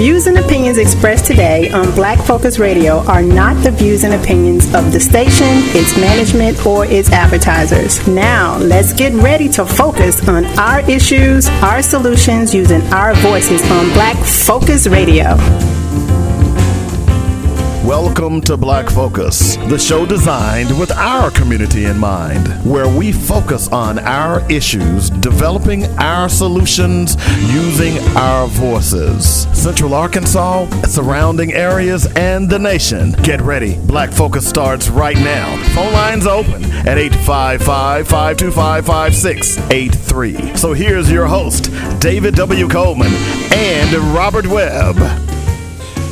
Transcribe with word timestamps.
Views 0.00 0.26
and 0.26 0.38
opinions 0.38 0.78
expressed 0.78 1.26
today 1.26 1.68
on 1.72 1.94
Black 1.94 2.18
Focus 2.20 2.58
Radio 2.58 3.00
are 3.00 3.20
not 3.20 3.62
the 3.62 3.70
views 3.70 4.02
and 4.02 4.14
opinions 4.14 4.64
of 4.74 4.92
the 4.92 4.98
station, 4.98 5.46
its 5.76 5.94
management, 5.98 6.64
or 6.64 6.86
its 6.86 7.12
advertisers. 7.12 8.08
Now, 8.08 8.56
let's 8.56 8.94
get 8.94 9.12
ready 9.12 9.46
to 9.50 9.66
focus 9.66 10.26
on 10.26 10.46
our 10.58 10.80
issues, 10.88 11.48
our 11.60 11.82
solutions, 11.82 12.54
using 12.54 12.80
our 12.94 13.12
voices 13.16 13.60
on 13.70 13.92
Black 13.92 14.16
Focus 14.24 14.86
Radio. 14.86 15.36
Welcome 17.90 18.40
to 18.42 18.56
Black 18.56 18.88
Focus, 18.88 19.56
the 19.56 19.76
show 19.76 20.06
designed 20.06 20.78
with 20.78 20.92
our 20.92 21.28
community 21.28 21.86
in 21.86 21.98
mind, 21.98 22.46
where 22.64 22.88
we 22.88 23.10
focus 23.10 23.66
on 23.66 23.98
our 23.98 24.48
issues, 24.48 25.10
developing 25.10 25.86
our 25.98 26.28
solutions 26.28 27.16
using 27.52 27.98
our 28.16 28.46
voices. 28.46 29.48
Central 29.60 29.92
Arkansas, 29.92 30.66
surrounding 30.82 31.52
areas, 31.52 32.06
and 32.14 32.48
the 32.48 32.60
nation. 32.60 33.10
Get 33.24 33.40
ready. 33.40 33.76
Black 33.86 34.12
Focus 34.12 34.48
starts 34.48 34.88
right 34.88 35.16
now. 35.16 35.60
Phone 35.74 35.92
lines 35.92 36.28
open 36.28 36.62
at 36.86 36.96
855 36.96 38.06
525 38.06 38.86
5683. 38.86 40.56
So 40.56 40.72
here's 40.74 41.10
your 41.10 41.26
host, 41.26 41.72
David 41.98 42.36
W. 42.36 42.68
Coleman 42.68 43.12
and 43.52 43.92
Robert 44.14 44.46
Webb. 44.46 45.29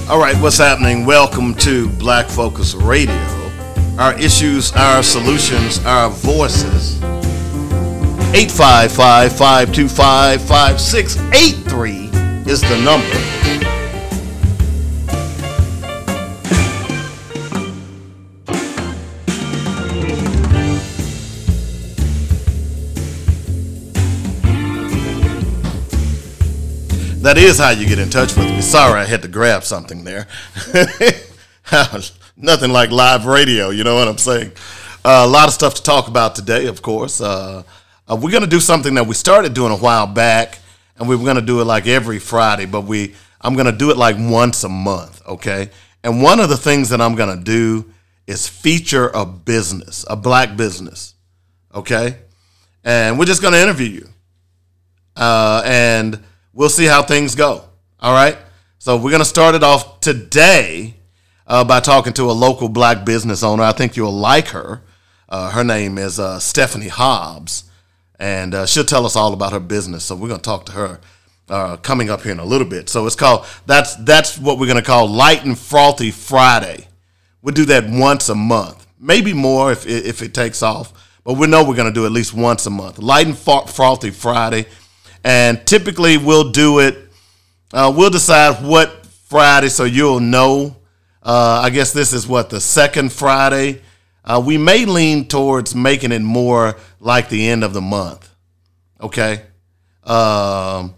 All 0.08 0.18
right, 0.18 0.34
what's 0.40 0.56
happening? 0.56 1.04
Welcome 1.04 1.54
to 1.56 1.90
Black 1.90 2.30
Focus 2.30 2.74
Radio. 2.74 3.12
Our 3.98 4.18
issues, 4.18 4.72
our 4.72 5.02
solutions, 5.02 5.84
our 5.84 6.08
voices. 6.08 6.98
855 8.32 9.36
525 9.36 10.40
5683 10.40 12.50
is 12.50 12.62
the 12.62 12.80
number. 12.82 13.47
That 27.28 27.36
is 27.36 27.58
how 27.58 27.68
you 27.68 27.86
get 27.86 27.98
in 27.98 28.08
touch 28.08 28.34
with 28.34 28.46
me. 28.46 28.62
Sorry, 28.62 28.98
I 28.98 29.04
had 29.04 29.20
to 29.20 29.28
grab 29.28 29.62
something 29.62 30.02
there. 30.02 30.26
Nothing 32.38 32.72
like 32.72 32.90
live 32.90 33.26
radio, 33.26 33.68
you 33.68 33.84
know 33.84 33.96
what 33.96 34.08
I'm 34.08 34.16
saying? 34.16 34.52
Uh, 35.04 35.24
a 35.26 35.28
lot 35.28 35.46
of 35.46 35.52
stuff 35.52 35.74
to 35.74 35.82
talk 35.82 36.08
about 36.08 36.34
today, 36.34 36.68
of 36.68 36.80
course. 36.80 37.20
Uh, 37.20 37.64
uh, 38.10 38.16
we're 38.16 38.30
going 38.30 38.44
to 38.44 38.48
do 38.48 38.60
something 38.60 38.94
that 38.94 39.06
we 39.06 39.12
started 39.12 39.52
doing 39.52 39.72
a 39.72 39.76
while 39.76 40.06
back, 40.06 40.58
and 40.96 41.06
we 41.06 41.16
were 41.16 41.24
going 41.24 41.36
to 41.36 41.42
do 41.42 41.60
it 41.60 41.64
like 41.64 41.86
every 41.86 42.18
Friday, 42.18 42.64
but 42.64 42.84
we 42.84 43.14
I'm 43.42 43.52
going 43.52 43.66
to 43.66 43.76
do 43.76 43.90
it 43.90 43.98
like 43.98 44.16
once 44.18 44.64
a 44.64 44.70
month, 44.70 45.20
okay? 45.28 45.68
And 46.02 46.22
one 46.22 46.40
of 46.40 46.48
the 46.48 46.56
things 46.56 46.88
that 46.88 47.02
I'm 47.02 47.14
going 47.14 47.36
to 47.36 47.44
do 47.44 47.92
is 48.26 48.48
feature 48.48 49.10
a 49.12 49.26
business, 49.26 50.02
a 50.08 50.16
black 50.16 50.56
business, 50.56 51.12
okay? 51.74 52.20
And 52.84 53.18
we're 53.18 53.26
just 53.26 53.42
going 53.42 53.52
to 53.52 53.60
interview 53.60 53.88
you. 53.88 54.08
Uh, 55.14 55.60
and 55.66 56.24
we'll 56.58 56.68
see 56.68 56.86
how 56.86 57.02
things 57.02 57.36
go. 57.36 57.62
All 58.00 58.12
right. 58.12 58.36
So 58.78 58.96
we're 58.96 59.10
going 59.10 59.22
to 59.22 59.28
start 59.28 59.54
it 59.54 59.62
off 59.62 60.00
today 60.00 60.96
uh, 61.46 61.64
by 61.64 61.78
talking 61.78 62.12
to 62.14 62.24
a 62.24 62.32
local 62.32 62.68
black 62.68 63.06
business 63.06 63.44
owner. 63.44 63.62
I 63.62 63.72
think 63.72 63.96
you'll 63.96 64.12
like 64.12 64.48
her. 64.48 64.82
Uh, 65.28 65.50
her 65.50 65.62
name 65.62 65.98
is 65.98 66.18
uh, 66.18 66.40
Stephanie 66.40 66.88
Hobbs, 66.88 67.70
and 68.18 68.54
uh, 68.54 68.66
she'll 68.66 68.84
tell 68.84 69.06
us 69.06 69.14
all 69.14 69.32
about 69.32 69.52
her 69.52 69.60
business. 69.60 70.04
So 70.04 70.16
we're 70.16 70.28
going 70.28 70.40
to 70.40 70.44
talk 70.44 70.66
to 70.66 70.72
her 70.72 71.00
uh, 71.48 71.76
coming 71.76 72.10
up 72.10 72.22
here 72.22 72.32
in 72.32 72.40
a 72.40 72.44
little 72.44 72.66
bit. 72.66 72.88
So 72.88 73.06
it's 73.06 73.14
called 73.14 73.46
that's 73.66 73.94
that's 73.96 74.36
what 74.36 74.58
we're 74.58 74.66
going 74.66 74.78
to 74.78 74.82
call 74.82 75.08
Light 75.08 75.44
and 75.44 75.56
Frothy 75.56 76.10
Friday. 76.10 76.88
We'll 77.40 77.54
do 77.54 77.66
that 77.66 77.88
once 77.88 78.28
a 78.30 78.34
month, 78.34 78.86
maybe 78.98 79.32
more 79.32 79.70
if 79.70 79.86
if 79.86 80.22
it 80.22 80.34
takes 80.34 80.62
off. 80.62 80.92
But 81.24 81.34
we 81.34 81.46
know 81.46 81.62
we're 81.62 81.76
going 81.76 81.92
to 81.92 82.00
do 82.00 82.06
at 82.06 82.12
least 82.12 82.32
once 82.32 82.64
a 82.66 82.70
month. 82.70 82.98
Light 82.98 83.26
and 83.26 83.36
Frothy 83.36 84.10
Friday 84.10 84.66
and 85.24 85.64
typically 85.66 86.16
we'll 86.16 86.50
do 86.50 86.78
it. 86.80 86.96
Uh, 87.72 87.92
we'll 87.94 88.10
decide 88.10 88.64
what 88.64 89.06
Friday, 89.06 89.68
so 89.68 89.84
you'll 89.84 90.20
know. 90.20 90.76
Uh, 91.22 91.60
I 91.64 91.70
guess 91.70 91.92
this 91.92 92.12
is 92.12 92.26
what 92.26 92.50
the 92.50 92.60
second 92.60 93.12
Friday. 93.12 93.82
Uh, 94.24 94.42
we 94.44 94.58
may 94.58 94.84
lean 94.84 95.26
towards 95.26 95.74
making 95.74 96.12
it 96.12 96.22
more 96.22 96.76
like 97.00 97.28
the 97.28 97.48
end 97.48 97.64
of 97.64 97.72
the 97.72 97.80
month. 97.80 98.28
Okay, 99.00 99.42
um, 100.04 100.94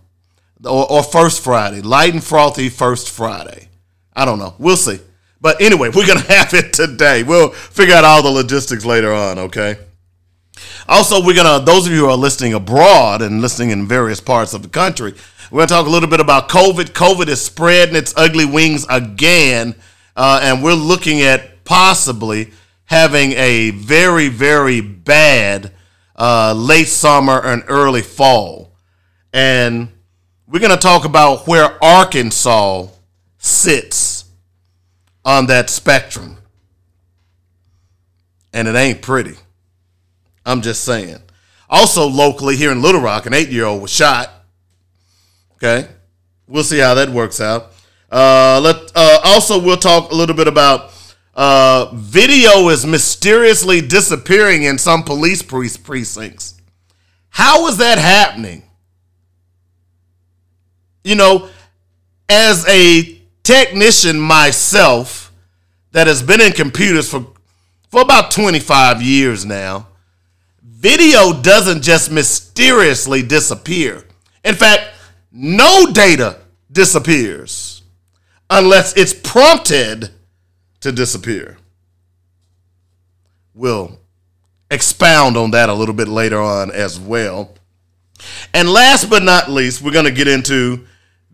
or, 0.64 0.90
or 0.90 1.02
first 1.02 1.42
Friday, 1.42 1.80
light 1.80 2.12
and 2.12 2.22
frothy 2.24 2.68
first 2.68 3.10
Friday. 3.10 3.68
I 4.14 4.24
don't 4.24 4.38
know. 4.38 4.54
We'll 4.58 4.76
see. 4.76 5.00
But 5.40 5.60
anyway, 5.60 5.90
we're 5.94 6.06
gonna 6.06 6.20
have 6.20 6.54
it 6.54 6.72
today. 6.72 7.22
We'll 7.22 7.50
figure 7.50 7.94
out 7.94 8.04
all 8.04 8.22
the 8.22 8.30
logistics 8.30 8.84
later 8.84 9.12
on. 9.12 9.38
Okay. 9.38 9.78
Also, 10.90 11.24
we're 11.24 11.36
gonna 11.36 11.64
those 11.64 11.86
of 11.86 11.92
you 11.92 12.00
who 12.00 12.06
are 12.06 12.16
listening 12.16 12.52
abroad 12.52 13.22
and 13.22 13.40
listening 13.40 13.70
in 13.70 13.86
various 13.86 14.20
parts 14.20 14.54
of 14.54 14.62
the 14.62 14.68
country, 14.68 15.14
we're 15.48 15.60
gonna 15.60 15.68
talk 15.68 15.86
a 15.86 15.90
little 15.90 16.08
bit 16.08 16.18
about 16.18 16.48
COVID. 16.48 16.86
COVID 16.86 17.28
is 17.28 17.40
spreading 17.40 17.94
its 17.94 18.12
ugly 18.16 18.44
wings 18.44 18.86
again, 18.90 19.76
uh, 20.16 20.40
and 20.42 20.64
we're 20.64 20.74
looking 20.74 21.22
at 21.22 21.64
possibly 21.64 22.50
having 22.86 23.30
a 23.34 23.70
very 23.70 24.28
very 24.28 24.80
bad 24.80 25.72
uh, 26.16 26.52
late 26.54 26.88
summer 26.88 27.40
and 27.40 27.62
early 27.68 28.02
fall, 28.02 28.72
and 29.32 29.92
we're 30.48 30.58
gonna 30.58 30.76
talk 30.76 31.04
about 31.04 31.46
where 31.46 31.78
Arkansas 31.80 32.88
sits 33.38 34.24
on 35.24 35.46
that 35.46 35.70
spectrum, 35.70 36.38
and 38.52 38.66
it 38.66 38.74
ain't 38.74 39.02
pretty. 39.02 39.36
I'm 40.50 40.62
just 40.62 40.82
saying. 40.82 41.18
Also, 41.68 42.08
locally 42.08 42.56
here 42.56 42.72
in 42.72 42.82
Little 42.82 43.00
Rock, 43.00 43.26
an 43.26 43.34
eight 43.34 43.50
year 43.50 43.64
old 43.64 43.82
was 43.82 43.92
shot. 43.92 44.30
Okay. 45.54 45.88
We'll 46.48 46.64
see 46.64 46.78
how 46.78 46.94
that 46.94 47.08
works 47.08 47.40
out. 47.40 47.72
Uh, 48.10 48.60
let, 48.60 48.90
uh, 48.96 49.20
also, 49.22 49.60
we'll 49.60 49.76
talk 49.76 50.10
a 50.10 50.14
little 50.14 50.34
bit 50.34 50.48
about 50.48 50.92
uh, 51.34 51.92
video 51.94 52.68
is 52.70 52.84
mysteriously 52.84 53.80
disappearing 53.80 54.64
in 54.64 54.78
some 54.78 55.04
police 55.04 55.40
pre- 55.40 55.70
precincts. 55.84 56.60
How 57.28 57.68
is 57.68 57.76
that 57.76 57.98
happening? 57.98 58.64
You 61.04 61.14
know, 61.14 61.48
as 62.28 62.66
a 62.66 63.20
technician 63.44 64.18
myself 64.18 65.32
that 65.92 66.08
has 66.08 66.20
been 66.20 66.40
in 66.40 66.50
computers 66.52 67.08
for, 67.08 67.28
for 67.88 68.00
about 68.00 68.32
25 68.32 69.00
years 69.00 69.46
now, 69.46 69.86
video 70.80 71.34
doesn't 71.42 71.82
just 71.82 72.10
mysteriously 72.10 73.22
disappear. 73.22 74.02
In 74.42 74.54
fact, 74.54 74.88
no 75.30 75.92
data 75.92 76.38
disappears 76.72 77.82
unless 78.48 78.96
it's 78.96 79.12
prompted 79.12 80.08
to 80.80 80.90
disappear. 80.90 81.58
We'll 83.54 83.98
expound 84.70 85.36
on 85.36 85.50
that 85.50 85.68
a 85.68 85.74
little 85.74 85.94
bit 85.94 86.08
later 86.08 86.40
on 86.40 86.70
as 86.70 86.98
well. 86.98 87.54
And 88.54 88.66
last 88.68 89.10
but 89.10 89.22
not 89.22 89.50
least, 89.50 89.82
we're 89.82 89.92
going 89.92 90.06
to 90.06 90.10
get 90.10 90.28
into 90.28 90.86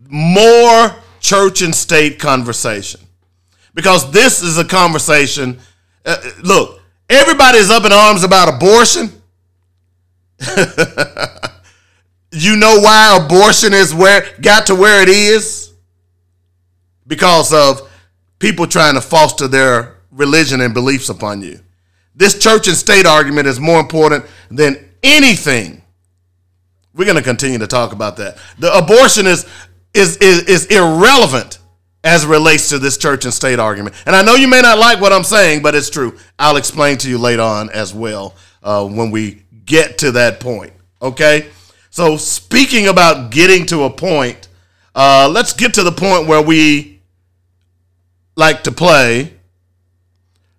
more 0.09 0.93
church 1.21 1.61
and 1.61 1.73
state 1.73 2.19
conversation. 2.19 2.99
Because 3.73 4.11
this 4.11 4.41
is 4.41 4.57
a 4.57 4.65
conversation. 4.65 5.59
Uh, 6.05 6.17
look, 6.43 6.81
everybody 7.09 7.59
is 7.59 7.69
up 7.69 7.85
in 7.85 7.93
arms 7.93 8.25
about 8.25 8.53
abortion. 8.53 9.16
you 12.31 12.55
know 12.55 12.79
why 12.79 13.19
abortion 13.23 13.73
is 13.73 13.93
where 13.93 14.25
got 14.41 14.67
to 14.67 14.75
where 14.75 15.01
it 15.01 15.09
is? 15.09 15.73
Because 17.05 17.53
of 17.53 17.89
people 18.39 18.67
trying 18.67 18.95
to 18.95 19.01
foster 19.01 19.47
their 19.47 19.97
religion 20.11 20.61
and 20.61 20.73
beliefs 20.73 21.09
upon 21.09 21.41
you. 21.41 21.59
This 22.15 22.37
church 22.39 22.67
and 22.67 22.75
state 22.75 23.05
argument 23.05 23.47
is 23.47 23.59
more 23.59 23.79
important 23.79 24.25
than 24.49 24.89
anything. 25.03 25.81
We're 26.93 27.05
going 27.05 27.17
to 27.17 27.23
continue 27.23 27.59
to 27.59 27.67
talk 27.67 27.93
about 27.93 28.17
that. 28.17 28.37
The 28.59 28.75
abortion 28.75 29.27
is 29.27 29.45
is 29.93 30.17
is, 30.17 30.43
is 30.43 30.65
irrelevant 30.65 31.59
as 32.03 32.25
relates 32.25 32.69
to 32.69 32.79
this 32.79 32.97
church 32.97 33.25
and 33.25 33.33
state 33.33 33.59
argument. 33.59 33.95
And 34.05 34.15
I 34.15 34.23
know 34.23 34.35
you 34.35 34.47
may 34.47 34.61
not 34.61 34.77
like 34.77 35.01
what 35.01 35.11
I'm 35.11 35.23
saying, 35.23 35.61
but 35.61 35.75
it's 35.75 35.89
true. 35.89 36.17
I'll 36.39 36.57
explain 36.57 36.97
to 36.99 37.09
you 37.09 37.17
later 37.17 37.41
on 37.41 37.69
as 37.71 37.93
well 37.93 38.35
uh, 38.63 38.87
when 38.87 39.11
we 39.11 39.43
get 39.67 39.99
to 39.99 40.11
that 40.13 40.39
point. 40.39 40.73
Okay? 40.99 41.49
So, 41.91 42.17
speaking 42.17 42.87
about 42.87 43.31
getting 43.31 43.67
to 43.67 43.83
a 43.83 43.89
point, 43.89 44.47
uh, 44.95 45.29
let's 45.31 45.53
get 45.53 45.75
to 45.75 45.83
the 45.83 45.91
point 45.91 46.27
where 46.27 46.41
we 46.41 47.01
like 48.35 48.63
to 48.63 48.71
play 48.71 49.33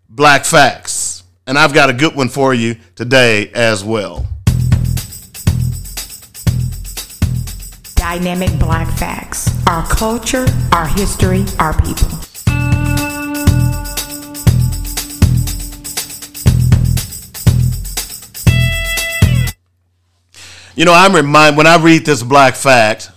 Black 0.09 0.45
Facts. 0.45 1.25
And 1.47 1.59
I've 1.59 1.73
got 1.73 1.91
a 1.91 1.93
good 1.93 2.15
one 2.15 2.29
for 2.29 2.53
you 2.53 2.77
today 2.95 3.51
as 3.55 3.83
well. 3.83 4.27
Dynamic 7.95 8.59
Black 8.59 8.89
Facts 8.99 9.51
Our 9.67 9.87
culture, 9.87 10.47
our 10.73 10.87
history, 10.87 11.45
our 11.59 11.81
people. 11.83 12.18
You 20.79 20.85
know, 20.85 20.95
I'm 20.95 21.13
remind 21.13 21.57
when 21.57 21.67
I 21.67 21.77
read 21.77 22.07
this 22.07 22.23
black 22.23 22.55
fact, 22.55 23.11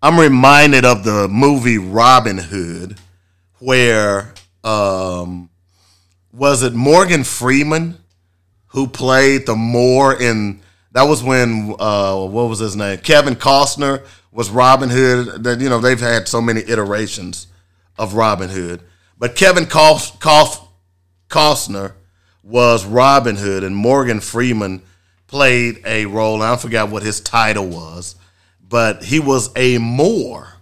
I'm 0.00 0.16
reminded 0.16 0.84
of 0.84 1.02
the 1.02 1.26
movie 1.26 1.76
Robin 1.76 2.38
Hood, 2.38 3.00
where 3.58 4.32
um, 4.62 5.50
was 6.32 6.62
it 6.62 6.72
Morgan 6.72 7.24
Freeman 7.24 7.98
who 8.68 8.86
played 8.86 9.46
the 9.46 9.56
Moor 9.56 10.22
in 10.22 10.60
that 10.92 11.02
was 11.02 11.20
when 11.20 11.74
uh, 11.80 12.26
what 12.26 12.48
was 12.48 12.60
his 12.60 12.76
name? 12.76 12.98
Kevin 12.98 13.34
Costner 13.34 14.06
was 14.30 14.48
Robin 14.48 14.88
Hood. 14.88 15.42
That 15.42 15.60
you 15.60 15.68
know 15.68 15.80
they've 15.80 15.98
had 15.98 16.28
so 16.28 16.40
many 16.40 16.60
iterations 16.60 17.48
of 17.98 18.14
Robin 18.14 18.50
Hood, 18.50 18.82
but 19.18 19.34
Kevin 19.34 19.66
Cost, 19.66 20.20
Cost, 20.20 20.62
Costner 21.28 21.94
was 22.44 22.86
Robin 22.86 23.34
Hood, 23.34 23.64
and 23.64 23.74
Morgan 23.74 24.20
Freeman 24.20 24.82
played 25.30 25.80
a 25.86 26.06
role. 26.06 26.42
I 26.42 26.56
forgot 26.56 26.90
what 26.90 27.04
his 27.04 27.20
title 27.20 27.68
was, 27.68 28.16
but 28.68 29.04
he 29.04 29.20
was 29.20 29.50
a 29.54 29.78
Moor. 29.78 30.54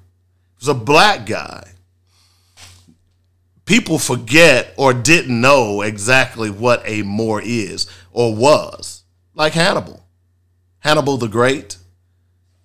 He 0.58 0.66
was 0.66 0.68
a 0.68 0.74
black 0.74 1.24
guy. 1.24 1.72
People 3.64 3.98
forget 3.98 4.74
or 4.76 4.92
didn't 4.92 5.40
know 5.40 5.80
exactly 5.80 6.50
what 6.50 6.82
a 6.84 7.02
Moor 7.02 7.40
is 7.42 7.90
or 8.12 8.34
was, 8.34 9.04
like 9.34 9.54
Hannibal. 9.54 10.04
Hannibal 10.80 11.16
the 11.16 11.28
Great. 11.28 11.78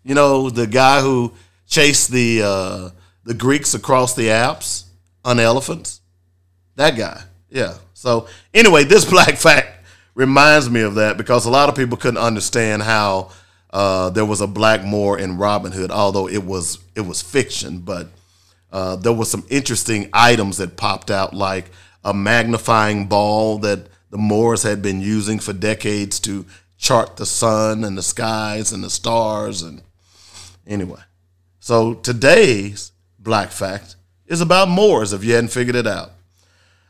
You 0.03 0.13
know, 0.13 0.49
the 0.49 0.67
guy 0.67 0.99
who 0.99 1.33
chased 1.67 2.11
the 2.11 2.41
uh, 2.43 2.89
the 3.23 3.33
Greeks 3.33 3.73
across 3.73 4.13
the 4.13 4.29
Alps 4.29 4.85
on 5.23 5.39
elephants. 5.39 6.01
That 6.75 6.97
guy. 6.97 7.23
Yeah. 7.49 7.75
So 7.93 8.27
anyway, 8.53 8.83
this 8.83 9.05
black 9.09 9.35
fact 9.35 9.72
reminds 10.15 10.69
me 10.69 10.81
of 10.81 10.95
that 10.95 11.17
because 11.17 11.45
a 11.45 11.49
lot 11.49 11.69
of 11.69 11.75
people 11.75 11.97
couldn't 11.97 12.17
understand 12.17 12.83
how 12.83 13.31
uh, 13.71 14.09
there 14.11 14.25
was 14.25 14.41
a 14.41 14.47
black 14.47 14.83
Moor 14.83 15.17
in 15.17 15.37
Robin 15.37 15.71
Hood, 15.71 15.91
although 15.91 16.27
it 16.27 16.43
was 16.43 16.79
it 16.95 17.01
was 17.01 17.21
fiction. 17.21 17.79
But 17.79 18.07
uh, 18.71 18.95
there 18.97 19.13
were 19.13 19.25
some 19.25 19.45
interesting 19.49 20.09
items 20.13 20.57
that 20.57 20.77
popped 20.77 21.09
out, 21.09 21.33
like 21.33 21.71
a 22.03 22.13
magnifying 22.13 23.07
ball 23.07 23.57
that 23.59 23.87
the 24.11 24.17
Moors 24.17 24.61
had 24.63 24.81
been 24.81 25.01
using 25.01 25.39
for 25.39 25.53
decades 25.53 26.19
to 26.21 26.45
chart 26.77 27.17
the 27.17 27.25
sun 27.25 27.83
and 27.83 27.97
the 27.97 28.03
skies 28.03 28.71
and 28.71 28.83
the 28.83 28.89
stars. 28.91 29.63
And 29.63 29.81
anyway, 30.67 31.01
so 31.59 31.95
today's 31.95 32.91
black 33.17 33.49
fact 33.49 33.95
is 34.27 34.41
about 34.41 34.69
Moors. 34.69 35.13
If 35.13 35.23
you 35.23 35.33
hadn't 35.33 35.49
figured 35.49 35.75
it 35.75 35.87
out, 35.87 36.11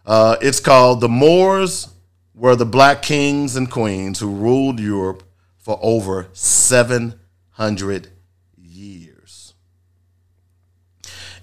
uh, 0.05 0.35
it's 0.41 0.59
called 0.59 0.99
"The 0.99 1.07
Moors 1.07 1.87
were 2.35 2.55
the 2.55 2.65
black 2.65 3.01
kings 3.01 3.55
and 3.55 3.69
queens 3.69 4.19
who 4.19 4.29
ruled 4.29 4.79
Europe 4.79 5.23
for 5.57 5.79
over 5.81 6.27
700 6.33 8.07
years. 8.57 9.53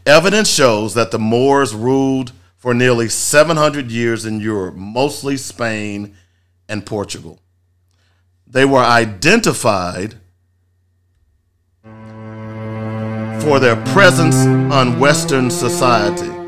Evidence 0.05 0.49
shows 0.49 0.95
that 0.95 1.11
the 1.11 1.19
Moors 1.19 1.75
ruled 1.75 2.33
for 2.57 2.75
nearly 2.75 3.09
700 3.09 3.91
years 3.91 4.27
in 4.27 4.41
Europe, 4.41 4.75
mostly 4.75 5.37
Spain 5.37 6.17
and 6.69 6.85
Portugal. 6.85 7.41
They 8.47 8.65
were 8.65 8.83
identified 8.83 10.17
for 13.43 13.59
their 13.59 13.77
presence 13.87 14.37
on 14.75 14.99
Western 14.99 15.51
society 15.51 16.40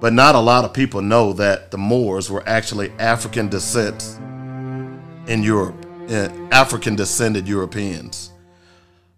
but 0.00 0.12
not 0.12 0.34
a 0.34 0.40
lot 0.40 0.64
of 0.64 0.72
people 0.72 1.02
know 1.02 1.32
that 1.34 1.70
the 1.70 1.78
Moors 1.78 2.30
were 2.30 2.42
actually 2.46 2.90
African 2.98 3.48
descent 3.48 4.18
in 5.26 5.42
Europe, 5.42 5.86
African 6.50 6.96
descended 6.96 7.46
Europeans. 7.46 8.32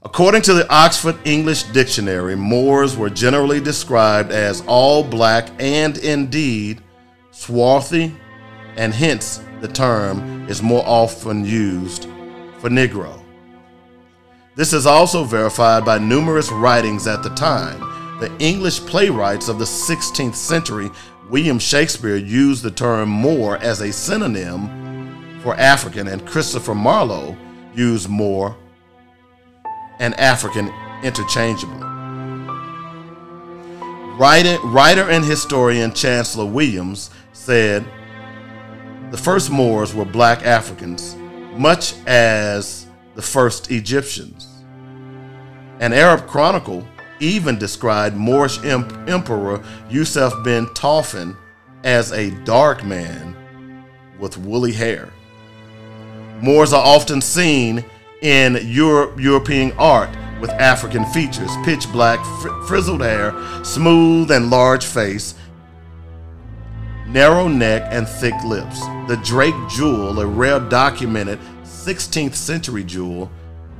According 0.03 0.43
to 0.43 0.55
the 0.55 0.69
Oxford 0.69 1.17
English 1.25 1.63
Dictionary, 1.65 2.35
Moors 2.35 2.97
were 2.97 3.09
generally 3.09 3.61
described 3.61 4.33
as 4.33 4.63
all 4.67 5.05
black 5.05 5.49
and 5.61 5.97
indeed 5.99 6.83
swarthy, 7.31 8.13
and 8.77 8.93
hence 8.93 9.41
the 9.61 9.69
term 9.69 10.49
is 10.49 10.61
more 10.61 10.83
often 10.85 11.45
used 11.45 12.09
for 12.59 12.69
Negro. 12.69 13.23
This 14.57 14.73
is 14.73 14.87
also 14.87 15.23
verified 15.23 15.85
by 15.85 15.99
numerous 15.99 16.51
writings 16.51 17.07
at 17.07 17.23
the 17.23 17.31
time 17.31 17.81
the 18.23 18.33
English 18.39 18.79
playwrights 18.87 19.49
of 19.49 19.59
the 19.59 19.65
16th 19.65 20.37
century, 20.37 20.89
William 21.29 21.59
Shakespeare 21.59 22.15
used 22.15 22.63
the 22.63 22.71
term 22.71 23.09
Moor 23.09 23.57
as 23.57 23.81
a 23.81 23.93
synonym 23.93 25.41
for 25.43 25.57
African, 25.57 26.07
and 26.07 26.25
Christopher 26.25 26.73
Marlowe 26.73 27.37
used 27.75 28.09
Moor 28.09 28.57
and 29.99 30.15
African 30.21 30.73
interchangeably. 31.03 31.85
Writer, 34.17 34.57
writer 34.67 35.11
and 35.11 35.25
historian 35.25 35.93
Chancellor 35.93 36.47
Williams 36.47 37.11
said 37.33 37.85
the 39.11 39.19
first 39.19 39.51
Moors 39.51 39.97
were 39.97 40.05
black 40.05 40.47
Africans, 40.47 41.17
much 41.57 41.95
as 42.07 42.87
the 43.17 43.23
first 43.23 43.73
Egyptians. 43.73 44.47
An 45.81 45.93
Arab 45.93 46.29
chronicle 46.29 46.87
even 47.23 47.59
described 47.59 48.17
Moorish 48.17 48.63
Emperor 48.65 49.63
Yusuf 49.89 50.33
bin 50.45 50.67
Tawfin 50.67 51.37
as 51.85 52.13
a 52.13 52.31
dark 52.45 52.85
man 52.85 53.37
with 54.19 54.37
woolly 54.39 54.73
hair. 54.73 55.09
Moors 56.41 56.73
are 56.73 56.85
often 56.85 57.21
seen 57.21 57.85
in 58.23 58.59
Europe, 58.63 59.19
European 59.19 59.73
art 59.79 60.11
with 60.41 60.51
African 60.51 61.05
features 61.07 61.51
pitch 61.65 61.91
black, 61.93 62.25
fr- 62.41 62.61
frizzled 62.67 63.01
hair, 63.01 63.33
smooth 63.65 64.31
and 64.33 64.51
large 64.51 64.85
face, 64.85 65.35
narrow 67.07 67.47
neck, 67.47 67.87
and 67.93 68.09
thick 68.09 68.35
lips. 68.45 68.81
The 69.07 69.21
Drake 69.25 69.55
jewel, 69.69 70.19
a 70.21 70.27
rare 70.27 70.59
documented 70.59 71.39
16th 71.63 72.35
century 72.35 72.83
jewel, 72.83 73.31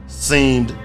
seemed 0.07 0.77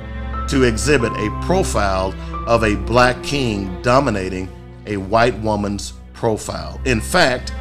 to 0.48 0.64
exhibit 0.64 1.12
a 1.14 1.40
profile 1.44 2.14
of 2.48 2.64
a 2.64 2.76
black 2.76 3.22
king 3.24 3.80
dominating 3.84 4.50
a 4.88 4.98
white 4.98 5.38
woman's 5.40 5.94
profile. 6.14 6.82
In 6.86 7.00
fact, 7.00 7.52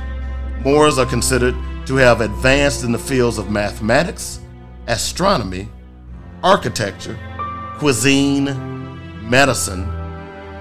Moors 0.67 0.99
are 0.99 1.07
considered 1.07 1.55
to 1.87 1.95
have 1.95 2.21
advanced 2.21 2.83
in 2.83 2.91
the 2.91 2.99
fields 2.99 3.39
of 3.39 3.53
mathematics, 3.53 4.41
astronomy, 4.89 5.69
architecture, 6.43 7.17
cuisine, 7.79 8.47
medicine, 9.29 9.85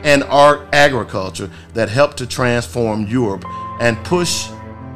and 0.04 0.24
art 0.26 0.62
agriculture 0.74 1.50
that 1.74 1.90
helped 1.90 2.18
to 2.18 2.28
transform 2.28 3.08
Europe 3.08 3.44
and 3.80 3.98
push 4.06 4.48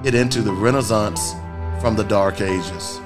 it 0.04 0.14
into 0.14 0.44
the 0.44 0.54
Renaissance 0.54 1.34
from 1.82 1.96
the 1.96 2.04
Dark 2.04 2.42
Ages. 2.42 3.02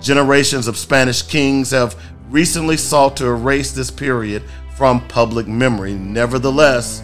Generations 0.00 0.66
of 0.66 0.78
Spanish 0.78 1.20
kings 1.20 1.72
have 1.72 2.00
recently 2.30 2.78
sought 2.78 3.18
to 3.18 3.26
erase 3.26 3.72
this 3.72 3.90
period 3.90 4.42
from 4.78 5.00
public 5.08 5.48
memory. 5.48 5.94
Nevertheless, 5.94 7.02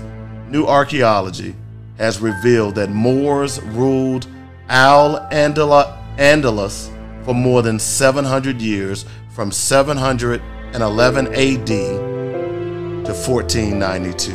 new 0.49 0.65
archaeology 0.65 1.57
has 1.99 2.21
revealed 2.21 2.77
that 2.77 2.89
Moors 2.89 3.61
ruled 3.63 4.29
Al 4.69 5.29
Andalus 5.33 6.89
for 7.25 7.35
more 7.35 7.63
than 7.63 7.81
700 7.81 8.63
years 8.63 9.05
from 9.35 9.51
711 9.51 11.27
AD 11.27 11.67
to 11.67 13.13
1492. 13.13 14.33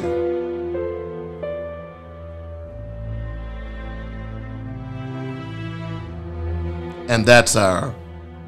And 7.08 7.26
that's 7.26 7.56
our 7.56 7.96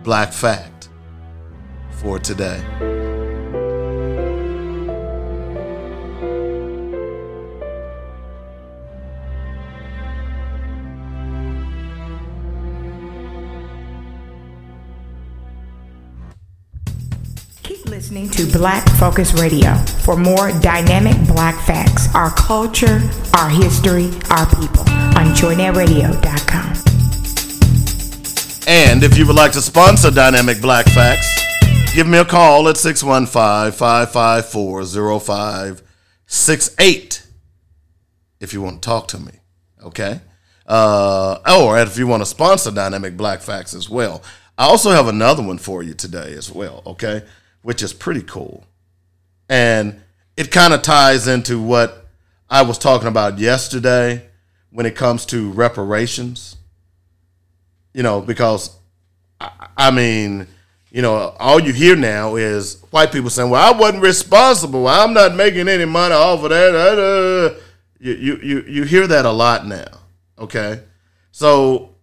black 0.04 0.34
fact 0.34 0.90
for 1.92 2.20
today. 2.20 3.01
Listening 18.12 18.30
to 18.30 18.46
Black 18.58 18.86
Focus 18.98 19.34
Radio 19.36 19.74
for 20.04 20.18
more 20.18 20.52
dynamic 20.60 21.16
black 21.28 21.56
facts, 21.66 22.14
our 22.14 22.30
culture, 22.32 23.00
our 23.38 23.48
history, 23.48 24.10
our 24.30 24.46
people 24.48 24.84
on 25.16 25.34
joynetradio.com. 25.34 26.74
And 28.68 29.04
if 29.04 29.18
you 29.18 29.26
would 29.26 29.38
like 29.38 29.54
to 29.54 29.62
sponsor 29.62 30.12
Dynamic 30.12 30.60
Black 30.60 30.88
Facts, 30.88 31.34
give 31.96 32.06
me 32.06 32.18
a 32.18 32.26
call 32.26 32.68
at 32.68 32.76
615 32.76 33.72
554 33.72 34.86
0568 35.22 37.28
if 38.42 38.54
you 38.54 38.62
want 38.62 38.82
to 38.82 38.86
talk 38.86 39.08
to 39.08 39.20
me. 39.20 39.40
Okay? 39.86 40.20
Uh, 40.68 41.38
or 41.50 41.80
if 41.80 41.98
you 41.98 42.08
want 42.08 42.22
to 42.22 42.26
sponsor 42.26 42.72
Dynamic 42.72 43.16
Black 43.16 43.40
Facts 43.40 43.74
as 43.74 43.90
well. 43.90 44.22
I 44.58 44.66
also 44.66 44.92
have 44.92 45.08
another 45.08 45.42
one 45.42 45.60
for 45.60 45.82
you 45.82 45.94
today 45.94 46.34
as 46.34 46.52
well, 46.52 46.84
okay? 46.86 47.24
Which 47.62 47.82
is 47.84 47.94
pretty 47.94 48.24
cool. 48.24 48.66
And 49.50 50.02
it 50.38 50.52
kind 50.52 50.74
of 50.74 50.82
ties 50.82 51.28
into 51.28 51.62
what 51.62 52.08
I 52.50 52.64
was 52.64 52.78
talking 52.78 53.08
about 53.08 53.40
yesterday 53.40 54.28
when 54.72 54.86
it 54.86 54.96
comes 54.96 55.26
to 55.28 55.52
reparations. 55.52 56.56
You 57.94 58.04
know, 58.04 58.22
because 58.22 58.76
I 59.78 59.92
mean, 59.92 60.48
you 60.92 61.02
know, 61.02 61.36
all 61.40 61.60
you 61.60 61.74
hear 61.74 61.96
now 61.96 62.36
is 62.36 62.82
white 62.92 63.12
people 63.12 63.30
saying, 63.30 63.50
"Well, 63.50 63.74
I 63.74 63.78
wasn't 63.78 64.04
responsible. 64.04 64.88
I'm 64.88 65.14
not 65.14 65.36
making 65.36 65.68
any 65.68 65.86
money 65.86 66.14
off 66.14 66.44
of 66.44 66.50
that." 66.50 67.62
You 68.00 68.14
you 68.14 68.38
you, 68.38 68.62
you 68.68 68.84
hear 68.84 69.08
that 69.08 69.26
a 69.26 69.32
lot 69.32 69.66
now. 69.66 69.88
Okay, 70.38 70.82
so 71.32 71.96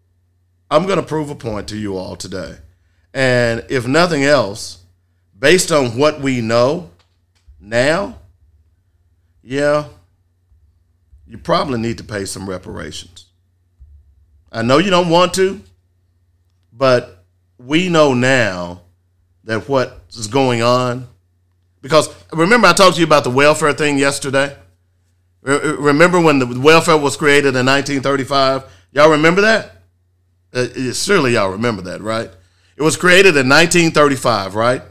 I'm 0.71 0.87
going 0.87 0.99
to 0.99 1.03
prove 1.03 1.31
a 1.31 1.35
point 1.35 1.69
to 1.69 1.77
you 1.77 1.97
all 1.97 2.17
today, 2.17 2.57
and 3.12 3.65
if 3.69 3.87
nothing 3.87 4.25
else, 4.25 4.79
based 5.38 5.71
on 5.71 5.97
what 5.97 6.21
we 6.21 6.40
know 6.40 6.90
now, 7.61 8.18
yeah, 9.42 9.87
you 11.26 11.38
probably 11.38 11.78
need 11.78 11.99
to 11.99 12.04
pay 12.04 12.25
some 12.25 12.49
reparations. 12.49 13.26
I 14.50 14.62
know 14.62 14.78
you 14.78 14.90
don't 14.90 15.11
want 15.11 15.35
to, 15.35 15.61
but 16.73 17.25
we 17.59 17.88
know 17.88 18.14
now 18.14 18.83
that 19.45 19.68
what 19.68 20.02
is 20.11 20.26
going 20.26 20.62
on, 20.62 21.07
because 21.83 22.09
remember 22.33 22.66
I 22.66 22.73
talked 22.73 22.95
to 22.95 23.00
you 23.00 23.07
about 23.07 23.25
the 23.25 23.30
welfare 23.30 23.73
thing 23.73 23.99
yesterday. 23.99 24.57
Remember 25.42 26.21
when 26.21 26.38
the 26.38 26.61
welfare 26.61 26.97
was 26.97 27.16
created 27.16 27.57
in 27.57 27.66
1935? 27.66 28.64
Y'all 28.92 29.11
remember 29.11 29.42
that? 29.42 29.83
Uh, 30.52 30.92
surely 30.92 31.35
y'all 31.35 31.50
remember 31.50 31.83
that, 31.83 32.00
right? 32.00 32.30
It 32.76 32.83
was 32.83 32.97
created 32.97 33.37
in 33.37 33.49
1935, 33.49 34.54
right? 34.54 34.83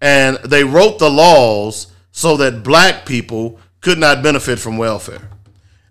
And 0.00 0.36
they 0.38 0.64
wrote 0.64 0.98
the 0.98 1.10
laws 1.10 1.92
so 2.12 2.36
that 2.38 2.62
black 2.62 3.06
people 3.06 3.58
could 3.80 3.98
not 3.98 4.22
benefit 4.22 4.58
from 4.58 4.78
welfare. 4.78 5.28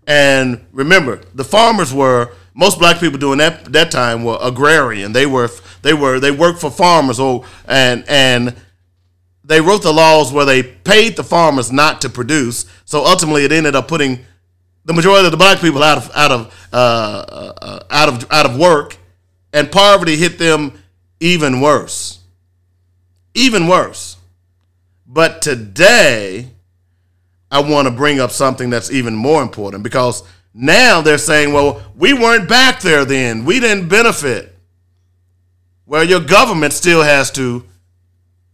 And 0.07 0.65
remember, 0.71 1.21
the 1.35 1.43
farmers 1.43 1.93
were 1.93 2.33
most 2.55 2.79
black 2.79 2.99
people 2.99 3.19
during 3.19 3.37
that 3.37 3.65
that 3.73 3.91
time 3.91 4.23
were 4.23 4.37
agrarian. 4.41 5.13
They 5.13 5.25
were 5.25 5.49
they 5.81 5.93
were 5.93 6.19
they 6.19 6.31
worked 6.31 6.59
for 6.59 6.71
farmers 6.71 7.19
or 7.19 7.45
and 7.65 8.03
and 8.07 8.55
they 9.43 9.61
wrote 9.61 9.81
the 9.81 9.93
laws 9.93 10.31
where 10.31 10.45
they 10.45 10.61
paid 10.63 11.15
the 11.15 11.23
farmers 11.23 11.71
not 11.71 12.01
to 12.01 12.09
produce. 12.09 12.65
So 12.85 13.05
ultimately, 13.05 13.45
it 13.45 13.51
ended 13.51 13.75
up 13.75 13.87
putting 13.87 14.19
the 14.85 14.93
majority 14.93 15.25
of 15.25 15.31
the 15.31 15.37
black 15.37 15.59
people 15.59 15.83
out 15.83 15.97
of 15.97 16.11
out 16.15 16.31
of 16.31 16.69
uh, 16.73 16.75
uh, 16.75 17.79
out 17.89 18.09
of 18.09 18.31
out 18.31 18.45
of 18.45 18.57
work, 18.57 18.97
and 19.53 19.71
poverty 19.71 20.15
hit 20.15 20.37
them 20.37 20.73
even 21.19 21.61
worse. 21.61 22.18
Even 23.39 23.67
worse. 23.67 24.17
But 25.07 25.41
today, 25.41 26.49
I 27.49 27.61
want 27.61 27.87
to 27.87 27.93
bring 27.93 28.19
up 28.19 28.31
something 28.31 28.69
that's 28.69 28.91
even 28.91 29.15
more 29.15 29.41
important 29.41 29.81
because 29.81 30.23
now 30.53 30.99
they're 30.99 31.17
saying, 31.17 31.53
well, 31.53 31.81
we 31.95 32.13
weren't 32.13 32.49
back 32.49 32.81
there 32.81 33.05
then. 33.05 33.45
We 33.45 33.61
didn't 33.61 33.87
benefit. 33.87 34.53
Well, 35.85 36.03
your 36.03 36.19
government 36.19 36.73
still 36.73 37.01
has 37.01 37.31
to 37.31 37.63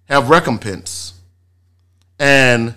have 0.05 0.29
recompense. 0.29 1.13
And 2.19 2.75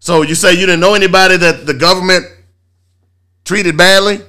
so 0.00 0.22
you 0.22 0.34
say 0.34 0.54
you 0.54 0.66
didn't 0.66 0.80
know 0.80 0.94
anybody 0.94 1.36
that 1.36 1.66
the 1.66 1.74
government 1.74 2.26
treated 3.44 3.76
badly? 3.76 4.20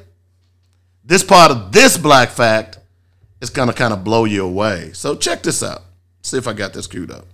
This 1.04 1.24
part 1.24 1.50
of 1.50 1.72
this 1.72 1.98
black 1.98 2.30
fact 2.30 2.78
is 3.42 3.50
going 3.50 3.68
to 3.68 3.74
kind 3.74 3.94
of 3.94 4.04
blow 4.04 4.26
you 4.26 4.46
away. 4.46 4.92
So 4.94 5.16
check 5.16 5.42
this 5.42 5.64
out. 5.64 5.82
See 6.26 6.38
if 6.38 6.48
I 6.48 6.54
got 6.54 6.74
this 6.74 6.88
queued 6.88 7.12
up 7.12 7.28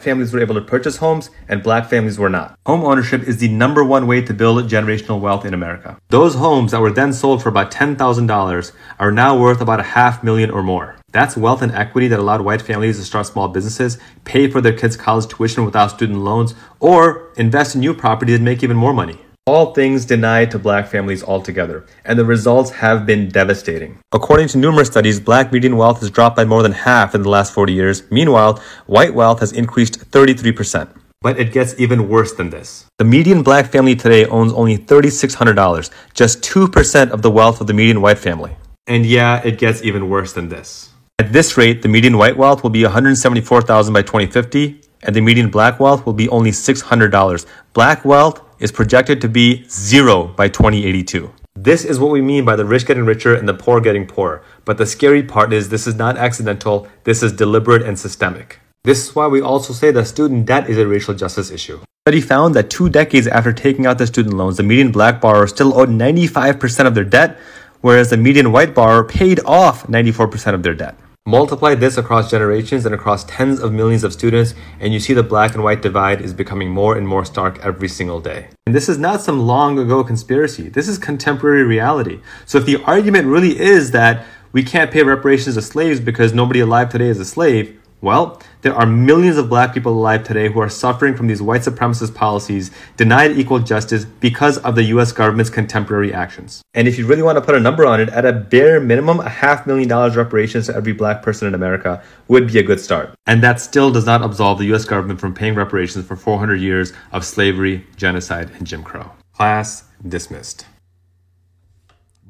families 0.00 0.32
were 0.32 0.40
able 0.40 0.54
to 0.54 0.60
purchase 0.60 0.96
homes 0.96 1.30
and 1.48 1.62
black 1.62 1.88
families 1.88 2.18
were 2.18 2.30
not. 2.30 2.58
Home 2.66 2.84
ownership 2.84 3.22
is 3.22 3.38
the 3.38 3.48
number 3.48 3.84
one 3.84 4.06
way 4.06 4.22
to 4.22 4.34
build 4.34 4.68
generational 4.68 5.20
wealth 5.20 5.44
in 5.44 5.54
America. 5.54 5.98
Those 6.08 6.34
homes 6.34 6.72
that 6.72 6.80
were 6.80 6.90
then 6.90 7.12
sold 7.12 7.42
for 7.42 7.48
about 7.48 7.70
$10,000 7.70 8.72
are 8.98 9.12
now 9.12 9.38
worth 9.38 9.60
about 9.60 9.80
a 9.80 9.94
half 9.94 10.24
million 10.24 10.50
or 10.50 10.62
more. 10.62 10.96
That's 11.12 11.36
wealth 11.36 11.62
and 11.62 11.72
equity 11.72 12.08
that 12.08 12.18
allowed 12.18 12.40
white 12.40 12.62
families 12.62 12.98
to 12.98 13.04
start 13.04 13.26
small 13.26 13.48
businesses, 13.48 13.98
pay 14.24 14.48
for 14.50 14.60
their 14.60 14.76
kids' 14.76 14.96
college 14.96 15.28
tuition 15.28 15.64
without 15.64 15.90
student 15.90 16.20
loans, 16.20 16.54
or 16.78 17.30
invest 17.36 17.74
in 17.74 17.80
new 17.80 17.92
property 17.94 18.34
and 18.34 18.44
make 18.44 18.62
even 18.62 18.76
more 18.76 18.94
money 18.94 19.18
all 19.50 19.74
things 19.74 20.04
denied 20.04 20.48
to 20.52 20.60
black 20.60 20.86
families 20.86 21.24
altogether, 21.24 21.84
and 22.04 22.16
the 22.16 22.24
results 22.24 22.70
have 22.70 23.04
been 23.04 23.28
devastating. 23.28 23.98
According 24.12 24.46
to 24.48 24.58
numerous 24.58 24.86
studies, 24.86 25.18
black 25.18 25.52
median 25.52 25.76
wealth 25.76 25.98
has 26.00 26.08
dropped 26.08 26.36
by 26.36 26.44
more 26.44 26.62
than 26.62 26.70
half 26.70 27.16
in 27.16 27.22
the 27.22 27.28
last 27.28 27.52
40 27.52 27.72
years. 27.72 28.08
Meanwhile, 28.12 28.62
white 28.86 29.12
wealth 29.12 29.40
has 29.40 29.50
increased 29.50 30.08
33%. 30.12 30.88
But 31.20 31.40
it 31.40 31.52
gets 31.52 31.74
even 31.80 32.08
worse 32.08 32.32
than 32.32 32.50
this. 32.50 32.86
The 32.98 33.04
median 33.04 33.42
black 33.42 33.72
family 33.72 33.96
today 33.96 34.24
owns 34.26 34.52
only 34.52 34.78
$3,600, 34.78 35.90
just 36.14 36.42
2% 36.42 37.10
of 37.10 37.22
the 37.22 37.30
wealth 37.30 37.60
of 37.60 37.66
the 37.66 37.74
median 37.74 38.00
white 38.00 38.20
family. 38.20 38.56
And 38.86 39.04
yeah, 39.04 39.42
it 39.44 39.58
gets 39.58 39.82
even 39.82 40.08
worse 40.08 40.32
than 40.32 40.48
this. 40.48 40.90
At 41.18 41.32
this 41.32 41.56
rate, 41.56 41.82
the 41.82 41.88
median 41.88 42.16
white 42.16 42.36
wealth 42.36 42.62
will 42.62 42.70
be 42.70 42.84
174,000 42.84 43.92
by 43.92 44.02
2050, 44.02 44.80
and 45.02 45.16
the 45.16 45.20
median 45.20 45.50
black 45.50 45.80
wealth 45.80 46.06
will 46.06 46.12
be 46.12 46.28
only 46.28 46.52
$600. 46.52 47.46
Black 47.72 48.04
wealth 48.04 48.40
is 48.60 48.70
projected 48.70 49.20
to 49.22 49.28
be 49.28 49.64
zero 49.68 50.28
by 50.28 50.48
2082. 50.48 51.32
This 51.56 51.84
is 51.84 51.98
what 51.98 52.12
we 52.12 52.20
mean 52.22 52.44
by 52.44 52.54
the 52.56 52.64
rich 52.64 52.86
getting 52.86 53.04
richer 53.04 53.34
and 53.34 53.48
the 53.48 53.54
poor 53.54 53.80
getting 53.80 54.06
poorer. 54.06 54.42
But 54.64 54.78
the 54.78 54.86
scary 54.86 55.22
part 55.22 55.52
is 55.52 55.68
this 55.68 55.86
is 55.86 55.96
not 55.96 56.16
accidental, 56.16 56.86
this 57.04 57.22
is 57.22 57.32
deliberate 57.32 57.82
and 57.82 57.98
systemic. 57.98 58.60
This 58.84 59.08
is 59.08 59.16
why 59.16 59.26
we 59.26 59.42
also 59.42 59.72
say 59.72 59.90
that 59.90 60.06
student 60.06 60.46
debt 60.46 60.70
is 60.70 60.78
a 60.78 60.86
racial 60.86 61.14
justice 61.14 61.50
issue. 61.50 61.80
Study 62.06 62.20
found 62.22 62.54
that 62.54 62.70
two 62.70 62.88
decades 62.88 63.26
after 63.26 63.52
taking 63.52 63.84
out 63.84 63.98
the 63.98 64.06
student 64.06 64.36
loans, 64.36 64.56
the 64.56 64.62
median 64.62 64.90
black 64.90 65.20
borrower 65.20 65.46
still 65.46 65.78
owed 65.78 65.90
95% 65.90 66.86
of 66.86 66.94
their 66.94 67.04
debt, 67.04 67.36
whereas 67.82 68.08
the 68.08 68.16
median 68.16 68.52
white 68.52 68.74
borrower 68.74 69.04
paid 69.04 69.40
off 69.44 69.86
94% 69.86 70.54
of 70.54 70.62
their 70.62 70.74
debt. 70.74 70.96
Multiply 71.26 71.74
this 71.74 71.98
across 71.98 72.30
generations 72.30 72.86
and 72.86 72.94
across 72.94 73.24
tens 73.24 73.60
of 73.60 73.74
millions 73.74 74.04
of 74.04 74.14
students, 74.14 74.54
and 74.78 74.94
you 74.94 74.98
see 74.98 75.12
the 75.12 75.22
black 75.22 75.52
and 75.54 75.62
white 75.62 75.82
divide 75.82 76.22
is 76.22 76.32
becoming 76.32 76.70
more 76.70 76.96
and 76.96 77.06
more 77.06 77.26
stark 77.26 77.58
every 77.62 77.88
single 77.88 78.20
day. 78.20 78.48
And 78.64 78.74
this 78.74 78.88
is 78.88 78.96
not 78.96 79.20
some 79.20 79.40
long 79.40 79.78
ago 79.78 80.02
conspiracy, 80.02 80.70
this 80.70 80.88
is 80.88 80.96
contemporary 80.96 81.62
reality. 81.62 82.20
So 82.46 82.56
if 82.56 82.64
the 82.64 82.82
argument 82.84 83.26
really 83.26 83.60
is 83.60 83.90
that 83.90 84.24
we 84.52 84.62
can't 84.62 84.90
pay 84.90 85.02
reparations 85.02 85.56
to 85.56 85.62
slaves 85.62 86.00
because 86.00 86.32
nobody 86.32 86.60
alive 86.60 86.88
today 86.88 87.08
is 87.08 87.20
a 87.20 87.26
slave, 87.26 87.78
well, 88.00 88.40
there 88.62 88.74
are 88.74 88.84
millions 88.84 89.38
of 89.38 89.48
black 89.48 89.72
people 89.72 89.92
alive 89.92 90.22
today 90.22 90.48
who 90.48 90.60
are 90.60 90.68
suffering 90.68 91.16
from 91.16 91.26
these 91.26 91.40
white 91.40 91.62
supremacist 91.62 92.14
policies, 92.14 92.70
denied 92.96 93.32
equal 93.38 93.58
justice 93.58 94.04
because 94.04 94.58
of 94.58 94.74
the 94.74 94.84
US 94.84 95.12
government's 95.12 95.50
contemporary 95.50 96.12
actions. 96.12 96.62
And 96.74 96.86
if 96.86 96.98
you 96.98 97.06
really 97.06 97.22
want 97.22 97.36
to 97.36 97.42
put 97.42 97.54
a 97.54 97.60
number 97.60 97.86
on 97.86 98.00
it, 98.00 98.10
at 98.10 98.26
a 98.26 98.32
bare 98.32 98.80
minimum, 98.80 99.20
a 99.20 99.28
half 99.28 99.66
million 99.66 99.88
dollars 99.88 100.16
reparations 100.16 100.66
to 100.66 100.76
every 100.76 100.92
black 100.92 101.22
person 101.22 101.48
in 101.48 101.54
America 101.54 102.02
would 102.28 102.46
be 102.52 102.58
a 102.58 102.62
good 102.62 102.80
start. 102.80 103.14
And 103.26 103.42
that 103.42 103.60
still 103.60 103.90
does 103.90 104.06
not 104.06 104.22
absolve 104.22 104.58
the 104.58 104.74
US 104.74 104.84
government 104.84 105.20
from 105.20 105.34
paying 105.34 105.54
reparations 105.54 106.06
for 106.06 106.16
400 106.16 106.56
years 106.56 106.92
of 107.12 107.24
slavery, 107.24 107.86
genocide, 107.96 108.50
and 108.58 108.66
Jim 108.66 108.82
Crow. 108.82 109.10
Class 109.32 109.84
dismissed. 110.06 110.66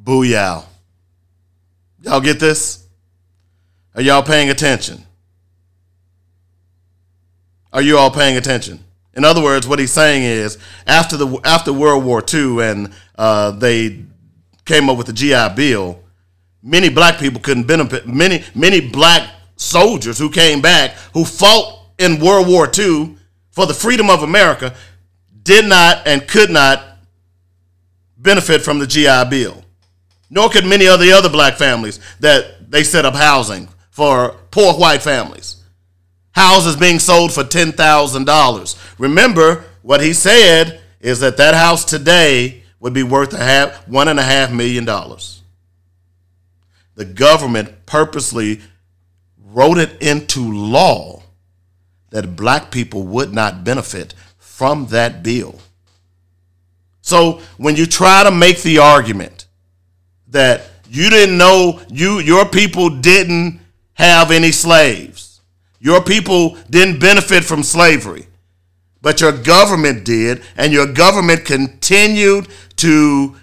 Booyah. 0.03 0.65
Y'all 2.03 2.21
get 2.21 2.41
this? 2.41 2.87
Are 3.95 4.03
y'all 4.03 4.23
paying 4.23 4.49
attention? 4.49 5.05
Are 7.73 7.83
you 7.83 7.99
all 7.99 8.11
paying 8.11 8.37
attention? 8.37 8.85
In 9.15 9.25
other 9.25 9.43
words, 9.43 9.67
what 9.67 9.79
he's 9.79 9.93
saying 9.93 10.23
is 10.23 10.59
after 10.87 11.17
the 11.17 11.41
after 11.45 11.73
World 11.73 12.05
War 12.05 12.23
II 12.33 12.63
and 12.63 12.93
uh, 13.17 13.53
they 13.53 14.05
came 14.65 14.89
up 14.89 14.97
with 14.97 15.07
the 15.07 15.13
GI 15.13 15.55
Bill, 15.55 16.01
many 16.63 16.89
black 16.89 17.19
people 17.19 17.41
couldn't 17.41 17.65
benefit. 17.65 18.07
Many 18.07 18.45
many 18.55 18.81
black 18.81 19.29
soldiers 19.57 20.19
who 20.19 20.31
came 20.31 20.61
back 20.61 20.93
who 21.13 21.25
fought 21.25 21.87
in 21.99 22.21
World 22.21 22.49
War 22.49 22.71
II 22.77 23.17
for 23.51 23.67
the 23.67 23.75
freedom 23.75 24.11
of 24.11 24.23
America 24.23 24.75
did 25.43 25.67
not 25.67 26.07
and 26.07 26.27
could 26.27 26.51
not 26.51 26.99
benefit 28.17 28.63
from 28.63 28.79
the 28.79 28.87
GI 28.87 29.25
Bill. 29.29 29.65
Nor 30.29 30.49
could 30.51 30.65
many 30.65 30.87
of 30.87 31.01
the 31.01 31.13
other 31.13 31.29
black 31.29 31.55
families 31.57 31.99
that 32.21 32.71
they 32.71 32.85
set 32.85 33.05
up 33.05 33.15
housing 33.15 33.69
for 33.91 34.37
poor 34.51 34.75
white 34.75 35.03
families 35.03 35.60
houses 36.33 36.77
being 36.77 36.99
sold 36.99 37.33
for 37.33 37.43
$10,000. 37.43 38.95
Remember, 38.99 39.65
what 39.83 40.01
he 40.01 40.13
said 40.13 40.81
is 41.01 41.21
that 41.21 41.37
that 41.39 41.55
house 41.55 41.85
today 41.85 42.63
would 42.79 42.93
be 42.93 43.03
worth 43.03 43.33
a 43.33 43.39
half, 43.39 43.87
one 43.89 44.09
and 44.09 44.19
a 44.19 44.23
half 44.23 44.51
million 44.53 44.85
dollars. 44.85 45.43
The 46.95 47.05
government 47.05 47.87
purposely 47.87 48.61
wrote 49.39 49.79
it 49.79 50.01
into 50.03 50.53
law 50.53 51.23
that 52.11 52.37
black 52.37 52.71
people 52.71 53.05
would 53.05 53.33
not 53.33 53.65
benefit 53.65 54.15
from 54.39 54.87
that 54.87 55.23
bill. 55.23 55.59
So 57.01 57.41
when 57.57 57.77
you 57.77 57.87
try 57.87 58.25
to 58.25 58.31
make 58.31 58.63
the 58.63 58.79
argument 58.79 59.47
that 60.29 60.71
you 60.89 61.09
didn't 61.09 61.39
know 61.39 61.81
you 61.89 62.19
your 62.19 62.47
people 62.47 62.91
didn't 62.91 63.61
have 63.95 64.31
any 64.31 64.51
slaves. 64.51 65.30
Your 65.81 66.03
people 66.03 66.57
didn't 66.69 67.01
benefit 67.01 67.43
from 67.43 67.63
slavery. 67.63 68.27
But 69.03 69.21
your 69.21 69.33
government 69.33 70.05
did 70.05 70.43
and 70.57 70.73
your 70.73 70.87
government 70.87 71.47
continued 71.47 72.49
to 72.77 73.35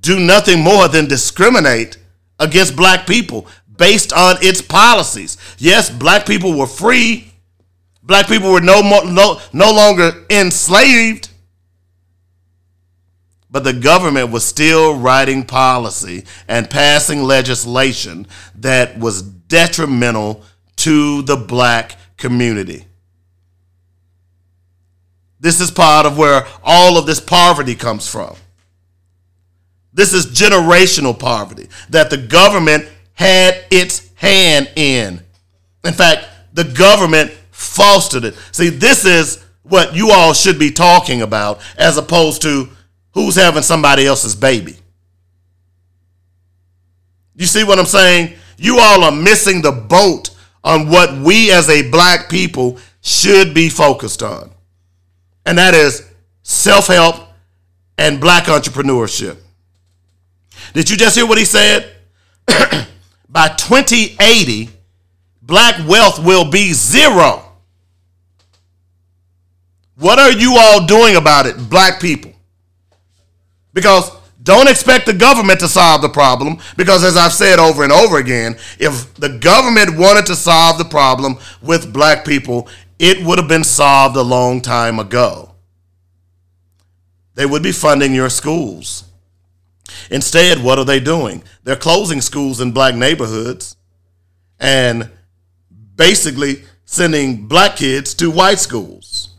do 0.00 0.20
nothing 0.20 0.60
more 0.60 0.88
than 0.88 1.06
discriminate 1.08 1.96
against 2.38 2.76
black 2.76 3.06
people 3.06 3.46
based 3.78 4.12
on 4.12 4.36
its 4.40 4.60
policies. 4.60 5.38
Yes, 5.58 5.88
black 5.90 6.26
people 6.26 6.56
were 6.56 6.66
free. 6.66 7.32
Black 8.02 8.28
people 8.28 8.52
were 8.52 8.60
no 8.60 8.82
more, 8.82 9.04
no, 9.04 9.40
no 9.52 9.72
longer 9.72 10.26
enslaved. 10.30 11.30
But 13.56 13.64
the 13.64 13.72
government 13.72 14.30
was 14.30 14.44
still 14.44 14.98
writing 14.98 15.42
policy 15.42 16.26
and 16.46 16.68
passing 16.68 17.22
legislation 17.22 18.26
that 18.56 18.98
was 18.98 19.22
detrimental 19.22 20.42
to 20.76 21.22
the 21.22 21.36
black 21.36 21.96
community. 22.18 22.84
This 25.40 25.62
is 25.62 25.70
part 25.70 26.04
of 26.04 26.18
where 26.18 26.46
all 26.62 26.98
of 26.98 27.06
this 27.06 27.18
poverty 27.18 27.74
comes 27.74 28.06
from. 28.06 28.36
This 29.90 30.12
is 30.12 30.26
generational 30.26 31.18
poverty 31.18 31.70
that 31.88 32.10
the 32.10 32.18
government 32.18 32.86
had 33.14 33.64
its 33.70 34.10
hand 34.16 34.70
in. 34.76 35.22
In 35.82 35.94
fact, 35.94 36.26
the 36.52 36.64
government 36.64 37.30
fostered 37.52 38.24
it. 38.24 38.34
See, 38.52 38.68
this 38.68 39.06
is 39.06 39.42
what 39.62 39.96
you 39.96 40.10
all 40.10 40.34
should 40.34 40.58
be 40.58 40.70
talking 40.70 41.22
about 41.22 41.62
as 41.78 41.96
opposed 41.96 42.42
to 42.42 42.68
who's 43.16 43.34
having 43.34 43.62
somebody 43.62 44.06
else's 44.06 44.36
baby. 44.36 44.76
You 47.34 47.46
see 47.46 47.64
what 47.64 47.78
I'm 47.78 47.86
saying? 47.86 48.34
You 48.58 48.78
all 48.78 49.04
are 49.04 49.10
missing 49.10 49.62
the 49.62 49.72
boat 49.72 50.28
on 50.62 50.90
what 50.90 51.16
we 51.24 51.50
as 51.50 51.70
a 51.70 51.90
black 51.90 52.28
people 52.28 52.78
should 53.00 53.54
be 53.54 53.70
focused 53.70 54.22
on. 54.22 54.50
And 55.46 55.56
that 55.56 55.72
is 55.72 56.06
self 56.42 56.88
help 56.88 57.16
and 57.96 58.20
black 58.20 58.44
entrepreneurship. 58.44 59.38
Did 60.74 60.90
you 60.90 60.98
just 60.98 61.16
hear 61.16 61.26
what 61.26 61.38
he 61.38 61.46
said? 61.46 61.90
By 63.30 63.48
2080, 63.48 64.68
black 65.40 65.88
wealth 65.88 66.22
will 66.22 66.50
be 66.50 66.74
zero. 66.74 67.44
What 69.94 70.18
are 70.18 70.32
you 70.32 70.56
all 70.58 70.84
doing 70.84 71.16
about 71.16 71.46
it, 71.46 71.70
black 71.70 71.98
people? 71.98 72.35
Because 73.76 74.10
don't 74.42 74.70
expect 74.70 75.04
the 75.04 75.12
government 75.12 75.60
to 75.60 75.68
solve 75.68 76.00
the 76.00 76.08
problem. 76.08 76.56
Because 76.78 77.04
as 77.04 77.14
I've 77.14 77.34
said 77.34 77.58
over 77.58 77.84
and 77.84 77.92
over 77.92 78.16
again, 78.16 78.56
if 78.78 79.12
the 79.16 79.28
government 79.28 79.98
wanted 79.98 80.24
to 80.26 80.34
solve 80.34 80.78
the 80.78 80.86
problem 80.86 81.36
with 81.60 81.92
black 81.92 82.24
people, 82.24 82.70
it 82.98 83.22
would 83.22 83.38
have 83.38 83.48
been 83.48 83.64
solved 83.64 84.16
a 84.16 84.22
long 84.22 84.62
time 84.62 84.98
ago. 84.98 85.54
They 87.34 87.44
would 87.44 87.62
be 87.62 87.70
funding 87.70 88.14
your 88.14 88.30
schools. 88.30 89.04
Instead, 90.10 90.62
what 90.62 90.78
are 90.78 90.86
they 90.86 90.98
doing? 90.98 91.44
They're 91.64 91.76
closing 91.76 92.22
schools 92.22 92.62
in 92.62 92.72
black 92.72 92.94
neighborhoods 92.94 93.76
and 94.58 95.10
basically 95.96 96.64
sending 96.86 97.46
black 97.46 97.76
kids 97.76 98.14
to 98.14 98.30
white 98.30 98.58
schools. 98.58 99.34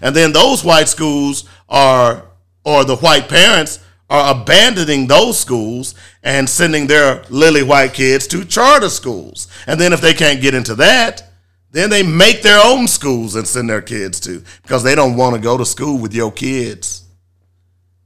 And 0.00 0.16
then 0.16 0.32
those 0.32 0.64
white 0.64 0.88
schools 0.88 1.44
are, 1.68 2.30
or 2.64 2.84
the 2.84 2.96
white 2.96 3.28
parents 3.28 3.80
are 4.10 4.34
abandoning 4.34 5.06
those 5.06 5.38
schools 5.38 5.94
and 6.22 6.48
sending 6.48 6.86
their 6.86 7.24
lily 7.30 7.62
white 7.62 7.94
kids 7.94 8.26
to 8.28 8.44
charter 8.44 8.88
schools. 8.88 9.48
And 9.66 9.80
then 9.80 9.92
if 9.92 10.00
they 10.00 10.14
can't 10.14 10.40
get 10.40 10.54
into 10.54 10.74
that, 10.76 11.30
then 11.70 11.90
they 11.90 12.02
make 12.02 12.42
their 12.42 12.60
own 12.64 12.86
schools 12.86 13.34
and 13.34 13.46
send 13.46 13.68
their 13.68 13.82
kids 13.82 14.20
to 14.20 14.44
because 14.62 14.82
they 14.82 14.94
don't 14.94 15.16
want 15.16 15.34
to 15.34 15.40
go 15.40 15.58
to 15.58 15.66
school 15.66 15.98
with 15.98 16.14
your 16.14 16.30
kids. 16.30 17.02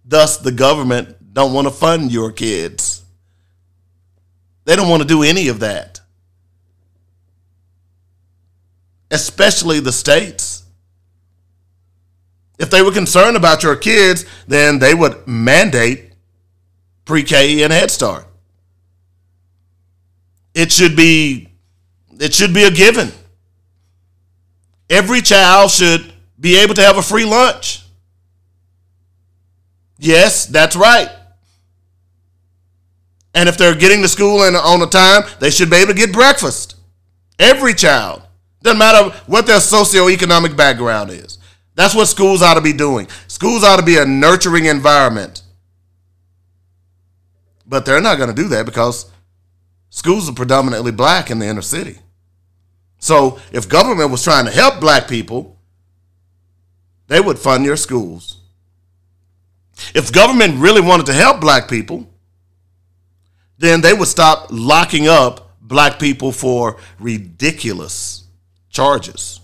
Thus, 0.05 0.39
the 0.39 0.53
government 0.53 1.35
don't 1.35 1.53
want 1.53 1.67
to 1.67 1.73
fund 1.73 2.11
your 2.11 2.33
kids. 2.33 3.05
They 4.65 4.75
don't 4.75 4.89
want 4.89 5.03
to 5.03 5.09
do 5.09 5.23
any 5.23 5.49
of 5.49 5.61
that. 5.61 6.01
Especially 9.11 9.81
the 9.81 9.93
states. 9.93 10.58
If 12.59 12.71
they 12.71 12.83
were 12.83 12.93
concerned 12.93 13.37
about 13.37 13.63
your 13.63 13.77
kids, 13.77 14.25
then 14.47 14.79
they 14.79 14.95
would 14.95 15.27
mandate 15.27 16.13
pre 17.05 17.23
K 17.23 17.63
and 17.63 17.73
Head 17.73 17.91
Start. 17.91 18.27
It 20.55 20.73
should 20.73 20.97
be 20.97 21.49
it 22.19 22.35
should 22.35 22.53
be 22.53 22.65
a 22.65 22.71
given. 22.71 23.13
Every 24.91 25.21
child 25.21 25.71
should 25.71 26.13
be 26.41 26.57
able 26.59 26.75
to 26.75 26.83
have 26.83 26.97
a 26.97 27.03
free 27.03 27.25
lunch. 27.25 27.85
Yes, 29.99 30.47
that's 30.47 30.77
right. 30.77 31.11
And 33.35 33.49
if 33.49 33.57
they're 33.57 33.75
getting 33.75 34.03
to 34.03 34.09
school 34.09 34.43
and 34.45 34.57
on 34.57 34.83
a 34.83 34.87
time, 34.87 35.23
they 35.41 35.51
should 35.51 35.71
be 35.71 35.77
able 35.77 35.93
to 35.93 35.99
get 35.99 36.13
breakfast. 36.13 36.77
Every 37.39 37.75
child. 37.75 38.23
Doesn't 38.63 38.79
matter 38.79 39.17
what 39.27 39.47
their 39.47 39.59
socioeconomic 39.59 40.57
background 40.57 41.11
is. 41.11 41.38
That's 41.79 41.95
what 41.95 42.07
schools 42.07 42.43
ought 42.43 42.55
to 42.55 42.61
be 42.61 42.73
doing. 42.73 43.07
Schools 43.29 43.63
ought 43.63 43.77
to 43.77 43.85
be 43.85 43.99
a 43.99 44.05
nurturing 44.05 44.65
environment. 44.65 45.43
But 47.65 47.87
they're 47.87 48.01
not 48.01 48.19
going 48.19 48.31
to 48.31 48.35
do 48.35 48.49
that 48.49 48.67
because 48.67 49.09
schools 49.89 50.29
are 50.29 50.33
predominantly 50.33 50.91
black 50.91 51.31
in 51.31 51.39
the 51.39 51.47
inner 51.47 51.63
city. 51.63 52.01
So 52.99 53.39
if 53.53 53.69
government 53.69 54.11
was 54.11 54.25
trying 54.25 54.47
to 54.47 54.51
help 54.51 54.81
black 54.81 55.07
people, 55.07 55.57
they 57.07 57.21
would 57.21 57.39
fund 57.39 57.65
your 57.65 57.77
schools. 57.77 58.39
If 59.95 60.11
government 60.11 60.59
really 60.59 60.81
wanted 60.81 61.07
to 61.07 61.13
help 61.13 61.41
black 61.41 61.69
people, 61.69 62.11
then 63.59 63.83
they 63.83 63.95
would 63.95 64.09
stop 64.09 64.49
locking 64.51 65.07
up 65.07 65.57
black 65.61 66.01
people 66.01 66.33
for 66.33 66.81
ridiculous 66.99 68.25
charges. 68.69 69.39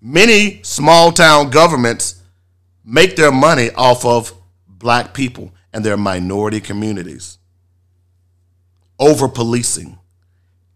Many 0.00 0.62
small 0.62 1.12
town 1.12 1.50
governments 1.50 2.22
make 2.84 3.16
their 3.16 3.32
money 3.32 3.70
off 3.70 4.04
of 4.04 4.32
black 4.68 5.14
people 5.14 5.52
and 5.72 5.84
their 5.84 5.96
minority 5.96 6.60
communities. 6.60 7.38
Over 8.98 9.28
policing, 9.28 9.98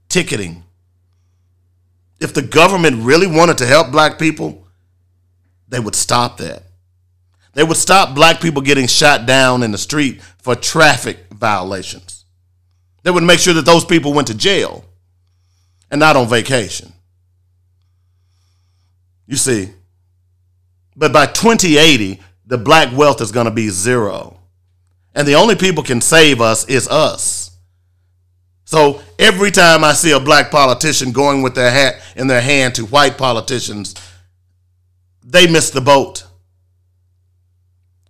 ticketing. 0.09 0.65
If 2.19 2.35
the 2.35 2.43
government 2.43 3.05
really 3.05 3.27
wanted 3.27 3.59
to 3.59 3.67
help 3.67 3.91
black 3.91 4.19
people, 4.19 4.67
they 5.69 5.81
would 5.81 5.95
stop 5.95 6.37
that. 6.39 6.65
They 7.55 7.65
would 7.65 7.77
stop 7.77 8.15
black 8.15 8.41
people 8.41 8.63
getting 8.63 8.87
shot 8.87 9.27
down 9.27 9.63
in 9.63 9.73
the 9.73 9.79
street 9.79 10.21
for 10.39 10.55
traffic 10.55 11.19
violations. 11.33 12.25
They 13.03 13.11
would 13.11 13.23
make 13.23 13.39
sure 13.39 13.55
that 13.55 13.65
those 13.65 13.85
people 13.85 14.13
went 14.13 14.29
to 14.29 14.35
jail 14.35 14.85
and 15.91 15.99
not 15.99 16.17
on 16.17 16.29
vacation. 16.29 16.93
You 19.31 19.37
see, 19.37 19.69
but 20.97 21.13
by 21.13 21.27
2080, 21.27 22.21
the 22.47 22.59
black 22.59 22.93
wealth 22.97 23.21
is 23.21 23.31
going 23.31 23.45
to 23.45 23.53
be 23.53 23.69
zero. 23.69 24.41
And 25.15 25.27
the 25.27 25.37
only 25.37 25.55
people 25.55 25.85
can 25.85 26.01
save 26.01 26.41
us 26.41 26.69
is 26.69 26.89
us. 26.89 27.57
So 28.65 29.01
every 29.21 29.53
time 29.53 29.85
I 29.85 29.93
see 29.93 30.11
a 30.11 30.19
black 30.19 30.51
politician 30.51 31.13
going 31.13 31.43
with 31.43 31.55
their 31.55 31.71
hat 31.71 32.03
in 32.17 32.27
their 32.27 32.41
hand 32.41 32.75
to 32.75 32.87
white 32.87 33.17
politicians, 33.17 33.95
they 35.23 35.49
miss 35.49 35.71
the 35.71 35.81
boat. 35.81 36.27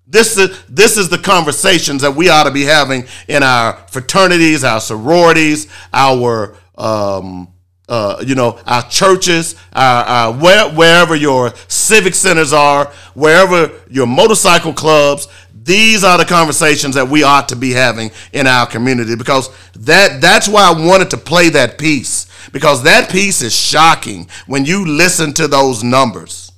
This 0.07 0.39
is, 0.39 0.65
this 0.71 0.97
is 0.97 1.11
the 1.11 1.19
conversations 1.19 2.01
that 2.01 2.17
we 2.17 2.31
ought 2.31 2.45
to 2.45 2.51
be 2.51 2.63
having 2.63 3.05
in 3.29 3.43
our 3.43 3.75
fraternities, 3.89 4.65
our 4.65 4.81
sororities, 4.81 5.67
our 5.93 6.57
um, 6.79 7.53
uh, 7.91 8.23
you 8.25 8.35
know, 8.35 8.59
our 8.67 8.89
churches, 8.89 9.57
our, 9.73 10.05
our 10.05 10.33
where, 10.33 10.71
wherever 10.71 11.15
your 11.17 11.53
civic 11.69 12.15
centers 12.15 12.53
are, 12.53 12.87
wherever 13.15 13.73
your 13.91 14.07
motorcycle 14.07 14.73
clubs. 14.73 15.29
These 15.63 16.05
are 16.05 16.17
the 16.17 16.25
conversations 16.25 16.95
that 16.95 17.09
we 17.09 17.23
ought 17.23 17.49
to 17.51 17.57
be 17.57 17.73
having 17.73 18.13
in 18.33 18.47
our 18.47 18.67
community 18.67 19.15
because 19.15 19.51
that 19.75 20.21
that's 20.21 20.49
why 20.49 20.73
I 20.73 20.87
wanted 20.87 21.11
to 21.11 21.19
play 21.19 21.51
that 21.51 21.77
piece 21.77 22.27
because 22.53 22.83
that 22.85 23.11
piece 23.11 23.43
is 23.43 23.55
shocking 23.55 24.29
when 24.47 24.65
you 24.65 24.87
listen 24.87 25.33
to 25.35 25.49
those 25.49 25.85
numbers. 25.85 26.51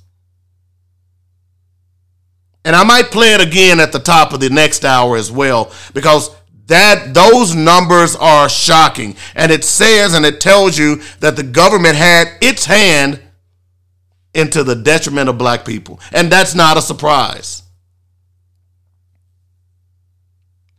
And 2.65 2.75
I 2.75 2.83
might 2.83 3.11
play 3.11 3.33
it 3.33 3.41
again 3.45 3.79
at 3.79 3.91
the 3.91 3.99
top 3.99 4.31
of 4.31 4.39
the 4.39 4.49
next 4.49 4.85
hour 4.85 5.17
as 5.17 5.31
well, 5.31 5.71
because 5.93 6.29
That 6.73 7.13
those 7.13 7.53
numbers 7.53 8.15
are 8.15 8.49
shocking. 8.49 9.15
And 9.35 9.51
it 9.51 9.63
says 9.63 10.15
and 10.15 10.25
it 10.25 10.41
tells 10.41 10.75
you 10.75 11.03
that 11.19 11.35
the 11.35 11.43
government 11.43 11.95
had 11.95 12.29
its 12.41 12.65
hand 12.65 13.21
into 14.33 14.63
the 14.63 14.73
detriment 14.73 15.29
of 15.29 15.37
black 15.37 15.65
people. 15.65 15.99
And 16.11 16.31
that's 16.31 16.55
not 16.55 16.75
a 16.75 16.81
surprise. 16.81 17.61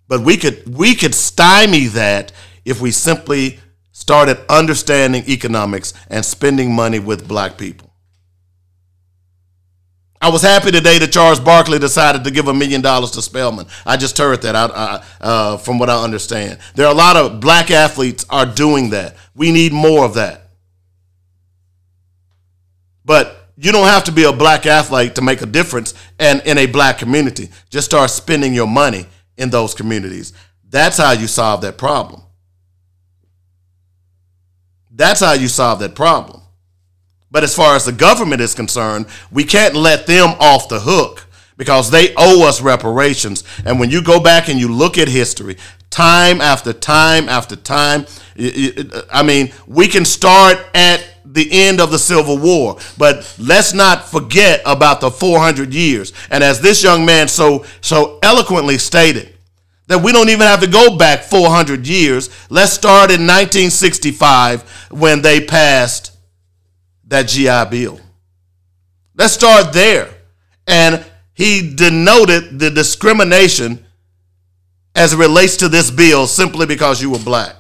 But 0.08 0.22
we 0.22 0.36
could 0.36 0.76
we 0.76 0.96
could 0.96 1.14
stymie 1.14 1.86
that 1.86 2.32
if 2.64 2.80
we 2.80 2.90
simply 2.90 3.60
started 3.92 4.44
understanding 4.48 5.22
economics 5.28 5.94
and 6.08 6.24
spending 6.24 6.74
money 6.74 6.98
with 6.98 7.28
black 7.28 7.56
people. 7.56 7.83
I 10.24 10.28
was 10.28 10.40
happy 10.40 10.70
today 10.70 10.98
that 11.00 11.12
Charles 11.12 11.38
Barkley 11.38 11.78
decided 11.78 12.24
to 12.24 12.30
give 12.30 12.48
a 12.48 12.54
million 12.54 12.80
dollars 12.80 13.10
to 13.10 13.20
Spelman. 13.20 13.66
I 13.84 13.98
just 13.98 14.16
heard 14.16 14.40
that 14.40 14.56
I, 14.56 15.04
uh, 15.20 15.58
from 15.58 15.78
what 15.78 15.90
I 15.90 16.02
understand. 16.02 16.60
There 16.74 16.86
are 16.86 16.92
a 16.92 16.96
lot 16.96 17.16
of 17.16 17.40
black 17.40 17.70
athletes 17.70 18.24
are 18.30 18.46
doing 18.46 18.88
that. 18.88 19.16
We 19.34 19.52
need 19.52 19.74
more 19.74 20.02
of 20.02 20.14
that. 20.14 20.48
But 23.04 23.50
you 23.58 23.70
don't 23.70 23.86
have 23.86 24.04
to 24.04 24.12
be 24.12 24.24
a 24.24 24.32
black 24.32 24.64
athlete 24.64 25.14
to 25.16 25.20
make 25.20 25.42
a 25.42 25.46
difference 25.46 25.92
and 26.18 26.40
in 26.46 26.56
a 26.56 26.64
black 26.64 26.96
community. 26.96 27.50
Just 27.68 27.84
start 27.84 28.08
spending 28.08 28.54
your 28.54 28.66
money 28.66 29.04
in 29.36 29.50
those 29.50 29.74
communities. 29.74 30.32
That's 30.70 30.96
how 30.96 31.12
you 31.12 31.26
solve 31.26 31.60
that 31.60 31.76
problem. 31.76 32.22
That's 34.90 35.20
how 35.20 35.34
you 35.34 35.48
solve 35.48 35.80
that 35.80 35.94
problem. 35.94 36.43
But 37.34 37.42
as 37.42 37.52
far 37.52 37.74
as 37.74 37.84
the 37.84 37.90
government 37.90 38.40
is 38.40 38.54
concerned, 38.54 39.06
we 39.32 39.42
can't 39.42 39.74
let 39.74 40.06
them 40.06 40.36
off 40.38 40.68
the 40.68 40.78
hook 40.78 41.26
because 41.56 41.90
they 41.90 42.14
owe 42.16 42.46
us 42.46 42.60
reparations. 42.60 43.42
And 43.66 43.80
when 43.80 43.90
you 43.90 44.04
go 44.04 44.20
back 44.20 44.48
and 44.48 44.56
you 44.56 44.72
look 44.72 44.98
at 44.98 45.08
history, 45.08 45.56
time 45.90 46.40
after 46.40 46.72
time 46.72 47.28
after 47.28 47.56
time, 47.56 48.06
I 48.38 49.24
mean, 49.24 49.52
we 49.66 49.88
can 49.88 50.04
start 50.04 50.58
at 50.74 51.04
the 51.24 51.48
end 51.50 51.80
of 51.80 51.90
the 51.90 51.98
Civil 51.98 52.38
War, 52.38 52.78
but 52.98 53.34
let's 53.40 53.74
not 53.74 54.08
forget 54.08 54.62
about 54.64 55.00
the 55.00 55.10
400 55.10 55.74
years. 55.74 56.12
And 56.30 56.44
as 56.44 56.60
this 56.60 56.84
young 56.84 57.04
man 57.04 57.26
so 57.26 57.64
so 57.80 58.20
eloquently 58.22 58.78
stated, 58.78 59.36
that 59.88 60.00
we 60.00 60.12
don't 60.12 60.28
even 60.28 60.46
have 60.46 60.60
to 60.60 60.68
go 60.68 60.96
back 60.96 61.24
400 61.24 61.84
years. 61.84 62.30
Let's 62.48 62.72
start 62.72 63.10
in 63.10 63.26
1965 63.26 64.88
when 64.92 65.20
they 65.20 65.44
passed 65.44 66.13
that 67.08 67.28
GI 67.28 67.70
Bill. 67.70 68.00
Let's 69.16 69.34
start 69.34 69.72
there. 69.72 70.12
And 70.66 71.04
he 71.34 71.74
denoted 71.74 72.58
the 72.58 72.70
discrimination 72.70 73.84
as 74.94 75.12
it 75.12 75.18
relates 75.18 75.56
to 75.58 75.68
this 75.68 75.90
bill 75.90 76.26
simply 76.26 76.66
because 76.66 77.02
you 77.02 77.10
were 77.10 77.18
black. 77.18 77.56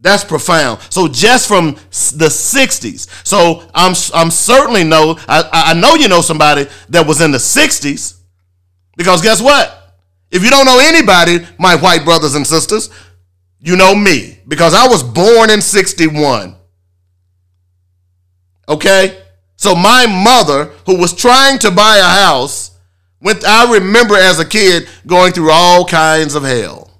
That's 0.00 0.22
profound. 0.22 0.80
So 0.90 1.08
just 1.08 1.48
from 1.48 1.72
the 1.72 2.28
60s. 2.28 3.26
So 3.26 3.66
I'm 3.74 3.94
I'm 4.12 4.30
certainly 4.30 4.84
know 4.84 5.16
I, 5.26 5.48
I 5.70 5.74
know 5.74 5.94
you 5.94 6.08
know 6.08 6.20
somebody 6.20 6.66
that 6.90 7.06
was 7.06 7.22
in 7.22 7.30
the 7.30 7.38
60s. 7.38 8.20
Because 8.98 9.22
guess 9.22 9.40
what? 9.40 9.96
If 10.30 10.44
you 10.44 10.50
don't 10.50 10.66
know 10.66 10.78
anybody, 10.78 11.38
my 11.58 11.74
white 11.76 12.04
brothers 12.04 12.34
and 12.34 12.46
sisters, 12.46 12.90
you 13.60 13.76
know 13.76 13.94
me. 13.94 14.38
Because 14.46 14.74
I 14.74 14.86
was 14.86 15.02
born 15.02 15.48
in 15.48 15.62
61. 15.62 16.54
Okay? 18.68 19.22
So 19.56 19.74
my 19.74 20.06
mother, 20.06 20.72
who 20.86 20.98
was 20.98 21.14
trying 21.14 21.58
to 21.60 21.70
buy 21.70 21.98
a 21.98 22.24
house, 22.24 22.76
went 23.20 23.44
I 23.44 23.72
remember 23.72 24.14
as 24.14 24.38
a 24.38 24.44
kid 24.44 24.88
going 25.06 25.32
through 25.32 25.50
all 25.50 25.86
kinds 25.86 26.34
of 26.34 26.42
hell. 26.42 26.90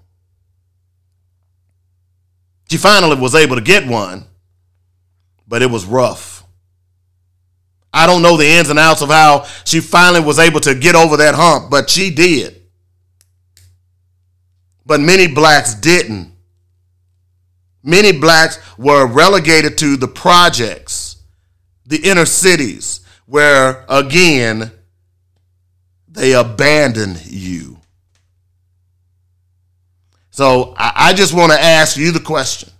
She 2.70 2.78
finally 2.78 3.16
was 3.16 3.34
able 3.34 3.56
to 3.56 3.62
get 3.62 3.86
one, 3.86 4.24
but 5.46 5.62
it 5.62 5.70
was 5.70 5.84
rough. 5.84 6.44
I 7.92 8.06
don't 8.06 8.22
know 8.22 8.36
the 8.36 8.46
ins 8.46 8.70
and 8.70 8.78
outs 8.78 9.02
of 9.02 9.10
how 9.10 9.44
she 9.64 9.80
finally 9.80 10.24
was 10.24 10.38
able 10.40 10.60
to 10.60 10.74
get 10.74 10.96
over 10.96 11.16
that 11.18 11.36
hump, 11.36 11.70
but 11.70 11.88
she 11.88 12.10
did. 12.10 12.60
But 14.84 15.00
many 15.00 15.28
blacks 15.28 15.74
didn't. 15.74 16.32
Many 17.84 18.12
blacks 18.12 18.58
were 18.76 19.06
relegated 19.06 19.78
to 19.78 19.96
the 19.96 20.08
projects 20.08 20.83
the 21.94 22.08
inner 22.10 22.26
cities 22.26 23.00
where, 23.26 23.84
again, 23.88 24.72
they 26.08 26.32
abandon 26.32 27.14
you. 27.24 27.78
So 30.30 30.74
I, 30.76 31.14
just 31.14 31.32
want 31.32 31.52
to 31.52 31.60
ask 31.60 31.96
you 31.96 32.10
the 32.10 32.18
question. 32.18 32.70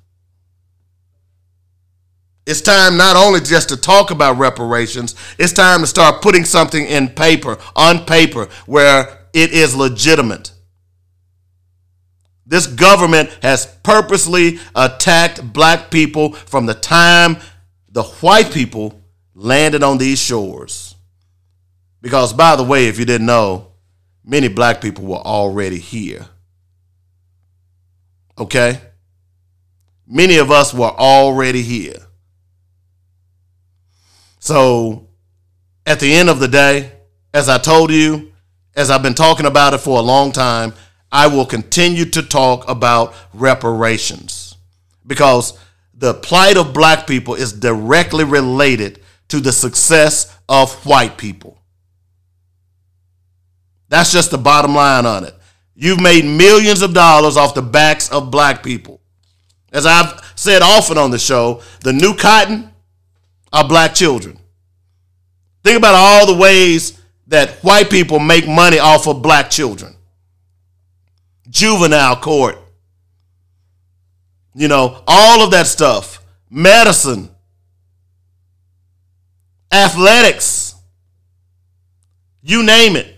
It's 2.45 2.61
time 2.61 2.97
not 2.97 3.15
only 3.15 3.39
just 3.39 3.69
to 3.69 3.77
talk 3.77 4.11
about 4.11 4.39
reparations, 4.39 5.15
it's 5.39 5.53
time 5.53 5.81
to 5.83 5.87
start 5.87 6.21
putting 6.21 6.45
something 6.45 6.85
in 6.85 7.09
paper, 7.09 7.57
on 7.77 8.05
paper, 8.05 8.49
where 8.67 9.29
it 9.33 9.53
is 9.53 9.77
legitimate. 9.77 10.51
This 12.45 12.67
government 12.67 13.31
has 13.43 13.67
purposely 13.85 14.59
attacked 14.75 15.53
black 15.53 15.93
people 15.93 16.33
from 16.33 16.67
the 16.67 16.75
time 16.75 17.37
the 17.95 18.03
white 18.03 18.53
people 18.53 19.01
landed 19.35 19.83
on 19.83 19.99
these 19.99 20.19
shores. 20.19 20.95
Because, 22.01 22.33
by 22.33 22.57
the 22.57 22.65
way, 22.65 22.87
if 22.87 22.99
you 22.99 23.05
didn't 23.05 23.27
know, 23.27 23.73
many 24.25 24.49
black 24.49 24.81
people 24.81 25.05
were 25.05 25.17
already 25.17 25.79
here. 25.79 26.27
Okay? 28.39 28.81
Many 30.07 30.37
of 30.37 30.51
us 30.51 30.75
were 30.75 30.91
already 30.91 31.63
here. 31.63 31.97
So, 34.39 35.09
at 35.87 36.01
the 36.01 36.15
end 36.15 36.29
of 36.29 36.39
the 36.39 36.49
day, 36.49 36.93
as 37.33 37.49
I 37.49 37.59
told 37.59 37.91
you, 37.91 38.33
as 38.77 38.91
I've 38.91 39.03
been 39.03 39.15
talking 39.15 39.47
about 39.47 39.75
it 39.75 39.79
for 39.79 39.99
a 39.99 40.03
long 40.03 40.33
time, 40.33 40.75
I 41.11 41.29
will 41.29 41.47
continue 41.47 42.05
to 42.07 42.23
talk 42.23 42.69
about 42.69 43.15
reparations 43.33 44.57
because 45.07 45.57
the 45.95 46.15
plight 46.15 46.57
of 46.57 46.75
black 46.75 47.07
people 47.07 47.35
is 47.35 47.53
directly 47.53 48.25
related 48.25 49.01
to 49.29 49.41
the 49.41 49.53
success 49.53 50.37
of 50.49 50.73
white 50.87 51.17
people. 51.17 51.59
That's 53.89 54.13
just 54.13 54.31
the 54.31 54.39
bottom 54.39 54.75
line 54.75 55.07
on 55.07 55.25
it. 55.25 55.35
You've 55.75 56.01
made 56.01 56.25
millions 56.25 56.83
of 56.83 56.95
dollars 56.95 57.37
off 57.37 57.55
the 57.55 57.63
backs 57.63 58.11
of 58.11 58.31
black 58.31 58.63
people. 58.63 59.01
As 59.73 59.87
I've 59.87 60.33
said 60.37 60.63
often 60.63 60.99
on 60.99 61.11
the 61.11 61.19
show, 61.19 61.63
the 61.81 61.93
new 61.93 62.15
cotton 62.15 62.71
are 63.53 63.67
black 63.67 63.95
children. 63.95 64.39
Think 65.65 65.79
about 65.79 65.95
all 65.95 66.27
the 66.27 66.37
ways 66.41 67.01
that 67.29 67.51
white 67.63 67.91
people 67.91 68.19
make 68.19 68.47
money 68.47 68.79
off 68.79 69.09
of 69.09 69.23
black 69.23 69.51
children. 69.51 69.97
Juvenile 71.49 72.17
court, 72.17 72.59
you 74.55 74.69
know, 74.69 75.03
all 75.07 75.43
of 75.43 75.51
that 75.51 75.67
stuff. 75.67 76.25
Medicine, 76.51 77.34
athletics, 79.75 80.75
you 82.43 82.63
name 82.63 82.97
it. 82.97 83.11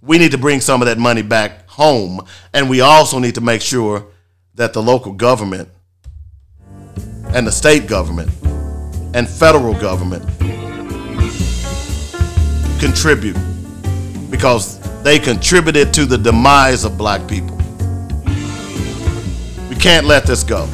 We 0.00 0.18
need 0.18 0.30
to 0.30 0.38
bring 0.38 0.60
some 0.60 0.80
of 0.80 0.86
that 0.86 0.98
money 0.98 1.22
back 1.22 1.68
home. 1.68 2.20
And 2.52 2.70
we 2.70 2.80
also 2.80 3.18
need 3.18 3.34
to 3.34 3.40
make 3.40 3.60
sure 3.60 4.06
that 4.54 4.72
the 4.72 4.82
local 4.82 5.12
government 5.12 5.68
and 7.34 7.46
the 7.46 7.52
state 7.52 7.86
government 7.86 8.30
and 9.14 9.28
federal 9.28 9.74
government 9.74 10.24
contribute 12.78 13.36
because 14.30 14.78
they 15.02 15.18
contributed 15.18 15.92
to 15.94 16.06
the 16.06 16.16
demise 16.16 16.84
of 16.84 16.96
black 16.96 17.26
people. 17.28 17.56
We 19.68 19.76
can't 19.76 20.06
let 20.06 20.24
this 20.24 20.42
go. 20.42 20.68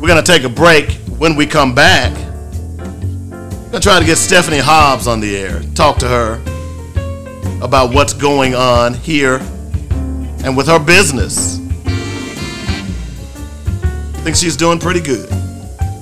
We're 0.00 0.08
going 0.08 0.22
to 0.22 0.32
take 0.32 0.44
a 0.44 0.48
break. 0.48 1.01
When 1.22 1.36
we 1.36 1.46
come 1.46 1.72
back, 1.72 2.10
I'm 2.82 3.70
to 3.70 3.78
try 3.78 4.00
to 4.00 4.04
get 4.04 4.18
Stephanie 4.18 4.58
Hobbs 4.58 5.06
on 5.06 5.20
the 5.20 5.36
air, 5.36 5.62
talk 5.76 5.98
to 5.98 6.08
her 6.08 6.42
about 7.62 7.94
what's 7.94 8.12
going 8.12 8.56
on 8.56 8.94
here 8.94 9.36
and 10.42 10.56
with 10.56 10.66
her 10.66 10.80
business. 10.80 11.60
I 11.86 11.90
think 14.24 14.34
she's 14.34 14.56
doing 14.56 14.80
pretty 14.80 15.00
good. 15.00 15.30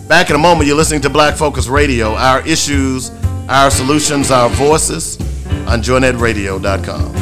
Back 0.09 0.31
in 0.31 0.37
a 0.37 0.39
moment, 0.39 0.67
you're 0.67 0.75
listening 0.75 1.03
to 1.03 1.11
Black 1.11 1.37
Focus 1.37 1.69
Radio, 1.69 2.15
our 2.15 2.41
issues, 2.49 3.11
our 3.47 3.71
solutions, 3.71 4.31
our 4.31 4.49
voices 4.49 5.21
on 5.67 5.83
joynetradio.com. 5.83 7.20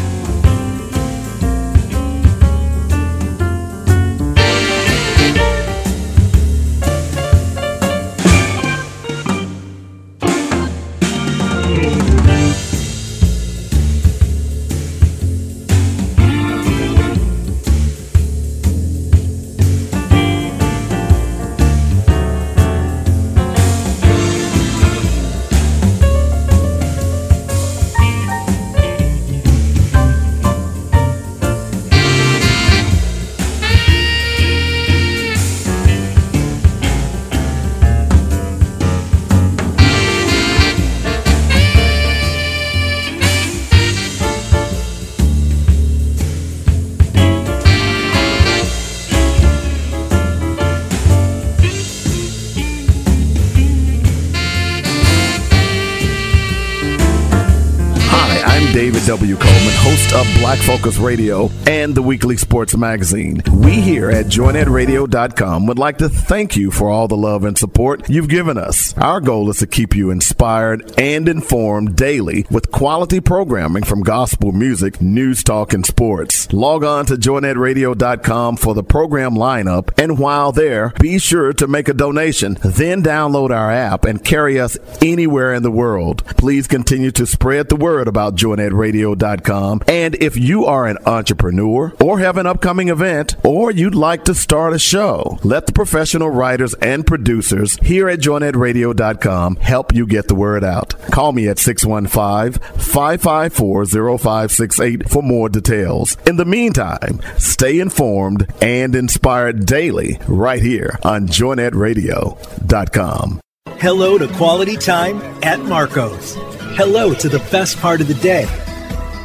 Focus 60.88 61.00
Radio 61.04 61.50
and 61.66 61.94
the 61.94 62.00
weekly 62.00 62.38
sports 62.38 62.74
magazine. 62.74 63.42
We 63.52 63.72
here 63.72 64.10
at 64.10 64.24
joinnetradio.com 64.24 65.66
would 65.66 65.78
like 65.78 65.98
to 65.98 66.08
thank 66.08 66.56
you 66.56 66.70
for 66.70 66.88
all 66.88 67.06
the 67.06 67.16
love 67.16 67.44
and 67.44 67.58
support 67.58 68.08
you've 68.08 68.30
given 68.30 68.56
us. 68.56 68.96
Our 68.96 69.20
goal 69.20 69.50
is 69.50 69.58
to 69.58 69.66
keep 69.66 69.94
you 69.94 70.10
inspired 70.10 70.98
and 70.98 71.28
informed 71.28 71.94
daily 71.94 72.46
with 72.50 72.72
quality 72.72 73.20
programming 73.20 73.82
from 73.82 74.00
gospel 74.02 74.52
music, 74.52 75.02
news 75.02 75.44
talk, 75.44 75.74
and 75.74 75.84
sports. 75.84 76.50
Log 76.54 76.84
on 76.84 77.04
to 77.06 77.16
joinnetradio.com 77.16 78.56
for 78.56 78.72
the 78.72 78.82
program 78.82 79.34
lineup, 79.34 79.90
and 79.98 80.18
while 80.18 80.52
there, 80.52 80.94
be 81.00 81.18
sure 81.18 81.52
to 81.52 81.66
make 81.66 81.88
a 81.88 81.94
donation. 81.94 82.56
Then 82.64 83.02
download 83.02 83.50
our 83.50 83.70
app 83.70 84.06
and 84.06 84.24
carry 84.24 84.58
us 84.58 84.78
anywhere 85.02 85.52
in 85.52 85.62
the 85.62 85.70
world. 85.70 86.24
Please 86.38 86.66
continue 86.66 87.10
to 87.10 87.26
spread 87.26 87.68
the 87.68 87.76
word 87.76 88.08
about 88.08 88.36
joinnetradio.com. 88.36 89.82
And 89.86 90.14
if 90.14 90.38
you 90.38 90.64
are 90.64 90.77
an 90.86 90.98
entrepreneur 91.06 91.94
or 92.00 92.18
have 92.18 92.36
an 92.36 92.46
upcoming 92.46 92.88
event 92.88 93.36
or 93.44 93.70
you'd 93.70 93.94
like 93.94 94.24
to 94.24 94.34
start 94.34 94.74
a 94.74 94.78
show, 94.78 95.38
let 95.42 95.66
the 95.66 95.72
professional 95.72 96.30
writers 96.30 96.74
and 96.74 97.06
producers 97.06 97.76
here 97.82 98.08
at 98.08 98.20
joinnetradio.com 98.20 99.56
help 99.56 99.94
you 99.94 100.06
get 100.06 100.28
the 100.28 100.34
word 100.34 100.64
out. 100.64 100.94
Call 101.10 101.32
me 101.32 101.48
at 101.48 101.58
615 101.58 102.60
554 102.78 104.18
0568 104.18 105.08
for 105.08 105.22
more 105.22 105.48
details. 105.48 106.16
In 106.26 106.36
the 106.36 106.44
meantime, 106.44 107.20
stay 107.38 107.80
informed 107.80 108.46
and 108.62 108.94
inspired 108.94 109.64
daily 109.66 110.18
right 110.28 110.62
here 110.62 110.98
on 111.02 111.26
joinnetradio.com. 111.26 113.40
Hello 113.80 114.18
to 114.18 114.28
quality 114.34 114.76
time 114.76 115.20
at 115.42 115.60
Marco's. 115.60 116.34
Hello 116.76 117.14
to 117.14 117.28
the 117.28 117.38
best 117.50 117.78
part 117.78 118.00
of 118.00 118.08
the 118.08 118.14
day 118.14 118.46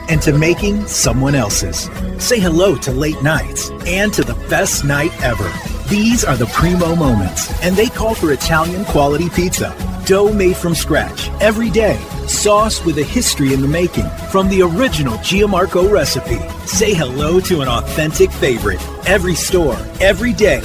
and 0.09 0.21
to 0.21 0.37
making 0.37 0.85
someone 0.87 1.35
else's. 1.35 1.89
Say 2.17 2.39
hello 2.39 2.75
to 2.77 2.91
late 2.91 3.21
nights 3.21 3.69
and 3.85 4.13
to 4.13 4.23
the 4.23 4.35
best 4.49 4.83
night 4.83 5.11
ever. 5.21 5.51
These 5.89 6.23
are 6.23 6.37
the 6.37 6.45
primo 6.47 6.95
moments, 6.95 7.51
and 7.61 7.75
they 7.75 7.87
call 7.87 8.15
for 8.15 8.31
Italian 8.31 8.85
quality 8.85 9.29
pizza. 9.29 9.75
Dough 10.05 10.33
made 10.33 10.57
from 10.57 10.75
scratch 10.75 11.29
every 11.41 11.69
day. 11.69 11.97
Sauce 12.27 12.83
with 12.85 12.97
a 12.97 13.03
history 13.03 13.53
in 13.53 13.61
the 13.61 13.67
making 13.67 14.09
from 14.31 14.49
the 14.49 14.61
original 14.61 15.17
Giammarco 15.17 15.91
recipe. 15.91 16.39
Say 16.65 16.93
hello 16.93 17.39
to 17.41 17.61
an 17.61 17.67
authentic 17.67 18.31
favorite. 18.31 18.81
Every 19.07 19.35
store, 19.35 19.77
every 19.99 20.33
day, 20.33 20.61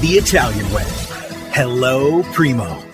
the 0.00 0.12
Italian 0.12 0.70
way. 0.72 0.84
Hello, 1.52 2.22
Primo. 2.34 2.84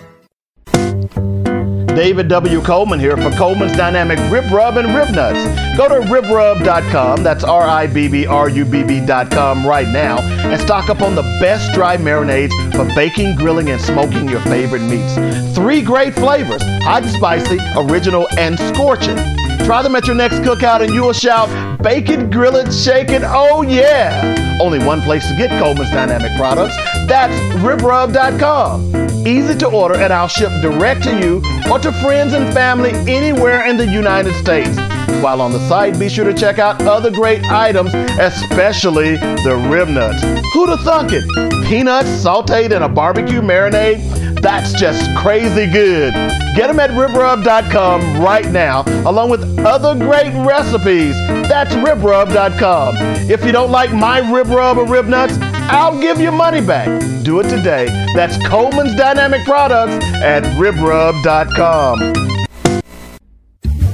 David 1.95 2.27
W. 2.27 2.61
Coleman 2.61 2.99
here 2.99 3.15
for 3.15 3.31
Coleman's 3.31 3.75
Dynamic 3.77 4.19
Rib 4.29 4.51
Rub 4.51 4.75
and 4.77 4.93
Rib 4.93 5.09
Nuts. 5.15 5.77
Go 5.77 5.87
to 5.87 6.05
ribrub.com, 6.07 7.23
that's 7.23 7.43
R 7.43 7.63
I 7.63 7.87
B 7.87 8.09
B 8.09 8.27
R 8.27 8.49
U 8.49 8.65
B 8.65 8.83
B.com 8.83 9.65
right 9.65 9.87
now, 9.87 10.19
and 10.19 10.61
stock 10.61 10.89
up 10.89 11.01
on 11.01 11.15
the 11.15 11.23
best 11.39 11.73
dry 11.73 11.95
marinades 11.95 12.51
for 12.75 12.85
baking, 12.95 13.35
grilling, 13.35 13.69
and 13.69 13.81
smoking 13.81 14.27
your 14.27 14.41
favorite 14.41 14.81
meats. 14.81 15.15
Three 15.55 15.81
great 15.81 16.13
flavors 16.13 16.61
hot 16.83 17.03
and 17.03 17.11
spicy, 17.11 17.57
original, 17.77 18.27
and 18.37 18.59
scorching. 18.59 19.17
Try 19.65 19.81
them 19.81 19.95
at 19.95 20.05
your 20.05 20.15
next 20.15 20.35
cookout 20.35 20.81
and 20.81 20.93
you 20.93 21.01
will 21.01 21.13
shout, 21.13 21.49
bake 21.81 22.09
it, 22.09 22.29
grill 22.29 22.55
it, 22.57 22.71
shake 22.71 23.09
it, 23.09 23.23
oh 23.25 23.63
yeah! 23.63 24.57
Only 24.61 24.77
one 24.85 25.01
place 25.01 25.27
to 25.27 25.35
get 25.35 25.49
Coleman's 25.59 25.89
Dynamic 25.89 26.37
products. 26.37 26.75
That's 27.07 27.33
ribrub.com. 27.63 29.04
Easy 29.25 29.55
to 29.57 29.67
order 29.67 29.95
and 29.95 30.13
I'll 30.13 30.27
ship 30.27 30.51
direct 30.61 31.03
to 31.05 31.19
you 31.19 31.41
or 31.71 31.79
to 31.79 31.91
friends 31.93 32.33
and 32.33 32.53
family 32.53 32.91
anywhere 33.11 33.65
in 33.65 33.75
the 33.75 33.87
United 33.87 34.33
States. 34.35 34.77
While 35.21 35.41
on 35.41 35.51
the 35.51 35.67
site, 35.67 35.99
be 35.99 36.09
sure 36.09 36.25
to 36.25 36.33
check 36.33 36.59
out 36.59 36.81
other 36.83 37.11
great 37.11 37.43
items, 37.45 37.93
especially 37.93 39.15
the 39.15 39.67
rib 39.69 39.89
nuts. 39.89 40.21
Who'd 40.53 40.69
have 40.69 40.81
thunk 40.81 41.11
it? 41.13 41.25
Peanuts 41.67 42.09
sauteed 42.09 42.71
in 42.71 42.83
a 42.83 42.89
barbecue 42.89 43.41
marinade? 43.41 44.41
That's 44.41 44.73
just 44.73 45.15
crazy 45.17 45.65
good. 45.71 46.13
Get 46.55 46.67
them 46.67 46.79
at 46.79 46.91
ribrub.com 46.91 48.21
right 48.21 48.45
now, 48.51 48.83
along 49.09 49.31
with 49.31 49.59
other 49.59 49.95
great 49.95 50.31
recipes. 50.45 51.15
That's 51.49 51.73
ribrub.com. 51.73 52.95
If 53.29 53.43
you 53.43 53.51
don't 53.51 53.71
like 53.71 53.91
my 53.91 54.19
rib 54.31 54.47
rub 54.47 54.77
or 54.77 54.85
rib 54.85 55.07
nuts, 55.07 55.37
I'll 55.41 55.99
give 55.99 56.19
you 56.21 56.31
money 56.31 56.61
back. 56.61 57.01
Do 57.23 57.39
it 57.39 57.49
today. 57.49 57.87
That's 58.15 58.37
Coleman's 58.47 58.95
Dynamic 58.95 59.43
Products 59.45 60.05
at 60.21 60.43
ribrub.com. 60.59 62.24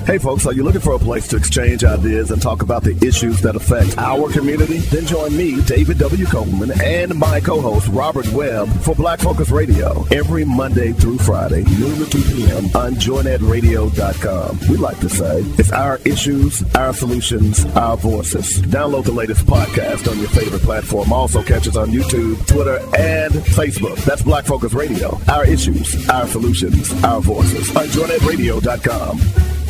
Hey 0.05 0.17
folks, 0.17 0.47
are 0.47 0.51
you 0.53 0.63
looking 0.63 0.81
for 0.81 0.93
a 0.93 0.99
place 0.99 1.27
to 1.27 1.37
exchange 1.37 1.83
ideas 1.83 2.31
and 2.31 2.41
talk 2.41 2.63
about 2.63 2.81
the 2.83 2.97
issues 3.05 3.39
that 3.41 3.55
affect 3.55 3.97
our 3.99 4.29
community? 4.31 4.79
Then 4.79 5.05
join 5.05 5.37
me, 5.37 5.61
David 5.61 5.99
W. 5.99 6.25
Coleman, 6.25 6.71
and 6.81 7.13
my 7.15 7.39
co-host 7.39 7.87
Robert 7.89 8.27
Webb 8.29 8.67
for 8.81 8.95
Black 8.95 9.19
Focus 9.19 9.51
Radio 9.51 10.03
every 10.11 10.43
Monday 10.43 10.91
through 10.91 11.19
Friday, 11.19 11.63
noon 11.79 11.99
to 11.99 12.09
2 12.09 12.21
p.m. 12.23 12.65
on 12.75 12.95
joynetradio.com. 12.95 14.59
We 14.69 14.77
like 14.77 14.99
to 14.99 15.09
say 15.09 15.41
it's 15.59 15.71
our 15.71 15.99
issues, 16.03 16.63
our 16.75 16.93
solutions, 16.93 17.63
our 17.75 17.95
voices. 17.95 18.59
Download 18.63 19.05
the 19.05 19.11
latest 19.11 19.45
podcast 19.45 20.11
on 20.11 20.17
your 20.19 20.29
favorite 20.29 20.63
platform. 20.63 21.13
Also 21.13 21.43
catch 21.43 21.67
us 21.67 21.77
on 21.77 21.89
YouTube, 21.91 22.45
Twitter, 22.47 22.79
and 22.97 23.33
Facebook. 23.33 23.97
That's 24.03 24.23
Black 24.23 24.45
Focus 24.45 24.73
Radio. 24.73 25.17
Our 25.29 25.45
issues, 25.45 26.09
our 26.09 26.25
solutions, 26.27 26.91
our 27.03 27.21
voices 27.21 27.73
on 27.75 27.85
joynetradio.com. 27.85 29.60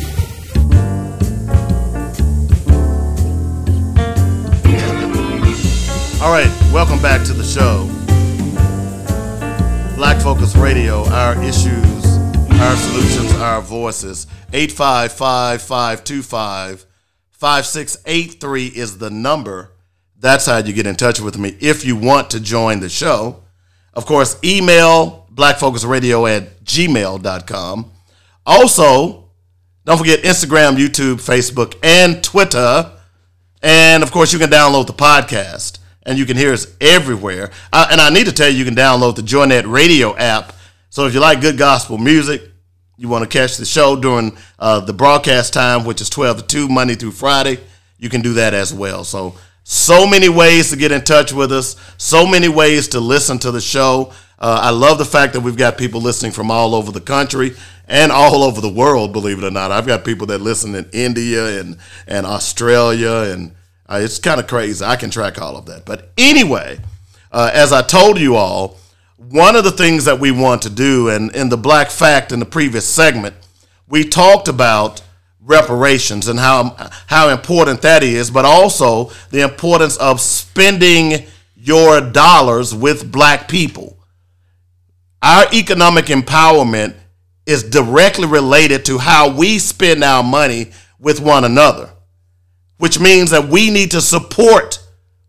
All 6.22 6.30
right, 6.30 6.46
welcome 6.72 7.02
back 7.02 7.26
to 7.26 7.32
the 7.32 7.42
show. 7.42 7.88
Black 9.96 10.22
Focus 10.22 10.54
Radio, 10.54 11.04
our 11.08 11.34
issues, 11.42 12.16
our 12.60 12.76
solutions, 12.76 13.32
our 13.40 13.60
voices. 13.60 14.28
855 14.52 15.60
525 15.60 16.86
5683 17.32 18.66
is 18.68 18.98
the 18.98 19.10
number. 19.10 19.72
That's 20.16 20.46
how 20.46 20.58
you 20.58 20.72
get 20.72 20.86
in 20.86 20.94
touch 20.94 21.18
with 21.18 21.38
me 21.38 21.56
if 21.58 21.84
you 21.84 21.96
want 21.96 22.30
to 22.30 22.38
join 22.38 22.78
the 22.78 22.88
show. 22.88 23.42
Of 23.92 24.06
course, 24.06 24.38
email 24.44 25.26
blackfocusradio 25.34 26.36
at 26.36 26.64
gmail.com. 26.64 27.90
Also, 28.46 29.28
don't 29.84 29.98
forget 29.98 30.20
Instagram, 30.20 30.76
YouTube, 30.76 31.16
Facebook, 31.16 31.76
and 31.82 32.22
Twitter. 32.22 32.92
And 33.60 34.04
of 34.04 34.12
course, 34.12 34.32
you 34.32 34.38
can 34.38 34.50
download 34.50 34.86
the 34.86 34.92
podcast 34.92 35.80
and 36.04 36.18
you 36.18 36.26
can 36.26 36.36
hear 36.36 36.52
us 36.52 36.66
everywhere. 36.80 37.50
Uh, 37.72 37.88
and 37.90 38.00
I 38.00 38.10
need 38.10 38.26
to 38.26 38.32
tell 38.32 38.48
you, 38.48 38.58
you 38.58 38.64
can 38.64 38.74
download 38.74 39.16
the 39.16 39.22
Joynet 39.22 39.70
Radio 39.70 40.16
app. 40.16 40.52
So 40.90 41.06
if 41.06 41.14
you 41.14 41.20
like 41.20 41.40
good 41.40 41.58
gospel 41.58 41.98
music, 41.98 42.42
you 42.96 43.08
want 43.08 43.28
to 43.28 43.38
catch 43.38 43.56
the 43.56 43.64
show 43.64 43.96
during 43.96 44.36
uh, 44.58 44.80
the 44.80 44.92
broadcast 44.92 45.52
time, 45.52 45.84
which 45.84 46.00
is 46.00 46.10
12 46.10 46.38
to 46.38 46.46
2, 46.46 46.68
Monday 46.68 46.94
through 46.94 47.12
Friday, 47.12 47.58
you 47.98 48.08
can 48.08 48.20
do 48.20 48.34
that 48.34 48.54
as 48.54 48.74
well. 48.74 49.04
So, 49.04 49.34
so 49.64 50.06
many 50.06 50.28
ways 50.28 50.70
to 50.70 50.76
get 50.76 50.92
in 50.92 51.02
touch 51.02 51.32
with 51.32 51.52
us, 51.52 51.76
so 51.96 52.26
many 52.26 52.48
ways 52.48 52.88
to 52.88 53.00
listen 53.00 53.38
to 53.40 53.50
the 53.50 53.60
show. 53.60 54.12
Uh, 54.38 54.58
I 54.62 54.70
love 54.70 54.98
the 54.98 55.04
fact 55.04 55.32
that 55.34 55.40
we've 55.40 55.56
got 55.56 55.78
people 55.78 56.00
listening 56.00 56.32
from 56.32 56.50
all 56.50 56.74
over 56.74 56.90
the 56.90 57.00
country 57.00 57.52
and 57.86 58.10
all 58.10 58.42
over 58.42 58.60
the 58.60 58.72
world, 58.72 59.12
believe 59.12 59.38
it 59.38 59.44
or 59.44 59.50
not. 59.50 59.70
I've 59.70 59.86
got 59.86 60.04
people 60.04 60.26
that 60.28 60.40
listen 60.40 60.74
in 60.74 60.88
India 60.92 61.60
and, 61.60 61.76
and 62.06 62.26
Australia 62.26 63.32
and 63.32 63.52
uh, 63.92 63.98
it's 63.98 64.18
kind 64.18 64.40
of 64.40 64.46
crazy. 64.46 64.82
I 64.82 64.96
can 64.96 65.10
track 65.10 65.40
all 65.40 65.56
of 65.56 65.66
that. 65.66 65.84
But 65.84 66.12
anyway, 66.16 66.80
uh, 67.30 67.50
as 67.52 67.72
I 67.72 67.82
told 67.82 68.18
you 68.18 68.36
all, 68.36 68.78
one 69.16 69.54
of 69.54 69.64
the 69.64 69.70
things 69.70 70.06
that 70.06 70.18
we 70.18 70.30
want 70.30 70.62
to 70.62 70.70
do, 70.70 71.10
and 71.10 71.34
in 71.36 71.50
the 71.50 71.58
Black 71.58 71.90
Fact 71.90 72.32
in 72.32 72.40
the 72.40 72.46
previous 72.46 72.86
segment, 72.86 73.36
we 73.86 74.04
talked 74.04 74.48
about 74.48 75.02
reparations 75.40 76.28
and 76.28 76.38
how 76.38 76.74
how 77.06 77.28
important 77.28 77.82
that 77.82 78.02
is, 78.02 78.30
but 78.30 78.46
also 78.46 79.10
the 79.30 79.42
importance 79.42 79.96
of 79.98 80.20
spending 80.20 81.26
your 81.54 82.00
dollars 82.00 82.74
with 82.74 83.12
black 83.12 83.46
people. 83.46 83.98
Our 85.20 85.46
economic 85.52 86.06
empowerment 86.06 86.94
is 87.44 87.62
directly 87.62 88.26
related 88.26 88.84
to 88.86 88.98
how 88.98 89.36
we 89.36 89.58
spend 89.58 90.02
our 90.02 90.22
money 90.22 90.72
with 90.98 91.20
one 91.20 91.44
another 91.44 91.91
which 92.82 92.98
means 92.98 93.30
that 93.30 93.46
we 93.46 93.70
need 93.70 93.92
to 93.92 94.00
support 94.00 94.80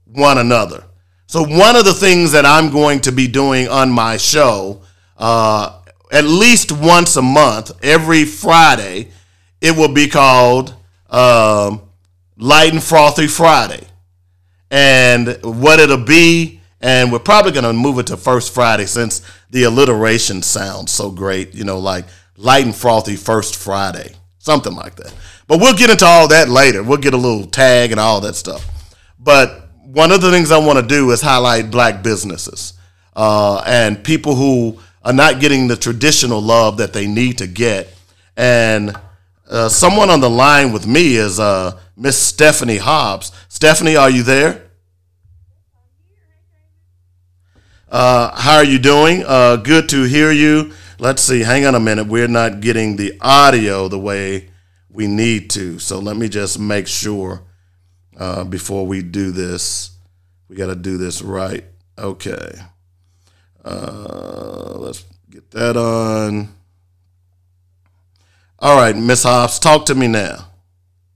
one 0.05 0.39
another. 0.39 0.85
So, 1.27 1.43
one 1.43 1.75
of 1.75 1.85
the 1.85 1.93
things 1.93 2.31
that 2.31 2.47
I'm 2.47 2.71
going 2.71 3.01
to 3.01 3.11
be 3.11 3.27
doing 3.27 3.67
on 3.67 3.91
my 3.91 4.17
show, 4.17 4.81
uh, 5.19 5.79
at 6.11 6.23
least 6.23 6.71
once 6.71 7.15
a 7.15 7.21
month, 7.21 7.69
every 7.83 8.25
Friday, 8.25 9.09
it 9.61 9.77
will 9.77 9.93
be 9.93 10.07
called 10.07 10.73
um, 11.11 11.83
Light 12.37 12.73
and 12.73 12.81
Frothy 12.81 13.27
Friday. 13.27 13.85
And 14.71 15.37
what 15.43 15.79
it'll 15.79 15.97
be, 15.97 16.59
and 16.81 17.11
we're 17.11 17.19
probably 17.19 17.51
going 17.51 17.65
to 17.65 17.73
move 17.73 17.99
it 17.99 18.07
to 18.07 18.17
First 18.17 18.51
Friday 18.51 18.87
since 18.87 19.21
the 19.51 19.65
alliteration 19.65 20.41
sounds 20.41 20.91
so 20.91 21.11
great, 21.11 21.53
you 21.53 21.65
know, 21.65 21.77
like 21.77 22.05
Light 22.35 22.65
and 22.65 22.75
Frothy 22.75 23.15
First 23.15 23.57
Friday. 23.57 24.15
something 24.39 24.73
like 24.73 24.95
that. 24.95 25.13
But 25.53 25.61
we'll 25.61 25.75
get 25.75 25.91
into 25.91 26.03
all 26.03 26.27
that 26.29 26.49
later. 26.49 26.81
We'll 26.81 26.97
get 26.97 27.13
a 27.13 27.17
little 27.17 27.45
tag 27.45 27.91
and 27.91 27.99
all 27.99 28.19
that 28.21 28.33
stuff. 28.33 28.67
But 29.19 29.69
one 29.83 30.11
of 30.11 30.19
the 30.19 30.31
things 30.31 30.49
I 30.49 30.57
want 30.57 30.79
to 30.79 30.83
do 30.87 31.11
is 31.11 31.21
highlight 31.21 31.69
black 31.69 32.01
businesses 32.01 32.73
uh, 33.15 33.61
and 33.63 34.03
people 34.03 34.33
who 34.33 34.79
are 35.03 35.13
not 35.13 35.39
getting 35.39 35.67
the 35.67 35.75
traditional 35.75 36.41
love 36.41 36.77
that 36.77 36.91
they 36.91 37.05
need 37.05 37.37
to 37.37 37.45
get. 37.45 37.93
And 38.35 38.97
uh, 39.47 39.69
someone 39.69 40.09
on 40.09 40.21
the 40.21 40.29
line 40.29 40.71
with 40.71 40.87
me 40.87 41.17
is 41.17 41.39
uh, 41.39 41.79
Miss 41.95 42.17
Stephanie 42.17 42.77
Hobbs. 42.77 43.31
Stephanie, 43.47 43.95
are 43.95 44.09
you 44.09 44.23
there? 44.23 44.71
Uh, 47.91 48.35
how 48.35 48.55
are 48.55 48.65
you 48.65 48.79
doing? 48.79 49.23
Uh, 49.23 49.57
good 49.57 49.87
to 49.89 50.01
hear 50.01 50.31
you. 50.31 50.73
Let's 50.97 51.21
see. 51.21 51.41
Hang 51.41 51.67
on 51.67 51.75
a 51.75 51.79
minute. 51.79 52.07
We're 52.07 52.27
not 52.27 52.59
getting 52.59 52.95
the 52.95 53.15
audio 53.21 53.87
the 53.87 53.99
way 53.99 54.49
we 54.93 55.07
need 55.07 55.49
to. 55.51 55.79
So 55.79 55.99
let 55.99 56.15
me 56.15 56.29
just 56.29 56.59
make 56.59 56.87
sure 56.87 57.41
uh, 58.17 58.43
before 58.43 58.85
we 58.85 59.01
do 59.01 59.31
this. 59.31 59.97
We 60.47 60.55
got 60.55 60.67
to 60.67 60.75
do 60.75 60.97
this 60.97 61.21
right. 61.21 61.65
Okay. 61.97 62.51
Uh, 63.65 64.75
let's 64.77 65.03
get 65.29 65.49
that 65.51 65.75
on. 65.75 66.49
All 68.59 68.77
right, 68.77 68.95
Miss 68.95 69.23
Hobbs, 69.23 69.59
talk 69.59 69.85
to 69.87 69.95
me 69.95 70.07
now. 70.07 70.47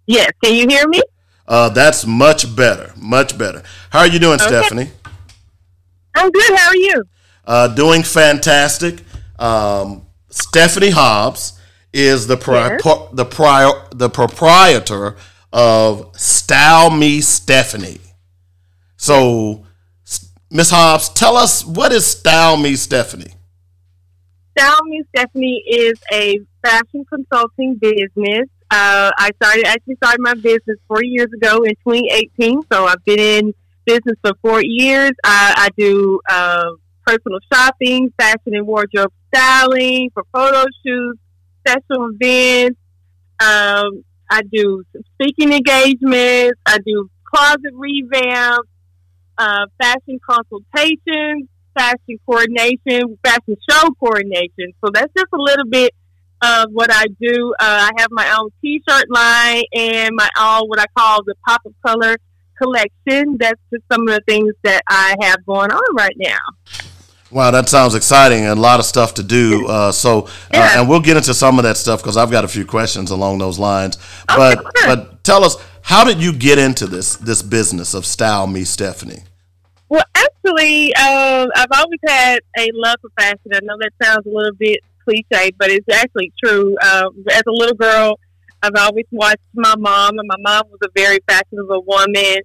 Yes, 0.05 0.31
can 0.43 0.53
you 0.53 0.67
hear 0.67 0.87
me? 0.87 1.01
Uh, 1.47 1.69
that's 1.69 2.05
much 2.05 2.53
better, 2.55 2.91
much 2.97 3.37
better. 3.37 3.63
How 3.89 3.99
are 3.99 4.07
you 4.07 4.19
doing, 4.19 4.35
okay. 4.35 4.47
Stephanie? 4.47 4.89
I'm 6.15 6.29
good. 6.29 6.57
How 6.57 6.67
are 6.67 6.75
you? 6.75 7.03
Uh, 7.45 7.67
doing 7.69 8.03
fantastic. 8.03 9.01
Um, 9.39 10.05
Stephanie 10.29 10.89
Hobbs 10.89 11.56
is 11.93 12.27
the 12.27 12.37
pri- 12.37 12.77
pro- 12.79 13.09
the 13.13 13.25
prior 13.25 13.71
the 13.91 14.09
proprietor 14.09 15.15
of 15.53 16.11
Style 16.15 16.89
Me 16.89 17.21
Stephanie. 17.21 18.01
So, 18.97 19.65
Miss 20.49 20.69
Hobbs, 20.69 21.09
tell 21.09 21.37
us 21.37 21.65
what 21.65 21.91
is 21.91 22.05
Style 22.05 22.57
Me 22.57 22.75
Stephanie. 22.75 23.33
Style 24.57 24.83
Me 24.85 25.03
Stephanie 25.15 25.63
is 25.67 25.99
a 26.11 26.39
fashion 26.63 27.05
consulting 27.05 27.75
business. 27.75 28.49
Uh, 28.69 29.11
I 29.17 29.29
started 29.41 29.65
actually 29.65 29.95
started 29.95 30.19
my 30.19 30.33
business 30.33 30.77
four 30.87 31.03
years 31.03 31.31
ago 31.31 31.63
in 31.63 31.73
2018. 31.87 32.63
So 32.71 32.85
I've 32.85 33.03
been 33.05 33.19
in 33.19 33.53
business 33.85 34.17
for 34.21 34.33
four 34.41 34.61
years. 34.61 35.11
I, 35.23 35.53
I 35.57 35.69
do 35.77 36.19
uh, 36.29 36.71
personal 37.05 37.39
shopping, 37.53 38.11
fashion 38.19 38.53
and 38.53 38.67
wardrobe 38.67 39.11
styling 39.33 40.09
for 40.13 40.23
photo 40.33 40.65
shoots, 40.85 41.19
special 41.67 42.09
events. 42.19 42.79
Um, 43.39 44.03
I 44.29 44.41
do 44.51 44.83
speaking 45.13 45.53
engagements. 45.53 46.59
I 46.65 46.77
do 46.85 47.09
closet 47.23 47.73
revamps, 47.73 48.67
uh, 49.37 49.65
fashion 49.79 50.19
consultations, 50.27 51.47
fashion 51.77 52.19
coordination, 52.25 53.17
fashion 53.23 53.55
show 53.69 53.89
coordination. 53.99 54.73
So 54.83 54.91
that's 54.93 55.11
just 55.15 55.27
a 55.33 55.37
little 55.37 55.67
bit 55.69 55.93
of 56.41 56.69
what 56.71 56.91
I 56.91 57.05
do. 57.19 57.53
Uh, 57.59 57.89
I 57.89 57.91
have 57.97 58.09
my 58.11 58.37
own 58.37 58.49
T-shirt 58.61 59.09
line 59.09 59.63
and 59.73 60.11
my 60.15 60.29
all 60.37 60.67
what 60.67 60.79
I 60.79 60.85
call 60.97 61.23
the 61.23 61.35
pop 61.47 61.61
of 61.65 61.73
color 61.85 62.17
collection. 62.61 63.37
That's 63.39 63.61
just 63.71 63.83
some 63.91 64.07
of 64.07 64.15
the 64.15 64.21
things 64.27 64.53
that 64.63 64.81
I 64.89 65.15
have 65.21 65.45
going 65.45 65.71
on 65.71 65.95
right 65.95 66.15
now. 66.17 66.37
Wow, 67.29 67.51
that 67.51 67.67
sounds 67.67 67.93
exciting 67.93 68.45
and 68.45 68.57
a 68.57 68.61
lot 68.61 68.79
of 68.79 68.85
stuff 68.85 69.15
to 69.15 69.23
do. 69.23 69.67
Uh, 69.67 69.91
so, 69.91 70.21
uh, 70.21 70.29
yeah. 70.53 70.79
and 70.79 70.87
we'll 70.89 71.01
get 71.01 71.17
into 71.17 71.33
some 71.33 71.59
of 71.59 71.63
that 71.63 71.75
stuff 71.75 72.01
because 72.01 72.15
I've 72.15 72.31
got 72.31 72.45
a 72.45 72.47
few 72.47 72.65
questions 72.65 73.11
along 73.11 73.39
those 73.39 73.59
lines. 73.59 73.97
But, 74.27 74.59
okay, 74.59 74.69
sure. 74.77 74.95
but 74.95 75.23
tell 75.23 75.43
us, 75.43 75.57
how 75.81 76.03
did 76.03 76.21
you 76.21 76.33
get 76.33 76.57
into 76.57 76.85
this 76.85 77.15
this 77.15 77.41
business 77.41 77.93
of 77.93 78.05
Style 78.05 78.47
Me 78.47 78.63
Stephanie? 78.63 79.23
Well, 79.89 80.03
actually, 80.15 80.93
uh, 80.95 81.47
I've 81.55 81.71
always 81.73 81.99
had 82.05 82.39
a 82.57 82.69
love 82.73 82.97
for 83.01 83.09
fashion. 83.17 83.51
I 83.53 83.59
know 83.63 83.77
that 83.79 83.91
sounds 84.03 84.25
a 84.25 84.29
little 84.29 84.55
bit 84.59 84.79
cliche, 85.05 85.51
but 85.57 85.69
it's 85.69 85.87
actually 85.93 86.33
true. 86.43 86.75
Uh, 86.81 87.09
as 87.31 87.43
a 87.47 87.51
little 87.51 87.75
girl, 87.75 88.19
I've 88.61 88.75
always 88.75 89.05
watched 89.11 89.37
my 89.53 89.75
mom, 89.77 90.19
and 90.19 90.27
my 90.27 90.35
mom 90.39 90.63
was 90.69 90.79
a 90.83 90.89
very 90.95 91.19
fashionable 91.27 91.83
woman. 91.85 92.37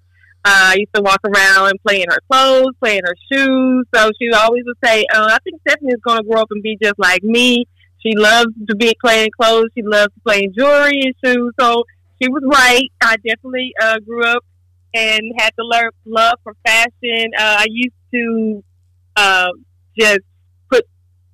Uh, 0.45 0.75
I 0.75 0.75
used 0.79 0.95
to 0.95 1.03
walk 1.03 1.21
around 1.25 1.71
and 1.71 1.83
play 1.83 2.03
in 2.03 2.09
her 2.11 2.21
clothes, 2.31 2.75
play 2.81 2.99
in 2.99 3.05
her 3.05 3.17
shoes. 3.31 3.87
So 3.95 4.11
she 4.19 4.33
always 4.33 4.65
would 4.67 4.77
say, 4.85 5.07
uh, 5.15 5.29
I 5.31 5.39
think 5.45 5.61
Stephanie 5.61 5.93
is 5.93 6.01
going 6.05 6.19
to 6.19 6.25
grow 6.25 6.43
up 6.43 6.49
and 6.51 6.63
be 6.63 6.77
just 6.83 6.99
like 6.99 7.23
me. 7.23 7.67
She 8.01 8.17
loves 8.17 8.51
to 8.69 8.75
be 8.75 8.93
playing 9.01 9.31
clothes. 9.41 9.69
She 9.77 9.83
loves 9.83 10.13
to 10.15 10.21
play 10.27 10.43
in 10.45 10.53
jewelry 10.53 11.01
and 11.03 11.15
shoes. 11.25 11.53
So 11.61 11.85
she 12.21 12.29
was 12.29 12.43
right. 12.45 12.91
I 13.01 13.17
definitely 13.17 13.73
uh, 13.81 14.01
grew 14.01 14.25
up 14.25 14.45
and 14.95 15.21
had 15.39 15.51
the 15.57 15.65
love, 15.65 15.95
love 16.05 16.35
for 16.43 16.55
fashion. 16.65 17.31
Uh, 17.39 17.59
I 17.61 17.67
used 17.69 17.95
to 18.13 18.65
uh, 19.17 19.49
just 19.97 20.21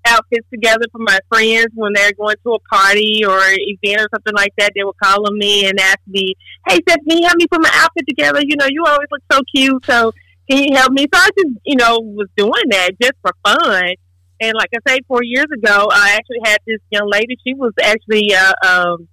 outfits 0.09 0.47
together 0.53 0.87
for 0.91 0.99
my 0.99 1.19
friends 1.29 1.69
when 1.75 1.93
they're 1.95 2.13
going 2.13 2.37
to 2.45 2.55
a 2.55 2.59
party 2.75 3.25
or 3.25 3.39
event 3.41 4.01
or 4.01 4.09
something 4.15 4.35
like 4.35 4.53
that. 4.59 4.73
They 4.75 4.85
would 4.85 4.99
call 5.03 5.27
on 5.27 5.39
me 5.39 5.67
and 5.67 5.79
ask 5.79 6.01
me, 6.07 6.35
"Hey, 6.67 6.81
Stephanie, 6.89 7.25
help 7.25 7.37
me 7.37 7.47
put 7.47 7.63
my 7.63 7.71
outfit 7.75 8.05
together. 8.09 8.41
You 8.43 8.57
know, 8.57 8.67
you 8.69 8.85
always 8.87 9.09
look 9.11 9.23
so 9.31 9.41
cute. 9.55 9.85
So 9.85 10.13
can 10.51 10.65
you 10.65 10.77
help 10.77 10.93
me?" 10.93 11.07
So 11.13 11.21
I 11.21 11.29
just, 11.37 11.55
you 11.65 11.77
know, 11.77 11.99
was 12.01 12.29
doing 12.37 12.69
that 12.71 12.93
just 13.01 13.15
for 13.23 13.33
fun. 13.45 13.95
And 14.41 14.55
like 14.55 14.71
I 14.75 14.79
say, 14.91 15.01
four 15.09 15.23
years 15.23 15.47
ago, 15.53 15.89
I 15.91 16.15
actually 16.15 16.41
had 16.45 16.59
this 16.67 16.79
young 16.91 17.09
lady. 17.11 17.37
She 17.45 17.55
was 17.55 17.73
actually 17.83 18.33
a, 18.33 18.55
um, 18.67 19.09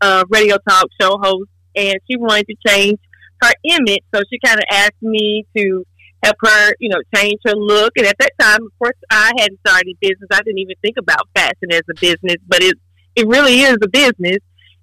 a 0.00 0.24
radio 0.28 0.58
talk 0.68 0.86
show 1.00 1.18
host, 1.20 1.50
and 1.74 1.96
she 2.08 2.16
wanted 2.16 2.46
to 2.46 2.54
change 2.66 2.98
her 3.42 3.52
image. 3.64 4.04
So 4.14 4.22
she 4.30 4.38
kind 4.44 4.58
of 4.58 4.64
asked 4.70 5.02
me 5.02 5.44
to 5.56 5.84
help 6.22 6.36
her, 6.42 6.74
you 6.78 6.88
know, 6.88 7.00
change 7.14 7.40
her 7.46 7.54
look. 7.54 7.92
And 7.96 8.06
at 8.06 8.16
that 8.18 8.32
time, 8.40 8.62
of 8.62 8.78
course, 8.78 8.96
I 9.10 9.32
hadn't 9.38 9.60
started 9.66 9.96
business. 10.00 10.28
I 10.32 10.42
didn't 10.42 10.58
even 10.58 10.76
think 10.82 10.96
about 10.98 11.28
fashion 11.34 11.72
as 11.72 11.82
a 11.90 11.94
business, 12.00 12.36
but 12.46 12.62
it 12.62 12.76
it 13.16 13.26
really 13.26 13.60
is 13.60 13.76
a 13.82 13.88
business. 13.88 14.38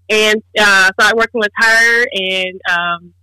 And 0.08 0.44
uh, 0.60 0.92
started 1.00 1.18
working 1.18 1.40
with 1.40 1.52
her, 1.56 2.06
and 2.14 2.62
um, 2.70 3.14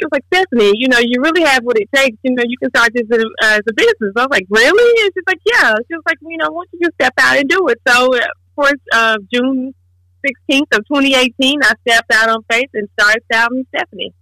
she 0.00 0.04
was 0.04 0.12
like, 0.12 0.24
Stephanie, 0.32 0.72
you 0.76 0.88
know, 0.88 0.98
you 0.98 1.20
really 1.20 1.42
have 1.42 1.64
what 1.64 1.76
it 1.78 1.88
takes. 1.92 2.16
You 2.22 2.34
know, 2.34 2.44
you 2.46 2.56
can 2.58 2.70
start 2.70 2.92
this 2.94 3.08
as 3.12 3.18
a, 3.18 3.44
as 3.44 3.60
a 3.68 3.72
business. 3.74 4.12
I 4.16 4.22
was 4.22 4.28
like, 4.30 4.46
really? 4.48 5.02
And 5.04 5.12
she's 5.12 5.24
like, 5.26 5.40
yeah. 5.44 5.74
She 5.88 5.94
was 5.94 6.02
like, 6.06 6.18
you 6.22 6.36
know, 6.36 6.50
why 6.50 6.62
don't 6.62 6.68
you 6.72 6.86
just 6.86 6.94
step 6.94 7.14
out 7.18 7.38
and 7.38 7.48
do 7.48 7.66
it? 7.68 7.80
So, 7.88 8.14
of 8.14 8.22
course, 8.54 8.80
uh, 8.92 9.18
June 9.32 9.74
16th 10.24 10.78
of 10.78 10.86
2018, 10.86 11.60
I 11.62 11.72
stepped 11.86 12.12
out 12.12 12.28
on 12.28 12.44
faith 12.50 12.70
and 12.74 12.88
started 12.98 13.22
Me 13.50 13.66
Stephanie. 13.74 14.14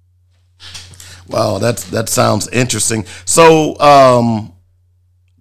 Wow, 1.29 1.59
that's 1.59 1.85
that 1.91 2.09
sounds 2.09 2.49
interesting. 2.49 3.05
So, 3.25 3.79
um, 3.81 4.53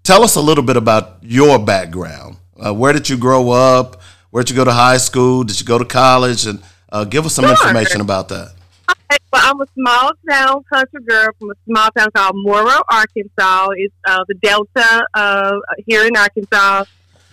tell 0.03 0.23
us 0.23 0.35
a 0.35 0.41
little 0.41 0.63
bit 0.63 0.77
about 0.77 1.17
your 1.21 1.59
background. 1.59 2.37
Uh, 2.59 2.73
where 2.73 2.93
did 2.93 3.09
you 3.09 3.17
grow 3.17 3.49
up? 3.51 4.01
Where 4.31 4.43
did 4.43 4.49
you 4.49 4.55
go 4.55 4.65
to 4.65 4.73
high 4.73 4.97
school? 4.97 5.43
Did 5.43 5.59
you 5.59 5.65
go 5.65 5.77
to 5.77 5.85
college? 5.85 6.45
And 6.45 6.61
uh, 6.91 7.05
give 7.05 7.25
us 7.25 7.35
some 7.35 7.45
sure. 7.45 7.51
information 7.51 8.01
about 8.01 8.29
that. 8.29 8.53
Okay, 8.89 9.17
well, 9.31 9.41
I'm 9.45 9.61
a 9.61 9.65
small 9.73 10.11
town 10.29 10.63
country 10.71 11.01
girl 11.03 11.29
from 11.39 11.51
a 11.51 11.55
small 11.65 11.89
town 11.91 12.09
called 12.11 12.35
Moro, 12.37 12.81
Arkansas. 12.89 13.69
It's 13.75 13.93
uh, 14.07 14.23
the 14.27 14.35
Delta 14.35 15.05
uh, 15.13 15.59
here 15.85 16.05
in 16.05 16.15
Arkansas. 16.15 16.85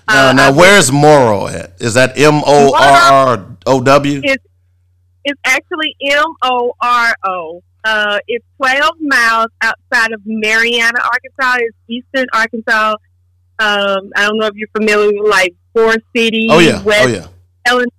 Now, 0.09 0.29
uh, 0.29 0.33
now 0.33 0.53
where's 0.53 0.93
Morrow 0.93 1.47
at? 1.47 1.81
Is 1.81 1.95
that 1.95 2.19
M 2.19 2.43
O 2.45 2.75
R 2.75 3.37
R 3.37 3.57
O 3.67 3.81
W? 3.81 4.21
It's 5.25 5.41
actually 5.45 5.97
M 6.03 6.35
O 6.43 6.75
R 6.81 7.15
O. 7.25 7.63
Uh, 7.85 8.19
it's 8.27 8.45
12 8.57 8.95
miles 9.01 9.49
outside 9.61 10.13
of 10.13 10.21
Marianna, 10.25 10.99
Arkansas. 11.01 11.59
It's 11.61 11.77
eastern 11.89 12.27
Arkansas. 12.33 12.97
Um, 13.59 14.11
I 14.17 14.27
don't 14.27 14.39
know 14.39 14.47
if 14.47 14.55
you're 14.55 14.69
familiar 14.75 15.09
with 15.09 15.31
like 15.31 15.55
Forest 15.75 16.05
City. 16.17 16.49
Oh 16.51 16.61
yeah. 16.61 16.83
West 16.83 17.05
oh 17.05 17.09
yeah. 17.09 17.27
Helena. 17.67 17.91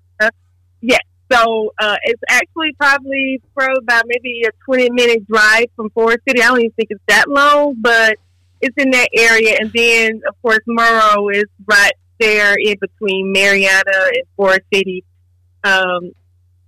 Yes. 0.81 1.01
So 1.31 1.73
uh, 1.79 1.97
it's 2.03 2.21
actually 2.29 2.73
probably 2.73 3.41
for 3.53 3.67
about 3.79 4.03
maybe 4.07 4.43
a 4.47 4.51
20 4.65 4.89
minute 4.91 5.27
drive 5.27 5.65
from 5.75 5.89
Forest 5.91 6.19
City. 6.27 6.41
I 6.41 6.47
don't 6.47 6.59
even 6.59 6.71
think 6.71 6.89
it's 6.91 7.03
that 7.07 7.29
long, 7.29 7.75
but 7.79 8.17
it's 8.61 8.75
in 8.77 8.91
that 8.91 9.09
area. 9.13 9.57
And 9.59 9.71
then, 9.73 10.21
of 10.27 10.39
course, 10.41 10.59
Moro 10.67 11.29
is 11.29 11.45
right 11.65 11.93
there 12.19 12.55
in 12.55 12.75
between 12.79 13.31
Marianna 13.31 13.83
and 13.87 14.23
Forest 14.35 14.61
City. 14.73 15.03
Um, 15.63 16.11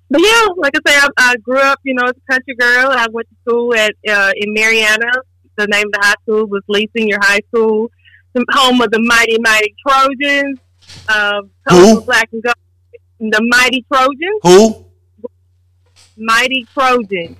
but 0.09 0.21
yeah, 0.21 0.47
like 0.55 0.73
I 0.75 0.91
say, 0.91 0.97
I, 0.97 1.09
I 1.17 1.35
grew 1.37 1.59
up, 1.59 1.79
you 1.83 1.93
know, 1.93 2.03
as 2.05 2.11
a 2.11 2.31
country 2.31 2.55
girl. 2.55 2.91
I 2.91 3.07
went 3.11 3.27
to 3.29 3.35
school 3.41 3.73
at 3.75 3.93
uh, 4.07 4.31
in 4.37 4.53
Marianna. 4.53 5.11
The 5.55 5.67
name 5.67 5.87
of 5.87 5.93
the 5.93 5.99
high 6.01 6.15
school 6.21 6.45
was 6.45 6.61
Lee 6.67 6.89
Senior 6.95 7.17
High 7.21 7.39
School, 7.47 7.89
the 8.33 8.45
home 8.51 8.79
of 8.81 8.91
the 8.91 9.01
mighty, 9.01 9.37
mighty 9.39 9.75
Trojans. 9.87 10.59
Uh, 11.09 11.41
Who? 11.69 12.01
Black 12.01 12.29
and 12.31 12.43
gold. 12.43 12.55
The 13.19 13.41
mighty 13.49 13.85
Trojans. 13.91 14.39
Who? 14.43 14.85
Mighty 16.15 16.65
Trojans. 16.73 17.37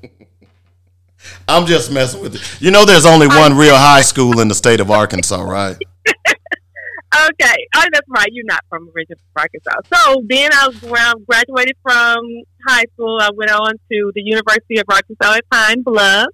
I'm 1.48 1.66
just 1.66 1.92
messing 1.92 2.22
with 2.22 2.34
you. 2.34 2.68
You 2.68 2.72
know, 2.72 2.86
there's 2.86 3.06
only 3.06 3.28
one 3.28 3.56
real 3.56 3.76
high 3.76 4.02
school 4.02 4.40
in 4.40 4.48
the 4.48 4.56
state 4.56 4.80
of 4.80 4.92
Arkansas, 4.92 5.42
right? 5.42 5.78
okay. 7.14 7.68
Oh, 7.76 7.86
that's 7.92 8.08
right. 8.10 8.30
You're 8.32 8.46
not 8.46 8.64
from 8.70 8.90
original 8.96 9.20
Arkansas. 9.36 9.82
So 9.94 10.24
then 10.28 10.50
I 10.54 10.70
graduated 11.26 11.76
from 11.82 12.18
high 12.68 12.86
school. 12.94 13.20
I 13.22 13.30
went 13.34 13.52
on 13.52 13.74
to 13.92 14.12
the 14.16 14.22
University 14.22 14.78
of 14.78 14.86
Arkansas 14.90 15.34
at 15.34 15.50
Pine 15.50 15.82
Bluff, 15.84 16.28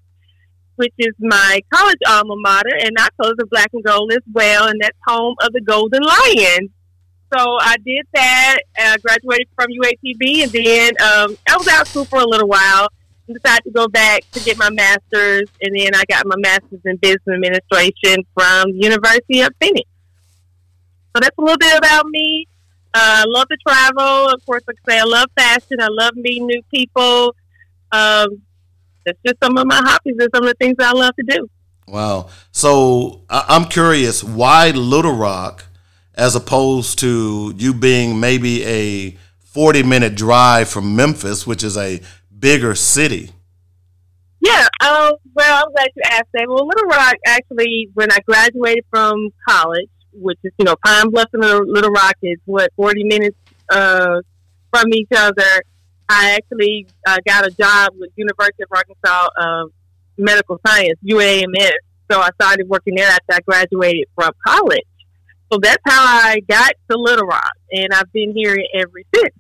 which 0.76 0.94
is 0.98 1.14
my 1.20 1.62
college 1.74 2.00
alma 2.08 2.36
mater, 2.38 2.76
and 2.82 2.92
I 2.98 3.08
chose 3.22 3.36
the 3.38 3.46
black 3.46 3.70
and 3.74 3.84
gold 3.84 4.12
as 4.12 4.24
well, 4.32 4.68
and 4.68 4.80
that's 4.82 4.98
home 5.08 5.36
of 5.42 5.54
the 5.54 5.62
Golden 5.62 6.02
Lions. 6.02 6.70
So 7.36 7.58
I 7.60 7.78
did 7.84 8.06
that. 8.14 8.60
I 8.78 8.98
graduated 8.98 9.48
from 9.56 9.68
UAPB, 9.70 10.44
and 10.44 10.52
then 10.52 10.90
um, 11.02 11.38
I 11.50 11.58
was 11.58 11.68
out 11.68 11.84
of 11.84 11.88
school 11.88 12.06
for 12.06 12.20
a 12.20 12.28
little 12.28 12.48
while. 12.48 12.90
And 13.28 13.38
decided 13.42 13.64
to 13.64 13.72
go 13.72 13.88
back 13.88 14.30
to 14.34 14.40
get 14.42 14.58
my 14.58 14.70
master's, 14.70 15.50
and 15.62 15.74
then 15.74 15.96
I 15.96 16.04
got 16.10 16.26
my 16.26 16.36
master's 16.38 16.82
in 16.84 16.98
business 16.98 17.22
administration 17.34 18.18
from 18.34 18.72
University 18.72 19.40
of 19.40 19.54
Phoenix. 19.62 19.90
So 21.16 21.20
that's 21.22 21.38
a 21.38 21.42
little 21.42 21.58
bit 21.58 21.78
about 21.78 22.06
me. 22.08 22.48
Uh, 22.94 23.24
I 23.24 23.26
love 23.28 23.48
to 23.50 23.58
travel. 23.68 24.30
Of 24.30 24.46
course, 24.46 24.64
like 24.68 24.78
I 24.88 24.92
say, 24.92 25.00
I 25.00 25.04
love 25.04 25.28
fashion. 25.38 25.78
I 25.80 25.88
love 25.90 26.16
meeting 26.16 26.48
new 26.48 26.62
people. 26.74 27.36
Um, 27.92 28.42
that's 29.06 29.20
just 29.26 29.38
some 29.44 29.58
of 29.58 29.68
my 29.68 29.82
hobbies 29.84 30.16
and 30.20 30.30
some 30.34 30.44
of 30.44 30.50
the 30.50 30.56
things 30.60 30.76
I 30.80 30.92
love 30.92 31.16
to 31.16 31.26
do. 31.28 31.48
Wow. 31.88 32.30
So 32.52 33.22
I- 33.30 33.46
I'm 33.50 33.66
curious, 33.66 34.24
why 34.24 34.70
Little 34.72 35.16
Rock 35.16 35.66
as 36.16 36.36
opposed 36.36 37.00
to 37.00 37.54
you 37.58 37.74
being 37.74 38.20
maybe 38.20 38.64
a 38.66 39.18
40 39.44 39.84
minute 39.84 40.16
drive 40.16 40.70
from 40.70 40.96
Memphis, 40.96 41.46
which 41.46 41.64
is 41.64 41.78
a 41.78 42.02
bigger 42.40 42.76
city? 42.76 43.32
Yeah, 44.40 44.68
um, 44.82 45.14
well, 45.34 45.64
I'm 45.66 45.72
glad 45.74 45.88
you 45.96 46.02
asked 46.06 46.28
that. 46.34 46.48
Well, 46.50 46.68
Little 46.68 46.88
Rock, 46.90 47.16
actually, 47.26 47.90
when 47.94 48.12
I 48.12 48.18
graduated 48.28 48.84
from 48.90 49.30
college, 49.48 49.90
which 50.14 50.40
is, 50.44 50.52
you 50.58 50.66
know, 50.66 50.76
Pine 50.86 51.10
Bluff 51.10 51.28
and 51.34 51.42
Little, 51.42 51.66
Little 51.68 51.92
Rock 51.92 52.16
is, 52.22 52.38
what, 52.46 52.72
40 52.76 53.04
minutes 53.04 53.38
uh, 53.70 54.22
from 54.74 54.94
each 54.94 55.10
other. 55.16 55.64
I 56.10 56.32
actually 56.36 56.88
uh, 57.08 57.18
got 57.26 57.46
a 57.48 57.52
job 57.52 57.94
with 57.98 58.12
University 58.16 58.64
of 58.64 58.70
Arkansas 58.72 59.28
uh, 59.38 59.66
Medical 60.18 60.60
Science, 60.66 61.00
UAMS. 61.06 61.72
So 62.12 62.20
I 62.20 62.30
started 62.40 62.68
working 62.68 62.96
there 62.96 63.08
after 63.10 63.34
I 63.34 63.40
graduated 63.40 64.06
from 64.16 64.32
college. 64.46 64.82
So 65.52 65.60
that's 65.62 65.82
how 65.86 66.04
I 66.04 66.40
got 66.48 66.74
to 66.92 66.98
Little 66.98 67.26
Rock, 67.26 67.52
and 67.72 67.94
I've 67.94 68.12
been 68.12 68.34
here 68.36 68.58
ever 68.76 69.02
since. 69.16 69.34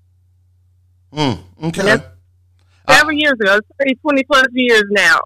Mm, 1.14 1.40
okay. 1.66 2.04
Several 2.90 3.18
years 3.18 3.34
ago. 3.34 3.60
It's 3.80 4.02
20 4.02 4.24
plus 4.24 4.46
years 4.54 4.84
now. 4.90 5.20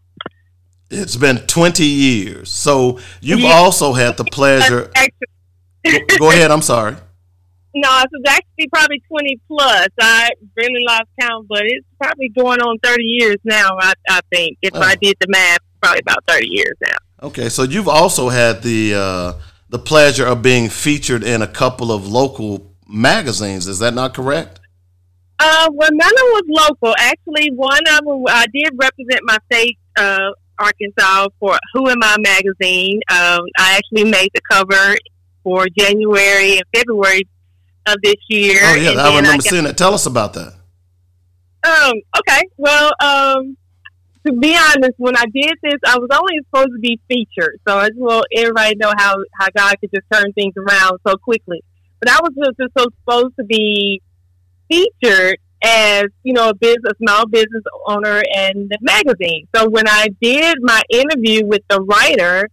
It's 0.90 1.16
been 1.18 1.38
20 1.48 1.84
years. 1.86 2.50
So 2.52 3.00
you've 3.20 3.42
Yeah. 3.42 3.52
also 3.54 3.94
had 3.94 4.16
the 4.18 4.24
pleasure. 4.26 4.90
Actually, 4.96 5.28
Go, 5.92 6.18
go 6.20 6.32
ahead. 6.32 6.52
I'm 6.52 6.62
sorry. 6.62 6.96
No, 7.76 7.90
it 8.02 8.10
was 8.12 8.24
actually 8.28 8.68
probably 8.74 9.00
20 9.08 9.40
plus. 9.48 9.88
I 10.00 10.30
really 10.56 10.84
lost 10.88 11.06
count, 11.22 11.48
but 11.48 11.62
it's 11.64 11.86
probably 12.02 12.30
going 12.30 12.60
on 12.60 12.78
30 12.84 13.04
years 13.04 13.38
now, 13.44 13.78
I, 13.80 13.94
I 14.10 14.20
think. 14.34 14.58
If 14.62 14.72
Oh. 14.74 14.82
I 14.82 14.96
did 14.96 15.16
the 15.20 15.28
math, 15.30 15.60
probably 15.82 16.00
about 16.00 16.24
30 16.28 16.48
years 16.50 16.74
now. 16.82 16.98
Okay, 17.28 17.50
so 17.50 17.64
you've 17.64 17.88
also 17.88 18.30
had 18.30 18.62
the 18.64 18.94
uh, 18.96 19.34
the 19.70 19.80
pleasure 19.80 20.26
of 20.26 20.42
being 20.42 20.70
featured 20.70 21.24
in 21.24 21.42
a 21.42 21.48
couple 21.48 21.92
of 21.92 22.08
local 22.08 22.72
magazines. 22.88 23.68
Is 23.68 23.80
that 23.80 23.94
not 23.94 24.14
correct? 24.14 24.60
Uh, 25.40 25.70
well, 25.72 25.90
none 25.92 26.10
of 26.10 26.16
them 26.16 26.26
was 26.32 26.44
local. 26.48 26.96
Actually, 26.98 27.52
one 27.54 27.82
of 27.90 28.06
them, 28.06 28.24
I 28.28 28.46
did 28.54 28.70
represent 28.76 29.22
my 29.24 29.38
state, 29.52 29.78
uh, 29.98 30.30
Arkansas, 30.58 31.28
for 31.40 31.58
Who 31.74 31.90
Am 31.90 32.02
I 32.02 32.16
magazine. 32.20 33.00
Um, 33.12 33.42
I 33.60 33.78
actually 33.78 34.10
made 34.10 34.30
the 34.34 34.42
cover 34.50 34.96
for 35.48 35.66
January 35.80 36.58
and 36.58 36.64
February 36.76 37.22
of 37.88 37.96
this 38.04 38.16
year. 38.28 38.60
Oh 38.64 38.76
yeah, 38.76 38.90
I 39.02 39.16
remember 39.16 39.42
got- 39.42 39.44
seeing 39.44 39.66
it. 39.66 39.78
Tell 39.78 39.94
us 39.94 40.06
about 40.06 40.34
that. 40.34 40.54
Um, 41.64 41.94
okay. 42.20 42.42
Well, 42.58 42.92
um, 43.02 43.56
to 44.26 44.34
be 44.34 44.58
honest, 44.58 44.96
when 44.98 45.16
I 45.16 45.24
did 45.34 45.54
this, 45.64 45.80
I 45.86 45.98
was 45.98 46.10
only 46.14 46.34
supposed 46.50 46.74
to 46.74 46.80
be 46.80 47.00
featured. 47.08 47.62
So 47.66 47.78
I 47.78 47.88
just 47.88 47.98
want 48.00 48.26
everybody 48.36 48.74
to 48.74 48.78
know 48.78 48.94
how, 48.98 49.16
how 49.40 49.48
God 49.56 49.76
could 49.80 49.90
just 49.96 50.06
turn 50.12 50.34
things 50.34 50.54
around 50.58 51.00
so 51.08 51.16
quickly. 51.16 51.64
But 52.02 52.12
I 52.12 52.20
was 52.22 52.34
just, 52.38 52.58
just 52.60 52.74
so 52.78 52.88
supposed 53.00 53.36
to 53.38 53.46
be 53.46 54.02
featured 54.70 55.38
as, 55.64 56.08
you 56.24 56.34
know, 56.34 56.50
a 56.50 56.56
business, 56.56 56.94
small 57.02 57.26
business 57.26 57.64
owner 57.86 58.22
and 58.36 58.70
the 58.70 58.78
magazine. 58.82 59.48
So 59.56 59.70
when 59.70 59.88
I 59.88 60.10
did 60.22 60.58
my 60.60 60.82
interview 60.90 61.46
with 61.46 61.62
the 61.70 61.82
writer, 61.82 62.50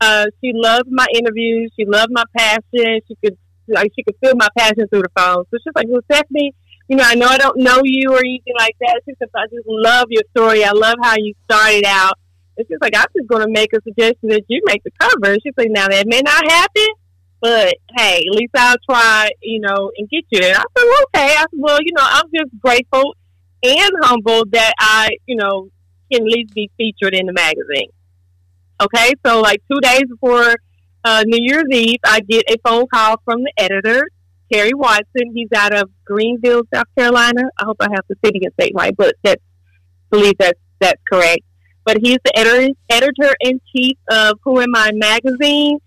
uh, 0.00 0.26
she 0.40 0.52
loved 0.54 0.88
my 0.90 1.06
interviews. 1.14 1.72
She 1.78 1.84
loved 1.86 2.10
my 2.12 2.24
passion. 2.36 3.00
She 3.08 3.16
could, 3.24 3.36
like, 3.68 3.92
she 3.96 4.02
could 4.02 4.16
feel 4.22 4.34
my 4.36 4.48
passion 4.56 4.86
through 4.88 5.02
the 5.02 5.10
phone. 5.16 5.44
So 5.50 5.58
she's 5.62 5.74
like, 5.74 5.86
well, 5.88 6.02
Stephanie, 6.10 6.54
you 6.88 6.96
know, 6.96 7.04
I 7.04 7.14
know 7.14 7.26
I 7.26 7.38
don't 7.38 7.58
know 7.58 7.80
you 7.82 8.12
or 8.12 8.18
anything 8.18 8.54
like 8.58 8.76
that. 8.80 9.00
She 9.04 9.14
said, 9.18 9.28
I 9.34 9.46
just 9.46 9.66
love 9.66 10.06
your 10.10 10.22
story. 10.36 10.64
I 10.64 10.72
love 10.72 10.96
how 11.02 11.16
you 11.16 11.34
started 11.50 11.84
out. 11.86 12.14
And 12.56 12.66
she's 12.68 12.78
like, 12.80 12.96
I'm 12.96 13.06
just 13.16 13.28
going 13.28 13.44
to 13.44 13.52
make 13.52 13.72
a 13.72 13.80
suggestion 13.82 14.28
that 14.30 14.44
you 14.48 14.62
make 14.64 14.82
the 14.84 14.92
cover. 14.98 15.36
She's 15.42 15.54
like, 15.56 15.70
now 15.70 15.88
that 15.88 16.06
may 16.06 16.20
not 16.20 16.50
happen, 16.50 16.86
but 17.40 17.74
hey, 17.96 18.24
at 18.26 18.34
least 18.34 18.52
I'll 18.56 18.76
try, 18.88 19.30
you 19.42 19.60
know, 19.60 19.90
and 19.96 20.08
get 20.08 20.24
you 20.30 20.40
there. 20.40 20.56
I 20.56 20.60
said, 20.60 20.84
well, 20.84 21.04
okay. 21.14 21.34
I 21.34 21.40
said, 21.40 21.48
well, 21.52 21.78
you 21.82 21.92
know, 21.92 22.04
I'm 22.04 22.24
just 22.34 22.50
grateful 22.60 23.14
and 23.62 23.90
humbled 24.02 24.52
that 24.52 24.72
I, 24.78 25.10
you 25.26 25.36
know, 25.36 25.68
can 26.10 26.22
at 26.22 26.28
least 26.28 26.54
be 26.54 26.70
featured 26.76 27.14
in 27.14 27.26
the 27.26 27.32
magazine. 27.32 27.90
Okay, 28.80 29.12
so 29.24 29.40
like 29.40 29.62
two 29.70 29.80
days 29.80 30.02
before 30.08 30.54
uh, 31.04 31.24
New 31.26 31.38
Year's 31.40 31.64
Eve, 31.70 31.98
I 32.04 32.20
get 32.20 32.44
a 32.50 32.56
phone 32.66 32.86
call 32.92 33.16
from 33.24 33.42
the 33.42 33.52
editor, 33.56 34.06
Terry 34.52 34.74
Watson. 34.74 35.32
He's 35.34 35.48
out 35.54 35.74
of 35.74 35.90
Greenville, 36.04 36.62
South 36.74 36.86
Carolina. 36.98 37.42
I 37.58 37.64
hope 37.64 37.78
I 37.80 37.88
have 37.94 38.04
the 38.08 38.16
city 38.24 38.40
and 38.42 38.52
state 38.60 38.72
right, 38.74 38.94
but 38.96 39.14
I 39.24 39.36
believe 40.10 40.34
that's 40.38 40.60
that's 40.78 41.00
correct. 41.10 41.40
But 41.86 41.98
he's 42.02 42.18
the 42.24 42.38
editor 42.38 42.72
editor 42.90 43.34
in 43.40 43.60
chief 43.74 43.96
of 44.10 44.38
Who 44.44 44.60
Am 44.60 44.74
I 44.74 44.90
magazine, 44.92 45.78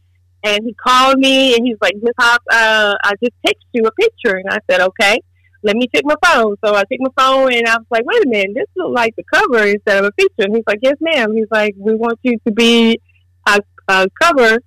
and 0.44 0.62
he 0.64 0.74
called 0.74 1.20
me 1.20 1.56
and 1.56 1.68
he's 1.68 1.78
like, 1.82 1.94
Miss 2.02 2.14
Hobbs, 2.20 2.44
uh, 2.52 2.96
I 3.04 3.14
just 3.22 3.36
text 3.46 3.66
you 3.74 3.84
a 3.84 3.92
picture, 3.92 4.38
and 4.38 4.50
I 4.50 4.60
said, 4.70 4.82
okay. 4.82 5.20
Let 5.62 5.76
me 5.76 5.88
check 5.94 6.04
my 6.06 6.16
phone. 6.24 6.56
So 6.64 6.74
I 6.74 6.82
took 6.82 7.00
my 7.00 7.10
phone 7.18 7.54
and 7.54 7.68
I 7.68 7.78
was 7.78 7.86
like, 7.90 8.06
wait 8.06 8.26
a 8.26 8.30
minute, 8.30 8.52
this 8.56 8.66
looks 8.76 8.96
like 8.96 9.16
the 9.16 9.24
cover 9.24 9.66
instead 9.66 9.98
of 9.98 10.06
a 10.06 10.12
picture. 10.14 10.46
And 10.46 10.56
he's 10.56 10.64
like, 10.66 10.80
yes, 10.82 10.96
ma'am. 11.02 11.36
He's 11.36 11.48
like, 11.52 11.76
we 11.78 11.96
want 11.96 12.20
you 12.24 12.38
to 12.48 12.52
be 12.52 13.00
a, 13.46 13.60
a 13.88 14.08
cover 14.22 14.60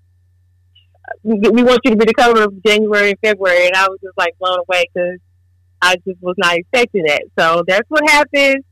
we 1.23 1.63
want 1.63 1.81
you 1.85 1.93
to 1.93 1.97
be 1.97 2.07
the 2.07 2.15
cover 2.15 2.43
of 2.45 2.63
January 2.65 3.11
and 3.11 3.19
February, 3.23 3.67
and 3.67 3.77
I 3.77 3.87
was 3.89 3.99
just 4.03 4.17
like 4.17 4.37
blown 4.39 4.59
away 4.59 4.85
because 4.93 5.19
I 5.81 5.97
just 6.07 6.21
was 6.21 6.35
not 6.39 6.57
expecting 6.57 7.05
that. 7.05 7.23
So 7.39 7.63
that's 7.67 7.89
what 7.89 8.09
happened. 8.09 8.65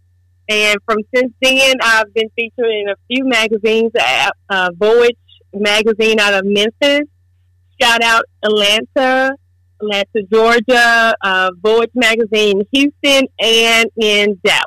And 0.49 0.79
from 0.85 0.99
since 1.15 1.33
then, 1.41 1.77
I've 1.81 2.13
been 2.13 2.29
featured 2.35 2.67
in 2.67 2.89
a 2.89 2.97
few 3.09 3.25
magazines. 3.25 3.93
Uh, 4.49 4.71
Voyage 4.75 5.17
magazine 5.53 6.19
out 6.19 6.35
of 6.35 6.45
Memphis. 6.45 7.09
Shout 7.81 8.03
out 8.03 8.25
Atlanta, 8.43 9.33
Atlanta, 9.81 10.23
Georgia. 10.31 11.15
Uh, 11.23 11.51
Voyage 11.61 11.91
magazine, 11.95 12.63
Houston, 12.73 13.27
and 13.39 13.91
in 13.97 14.41
Dallas. 14.45 14.65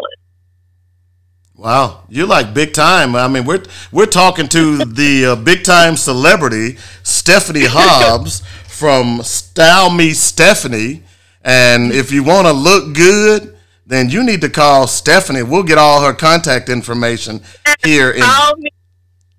Wow, 1.55 2.03
you're 2.09 2.27
like 2.27 2.53
big 2.53 2.73
time. 2.73 3.15
I 3.15 3.27
mean, 3.27 3.45
we're 3.45 3.63
we're 3.91 4.07
talking 4.07 4.47
to 4.49 4.77
the 4.85 5.25
uh, 5.25 5.35
big 5.35 5.63
time 5.63 5.95
celebrity 5.95 6.77
Stephanie 7.03 7.65
Hobbs 7.67 8.41
from 8.67 9.21
Style 9.21 9.89
Me 9.89 10.13
Stephanie, 10.13 11.03
and 11.43 11.91
if 11.91 12.11
you 12.11 12.23
want 12.23 12.47
to 12.47 12.53
look 12.53 12.95
good, 12.95 13.55
then 13.85 14.09
you 14.09 14.23
need 14.23 14.41
to 14.41 14.49
call 14.49 14.87
Stephanie. 14.87 15.43
We'll 15.43 15.63
get 15.63 15.77
all 15.77 16.01
her 16.01 16.13
contact 16.13 16.69
information 16.69 17.41
here 17.83 18.11
in. 18.11 18.23
Call 18.23 18.57
me, 18.57 18.69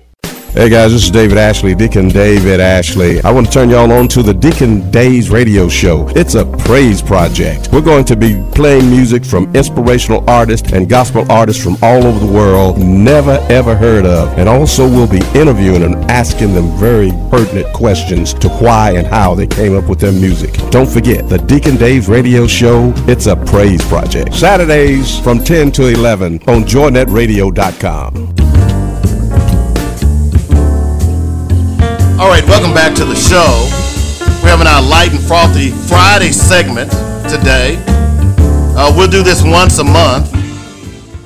Hey 0.60 0.68
guys, 0.68 0.92
this 0.92 1.04
is 1.04 1.12
David 1.12 1.38
Ashley, 1.38 1.76
Deacon 1.76 2.10
David 2.10 2.60
Ashley. 2.60 3.22
I 3.22 3.32
want 3.32 3.46
to 3.46 3.54
turn 3.54 3.70
y'all 3.70 3.92
on 3.92 4.08
to 4.10 4.24
the 4.24 4.34
Deacon 4.34 4.90
Days 4.90 5.30
radio 5.30 5.70
show. 5.70 6.10
It's 6.16 6.34
a 6.34 6.44
praise 6.44 7.04
project. 7.04 7.70
We're 7.72 7.80
going 7.80 8.04
to 8.06 8.16
be 8.16 8.44
playing 8.56 8.90
music 8.90 9.24
from 9.24 9.56
inspirational 9.56 10.28
artists 10.28 10.74
and 10.74 10.90
gospel 10.90 11.32
artists 11.32 11.64
from 11.64 11.78
all 11.84 12.04
over 12.04 12.20
the 12.20 12.34
world, 12.34 12.80
never 12.80 13.38
ever 13.50 13.76
heard 13.76 14.08
of. 14.08 14.36
And 14.40 14.50
also 14.50 14.86
we'll 14.86 15.08
be 15.08 15.22
interviewing 15.34 15.84
and 15.84 15.96
asking 16.12 16.56
them 16.56 16.76
very 16.78 17.12
pertinent 17.30 17.72
questions 17.72 18.34
to 18.34 18.50
why 18.50 18.96
and 18.98 19.06
how 19.06 19.36
they 19.36 19.48
came 19.48 19.78
up 19.78 19.88
with 19.88 20.00
their 20.00 20.12
music. 20.12 20.52
Don't 20.72 20.90
forget, 20.90 21.30
the 21.30 21.38
Deacon 21.38 21.78
Days 21.78 22.10
radio 22.10 22.48
show, 22.48 22.92
it's 23.08 23.28
a 23.28 23.36
praise 23.36 23.88
project. 23.88 24.34
Saturdays 24.34 25.20
from 25.20 25.44
10 25.44 25.72
to 25.74 25.88
11 25.88 26.40
on 26.48 26.64
joynetradio.com. 26.64 28.69
All 32.20 32.28
right, 32.28 32.44
welcome 32.48 32.74
back 32.74 32.94
to 32.96 33.06
the 33.06 33.16
show. 33.16 33.70
We're 34.44 34.50
having 34.50 34.68
our 34.68 34.82
light 34.82 35.12
and 35.12 35.22
frothy 35.22 35.70
Friday 35.70 36.34
segment 36.34 36.92
today. 37.30 37.82
Uh, 38.76 38.94
we'll 38.94 39.10
do 39.10 39.24
this 39.24 39.42
once 39.42 39.80
a 39.80 39.86
month. 39.86 40.30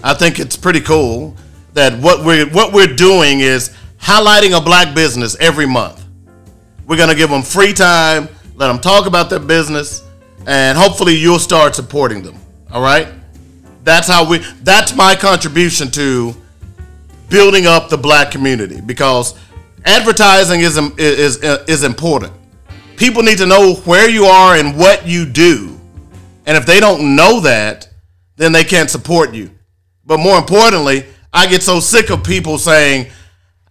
I 0.04 0.14
think 0.14 0.38
it's 0.38 0.56
pretty 0.56 0.82
cool 0.82 1.36
that 1.74 2.00
what 2.00 2.24
we're 2.24 2.46
what 2.46 2.74
we're 2.74 2.94
doing 2.96 3.40
is 3.40 3.76
highlighting 3.98 4.56
a 4.56 4.62
black 4.62 4.94
business 4.94 5.36
every 5.40 5.66
month. 5.66 6.06
We're 6.86 6.98
gonna 6.98 7.16
give 7.16 7.32
them 7.32 7.42
free 7.42 7.74
time, 7.74 8.30
let 8.54 8.68
them 8.68 8.78
talk 8.78 9.08
about 9.08 9.32
their 9.32 9.40
business, 9.40 10.04
and 10.46 10.78
hopefully 10.78 11.16
you'll 11.16 11.40
start 11.40 11.74
supporting 11.74 12.22
them. 12.22 12.36
All 12.72 12.84
right, 12.84 13.08
that's 13.84 14.08
how 14.08 14.30
we. 14.30 14.46
That's 14.62 14.96
my 14.96 15.16
contribution 15.16 15.90
to 15.90 16.36
building 17.30 17.66
up 17.66 17.90
the 17.90 17.98
black 17.98 18.30
community 18.30 18.80
because 18.80 19.34
advertising 19.86 20.62
is 20.62 20.78
is 20.98 21.38
is 21.38 21.84
important. 21.84 22.34
People 22.98 23.24
need 23.24 23.38
to 23.40 23.46
know 23.46 23.76
where 23.86 24.10
you 24.10 24.26
are 24.26 24.56
and 24.56 24.78
what 24.78 25.08
you 25.08 25.26
do. 25.26 25.80
And 26.46 26.58
if 26.58 26.66
they 26.66 26.80
don't 26.80 27.16
know 27.16 27.40
that, 27.42 27.90
then 28.36 28.52
they 28.52 28.64
can't 28.64 28.90
support 28.90 29.34
you. 29.34 29.50
But 30.06 30.20
more 30.20 30.38
importantly, 30.38 31.06
I 31.32 31.48
get 31.48 31.64
so 31.64 31.80
sick 31.80 32.10
of 32.10 32.24
people 32.24 32.58
saying, 32.58 33.08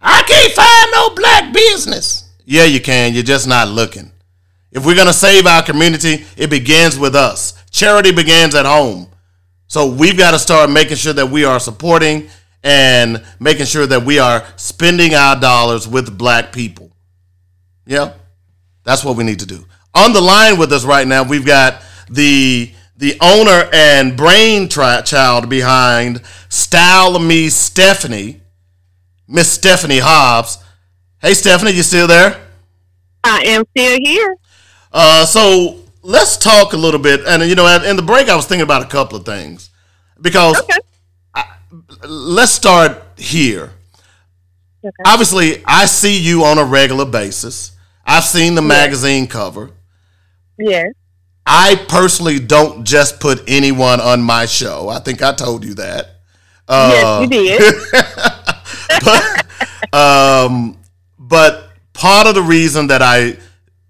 "I 0.01 0.23
can't 0.23 0.53
find 0.53 0.91
no 0.91 1.15
black 1.15 1.53
business." 1.53 2.25
Yeah, 2.45 2.65
you 2.65 2.81
can. 2.81 3.13
You're 3.13 3.23
just 3.23 3.47
not 3.47 3.69
looking. 3.69 4.11
If 4.71 4.85
we're 4.85 4.95
going 4.95 5.07
to 5.07 5.13
save 5.13 5.45
our 5.45 5.63
community, 5.63 6.25
it 6.35 6.49
begins 6.49 6.97
with 6.97 7.15
us. 7.15 7.53
Charity 7.69 8.11
begins 8.11 8.55
at 8.55 8.65
home. 8.65 9.07
So 9.67 9.87
we've 9.87 10.17
got 10.17 10.31
to 10.31 10.39
start 10.39 10.69
making 10.69 10.97
sure 10.97 11.13
that 11.13 11.29
we 11.29 11.45
are 11.45 11.59
supporting 11.59 12.29
and 12.63 13.23
making 13.39 13.65
sure 13.65 13.85
that 13.85 14.05
we 14.05 14.19
are 14.19 14.45
spending 14.55 15.13
our 15.13 15.39
dollars 15.39 15.87
with 15.87 16.17
black 16.17 16.53
people. 16.53 16.91
Yeah, 17.85 18.13
that's 18.83 19.03
what 19.03 19.17
we 19.17 19.23
need 19.23 19.39
to 19.39 19.45
do. 19.45 19.65
On 19.93 20.13
the 20.13 20.21
line 20.21 20.57
with 20.57 20.71
us 20.71 20.85
right 20.85 21.07
now, 21.07 21.23
we've 21.23 21.45
got 21.45 21.81
the 22.09 22.71
the 22.95 23.17
owner 23.21 23.69
and 23.73 24.15
brain 24.15 24.69
child 24.69 25.49
behind 25.49 26.21
Style 26.47 27.19
Me 27.19 27.49
Stephanie, 27.49 28.41
Miss 29.27 29.51
Stephanie 29.51 29.99
Hobbs. 29.99 30.57
Hey, 31.19 31.33
Stephanie, 31.33 31.71
you 31.71 31.83
still 31.83 32.07
there? 32.07 32.39
I 33.23 33.43
am 33.45 33.65
still 33.71 33.97
here. 34.01 34.37
Uh, 34.91 35.25
so 35.25 35.79
let's 36.01 36.37
talk 36.37 36.73
a 36.73 36.77
little 36.77 36.99
bit. 36.99 37.21
And 37.27 37.43
you 37.43 37.55
know, 37.55 37.67
in 37.83 37.97
the 37.97 38.01
break, 38.01 38.29
I 38.29 38.35
was 38.35 38.45
thinking 38.45 38.63
about 38.63 38.83
a 38.83 38.87
couple 38.87 39.17
of 39.17 39.25
things 39.25 39.69
because. 40.21 40.57
Okay 40.61 40.79
let's 42.03 42.51
start 42.51 43.03
here. 43.17 43.71
Okay. 44.85 44.91
Obviously, 45.05 45.63
I 45.65 45.85
see 45.85 46.19
you 46.19 46.43
on 46.43 46.57
a 46.57 46.63
regular 46.65 47.05
basis. 47.05 47.71
I've 48.05 48.25
seen 48.25 48.55
the 48.55 48.61
yes. 48.61 48.67
magazine 48.69 49.27
cover. 49.27 49.71
Yes. 50.57 50.87
I 51.45 51.75
personally 51.87 52.39
don't 52.39 52.85
just 52.85 53.19
put 53.19 53.43
anyone 53.47 53.99
on 54.01 54.21
my 54.21 54.45
show. 54.45 54.89
I 54.89 54.99
think 54.99 55.21
I 55.21 55.33
told 55.33 55.63
you 55.65 55.73
that. 55.75 56.07
Uh, 56.67 56.91
yes, 56.93 57.21
you 57.21 57.27
did. 59.03 59.03
but, 59.91 59.93
um, 59.93 60.77
but 61.19 61.71
part 61.93 62.27
of 62.27 62.35
the 62.35 62.41
reason 62.41 62.87
that 62.87 63.01
I 63.01 63.37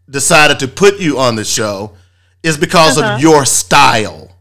decided 0.10 0.60
to 0.60 0.68
put 0.68 1.00
you 1.00 1.20
on 1.20 1.36
the 1.36 1.44
show 1.46 1.96
is 2.42 2.58
because 2.58 2.98
Uh-huh. 2.98 3.16
of 3.16 3.22
your 3.22 3.46
style. 3.46 4.33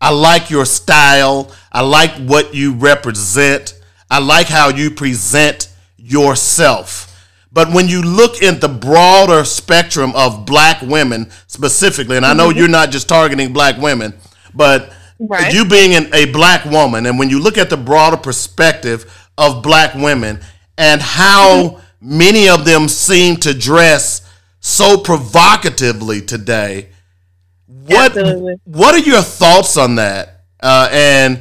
I 0.00 0.10
like 0.10 0.50
your 0.50 0.64
style. 0.64 1.52
I 1.72 1.82
like 1.82 2.12
what 2.12 2.54
you 2.54 2.72
represent. 2.74 3.80
I 4.10 4.20
like 4.20 4.46
how 4.46 4.68
you 4.68 4.90
present 4.90 5.72
yourself. 5.96 7.04
But 7.52 7.72
when 7.72 7.88
you 7.88 8.02
look 8.02 8.42
at 8.42 8.60
the 8.60 8.68
broader 8.68 9.44
spectrum 9.44 10.12
of 10.14 10.46
black 10.46 10.82
women 10.82 11.30
specifically, 11.46 12.16
and 12.16 12.26
I 12.26 12.34
know 12.34 12.48
mm-hmm. 12.48 12.58
you're 12.58 12.68
not 12.68 12.90
just 12.90 13.08
targeting 13.08 13.52
black 13.52 13.78
women, 13.78 14.14
but 14.54 14.92
Right. 15.20 15.52
you 15.52 15.64
being 15.64 15.96
an, 15.96 16.14
a 16.14 16.26
black 16.26 16.64
woman, 16.64 17.04
and 17.06 17.18
when 17.18 17.28
you 17.28 17.40
look 17.40 17.58
at 17.58 17.70
the 17.70 17.76
broader 17.76 18.16
perspective 18.16 19.28
of 19.36 19.64
black 19.64 19.94
women 19.94 20.40
and 20.76 21.00
how 21.00 21.54
mm-hmm. 21.54 22.18
many 22.18 22.48
of 22.48 22.64
them 22.64 22.88
seem 22.88 23.36
to 23.38 23.52
dress 23.52 24.22
so 24.60 24.96
provocatively 24.96 26.20
today, 26.20 26.90
what 27.88 28.16
Absolutely. 28.16 28.60
what 28.64 28.94
are 28.94 29.06
your 29.06 29.22
thoughts 29.22 29.76
on 29.76 29.96
that? 29.96 30.44
Uh, 30.60 30.88
and 30.90 31.40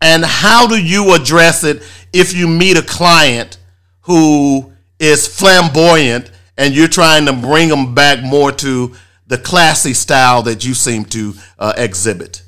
and 0.00 0.24
how 0.24 0.66
do 0.66 0.82
you 0.82 1.14
address 1.14 1.64
it 1.64 1.82
if 2.12 2.34
you 2.34 2.48
meet 2.48 2.76
a 2.76 2.82
client 2.82 3.58
who 4.02 4.72
is 4.98 5.26
flamboyant 5.26 6.30
and 6.56 6.74
you're 6.74 6.88
trying 6.88 7.26
to 7.26 7.32
bring 7.32 7.68
them 7.68 7.94
back 7.94 8.22
more 8.22 8.52
to 8.52 8.94
the 9.26 9.38
classy 9.38 9.94
style 9.94 10.42
that 10.42 10.64
you 10.64 10.74
seem 10.74 11.04
to 11.06 11.34
uh, 11.58 11.72
exhibit? 11.76 12.42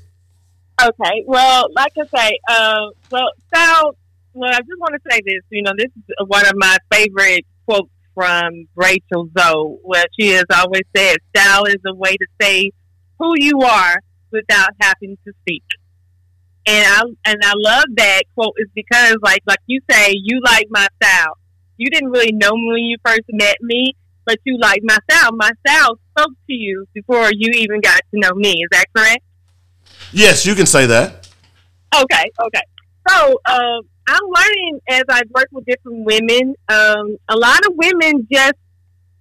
Okay. 0.82 1.24
Well, 1.26 1.68
like 1.74 1.92
I 1.98 2.18
say, 2.18 2.38
uh, 2.48 2.86
well, 3.10 3.30
style. 3.48 3.96
Well, 4.34 4.50
I 4.50 4.58
just 4.58 4.80
want 4.80 4.94
to 4.94 5.10
say 5.10 5.20
this. 5.24 5.42
You 5.50 5.62
know, 5.62 5.72
this 5.76 5.90
is 5.96 6.26
one 6.26 6.46
of 6.46 6.54
my 6.56 6.76
favorite 6.90 7.44
quotes 7.66 7.90
from 8.14 8.66
Rachel 8.74 9.28
Zoe, 9.38 9.78
where 9.82 10.04
she 10.18 10.28
has 10.30 10.44
always 10.54 10.82
said, 10.96 11.16
"Style 11.36 11.64
is 11.64 11.76
a 11.86 11.94
way 11.94 12.16
to 12.16 12.26
say 12.40 12.70
who 13.22 13.34
you 13.36 13.60
are 13.62 13.96
without 14.32 14.70
having 14.80 15.16
to 15.24 15.32
speak." 15.42 15.62
And 16.66 16.86
I 16.86 17.02
and 17.30 17.40
I 17.42 17.52
love 17.56 17.84
that 17.96 18.22
quote 18.34 18.54
is 18.58 18.68
because, 18.74 19.16
like, 19.22 19.42
like 19.46 19.58
you 19.66 19.80
say, 19.90 20.14
you 20.22 20.40
like 20.44 20.66
my 20.70 20.86
style. 21.02 21.38
You 21.76 21.88
didn't 21.90 22.10
really 22.10 22.32
know 22.32 22.52
me 22.52 22.68
when 22.72 22.84
you 22.84 22.96
first 23.04 23.22
met 23.30 23.56
me, 23.60 23.94
but 24.24 24.38
you 24.44 24.58
like 24.58 24.80
my 24.82 24.98
style. 25.10 25.30
My 25.32 25.50
style 25.66 25.98
spoke 26.10 26.32
to 26.48 26.52
you 26.52 26.86
before 26.94 27.30
you 27.32 27.50
even 27.54 27.80
got 27.80 28.00
to 28.12 28.20
know 28.20 28.32
me. 28.34 28.62
Is 28.62 28.68
that 28.70 28.86
correct? 28.94 29.22
Yes, 30.12 30.46
you 30.46 30.54
can 30.54 30.66
say 30.66 30.86
that. 30.86 31.28
Okay, 31.94 32.30
okay. 32.40 32.62
So 33.08 33.40
um, 33.46 33.80
I'm 34.06 34.22
learning 34.24 34.80
as 34.88 35.02
I 35.08 35.22
work 35.34 35.48
with 35.50 35.64
different 35.64 36.04
women. 36.04 36.54
Um, 36.68 37.16
a 37.28 37.36
lot 37.36 37.64
of 37.66 37.72
women 37.74 38.26
just 38.30 38.54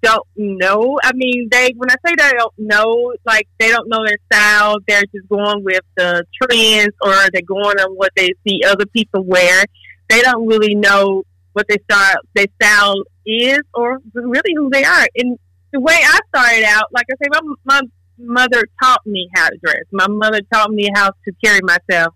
don't 0.02 0.28
know. 0.36 0.98
I 1.04 1.12
mean, 1.14 1.48
they 1.52 1.74
when 1.78 1.90
I 1.90 1.96
say 2.06 2.16
they 2.18 2.32
don't 2.38 2.54
know, 2.58 3.14
like 3.26 3.48
they 3.60 3.70
don't 3.70 3.88
know 3.88 4.06
their 4.06 4.18
style. 4.32 4.78
They're 4.88 5.04
just 5.14 5.28
going 5.30 5.64
with 5.64 5.82
the 5.98 6.26
trends, 6.42 6.94
or 7.02 7.14
they're 7.32 7.42
going 7.44 7.80
on 7.80 7.96
what 7.96 8.12
they 8.16 8.30
see 8.48 8.62
other 8.66 8.86
people 8.86 9.24
wear. 9.24 9.64
They 10.10 10.22
don't 10.22 10.48
really 10.48 10.76
know 10.76 11.24
what 11.54 11.68
their 11.68 11.78
style 11.90 12.16
their 12.34 12.48
style 12.62 12.96
is, 13.26 13.60
or 13.74 14.00
really 14.14 14.54
who 14.56 14.70
they 14.72 14.84
are. 14.84 15.08
And 15.16 15.38
the 15.72 15.80
way 15.80 15.98
I 16.02 16.20
started 16.36 16.66
out, 16.66 16.92
like 16.92 17.06
I 17.12 17.16
say, 17.24 17.30
my, 17.30 17.54
my 17.66 17.82
mother 18.18 18.64
taught 18.82 19.06
me 19.06 19.30
how 19.36 19.50
to 19.50 19.58
dress. 19.64 19.84
My 19.92 20.08
mother 20.08 20.42
taught 20.54 20.72
me 20.72 20.90
how 20.94 21.10
to 21.10 21.32
carry 21.44 21.62
myself. 21.62 22.14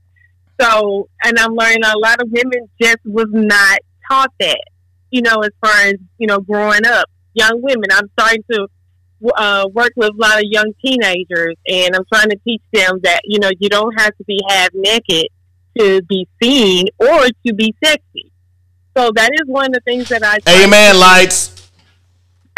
So, 0.60 1.10
and 1.24 1.38
I'm 1.38 1.54
learning 1.54 1.84
a 1.84 1.98
lot 1.98 2.22
of 2.22 2.30
women 2.32 2.70
just 2.82 2.98
was 3.06 3.28
not 3.32 3.80
taught 4.10 4.32
that, 4.40 4.62
you 5.12 5.22
know, 5.22 5.40
as 5.42 5.52
far 5.62 5.76
as, 5.88 5.96
you 6.18 6.28
know, 6.28 6.40
growing 6.40 6.86
up. 6.86 7.10
Young 7.36 7.62
women, 7.62 7.90
I'm 7.92 8.10
starting 8.18 8.44
to 8.52 8.68
uh, 9.36 9.68
work 9.74 9.92
with 9.96 10.10
a 10.10 10.18
lot 10.18 10.38
of 10.38 10.46
young 10.46 10.74
teenagers, 10.84 11.56
and 11.68 11.96
I'm 11.96 12.06
trying 12.12 12.30
to 12.30 12.38
teach 12.44 12.62
them 12.74 13.00
that, 13.04 13.22
you 13.26 13.40
know, 13.40 13.52
you 13.60 13.70
don't 13.70 13.94
have 14.00 14.16
to 14.18 14.24
be 14.24 14.40
half 14.50 14.70
naked 14.74 15.28
to 15.78 16.02
be 16.04 16.28
seen 16.42 16.88
or 17.00 17.28
to 17.46 17.54
be 17.54 17.76
sexy. 17.84 18.32
So 18.98 19.12
that 19.14 19.30
is 19.34 19.42
one 19.46 19.68
of 19.68 19.74
the 19.74 19.82
things 19.82 20.10
that 20.10 20.24
I. 20.24 20.38
Amen, 20.64 20.94
to- 20.94 21.00
lights. 21.00 21.70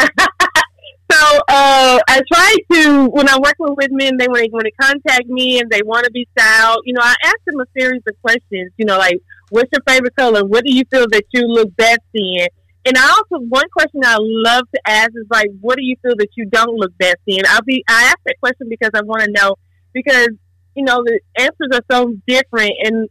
so 0.00 1.38
uh, 1.48 1.98
I 2.08 2.22
try 2.32 2.56
to 2.72 3.06
when 3.06 3.28
I'm 3.28 3.40
working 3.42 3.74
with 3.76 3.90
men, 3.90 4.16
they 4.16 4.28
when 4.28 4.62
they 4.62 4.70
contact 4.80 5.26
me 5.26 5.58
and 5.58 5.68
they 5.68 5.82
want 5.84 6.04
to 6.04 6.12
be 6.12 6.28
styled, 6.38 6.82
you 6.84 6.92
know, 6.92 7.02
I 7.02 7.14
ask 7.24 7.36
them 7.44 7.58
a 7.60 7.66
series 7.76 8.02
of 8.06 8.14
questions. 8.22 8.70
You 8.76 8.84
know, 8.84 8.98
like 8.98 9.20
what's 9.50 9.68
your 9.72 9.82
favorite 9.86 10.14
color? 10.14 10.44
What 10.44 10.64
do 10.64 10.72
you 10.72 10.84
feel 10.90 11.06
that 11.10 11.24
you 11.32 11.42
look 11.42 11.74
best 11.76 11.98
in? 12.14 12.46
And 12.86 12.96
I 12.96 13.08
also 13.08 13.44
one 13.44 13.68
question 13.70 14.00
I 14.04 14.16
love 14.18 14.64
to 14.74 14.80
ask 14.86 15.10
is 15.10 15.26
like, 15.30 15.48
what 15.60 15.76
do 15.76 15.84
you 15.84 15.96
feel 16.02 16.14
that 16.16 16.28
you 16.36 16.46
don't 16.46 16.74
look 16.76 16.96
best 16.98 17.18
in? 17.26 17.42
I'll 17.48 17.62
be 17.62 17.84
I 17.88 18.04
ask 18.04 18.18
that 18.24 18.36
question 18.40 18.68
because 18.68 18.90
I 18.94 19.02
want 19.02 19.22
to 19.24 19.30
know 19.30 19.56
because 19.92 20.28
you 20.74 20.84
know 20.84 21.02
the 21.04 21.20
answers 21.36 21.70
are 21.72 21.84
so 21.90 22.14
different 22.26 22.72
and 22.84 23.08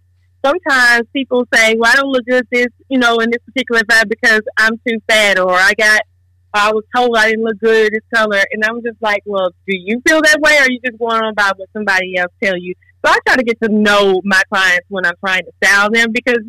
sometimes 0.48 1.08
people 1.14 1.46
say, 1.54 1.76
"Well, 1.76 1.92
I 1.92 1.96
don't 1.96 2.12
look 2.12 2.26
good 2.26 2.48
this, 2.52 2.68
you 2.90 3.00
know, 3.00 3.18
in 3.18 3.30
this 3.30 3.42
particular 3.46 3.82
vibe 3.82 4.10
because 4.10 4.42
I'm 4.58 4.78
too 4.88 5.00
fat, 5.08 5.40
or 5.40 5.52
I 5.52 5.74
got, 5.78 6.02
I 6.54 6.72
was 6.72 6.84
told 6.96 7.18
I 7.18 7.30
didn't 7.30 7.44
look 7.44 7.60
good 7.60 7.92
this 7.92 8.04
color," 8.14 8.42
and 8.52 8.64
I'm 8.64 8.82
just 8.84 9.02
like, 9.02 9.24
"Well, 9.26 9.50
do 9.68 9.76
you 9.76 10.02
feel 10.08 10.22
that 10.22 10.40
way, 10.40 10.58
or 10.58 10.62
are 10.62 10.72
you 10.72 10.80
just 10.86 10.98
going 11.00 11.22
on 11.22 11.34
by 11.34 11.52
what 11.56 11.70
somebody 11.74 12.18
else 12.18 12.32
tell 12.42 12.58
you?" 12.58 12.74
So 13.06 13.12
I 13.12 13.18
try 13.28 13.36
to 13.38 13.44
get 13.44 13.62
to 13.62 13.70
know 13.70 14.22
my 14.24 14.42
clients 14.52 14.86
when 14.90 15.06
I'm 15.06 15.16
trying 15.20 15.44
to 15.44 15.52
style 15.64 15.90
them 15.92 16.12
because, 16.12 16.44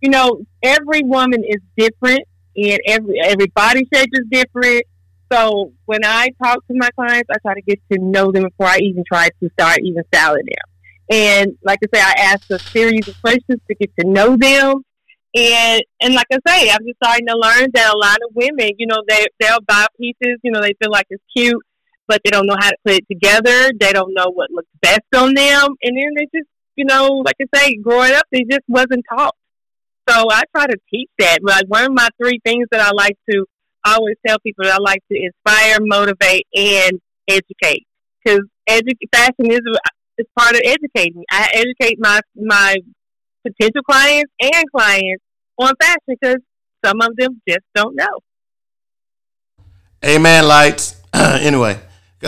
you 0.00 0.10
know, 0.10 0.44
every 0.62 1.02
woman 1.02 1.42
is 1.44 1.60
different, 1.76 2.24
and 2.56 2.80
every 2.86 3.20
every 3.22 3.46
body 3.48 3.86
shape 3.92 4.10
is 4.12 4.26
different. 4.30 4.84
So 5.32 5.72
when 5.86 6.04
I 6.04 6.28
talk 6.42 6.66
to 6.66 6.74
my 6.74 6.90
clients, 6.90 7.28
I 7.30 7.38
try 7.38 7.54
to 7.54 7.62
get 7.62 7.80
to 7.92 7.98
know 7.98 8.30
them 8.30 8.44
before 8.44 8.66
I 8.66 8.78
even 8.78 9.04
try 9.10 9.28
to 9.28 9.50
start 9.58 9.78
even 9.82 10.04
styling 10.12 10.44
them. 10.46 10.74
And 11.10 11.58
like 11.62 11.80
I 11.82 11.96
say, 11.96 12.02
I 12.02 12.14
ask 12.32 12.50
a 12.50 12.58
series 12.58 13.08
of 13.08 13.20
questions 13.20 13.60
to 13.68 13.74
get 13.74 13.90
to 13.98 14.06
know 14.06 14.36
them. 14.36 14.82
And 15.34 15.82
and 16.00 16.14
like 16.14 16.26
I 16.32 16.38
say, 16.46 16.70
I'm 16.70 16.84
just 16.86 16.96
starting 17.02 17.26
to 17.26 17.36
learn 17.36 17.68
that 17.74 17.92
a 17.92 17.98
lot 17.98 18.18
of 18.28 18.34
women, 18.34 18.70
you 18.78 18.86
know, 18.86 19.02
they 19.08 19.26
they'll 19.40 19.60
buy 19.66 19.86
pieces, 20.00 20.38
you 20.42 20.52
know, 20.52 20.60
they 20.60 20.74
feel 20.80 20.90
like 20.90 21.06
it's 21.10 21.22
cute, 21.36 21.60
but 22.06 22.20
they 22.24 22.30
don't 22.30 22.46
know 22.46 22.56
how 22.58 22.70
to 22.70 22.76
put 22.86 22.94
it 22.94 23.06
together. 23.10 23.72
They 23.78 23.92
don't 23.92 24.14
know 24.14 24.30
what 24.30 24.50
looks 24.50 24.68
best 24.80 25.00
on 25.16 25.34
them, 25.34 25.74
and 25.82 25.96
then 25.96 26.10
they 26.16 26.28
just, 26.32 26.48
you 26.76 26.84
know, 26.84 27.22
like 27.24 27.36
I 27.42 27.58
say, 27.58 27.76
growing 27.76 28.12
up, 28.12 28.26
they 28.30 28.44
just 28.44 28.62
wasn't 28.68 29.04
taught. 29.10 29.34
So 30.08 30.26
I 30.30 30.42
try 30.54 30.66
to 30.66 30.76
teach 30.92 31.08
that. 31.18 31.38
Like 31.42 31.64
one 31.66 31.84
of 31.84 31.92
my 31.92 32.08
three 32.20 32.40
things 32.44 32.66
that 32.70 32.80
I 32.80 32.90
like 32.90 33.16
to 33.30 33.46
always 33.84 34.16
tell 34.26 34.38
people 34.40 34.64
that 34.64 34.74
I 34.74 34.78
like 34.78 35.02
to 35.10 35.18
inspire, 35.18 35.78
motivate, 35.80 36.46
and 36.54 37.00
educate. 37.28 37.86
Because 38.22 38.44
edu- 38.68 38.96
fashion 39.12 39.50
is 39.50 39.60
is 40.18 40.26
part 40.38 40.54
of 40.54 40.62
educating. 40.64 41.24
I 41.30 41.48
educate 41.52 41.98
my 41.98 42.20
my 42.36 42.76
potential 43.44 43.82
clients 43.82 44.32
and 44.40 44.64
clients 44.74 45.22
on 45.58 45.72
fashion 45.80 45.98
because 46.06 46.36
some 46.84 47.00
of 47.00 47.16
them 47.16 47.40
just 47.48 47.64
don't 47.74 47.96
know. 47.96 48.20
Amen, 50.04 50.46
lights. 50.46 51.00
anyway, 51.14 51.78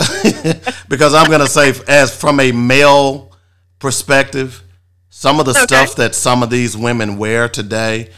because 0.89 1.13
I'm 1.13 1.27
going 1.27 1.41
to 1.41 1.47
say, 1.47 1.73
as 1.87 2.15
from 2.15 2.39
a 2.39 2.51
male 2.51 3.31
perspective, 3.79 4.63
some 5.19 5.39
of 5.39 5.47
the 5.47 5.51
Okay. 5.53 5.63
stuff 5.63 5.95
that 5.95 6.13
some 6.13 6.43
of 6.43 6.51
these 6.51 6.77
women 6.77 7.17
wear 7.17 7.49
today, 7.49 8.11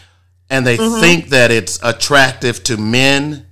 and 0.49 0.67
they 0.67 0.77
Mhm. 0.77 0.99
think 0.99 1.29
that 1.29 1.49
it's 1.49 1.79
attractive 1.81 2.61
to 2.63 2.75
men, 2.75 3.45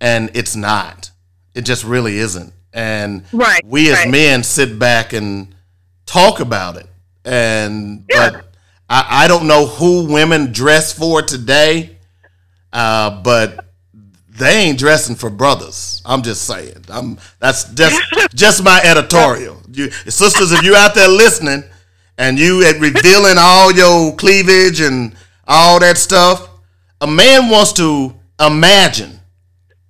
and 0.00 0.30
it's 0.32 0.54
not. 0.54 1.10
It 1.56 1.62
just 1.62 1.82
really 1.82 2.18
isn't. 2.20 2.52
And 2.72 3.24
Right, 3.32 3.62
we 3.66 3.90
as 3.90 3.98
right. 3.98 4.08
men 4.10 4.44
sit 4.44 4.78
back 4.78 5.12
and 5.12 5.56
talk 6.06 6.38
about 6.38 6.76
it. 6.76 6.86
And 7.24 8.04
but 8.08 8.44
I, 8.88 9.24
I 9.24 9.26
don't 9.26 9.48
know 9.48 9.66
who 9.66 10.04
women 10.04 10.52
dress 10.52 10.92
for 10.92 11.20
today, 11.20 11.96
uh, 12.72 13.10
but 13.10 13.58
they 14.38 14.54
ain't 14.66 14.78
dressing 14.78 15.16
for 15.16 15.30
brothers. 15.30 16.00
I'm 16.04 16.22
just 16.22 16.42
saying. 16.42 16.84
I'm 16.88 17.18
that's 17.40 17.64
just 17.64 18.00
just 18.36 18.62
my 18.62 18.80
editorial. 18.84 19.60
You 19.72 19.90
sisters, 20.06 20.52
if 20.52 20.62
you 20.62 20.76
out 20.76 20.94
there 20.94 21.08
listening 21.08 21.64
and 22.18 22.38
you 22.38 22.64
at 22.64 22.78
revealing 22.80 23.36
all 23.38 23.72
your 23.72 24.14
cleavage 24.16 24.80
and 24.80 25.14
all 25.46 25.80
that 25.80 25.96
stuff, 25.96 26.48
a 27.00 27.06
man 27.06 27.48
wants 27.48 27.72
to 27.74 28.14
imagine. 28.40 29.20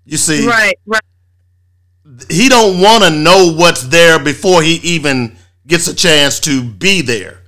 You 0.05 0.17
see, 0.19 0.47
Right, 0.47 0.79
right. 0.87 1.03
he 2.31 2.49
don't 2.49 2.81
want 2.81 3.03
to 3.05 3.11
know 3.11 3.53
what's 3.55 3.83
there 3.83 4.19
before 4.19 4.63
he 4.63 4.75
even 4.77 5.37
gets 5.67 5.89
a 5.89 5.95
chance 5.95 6.39
to 6.41 6.63
be 6.63 7.03
there. 7.03 7.39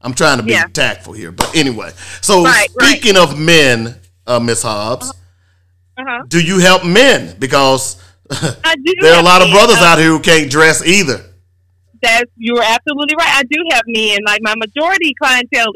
I'm 0.00 0.14
trying 0.14 0.38
to 0.38 0.42
be 0.42 0.52
Yeah. 0.52 0.64
tactful 0.72 1.12
here, 1.12 1.30
but 1.30 1.54
anyway. 1.54 1.92
So 2.20 2.42
Right, 2.44 2.68
right. 2.74 2.88
speaking 2.88 3.16
of 3.16 3.38
men, 3.38 3.94
uh, 4.26 4.40
Miss 4.40 4.62
Hobbs, 4.62 5.12
Uh-huh. 5.96 6.24
do 6.28 6.40
you 6.40 6.58
help 6.58 6.84
men? 6.84 7.36
Because 7.38 7.96
there 8.30 9.14
are 9.14 9.20
a 9.20 9.22
lot 9.22 9.42
of 9.42 9.50
brothers 9.50 9.76
uh, 9.78 9.84
out 9.84 9.98
here 9.98 10.08
who 10.08 10.20
can't 10.20 10.50
dress 10.50 10.84
either. 10.84 11.22
That's 12.02 12.30
you're 12.36 12.62
absolutely 12.62 13.14
right. 13.16 13.30
I 13.30 13.42
do 13.44 13.64
have 13.70 13.82
men. 13.86 14.18
Like 14.26 14.40
my 14.42 14.54
majority 14.56 15.14
clientele 15.20 15.72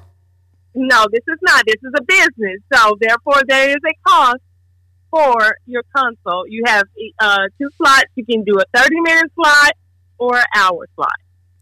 No, 0.74 1.06
this 1.12 1.24
is 1.26 1.38
not. 1.42 1.64
This 1.66 1.82
is 1.82 1.92
a 1.96 2.02
business. 2.02 2.60
So 2.72 2.96
therefore, 3.00 3.42
there 3.48 3.70
is 3.70 3.76
a 3.84 4.08
cost 4.08 4.40
for 5.10 5.56
your 5.66 5.82
consult. 5.94 6.48
You 6.48 6.62
have 6.66 6.84
uh, 7.18 7.48
two 7.58 7.68
slots. 7.76 8.06
You 8.14 8.24
can 8.24 8.44
do 8.44 8.58
a 8.58 8.64
thirty-minute 8.78 9.32
slot 9.34 9.72
or 10.18 10.36
an 10.36 10.44
hour 10.54 10.86
slot. 10.94 11.18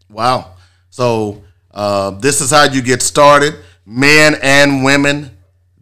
Wow. 0.09 0.53
So 0.89 1.43
uh, 1.71 2.11
this 2.11 2.41
is 2.41 2.51
how 2.51 2.65
you 2.65 2.81
get 2.81 3.01
started, 3.01 3.55
men 3.85 4.35
and 4.41 4.83
women. 4.83 5.37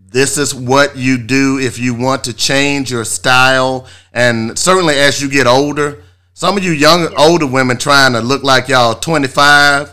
This 0.09 0.37
is 0.37 0.55
what 0.55 0.95
you 0.95 1.17
do 1.17 1.59
if 1.59 1.77
you 1.77 1.93
want 1.93 2.23
to 2.25 2.33
change 2.33 2.89
your 2.89 3.03
style, 3.03 3.87
and 4.13 4.57
certainly 4.57 4.95
as 4.95 5.21
you 5.21 5.29
get 5.29 5.47
older. 5.47 6.03
Some 6.33 6.55
of 6.55 6.63
you 6.63 6.71
young, 6.71 7.11
older 7.17 7.47
women 7.47 7.77
trying 7.77 8.13
to 8.13 8.21
look 8.21 8.43
like 8.43 8.67
y'all 8.67 8.93
25, 8.93 9.91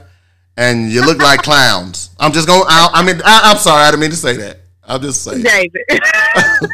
and 0.56 0.90
you 0.90 1.04
look 1.04 1.18
like 1.18 1.42
clowns. 1.42 2.10
I'm 2.18 2.32
just 2.32 2.46
going. 2.46 2.64
I, 2.66 2.90
I 2.94 3.02
mean, 3.04 3.20
I, 3.24 3.52
I'm 3.52 3.58
sorry. 3.58 3.82
I 3.82 3.90
didn't 3.90 4.00
mean 4.00 4.10
to 4.10 4.16
say 4.16 4.36
that. 4.36 4.58
I'm 4.84 5.00
just 5.00 5.22
saying. 5.22 5.42
David. 5.42 5.82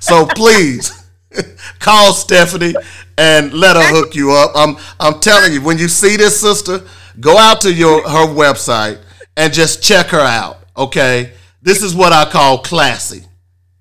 So 0.00 0.26
please 0.26 1.06
call 1.78 2.12
Stephanie 2.12 2.74
and 3.16 3.52
let 3.52 3.76
her 3.76 3.94
hook 3.94 4.14
you 4.14 4.32
up. 4.32 4.52
I'm 4.54 4.76
I'm 5.00 5.20
telling 5.20 5.52
you, 5.52 5.62
when 5.62 5.78
you 5.78 5.88
see 5.88 6.16
this 6.16 6.40
sister, 6.40 6.82
go 7.20 7.36
out 7.36 7.60
to 7.62 7.72
your 7.72 8.02
her 8.08 8.26
website 8.26 9.00
and 9.36 9.52
just 9.52 9.82
check 9.82 10.06
her 10.08 10.20
out. 10.20 10.58
Okay, 10.76 11.32
this 11.62 11.82
is 11.82 11.94
what 11.94 12.12
I 12.12 12.30
call 12.30 12.58
classy. 12.58 13.24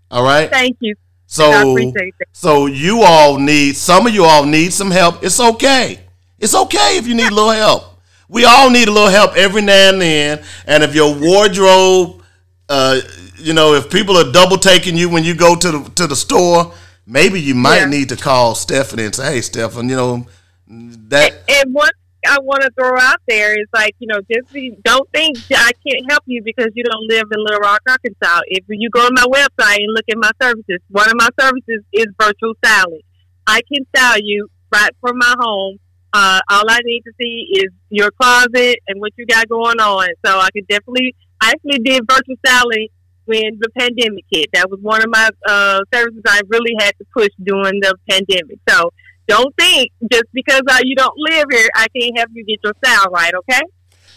All 0.10 0.24
right. 0.24 0.50
Thank 0.50 0.78
you. 0.80 0.96
So 1.28 1.92
so 2.32 2.66
you 2.68 3.02
all 3.02 3.38
need 3.38 3.76
some 3.76 4.08
of 4.08 4.14
you 4.14 4.24
all 4.24 4.46
need 4.46 4.72
some 4.74 4.92
help. 4.92 5.24
It's 5.24 5.40
okay. 5.40 6.00
It's 6.40 6.56
okay 6.56 6.98
if 6.98 7.08
you 7.08 7.16
need 7.16 7.32
a 7.32 7.36
little 7.36 7.52
help. 7.52 7.97
We 8.30 8.46
all 8.46 8.70
need 8.70 8.88
a 8.88 8.92
little 8.92 9.10
help 9.10 9.36
every 9.36 9.62
now 9.62 9.90
and 9.90 10.02
then. 10.02 10.44
And 10.66 10.84
if 10.84 10.94
your 10.94 11.16
wardrobe, 11.16 12.24
uh, 12.70 13.00
you 13.38 13.54
know, 13.54 13.74
if 13.74 13.90
people 13.90 14.18
are 14.18 14.32
double 14.32 14.58
taking 14.58 14.98
you 14.98 15.10
when 15.10 15.24
you 15.24 15.34
go 15.36 15.56
to 15.56 15.72
the 15.72 15.92
to 15.96 16.08
the 16.08 16.16
store, 16.16 16.74
maybe 17.06 17.40
you 17.40 17.56
might 17.56 17.80
Yeah. 17.80 17.86
need 17.86 18.10
to 18.10 18.18
call 18.18 18.56
Stephanie 18.56 19.06
and 19.06 19.16
say, 19.16 19.34
"Hey, 19.36 19.42
Stephanie, 19.42 19.92
you 19.92 19.96
know 19.96 20.26
that." 20.68 21.44
And 21.48 21.74
one 21.74 21.90
I 22.28 22.40
want 22.42 22.64
to 22.64 22.70
throw 22.72 22.98
out 23.00 23.22
there 23.28 23.54
is 23.58 23.68
like, 23.74 23.96
you 24.00 24.08
know, 24.08 24.20
just 24.30 24.52
be, 24.52 24.76
don't 24.84 25.08
think 25.14 25.38
I 25.52 25.72
can't 25.88 26.04
help 26.10 26.24
you 26.26 26.42
because 26.44 26.68
you 26.74 26.84
don't 26.84 27.08
live 27.08 27.24
in 27.32 27.42
Little 27.42 27.62
Rock, 27.62 27.82
Arkansas. 27.88 28.42
If 28.48 28.66
you 28.68 28.90
go 28.90 29.06
on 29.06 29.14
my 29.14 29.24
website 29.24 29.78
and 29.78 29.94
look 29.94 30.04
at 30.10 30.18
my 30.18 30.32
services, 30.42 30.80
one 30.90 31.08
of 31.08 31.16
my 31.16 31.30
services 31.40 31.86
is 31.94 32.08
virtual 32.20 32.54
styling. 32.66 33.02
I 33.46 33.62
can 33.72 33.86
style 33.96 34.20
you 34.20 34.50
right 34.74 34.92
from 35.00 35.18
my 35.20 35.36
home. 35.40 35.78
Uh, 36.14 36.40
all 36.50 36.64
I 36.68 36.80
need 36.84 37.02
to 37.02 37.12
see 37.20 37.48
is 37.52 37.72
your 37.90 38.12
closet 38.12 38.80
and 38.88 39.00
what 39.00 39.12
you 39.18 39.26
got 39.26 39.48
going 39.50 39.80
on. 39.80 40.08
So 40.26 40.40
I 40.40 40.50
can 40.52 40.64
definitely, 40.70 41.16
I 41.42 41.52
actually 41.52 41.80
did 41.80 42.02
virtual 42.10 42.36
styling 42.46 42.88
when 43.26 43.60
the 43.60 43.70
pandemic 43.78 44.26
hit. 44.32 44.50
That 44.54 44.70
was 44.70 44.80
one 44.82 45.02
of 45.02 45.10
my 45.10 45.30
uh, 45.48 45.82
services 45.94 46.22
I 46.26 46.42
really 46.48 46.74
had 46.80 46.92
to 46.98 47.06
push 47.14 47.30
during 47.44 47.80
the 47.82 47.94
pandemic. 48.10 48.60
So 48.70 48.92
don't 49.28 49.54
think 49.58 49.92
just 50.12 50.26
because 50.34 50.62
uh, 50.70 50.80
you 50.84 50.96
don't 50.96 51.14
live 51.18 51.46
here, 51.52 51.68
I 51.76 51.88
can't 51.96 52.18
help 52.18 52.30
you 52.34 52.46
get 52.46 52.60
your 52.64 52.74
style 52.84 53.12
right. 53.12 53.34
Okay? 53.34 53.62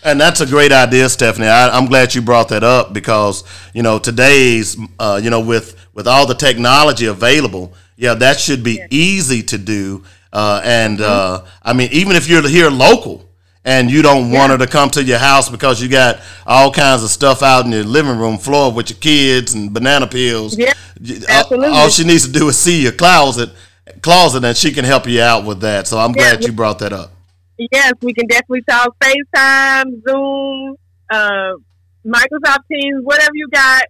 And 0.03 0.19
that's 0.19 0.41
a 0.41 0.47
great 0.47 0.73
idea, 0.73 1.09
Stephanie. 1.09 1.49
I, 1.49 1.69
I'm 1.77 1.87
glad 1.87 2.15
you 2.15 2.23
brought 2.23 2.49
that 2.49 2.65
up 2.65 2.95
because 2.95 3.45
you 3.75 3.83
know 3.83 3.99
today's, 3.99 4.79
uh, 4.99 5.21
you 5.23 5.29
know, 5.29 5.41
with 5.41 5.77
with 5.93 6.09
all 6.09 6.27
the 6.27 6.35
technology 6.35 7.05
available, 7.05 7.75
yeah, 7.97 8.15
that 8.15 8.41
should 8.41 8.65
be 8.65 8.81
easy 8.91 9.43
to 9.43 9.59
do. 9.59 10.05
Uh, 10.33 10.61
and 10.65 11.01
uh, 11.01 11.45
I 11.63 11.73
mean, 11.73 11.89
even 11.93 12.15
if 12.17 12.29
you're 12.29 12.47
here 12.49 12.71
local 12.71 13.29
and 13.65 13.91
you 13.91 14.01
don't 14.03 14.31
want 14.31 14.53
her 14.53 14.59
to 14.59 14.67
come 14.67 14.89
to 14.91 15.03
your 15.03 15.19
house 15.19 15.49
because 15.49 15.83
you 15.83 15.89
got 15.89 16.21
all 16.47 16.73
kinds 16.73 17.03
of 17.03 17.11
stuff 17.11 17.43
out 17.43 17.67
in 17.67 17.73
your 17.73 17.85
living 17.85 18.17
room 18.19 18.39
floor 18.39 18.73
with 18.73 18.91
your 18.91 18.99
kids 18.99 19.55
and 19.55 19.73
banana 19.75 20.07
peels, 20.07 20.57
Yeah, 20.57 20.73
y- 21.01 21.17
all- 21.29 21.37
absolutely. 21.41 21.77
all 21.77 21.89
she 21.89 22.05
needs 22.05 22.27
to 22.27 22.33
do 22.33 22.49
is 22.49 22.59
see 22.59 22.81
your 22.83 22.93
closet, 22.93 23.51
closet, 24.03 24.45
and 24.45 24.57
she 24.57 24.71
can 24.73 24.85
help 24.85 25.07
you 25.07 25.21
out 25.21 25.45
with 25.45 25.61
that. 25.61 25.87
So 25.89 25.99
I'm 25.99 26.13
glad 26.13 26.45
you 26.45 26.53
brought 26.53 26.79
that 26.79 26.93
up. 26.93 27.13
Yes, 27.73 27.93
we 28.01 28.15
can 28.15 28.27
definitely 28.27 28.63
talk 28.63 28.97
FaceTime, 29.03 29.85
Zoom, 30.09 30.77
uh, 31.11 31.53
Microsoft 32.07 32.61
Teams, 32.73 33.03
whatever 33.05 33.33
you 33.35 33.49
got. 33.53 33.83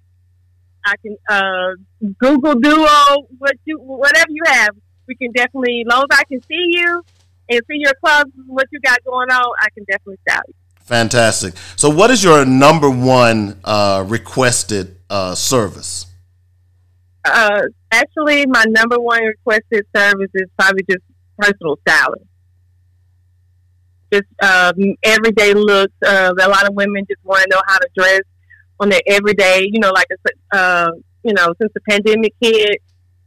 I 0.85 0.95
can 1.05 1.17
uh, 1.29 2.13
Google 2.19 2.55
Duo, 2.55 3.27
what 3.39 3.53
you 3.67 3.79
whatever 3.79 4.27
you 4.31 4.43
have. 4.47 4.71
We 5.11 5.17
can 5.17 5.33
definitely, 5.33 5.81
as 5.85 5.93
long 5.93 6.07
as 6.09 6.19
I 6.21 6.23
can 6.23 6.41
see 6.43 6.67
you 6.69 7.03
and 7.49 7.61
see 7.67 7.79
your 7.79 7.95
closet, 7.95 8.31
what 8.47 8.69
you 8.71 8.79
got 8.79 9.03
going 9.03 9.29
on, 9.29 9.53
I 9.61 9.67
can 9.75 9.83
definitely 9.83 10.19
style 10.29 10.43
you. 10.47 10.55
Fantastic. 10.85 11.55
So, 11.75 11.91
what 11.91 12.13
is 12.13 12.23
your 12.23 12.45
number 12.45 12.89
one 12.89 13.59
uh, 13.65 14.05
requested 14.07 14.99
uh, 15.11 15.35
service? 15.35 16.07
Uh, 17.25 17.63
actually, 17.91 18.47
my 18.47 18.65
number 18.69 19.01
one 19.01 19.25
requested 19.25 19.85
service 19.97 20.31
is 20.33 20.49
probably 20.57 20.85
just 20.89 21.03
personal 21.37 21.77
styling. 21.89 22.29
Just 24.13 24.29
um, 24.45 24.95
everyday 25.03 25.55
looks. 25.55 25.95
Uh, 26.07 26.33
a 26.41 26.49
lot 26.49 26.69
of 26.69 26.75
women 26.75 27.05
just 27.11 27.25
want 27.25 27.43
to 27.43 27.49
know 27.51 27.63
how 27.67 27.79
to 27.79 27.89
dress 27.97 28.23
on 28.79 28.91
their 28.91 29.03
everyday. 29.09 29.69
You 29.73 29.81
know, 29.81 29.91
like 29.91 30.07
uh, 30.53 30.93
you 31.25 31.33
know, 31.33 31.53
since 31.61 31.73
the 31.75 31.81
pandemic 31.89 32.33
hit, 32.41 32.81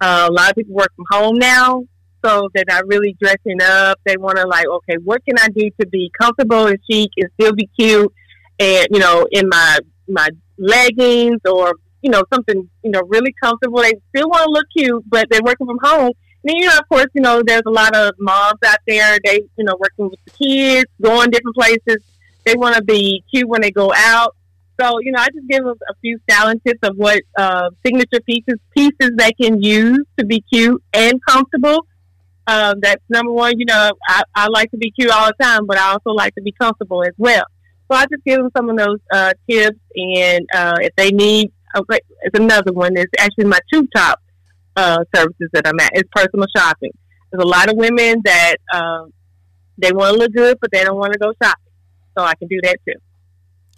uh, 0.03 0.27
a 0.29 0.33
lot 0.33 0.49
of 0.49 0.55
people 0.55 0.75
work 0.75 0.91
from 0.97 1.05
home 1.11 1.37
now, 1.37 1.85
so 2.23 2.49
they're 2.53 2.65
not 2.67 2.85
really 2.87 3.15
dressing 3.21 3.61
up. 3.61 3.99
They 4.05 4.17
want 4.17 4.37
to 4.37 4.45
like, 4.45 4.67
okay, 4.67 4.97
what 5.01 5.23
can 5.25 5.37
I 5.39 5.47
do 5.47 5.69
to 5.79 5.87
be 5.87 6.11
comfortable 6.19 6.67
and 6.67 6.77
chic 6.89 7.09
and 7.17 7.29
still 7.39 7.53
be 7.53 7.69
cute? 7.79 8.11
And 8.59 8.87
you 8.91 8.99
know, 8.99 9.25
in 9.31 9.47
my 9.47 9.79
my 10.09 10.27
leggings 10.57 11.39
or 11.45 11.75
you 12.01 12.11
know 12.11 12.23
something 12.33 12.69
you 12.83 12.91
know 12.91 13.01
really 13.07 13.33
comfortable. 13.41 13.81
They 13.81 13.93
still 14.09 14.27
want 14.27 14.43
to 14.43 14.49
look 14.49 14.65
cute, 14.75 15.03
but 15.07 15.27
they're 15.29 15.41
working 15.41 15.67
from 15.67 15.79
home. 15.81 16.11
And 16.43 16.49
then, 16.49 16.55
you 16.57 16.67
know, 16.67 16.77
of 16.77 16.89
course, 16.89 17.07
you 17.13 17.21
know, 17.21 17.41
there's 17.41 17.63
a 17.65 17.71
lot 17.71 17.95
of 17.95 18.13
moms 18.19 18.59
out 18.65 18.79
there. 18.85 19.17
They, 19.23 19.43
you 19.57 19.63
know, 19.63 19.77
working 19.79 20.09
with 20.09 20.19
the 20.25 20.31
kids, 20.31 20.91
going 21.01 21.29
different 21.29 21.55
places. 21.55 22.03
They 22.45 22.55
want 22.55 22.75
to 22.75 22.83
be 22.83 23.23
cute 23.33 23.47
when 23.47 23.61
they 23.61 23.71
go 23.71 23.93
out. 23.95 24.35
So, 24.79 24.99
you 24.99 25.11
know, 25.11 25.19
I 25.19 25.27
just 25.27 25.47
give 25.47 25.63
them 25.63 25.75
a 25.89 25.93
few 26.01 26.19
styling 26.29 26.59
tips 26.65 26.79
of 26.83 26.95
what 26.95 27.21
uh, 27.37 27.69
signature 27.85 28.19
pieces 28.25 28.55
pieces 28.75 29.11
they 29.17 29.31
can 29.33 29.61
use 29.61 30.03
to 30.17 30.25
be 30.25 30.43
cute 30.51 30.81
and 30.93 31.19
comfortable. 31.27 31.85
Um, 32.47 32.79
that's 32.81 33.01
number 33.09 33.31
one. 33.31 33.53
You 33.57 33.65
know, 33.65 33.91
I, 34.07 34.23
I 34.35 34.47
like 34.47 34.71
to 34.71 34.77
be 34.77 34.91
cute 34.91 35.11
all 35.11 35.27
the 35.27 35.43
time, 35.43 35.65
but 35.65 35.77
I 35.77 35.91
also 35.91 36.09
like 36.09 36.33
to 36.35 36.41
be 36.41 36.51
comfortable 36.59 37.03
as 37.03 37.13
well. 37.17 37.43
So 37.91 37.97
I 37.97 38.05
just 38.05 38.23
give 38.25 38.39
them 38.39 38.49
some 38.55 38.69
of 38.69 38.77
those 38.77 38.99
uh, 39.11 39.33
tips, 39.49 39.79
and 39.95 40.45
uh, 40.53 40.77
if 40.81 40.95
they 40.95 41.11
need, 41.11 41.51
okay, 41.77 41.99
it's 42.21 42.39
another 42.39 42.73
one. 42.73 42.97
It's 42.97 43.11
actually 43.19 43.45
my 43.45 43.59
two 43.71 43.87
top 43.95 44.19
uh, 44.75 45.03
services 45.13 45.49
that 45.53 45.67
I'm 45.67 45.79
at 45.79 45.91
It's 45.93 46.09
personal 46.13 46.47
shopping. 46.55 46.91
There's 47.31 47.43
a 47.43 47.47
lot 47.47 47.69
of 47.69 47.77
women 47.77 48.21
that 48.25 48.55
uh, 48.73 49.05
they 49.77 49.91
want 49.91 50.13
to 50.13 50.19
look 50.19 50.33
good, 50.33 50.57
but 50.59 50.71
they 50.71 50.83
don't 50.83 50.97
want 50.97 51.13
to 51.13 51.19
go 51.19 51.33
shopping. 51.41 51.63
So 52.17 52.23
I 52.23 52.35
can 52.35 52.47
do 52.47 52.59
that 52.63 52.77
too. 52.87 52.99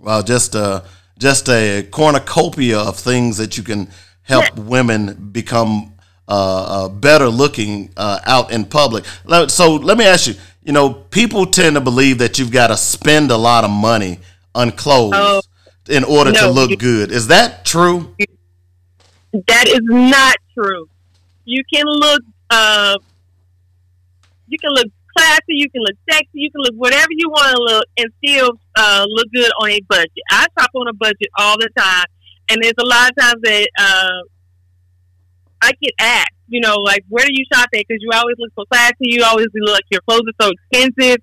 Well, 0.05 0.21
just 0.21 0.55
uh, 0.55 0.83
just 1.17 1.49
a 1.49 1.81
cornucopia 1.89 2.77
of 2.77 2.95
things 2.95 3.37
that 3.37 3.57
you 3.57 3.63
can 3.63 3.89
help 4.21 4.55
women 4.55 5.31
become 5.31 5.95
uh, 6.27 6.85
uh, 6.85 6.89
better 6.89 7.27
looking 7.27 7.89
uh, 7.97 8.19
out 8.23 8.51
in 8.51 8.65
public. 8.65 9.03
So 9.47 9.75
let 9.77 9.97
me 9.97 10.05
ask 10.05 10.27
you. 10.27 10.35
You 10.63 10.73
know, 10.73 10.93
people 10.93 11.47
tend 11.47 11.75
to 11.75 11.81
believe 11.81 12.19
that 12.19 12.37
you've 12.37 12.51
got 12.51 12.67
to 12.67 12.77
spend 12.77 13.31
a 13.31 13.37
lot 13.37 13.63
of 13.63 13.71
money 13.71 14.19
on 14.53 14.71
clothes 14.71 15.13
oh, 15.15 15.41
in 15.89 16.03
order 16.03 16.31
no, 16.31 16.41
to 16.41 16.49
look 16.51 16.79
good. 16.79 17.11
Is 17.11 17.27
that 17.27 17.65
true? 17.65 18.15
That 19.47 19.67
is 19.67 19.81
not 19.81 20.35
true. 20.53 20.87
You 21.45 21.63
can 21.71 21.85
look. 21.87 22.21
Uh, 22.51 22.97
you 24.47 24.59
can 24.59 24.69
look 24.71 24.87
classy. 25.15 25.41
You 25.61 25.69
can 25.69 25.81
look 25.81 25.95
sexy. 26.09 26.29
You 26.33 26.51
can 26.51 26.61
look 26.61 26.75
whatever 26.75 27.07
you 27.11 27.29
want 27.29 27.55
to 27.55 27.61
look, 27.61 27.85
and 27.97 28.11
still 28.23 28.51
uh, 28.75 29.05
look 29.07 29.27
good 29.33 29.51
on 29.61 29.71
a 29.71 29.79
budget. 29.87 30.23
I 30.29 30.47
shop 30.57 30.71
on 30.75 30.87
a 30.87 30.93
budget 30.93 31.29
all 31.37 31.57
the 31.57 31.69
time, 31.77 32.05
and 32.49 32.59
there's 32.61 32.79
a 32.79 32.85
lot 32.85 33.09
of 33.09 33.15
times 33.17 33.41
that 33.43 33.67
uh, 33.79 34.19
I 35.61 35.71
get 35.81 35.93
asked, 35.99 36.35
you 36.47 36.61
know, 36.61 36.75
like, 36.77 37.03
where 37.09 37.25
do 37.25 37.31
you 37.33 37.45
shop 37.51 37.69
at? 37.73 37.85
Because 37.87 38.01
you 38.01 38.09
always 38.13 38.35
look 38.37 38.51
so 38.57 38.65
classy. 38.71 38.95
You 38.99 39.23
always 39.23 39.47
look 39.53 39.73
like 39.73 39.85
your 39.89 40.01
clothes 40.01 40.23
are 40.27 40.45
so 40.45 40.51
expensive. 40.51 41.17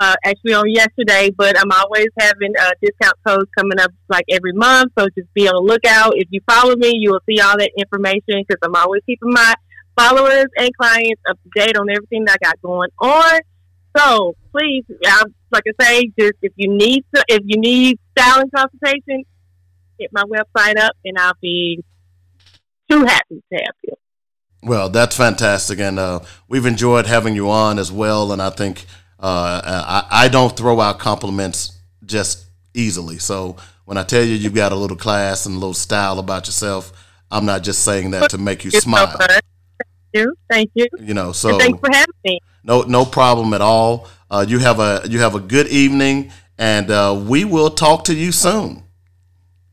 uh, 0.00 0.16
actually 0.24 0.54
on 0.54 0.68
yesterday, 0.68 1.30
but 1.36 1.58
I'm 1.58 1.70
always 1.70 2.08
having 2.18 2.52
uh, 2.58 2.70
discount 2.82 3.16
codes 3.26 3.50
coming 3.56 3.78
up 3.78 3.92
like 4.08 4.24
every 4.28 4.52
month. 4.52 4.92
So 4.98 5.06
just 5.16 5.32
be 5.34 5.48
on 5.48 5.54
the 5.54 5.72
lookout. 5.72 6.14
If 6.16 6.28
you 6.30 6.40
follow 6.48 6.74
me, 6.76 6.92
you 6.96 7.12
will 7.12 7.22
see 7.28 7.40
all 7.40 7.56
that 7.56 7.70
information 7.78 8.44
because 8.46 8.58
I'm 8.62 8.74
always 8.74 9.02
keeping 9.06 9.30
my 9.30 9.54
followers 9.96 10.46
and 10.56 10.76
clients 10.76 11.22
up 11.28 11.38
to 11.42 11.60
date 11.60 11.76
on 11.76 11.88
everything 11.90 12.24
that 12.24 12.38
I 12.42 12.46
got 12.46 12.62
going 12.62 12.90
on. 12.98 13.40
So 13.96 14.34
please, 14.52 14.84
like 15.50 15.64
I 15.68 15.84
say, 15.84 16.12
just 16.18 16.34
if 16.42 16.52
you 16.56 16.72
need 16.72 17.04
to, 17.14 17.24
if 17.28 17.42
you 17.44 17.60
need 17.60 17.98
styling 18.16 18.50
consultation, 18.54 19.24
hit 19.98 20.10
my 20.12 20.24
website 20.24 20.78
up, 20.78 20.96
and 21.04 21.18
I'll 21.18 21.36
be 21.40 21.84
too 22.92 23.04
happy 23.04 23.42
to 23.52 23.58
help 23.58 23.76
you. 23.82 23.94
Well, 24.62 24.88
that's 24.90 25.16
fantastic, 25.16 25.80
and 25.80 25.98
uh, 25.98 26.20
we've 26.48 26.66
enjoyed 26.66 27.06
having 27.06 27.34
you 27.34 27.50
on 27.50 27.78
as 27.78 27.90
well. 27.90 28.32
And 28.32 28.40
I 28.40 28.50
think 28.50 28.84
uh, 29.18 29.60
I, 29.64 30.24
I 30.24 30.28
don't 30.28 30.56
throw 30.56 30.80
out 30.80 30.98
compliments 30.98 31.78
just 32.04 32.46
easily. 32.74 33.18
So 33.18 33.56
when 33.86 33.98
I 33.98 34.04
tell 34.04 34.22
you 34.22 34.34
you've 34.34 34.54
got 34.54 34.72
a 34.72 34.76
little 34.76 34.96
class 34.96 35.46
and 35.46 35.56
a 35.56 35.58
little 35.58 35.74
style 35.74 36.18
about 36.20 36.46
yourself, 36.46 36.92
I'm 37.30 37.44
not 37.44 37.62
just 37.62 37.84
saying 37.84 38.12
that 38.12 38.30
to 38.30 38.38
make 38.38 38.64
you 38.64 38.70
smile. 38.70 39.16
Thank 39.18 39.42
you. 40.12 40.34
Thank 40.48 40.70
you. 40.74 40.86
You 41.00 41.14
know, 41.14 41.32
so 41.32 41.50
and 41.50 41.60
thanks 41.60 41.80
for 41.80 41.90
having 41.92 42.14
me. 42.24 42.38
No, 42.62 42.82
no 42.82 43.04
problem 43.04 43.54
at 43.54 43.62
all. 43.62 44.08
Uh, 44.30 44.44
you 44.46 44.60
have 44.60 44.78
a 44.78 45.02
you 45.08 45.18
have 45.18 45.34
a 45.34 45.40
good 45.40 45.66
evening, 45.68 46.30
and 46.56 46.90
uh, 46.90 47.20
we 47.26 47.44
will 47.44 47.70
talk 47.70 48.04
to 48.04 48.14
you 48.14 48.30
soon. 48.30 48.84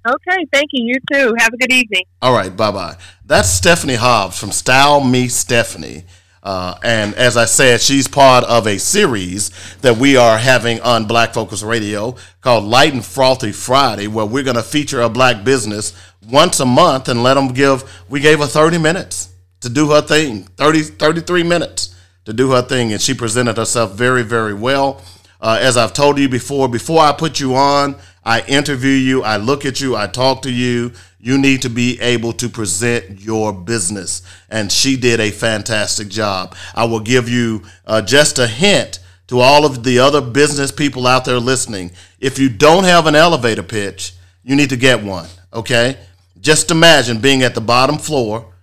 Okay, 0.09 0.45
thank 0.51 0.69
you. 0.71 0.87
You 0.87 0.95
too. 1.13 1.35
Have 1.37 1.53
a 1.53 1.57
good 1.57 1.71
evening. 1.71 2.03
All 2.21 2.33
right, 2.33 2.55
bye 2.55 2.71
bye. 2.71 2.97
That's 3.25 3.49
Stephanie 3.49 3.95
Hobbs 3.95 4.39
from 4.39 4.51
Style 4.51 5.03
Me 5.03 5.27
Stephanie. 5.27 6.05
Uh, 6.41 6.73
and 6.83 7.13
as 7.13 7.37
I 7.37 7.45
said, 7.45 7.79
she's 7.79 8.07
part 8.07 8.43
of 8.45 8.65
a 8.65 8.79
series 8.79 9.51
that 9.81 9.97
we 9.97 10.17
are 10.17 10.37
having 10.39 10.81
on 10.81 11.05
Black 11.05 11.33
Focus 11.33 11.61
Radio 11.61 12.15
called 12.41 12.63
Light 12.63 12.93
and 12.93 13.05
Frothy 13.05 13.51
Friday, 13.51 14.07
where 14.07 14.25
we're 14.25 14.43
going 14.43 14.55
to 14.55 14.63
feature 14.63 15.01
a 15.01 15.09
black 15.09 15.43
business 15.43 15.93
once 16.27 16.59
a 16.59 16.65
month 16.65 17.07
and 17.07 17.21
let 17.21 17.35
them 17.35 17.49
give. 17.49 18.03
We 18.09 18.19
gave 18.19 18.39
her 18.39 18.47
30 18.47 18.79
minutes 18.79 19.29
to 19.61 19.69
do 19.69 19.91
her 19.91 20.01
thing, 20.01 20.43
30, 20.57 20.81
33 20.83 21.43
minutes 21.43 21.95
to 22.25 22.33
do 22.33 22.51
her 22.51 22.63
thing, 22.63 22.93
and 22.93 23.01
she 23.01 23.13
presented 23.13 23.57
herself 23.57 23.93
very, 23.93 24.23
very 24.23 24.55
well. 24.55 25.03
Uh, 25.41 25.57
as 25.61 25.77
I've 25.77 25.93
told 25.93 26.17
you 26.17 26.29
before, 26.29 26.67
before 26.67 27.01
I 27.01 27.11
put 27.11 27.39
you 27.39 27.55
on, 27.55 27.95
I 28.23 28.41
interview 28.41 28.91
you, 28.91 29.23
I 29.23 29.37
look 29.37 29.65
at 29.65 29.81
you, 29.81 29.95
I 29.95 30.07
talk 30.07 30.41
to 30.43 30.51
you. 30.51 30.91
You 31.19 31.37
need 31.37 31.61
to 31.63 31.69
be 31.69 31.99
able 31.99 32.33
to 32.33 32.47
present 32.47 33.19
your 33.19 33.51
business. 33.51 34.21
And 34.49 34.71
she 34.71 34.95
did 34.95 35.19
a 35.19 35.31
fantastic 35.31 36.07
job. 36.07 36.55
I 36.73 36.85
will 36.85 36.99
give 36.99 37.27
you 37.27 37.63
uh, 37.85 38.01
just 38.01 38.39
a 38.39 38.47
hint 38.47 38.99
to 39.27 39.39
all 39.39 39.65
of 39.65 39.83
the 39.83 39.99
other 39.99 40.21
business 40.21 40.71
people 40.71 41.05
out 41.05 41.25
there 41.25 41.39
listening. 41.39 41.91
If 42.19 42.39
you 42.39 42.49
don't 42.49 42.83
have 42.83 43.05
an 43.05 43.15
elevator 43.15 43.63
pitch, 43.63 44.13
you 44.43 44.55
need 44.55 44.69
to 44.69 44.77
get 44.77 45.03
one, 45.03 45.27
okay? 45.53 45.97
Just 46.39 46.71
imagine 46.71 47.19
being 47.19 47.43
at 47.43 47.53
the 47.53 47.61
bottom 47.61 47.97
floor 47.97 48.53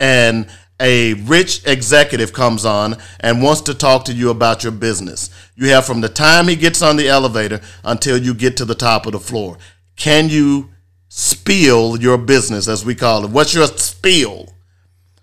and 0.00 0.48
a 0.80 1.14
rich 1.14 1.66
executive 1.66 2.32
comes 2.32 2.64
on 2.64 2.96
and 3.20 3.42
wants 3.42 3.62
to 3.62 3.74
talk 3.74 4.04
to 4.04 4.12
you 4.12 4.30
about 4.30 4.62
your 4.62 4.72
business. 4.72 5.30
You 5.56 5.70
have 5.70 5.84
from 5.86 6.00
the 6.00 6.08
time 6.08 6.46
he 6.48 6.56
gets 6.56 6.82
on 6.82 6.96
the 6.96 7.08
elevator 7.08 7.60
until 7.84 8.16
you 8.16 8.32
get 8.34 8.56
to 8.58 8.64
the 8.64 8.74
top 8.74 9.06
of 9.06 9.12
the 9.12 9.20
floor. 9.20 9.58
Can 9.96 10.28
you 10.28 10.70
spill 11.08 12.00
your 12.00 12.18
business, 12.18 12.68
as 12.68 12.84
we 12.84 12.94
call 12.94 13.24
it? 13.24 13.30
What's 13.30 13.54
your 13.54 13.66
spill? 13.66 14.52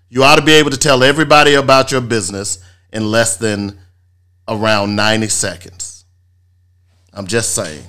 You 0.08 0.24
ought 0.24 0.36
to 0.36 0.44
be 0.44 0.52
able 0.52 0.70
to 0.70 0.78
tell 0.78 1.02
everybody 1.02 1.54
about 1.54 1.90
your 1.90 2.00
business 2.00 2.62
in 2.92 3.10
less 3.10 3.36
than 3.36 3.78
around 4.46 4.94
90 4.94 5.28
seconds. 5.28 6.04
I'm 7.12 7.26
just 7.26 7.54
saying. 7.54 7.84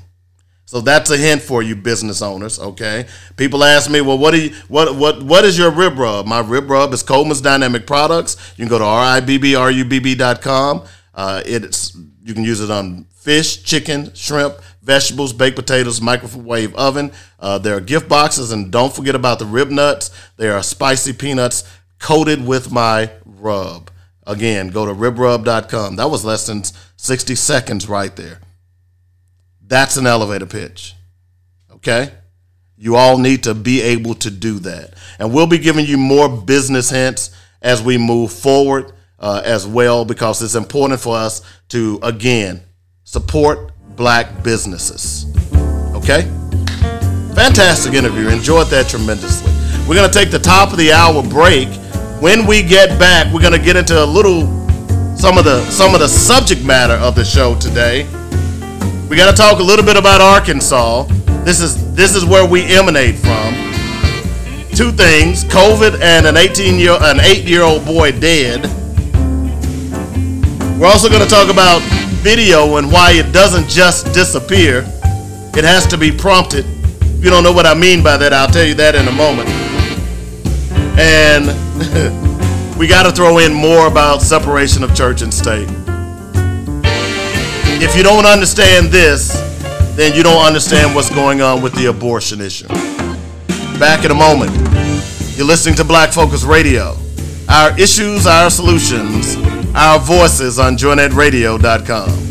So 0.67 0.81
that's 0.81 1.09
a 1.11 1.17
hint 1.17 1.41
for 1.41 1.63
you 1.63 1.77
business 1.77 2.21
owners, 2.21 2.59
okay? 2.59 3.05
People 3.37 3.63
ask 3.63 3.89
me, 3.89 4.01
well, 4.01 4.17
what 4.17 4.31
do 4.31 4.41
you, 4.41 4.53
what 4.67 4.97
what 4.97 5.23
what 5.23 5.45
is 5.45 5.57
your 5.57 5.71
rib 5.71 5.97
rub? 5.97 6.25
My 6.25 6.41
rib 6.41 6.69
rub 6.69 6.91
is 6.91 7.03
Coleman's 7.03 7.39
Dynamic 7.39 7.87
Products. 7.87 8.35
You 8.57 8.65
can 8.65 8.69
go 8.69 8.79
to 8.79 8.83
ribbrub.com. 8.83 10.83
Uh, 11.15 11.41
it's 11.45 11.95
you 12.21 12.33
can 12.33 12.43
use 12.43 12.59
it 12.59 12.69
on 12.69 13.05
fish, 13.15 13.63
chicken, 13.63 14.13
shrimp, 14.13 14.55
vegetables, 14.81 15.31
baked 15.31 15.55
potatoes, 15.55 16.01
microwave 16.01 16.75
oven. 16.75 17.13
Uh, 17.39 17.57
there 17.57 17.77
are 17.77 17.81
gift 17.81 18.09
boxes, 18.09 18.51
and 18.51 18.69
don't 18.69 18.93
forget 18.93 19.15
about 19.15 19.39
the 19.39 19.45
rib 19.45 19.69
nuts. 19.69 20.11
They 20.35 20.49
are 20.49 20.61
spicy 20.61 21.13
peanuts 21.13 21.63
coated 21.97 22.45
with 22.45 22.73
my 22.73 23.11
rub. 23.25 23.89
Again, 24.25 24.67
go 24.67 24.85
to 24.85 24.93
ribbrub.com. 24.93 25.95
That 25.95 26.09
was 26.09 26.25
less 26.25 26.45
than 26.45 26.63
60 26.97 27.35
seconds 27.35 27.87
right 27.87 28.13
there. 28.17 28.41
That's 29.67 29.97
an 29.97 30.07
elevator 30.07 30.45
pitch. 30.45 30.95
Okay? 31.71 32.11
You 32.77 32.95
all 32.95 33.17
need 33.17 33.43
to 33.43 33.53
be 33.53 33.81
able 33.81 34.15
to 34.15 34.31
do 34.31 34.59
that. 34.59 34.93
And 35.19 35.33
we'll 35.33 35.47
be 35.47 35.57
giving 35.57 35.85
you 35.85 35.97
more 35.97 36.29
business 36.29 36.89
hints 36.89 37.31
as 37.61 37.81
we 37.81 37.97
move 37.97 38.31
forward 38.31 38.93
uh, 39.19 39.41
as 39.43 39.65
well 39.65 40.05
because 40.05 40.41
it's 40.41 40.55
important 40.55 40.99
for 40.99 41.17
us 41.17 41.41
to, 41.69 41.99
again, 42.03 42.61
support 43.03 43.71
black 43.95 44.43
businesses. 44.43 45.25
Okay? 45.95 46.23
Fantastic 47.33 47.93
interview. 47.93 48.29
Enjoyed 48.29 48.67
that 48.67 48.87
tremendously. 48.89 49.51
We're 49.87 49.95
going 49.95 50.09
to 50.09 50.13
take 50.13 50.31
the 50.31 50.39
top 50.39 50.71
of 50.71 50.77
the 50.77 50.91
hour 50.91 51.23
break. 51.23 51.67
When 52.21 52.45
we 52.45 52.61
get 52.61 52.99
back, 52.99 53.33
we're 53.33 53.41
going 53.41 53.53
to 53.53 53.63
get 53.63 53.75
into 53.75 54.01
a 54.01 54.05
little 54.05 54.45
some 55.17 55.37
of 55.39 55.45
the 55.45 55.63
some 55.71 55.95
of 55.95 55.99
the 55.99 56.07
subject 56.07 56.63
matter 56.63 56.93
of 56.93 57.15
the 57.15 57.25
show 57.25 57.55
today. 57.55 58.03
We 59.09 59.15
got 59.15 59.31
to 59.31 59.37
talk 59.37 59.59
a 59.59 59.63
little 59.63 59.85
bit 59.85 59.95
about 59.95 60.19
Arkansas. 60.19 61.03
This 61.45 61.61
is 61.61 61.95
this 61.95 62.13
is 62.13 62.25
where 62.25 62.45
we 62.45 62.63
emanate 62.65 63.15
from. 63.15 63.53
two 64.75 64.91
things: 64.91 65.45
COVID 65.45 66.01
and 66.01 66.27
an 66.27 66.35
18 66.35 66.77
year, 66.77 66.97
an 66.99 67.21
eight 67.21 67.45
year 67.45 67.61
old 67.61 67.85
boy 67.85 68.11
dead. 68.11 68.63
We're 70.77 70.87
also 70.87 71.07
going 71.07 71.23
to 71.23 71.29
talk 71.29 71.49
about 71.49 71.81
video 72.21 72.75
and 72.75 72.91
why 72.91 73.13
it 73.13 73.31
doesn't 73.31 73.69
just 73.69 74.13
disappear. 74.13 74.79
It 75.55 75.63
has 75.63 75.87
to 75.87 75.97
be 75.97 76.11
prompted. 76.11 76.65
If 77.01 77.23
you 77.23 77.29
don't 77.29 77.43
know 77.43 77.53
what 77.53 77.65
I 77.65 77.73
mean 77.73 78.03
by 78.03 78.17
that, 78.17 78.33
I'll 78.33 78.49
tell 78.49 78.65
you 78.65 78.75
that 78.75 78.93
in 78.93 79.07
a 79.07 79.11
moment. 79.11 79.47
And 80.99 81.47
we 82.77 82.87
got 82.87 83.03
to 83.03 83.11
throw 83.13 83.37
in 83.37 83.53
more 83.53 83.87
about 83.87 84.21
separation 84.21 84.83
of 84.83 84.93
church 84.93 85.21
and 85.21 85.33
state. 85.33 85.69
If 87.79 87.95
you 87.95 88.03
don't 88.03 88.25
understand 88.25 88.87
this, 88.87 89.33
then 89.95 90.15
you 90.15 90.23
don't 90.23 90.43
understand 90.43 90.95
what's 90.95 91.09
going 91.13 91.41
on 91.41 91.61
with 91.61 91.73
the 91.73 91.85
abortion 91.85 92.41
issue. 92.41 92.67
Back 93.79 94.03
in 94.03 94.11
a 94.11 94.15
moment. 94.15 94.51
You're 95.37 95.45
listening 95.45 95.75
to 95.75 95.83
Black 95.83 96.11
Focus 96.11 96.43
Radio. 96.43 96.97
Our 97.47 97.77
issues, 97.79 98.25
our 98.25 98.49
solutions, 98.49 99.37
our 99.75 99.99
voices 99.99 100.57
on 100.57 100.75
joynetradio.com. 100.75 102.26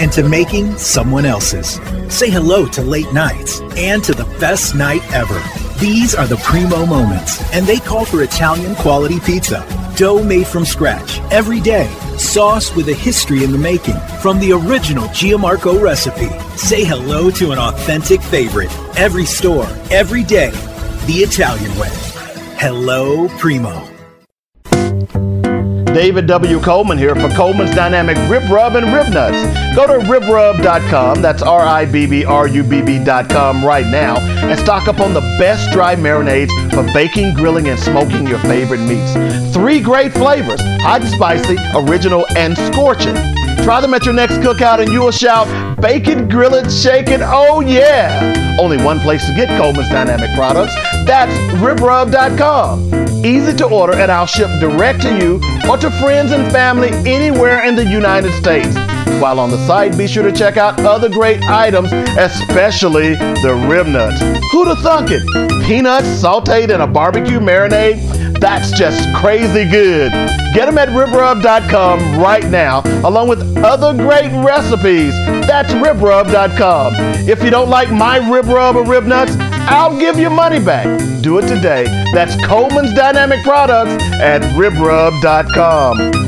and 0.00 0.10
to 0.12 0.22
making 0.26 0.76
someone 0.78 1.26
else's. 1.26 1.80
Say 2.08 2.30
hello 2.30 2.66
to 2.68 2.82
late 2.82 3.12
nights 3.12 3.60
and 3.76 4.02
to 4.04 4.14
the 4.14 4.24
best 4.40 4.74
night 4.74 5.02
ever. 5.12 5.40
These 5.78 6.14
are 6.14 6.26
the 6.26 6.38
primo 6.38 6.86
moments, 6.86 7.42
and 7.52 7.66
they 7.66 7.78
call 7.78 8.04
for 8.04 8.22
Italian 8.22 8.74
quality 8.76 9.20
pizza. 9.20 9.64
Dough 9.96 10.22
made 10.22 10.46
from 10.46 10.64
scratch 10.64 11.20
every 11.30 11.60
day, 11.60 11.88
sauce 12.16 12.74
with 12.74 12.88
a 12.88 12.94
history 12.94 13.44
in 13.44 13.52
the 13.52 13.58
making 13.58 13.98
from 14.22 14.40
the 14.40 14.52
original 14.52 15.08
Giammarco 15.08 15.80
recipe. 15.80 16.30
Say 16.56 16.84
hello 16.84 17.30
to 17.32 17.50
an 17.50 17.58
authentic 17.58 18.22
favorite. 18.22 18.72
Every 18.96 19.26
store, 19.26 19.66
every 19.90 20.24
day, 20.24 20.50
the 21.06 21.18
Italian 21.22 21.76
way. 21.78 21.90
Hello, 22.56 23.28
Primo. 23.38 23.97
David 25.94 26.26
W. 26.26 26.60
Coleman 26.60 26.96
here 26.96 27.14
for 27.14 27.28
Coleman's 27.30 27.74
Dynamic 27.74 28.16
Rib 28.30 28.48
Rub 28.50 28.76
and 28.76 28.92
Rib 28.92 29.08
Nuts. 29.12 29.42
Go 29.74 29.86
to 29.86 30.04
ribrub.com, 30.06 31.22
that's 31.22 31.42
R 31.42 31.62
I 31.62 31.86
B 31.86 32.06
B 32.06 32.24
R 32.24 32.46
U 32.46 32.62
B 32.62 32.82
B.com 32.82 33.64
right 33.64 33.86
now, 33.86 34.18
and 34.18 34.58
stock 34.60 34.86
up 34.86 35.00
on 35.00 35.12
the 35.12 35.20
best 35.38 35.72
dry 35.72 35.96
marinades 35.96 36.50
for 36.72 36.84
baking, 36.92 37.34
grilling, 37.34 37.68
and 37.68 37.80
smoking 37.80 38.26
your 38.26 38.38
favorite 38.40 38.80
meats. 38.80 39.14
Three 39.52 39.80
great 39.80 40.12
flavors 40.12 40.60
hot 40.80 41.00
and 41.00 41.10
spicy, 41.10 41.56
original, 41.74 42.24
and 42.36 42.56
scorching. 42.72 43.14
Try 43.64 43.80
them 43.80 43.92
at 43.92 44.04
your 44.04 44.14
next 44.14 44.34
cookout 44.34 44.80
and 44.80 44.90
you 44.90 45.00
will 45.00 45.10
shout, 45.10 45.48
it, 45.84 46.28
grill 46.30 46.54
it, 46.54 46.70
shake 46.70 47.08
it, 47.08 47.20
oh 47.22 47.60
yeah! 47.60 48.56
Only 48.60 48.82
one 48.82 49.00
place 49.00 49.26
to 49.26 49.34
get 49.34 49.48
Coleman's 49.58 49.88
Dynamic 49.90 50.30
products. 50.34 50.74
That's 51.04 51.32
ribrub.com. 51.60 53.07
Easy 53.24 53.54
to 53.56 53.66
order 53.66 53.94
and 53.94 54.10
I'll 54.10 54.26
ship 54.26 54.48
direct 54.60 55.02
to 55.02 55.16
you 55.16 55.40
or 55.68 55.76
to 55.78 55.90
friends 56.00 56.32
and 56.32 56.50
family 56.52 56.90
anywhere 57.10 57.64
in 57.64 57.74
the 57.74 57.84
United 57.84 58.32
States. 58.32 58.74
While 59.20 59.40
on 59.40 59.50
the 59.50 59.66
site, 59.66 59.98
be 59.98 60.06
sure 60.06 60.22
to 60.22 60.32
check 60.32 60.56
out 60.56 60.78
other 60.80 61.08
great 61.08 61.42
items, 61.42 61.92
especially 61.92 63.14
the 63.16 63.66
rib 63.68 63.88
nuts. 63.88 64.20
Who'da 64.52 64.76
thunk 64.76 65.10
it? 65.10 65.22
Peanuts 65.66 66.06
sauteed 66.06 66.70
in 66.72 66.80
a 66.80 66.86
barbecue 66.86 67.40
marinade? 67.40 68.38
That's 68.38 68.70
just 68.78 69.12
crazy 69.16 69.68
good. 69.68 70.12
Get 70.54 70.66
them 70.66 70.78
at 70.78 70.88
ribrub.com 70.90 72.20
right 72.20 72.44
now, 72.44 72.82
along 73.04 73.28
with 73.28 73.58
other 73.58 73.92
great 73.92 74.30
recipes. 74.44 75.12
That's 75.48 75.72
ribrub.com. 75.72 76.92
If 77.28 77.42
you 77.42 77.50
don't 77.50 77.68
like 77.68 77.90
my 77.90 78.18
rib 78.30 78.46
rub 78.46 78.76
or 78.76 78.84
rib 78.84 79.04
nuts, 79.04 79.36
I'll 79.70 79.98
give 79.98 80.18
you 80.18 80.30
money 80.30 80.58
back. 80.58 80.86
Do 81.22 81.38
it 81.38 81.46
today. 81.48 81.84
That's 82.14 82.34
Coleman's 82.46 82.94
Dynamic 82.94 83.42
Products 83.44 84.02
at 84.14 84.42
ribrub.com. 84.56 86.27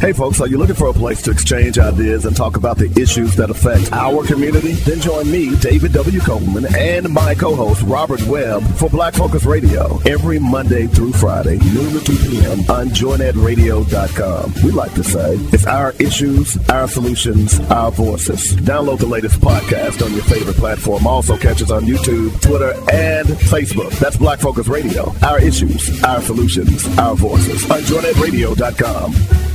Hey 0.00 0.14
folks, 0.14 0.40
are 0.40 0.46
you 0.46 0.56
looking 0.56 0.76
for 0.76 0.88
a 0.88 0.94
place 0.94 1.20
to 1.22 1.30
exchange 1.30 1.78
ideas 1.78 2.24
and 2.24 2.34
talk 2.34 2.56
about 2.56 2.78
the 2.78 2.90
issues 2.98 3.36
that 3.36 3.50
affect 3.50 3.92
our 3.92 4.24
community? 4.24 4.72
Then 4.72 4.98
join 4.98 5.30
me, 5.30 5.54
David 5.56 5.92
W. 5.92 6.20
Coleman, 6.20 6.64
and 6.74 7.10
my 7.10 7.34
co-host 7.34 7.82
Robert 7.82 8.22
Webb 8.22 8.62
for 8.76 8.88
Black 8.88 9.12
Focus 9.12 9.44
Radio 9.44 10.00
every 10.06 10.38
Monday 10.38 10.86
through 10.86 11.12
Friday, 11.12 11.58
noon 11.58 11.92
to 11.92 12.00
2 12.00 12.16
p.m. 12.30 12.60
on 12.70 12.88
joynetradio.com. 12.88 14.54
We 14.64 14.70
like 14.70 14.94
to 14.94 15.04
say 15.04 15.34
it's 15.52 15.66
our 15.66 15.92
issues, 15.98 16.56
our 16.70 16.88
solutions, 16.88 17.60
our 17.68 17.90
voices. 17.90 18.56
Download 18.56 19.00
the 19.00 19.06
latest 19.06 19.38
podcast 19.42 20.02
on 20.02 20.14
your 20.14 20.24
favorite 20.24 20.56
platform. 20.56 21.06
Also 21.06 21.36
catch 21.36 21.60
us 21.60 21.70
on 21.70 21.82
YouTube, 21.82 22.40
Twitter, 22.40 22.72
and 22.90 23.28
Facebook. 23.28 23.90
That's 23.98 24.16
Black 24.16 24.38
Focus 24.38 24.66
Radio. 24.66 25.12
Our 25.22 25.40
issues, 25.40 26.02
our 26.04 26.22
solutions, 26.22 26.88
our 26.96 27.14
voices 27.14 27.70
on 27.70 27.80
joynetradio.com. 27.80 29.49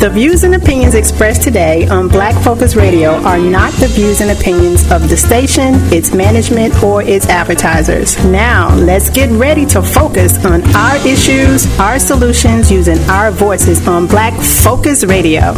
The 0.00 0.08
views 0.08 0.44
and 0.44 0.54
opinions 0.54 0.94
expressed 0.94 1.42
today 1.42 1.88
on 1.88 2.06
Black 2.06 2.40
Focus 2.44 2.76
Radio 2.76 3.14
are 3.24 3.36
not 3.36 3.72
the 3.80 3.88
views 3.88 4.20
and 4.20 4.30
opinions 4.30 4.88
of 4.92 5.08
the 5.08 5.16
station, 5.16 5.74
its 5.92 6.14
management, 6.14 6.84
or 6.84 7.02
its 7.02 7.26
advertisers. 7.28 8.16
Now, 8.26 8.72
let's 8.76 9.10
get 9.10 9.28
ready 9.32 9.66
to 9.66 9.82
focus 9.82 10.44
on 10.44 10.62
our 10.76 10.96
issues, 11.04 11.66
our 11.80 11.98
solutions, 11.98 12.70
using 12.70 12.98
our 13.10 13.32
voices 13.32 13.88
on 13.88 14.06
Black 14.06 14.34
Focus 14.40 15.02
Radio. 15.02 15.56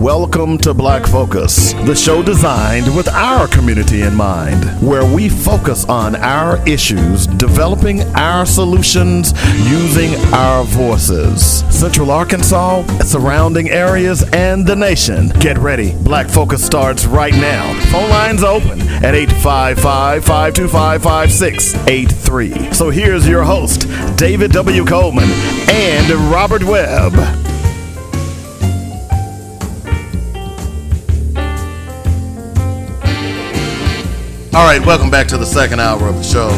Welcome 0.00 0.56
to 0.60 0.72
Black 0.72 1.04
Focus, 1.06 1.74
the 1.74 1.94
show 1.94 2.22
designed 2.22 2.96
with 2.96 3.06
our 3.08 3.46
community 3.46 4.00
in 4.00 4.14
mind, 4.14 4.64
where 4.80 5.04
we 5.04 5.28
focus 5.28 5.84
on 5.84 6.16
our 6.16 6.66
issues, 6.66 7.26
developing 7.26 8.00
our 8.14 8.46
solutions 8.46 9.34
using 9.68 10.14
our 10.32 10.64
voices. 10.64 11.64
Central 11.68 12.10
Arkansas, 12.10 12.86
surrounding 13.02 13.68
areas, 13.68 14.22
and 14.32 14.66
the 14.66 14.74
nation. 14.74 15.28
Get 15.38 15.58
ready. 15.58 15.94
Black 15.96 16.30
Focus 16.30 16.64
starts 16.64 17.04
right 17.04 17.34
now. 17.34 17.78
Phone 17.90 18.08
lines 18.08 18.42
open 18.42 18.80
at 19.04 19.14
855 19.14 20.24
525 20.24 21.02
5683. 21.02 22.72
So 22.72 22.88
here's 22.88 23.28
your 23.28 23.44
host, 23.44 23.82
David 24.16 24.52
W. 24.52 24.82
Coleman 24.86 25.28
and 25.68 26.10
Robert 26.32 26.64
Webb. 26.64 27.49
All 34.52 34.64
right, 34.64 34.84
welcome 34.84 35.10
back 35.10 35.28
to 35.28 35.38
the 35.38 35.46
second 35.46 35.78
hour 35.78 36.08
of 36.08 36.16
the 36.16 36.24
show. 36.24 36.48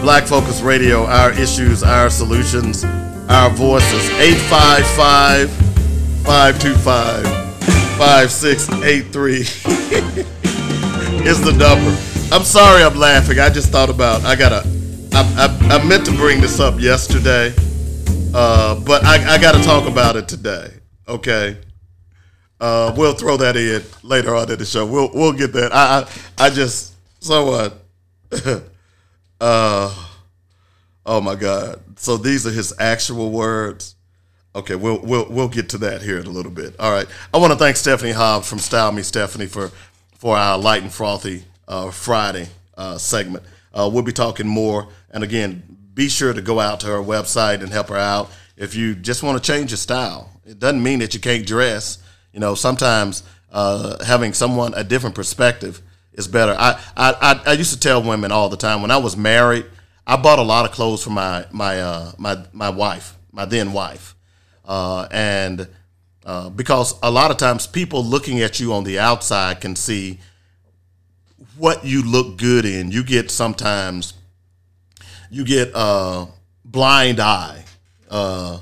Black 0.00 0.26
Focus 0.26 0.60
Radio, 0.60 1.04
our 1.06 1.30
issues, 1.30 1.84
our 1.84 2.10
solutions, 2.10 2.82
our 3.28 3.48
voices. 3.50 4.10
855 4.18 5.48
525 6.26 7.22
5683 7.96 9.38
is 11.24 11.40
the 11.44 11.52
number. 11.52 11.96
I'm 12.34 12.42
sorry 12.42 12.82
I'm 12.82 12.96
laughing. 12.98 13.38
I 13.38 13.50
just 13.50 13.70
thought 13.70 13.88
about 13.88 14.24
I 14.24 14.34
gotta 14.34 14.66
I, 15.12 15.22
I, 15.70 15.76
I 15.76 15.84
meant 15.84 16.06
to 16.06 16.12
bring 16.16 16.40
this 16.40 16.58
up 16.58 16.80
yesterday, 16.80 17.54
uh, 18.34 18.80
but 18.80 19.04
I, 19.04 19.34
I 19.34 19.38
gotta 19.38 19.62
talk 19.62 19.88
about 19.88 20.16
it 20.16 20.26
today. 20.26 20.72
Okay. 21.06 21.56
Uh, 22.60 22.92
we'll 22.96 23.14
throw 23.14 23.36
that 23.36 23.56
in 23.56 23.84
later 24.02 24.34
on 24.34 24.50
in 24.50 24.58
the 24.58 24.64
show. 24.64 24.84
We'll 24.84 25.12
we'll 25.14 25.32
get 25.32 25.52
that. 25.52 25.72
I 25.72 26.00
I, 26.00 26.46
I 26.46 26.50
just 26.50 26.87
so 27.20 27.70
what? 28.30 28.32
uh, 29.40 30.06
oh 31.06 31.20
my 31.20 31.34
God! 31.34 31.80
So 31.96 32.16
these 32.16 32.46
are 32.46 32.50
his 32.50 32.72
actual 32.78 33.30
words. 33.30 33.94
Okay, 34.54 34.74
we'll 34.74 35.00
we'll 35.00 35.26
we'll 35.28 35.48
get 35.48 35.68
to 35.70 35.78
that 35.78 36.02
here 36.02 36.18
in 36.18 36.26
a 36.26 36.30
little 36.30 36.52
bit. 36.52 36.74
All 36.78 36.90
right. 36.90 37.06
I 37.32 37.38
want 37.38 37.52
to 37.52 37.58
thank 37.58 37.76
Stephanie 37.76 38.12
Hobbs 38.12 38.48
from 38.48 38.58
Style 38.58 38.92
Me 38.92 39.02
Stephanie 39.02 39.46
for 39.46 39.70
for 40.16 40.36
our 40.36 40.58
light 40.58 40.82
and 40.82 40.92
frothy 40.92 41.44
uh, 41.66 41.90
Friday 41.90 42.48
uh, 42.76 42.98
segment. 42.98 43.44
Uh, 43.72 43.88
we'll 43.92 44.02
be 44.02 44.12
talking 44.12 44.46
more, 44.46 44.88
and 45.10 45.22
again, 45.22 45.62
be 45.94 46.08
sure 46.08 46.32
to 46.32 46.42
go 46.42 46.60
out 46.60 46.80
to 46.80 46.86
her 46.86 46.98
website 46.98 47.62
and 47.62 47.70
help 47.70 47.88
her 47.88 47.96
out 47.96 48.30
if 48.56 48.74
you 48.74 48.94
just 48.94 49.22
want 49.22 49.42
to 49.42 49.52
change 49.52 49.70
your 49.70 49.78
style. 49.78 50.30
It 50.44 50.58
doesn't 50.58 50.82
mean 50.82 51.00
that 51.00 51.14
you 51.14 51.20
can't 51.20 51.46
dress 51.46 51.98
you 52.32 52.40
know, 52.40 52.54
sometimes 52.54 53.22
uh, 53.50 54.04
having 54.04 54.32
someone 54.32 54.74
a 54.74 54.84
different 54.84 55.16
perspective 55.16 55.82
is 56.18 56.28
better. 56.28 56.54
I, 56.58 56.78
I 56.96 57.40
I 57.46 57.52
used 57.52 57.72
to 57.72 57.80
tell 57.80 58.02
women 58.02 58.32
all 58.32 58.48
the 58.48 58.56
time 58.56 58.82
when 58.82 58.90
I 58.90 58.98
was 58.98 59.16
married, 59.16 59.64
I 60.06 60.16
bought 60.16 60.38
a 60.38 60.42
lot 60.42 60.66
of 60.66 60.72
clothes 60.72 61.02
for 61.02 61.10
my 61.10 61.46
my 61.50 61.80
uh, 61.80 62.12
my 62.18 62.44
my 62.52 62.68
wife, 62.68 63.16
my 63.32 63.44
then 63.44 63.72
wife, 63.72 64.14
uh, 64.66 65.08
and 65.10 65.68
uh, 66.26 66.50
because 66.50 66.94
a 67.02 67.10
lot 67.10 67.30
of 67.30 67.36
times 67.36 67.66
people 67.66 68.04
looking 68.04 68.40
at 68.40 68.60
you 68.60 68.74
on 68.74 68.84
the 68.84 68.98
outside 68.98 69.60
can 69.60 69.76
see 69.76 70.18
what 71.56 71.84
you 71.84 72.02
look 72.02 72.36
good 72.36 72.64
in. 72.64 72.90
You 72.90 73.04
get 73.04 73.30
sometimes 73.30 74.14
you 75.30 75.44
get 75.44 75.70
a 75.70 75.76
uh, 75.76 76.26
blind 76.64 77.20
eye. 77.20 77.64
Uh, 78.10 78.58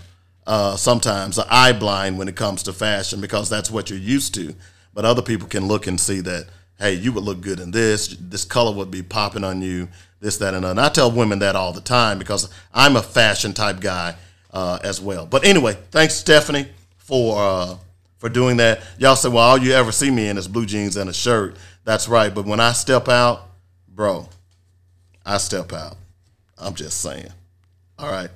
uh, 0.46 0.76
sometimes 0.76 1.38
an 1.38 1.44
eye 1.50 1.72
blind 1.72 2.18
when 2.18 2.28
it 2.28 2.36
comes 2.36 2.62
to 2.62 2.72
fashion 2.72 3.20
because 3.20 3.50
that's 3.50 3.70
what 3.70 3.90
you're 3.90 3.98
used 3.98 4.32
to. 4.34 4.54
But 4.94 5.04
other 5.04 5.22
people 5.22 5.48
can 5.48 5.66
look 5.66 5.86
and 5.86 6.00
see 6.00 6.20
that, 6.20 6.46
hey, 6.78 6.94
you 6.94 7.12
would 7.12 7.24
look 7.24 7.40
good 7.40 7.60
in 7.60 7.70
this. 7.70 8.16
This 8.20 8.44
color 8.44 8.74
would 8.74 8.90
be 8.90 9.02
popping 9.02 9.44
on 9.44 9.62
you. 9.62 9.88
This, 10.20 10.38
that, 10.38 10.54
and. 10.54 10.64
And 10.64 10.80
I 10.80 10.88
tell 10.88 11.10
women 11.10 11.40
that 11.40 11.56
all 11.56 11.72
the 11.72 11.80
time 11.80 12.18
because 12.18 12.50
I'm 12.72 12.96
a 12.96 13.02
fashion 13.02 13.52
type 13.52 13.80
guy 13.80 14.16
uh, 14.52 14.78
as 14.82 15.00
well. 15.00 15.26
But 15.26 15.44
anyway, 15.44 15.76
thanks 15.90 16.14
Stephanie 16.14 16.68
for 16.96 17.38
uh, 17.38 17.76
for 18.18 18.28
doing 18.28 18.56
that. 18.58 18.82
Y'all 18.98 19.16
say, 19.16 19.28
well, 19.28 19.38
all 19.38 19.58
you 19.58 19.72
ever 19.72 19.92
see 19.92 20.10
me 20.10 20.28
in 20.28 20.38
is 20.38 20.48
blue 20.48 20.66
jeans 20.66 20.96
and 20.96 21.10
a 21.10 21.12
shirt. 21.12 21.56
That's 21.84 22.08
right. 22.08 22.34
But 22.34 22.46
when 22.46 22.60
I 22.60 22.72
step 22.72 23.08
out, 23.08 23.48
bro, 23.88 24.28
I 25.24 25.38
step 25.38 25.72
out. 25.72 25.96
I'm 26.58 26.74
just 26.74 27.00
saying. 27.00 27.28
All 27.98 28.10
right. 28.10 28.30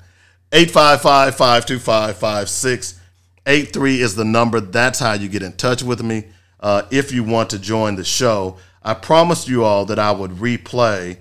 855 0.53 1.36
525 1.36 2.16
5683 2.16 4.01
is 4.01 4.14
the 4.14 4.24
number. 4.24 4.61
That's 4.61 4.99
how 4.99 5.12
you 5.12 5.28
get 5.28 5.43
in 5.43 5.53
touch 5.53 5.82
with 5.82 6.03
me 6.03 6.24
uh, 6.61 6.82
if 6.90 7.12
you 7.12 7.24
want 7.24 7.50
to 7.50 7.58
join 7.58 7.96
the 7.96 8.04
show. 8.04 8.56
I 8.82 8.94
promised 8.94 9.48
you 9.48 9.64
all 9.64 9.84
that 9.86 9.98
I 9.98 10.12
would 10.12 10.32
replay 10.32 11.18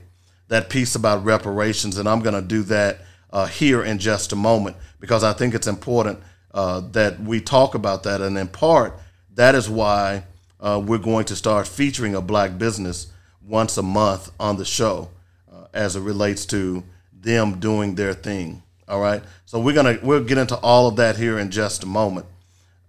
that 0.47 0.69
piece 0.69 0.95
about 0.95 1.25
reparations, 1.25 1.97
and 1.97 2.07
I'm 2.07 2.21
going 2.21 2.35
to 2.35 2.41
do 2.41 2.63
that 2.63 3.01
uh, 3.31 3.47
here 3.47 3.83
in 3.83 3.99
just 3.99 4.31
a 4.31 4.35
moment 4.35 4.75
because 4.99 5.23
I 5.23 5.33
think 5.33 5.53
it's 5.53 5.67
important 5.67 6.19
uh, 6.53 6.81
that 6.91 7.19
we 7.19 7.41
talk 7.41 7.75
about 7.75 8.03
that. 8.03 8.21
And 8.21 8.37
in 8.37 8.47
part, 8.47 8.99
that 9.35 9.55
is 9.55 9.69
why 9.69 10.23
uh, 10.59 10.81
we're 10.83 10.97
going 10.97 11.25
to 11.25 11.35
start 11.35 11.67
featuring 11.67 12.15
a 12.15 12.21
black 12.21 12.57
business 12.57 13.07
once 13.45 13.77
a 13.77 13.83
month 13.83 14.31
on 14.39 14.57
the 14.57 14.65
show 14.65 15.09
uh, 15.51 15.65
as 15.73 15.95
it 15.95 16.01
relates 16.01 16.45
to 16.47 16.83
them 17.13 17.59
doing 17.59 17.95
their 17.95 18.13
thing. 18.13 18.63
All 18.87 18.99
right. 18.99 19.21
So 19.45 19.59
we're 19.59 19.75
gonna 19.75 19.99
we'll 20.01 20.23
get 20.23 20.37
into 20.37 20.57
all 20.57 20.87
of 20.87 20.95
that 20.95 21.15
here 21.17 21.37
in 21.37 21.51
just 21.51 21.83
a 21.83 21.85
moment. 21.85 22.25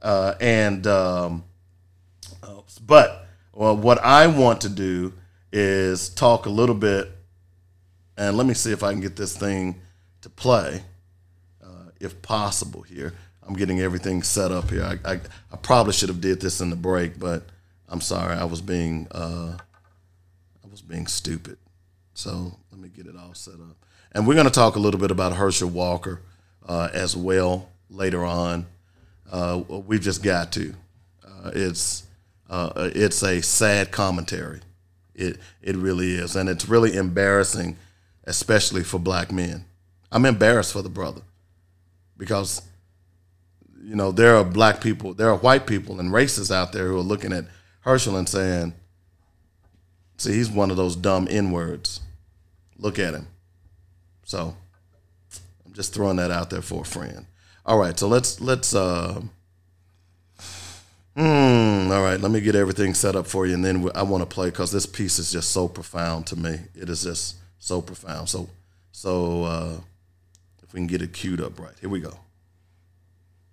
Uh, 0.01 0.34
and 0.40 0.86
um, 0.86 1.44
but 2.91 3.28
well, 3.53 3.76
what 3.76 4.03
I 4.03 4.26
want 4.26 4.62
to 4.62 4.68
do 4.68 5.12
is 5.53 6.09
talk 6.09 6.47
a 6.47 6.51
little 6.51 6.74
bit, 6.74 7.09
and 8.16 8.36
let 8.36 8.49
me 8.49 8.55
see 8.55 8.72
if 8.72 8.82
I 8.82 8.91
can 8.91 9.01
get 9.01 9.14
this 9.14 9.36
thing 9.36 9.80
to 10.22 10.28
play, 10.28 10.82
uh, 11.62 11.91
if 12.01 12.20
possible. 12.20 12.82
Here, 12.82 13.14
I'm 13.47 13.55
getting 13.55 13.78
everything 13.80 14.24
set 14.24 14.51
up 14.51 14.70
here. 14.70 14.82
I, 14.82 14.99
I, 15.09 15.20
I 15.53 15.57
probably 15.62 15.93
should 15.93 16.09
have 16.09 16.20
did 16.20 16.41
this 16.41 16.61
in 16.61 16.68
the 16.68 16.74
break, 16.74 17.16
but 17.16 17.45
I'm 17.89 18.01
sorry. 18.01 18.35
I 18.35 18.43
was 18.43 18.60
being 18.60 19.06
uh, 19.12 19.56
I 19.56 20.69
was 20.69 20.82
being 20.82 21.06
stupid. 21.06 21.59
So 22.14 22.59
let 22.73 22.81
me 22.81 22.89
get 22.89 23.06
it 23.06 23.14
all 23.16 23.35
set 23.35 23.55
up. 23.55 23.77
And 24.10 24.27
we're 24.27 24.35
going 24.35 24.47
to 24.47 24.52
talk 24.52 24.74
a 24.74 24.81
little 24.81 24.98
bit 24.98 25.12
about 25.12 25.35
Herschel 25.35 25.69
Walker 25.69 26.23
uh, 26.66 26.89
as 26.93 27.16
well 27.16 27.69
later 27.89 28.24
on. 28.24 28.66
Uh, 29.31 29.62
we've 29.69 30.01
just 30.01 30.24
got 30.24 30.51
to. 30.55 30.74
Uh, 31.24 31.52
it's 31.55 32.10
uh, 32.51 32.90
it's 32.94 33.22
a 33.22 33.40
sad 33.40 33.93
commentary. 33.93 34.60
It 35.14 35.39
it 35.62 35.77
really 35.77 36.14
is, 36.14 36.35
and 36.35 36.48
it's 36.48 36.68
really 36.68 36.97
embarrassing, 36.97 37.77
especially 38.24 38.82
for 38.82 38.98
black 38.98 39.31
men. 39.31 39.64
I'm 40.10 40.27
embarrassed 40.27 40.72
for 40.72 40.82
the 40.82 40.89
brother 40.89 41.22
because 42.16 42.62
you 43.82 43.94
know 43.94 44.10
there 44.10 44.36
are 44.36 44.44
black 44.44 44.81
people, 44.81 45.14
there 45.14 45.31
are 45.31 45.36
white 45.36 45.66
people 45.66 46.01
and 46.01 46.12
racists 46.12 46.51
out 46.51 46.72
there 46.72 46.89
who 46.89 46.98
are 46.98 47.02
looking 47.02 47.32
at 47.32 47.44
Herschel 47.82 48.16
and 48.16 48.28
saying, 48.28 48.74
"See, 50.16 50.32
he's 50.32 50.51
one 50.51 50.72
of 50.72 50.77
those 50.77 50.97
dumb 50.97 51.28
N 51.31 51.52
words. 51.52 52.01
Look 52.77 52.98
at 52.98 53.14
him." 53.14 53.28
So 54.24 54.56
I'm 55.64 55.72
just 55.72 55.94
throwing 55.94 56.16
that 56.16 56.32
out 56.32 56.51
there 56.51 56.62
for 56.62 56.82
a 56.82 56.85
friend. 56.85 57.27
All 57.64 57.78
right, 57.78 57.97
so 57.97 58.09
let's 58.09 58.40
let's 58.40 58.74
uh 58.74 59.20
Hmm. 61.16 61.91
All 61.91 62.03
right, 62.03 62.20
let 62.20 62.31
me 62.31 62.41
get 62.41 62.55
everything 62.55 62.95
set 62.95 63.16
up 63.16 63.27
for 63.27 63.47
you, 63.47 63.55
and 63.55 63.65
then 63.65 63.91
I 63.95 64.03
want 64.03 64.23
to 64.23 64.27
play 64.27 64.51
because 64.51 64.70
this 64.70 64.87
piece 64.87 65.19
is 65.19 65.32
just 65.32 65.51
so 65.51 65.66
profound 65.66 66.27
to 66.28 66.37
me. 66.37 66.61
It 66.74 66.89
is 66.89 67.03
just 67.03 67.37
so 67.59 67.82
profound. 67.82 68.28
So, 68.28 68.49
so 68.93 69.45
uh, 69.45 69.77
if 70.62 70.73
we 70.73 70.78
can 70.78 70.87
get 70.87 71.03
it 71.03 71.12
queued 71.12 71.41
up 71.41 71.59
right, 71.59 71.74
here 71.81 71.91
we 71.91 72.01
go. 72.01 72.15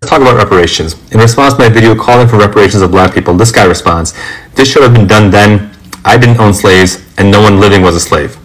Let's 0.00 0.10
talk 0.10 0.22
about 0.22 0.36
reparations. 0.36 0.94
In 1.10 1.18
response 1.18 1.54
to 1.54 1.58
my 1.58 1.68
video 1.68 1.96
calling 1.96 2.28
for 2.28 2.38
reparations 2.38 2.82
of 2.82 2.92
black 2.92 3.12
people, 3.12 3.34
this 3.34 3.50
guy 3.50 3.64
responds, 3.64 4.14
"This 4.54 4.70
should 4.70 4.82
have 4.82 4.94
been 4.94 5.08
done 5.08 5.30
then. 5.30 5.74
I 6.04 6.16
didn't 6.16 6.38
own 6.38 6.54
slaves, 6.54 7.04
and 7.18 7.28
no 7.30 7.40
one 7.42 7.58
living 7.58 7.82
was 7.82 7.96
a 7.96 8.00
slave." 8.00 8.38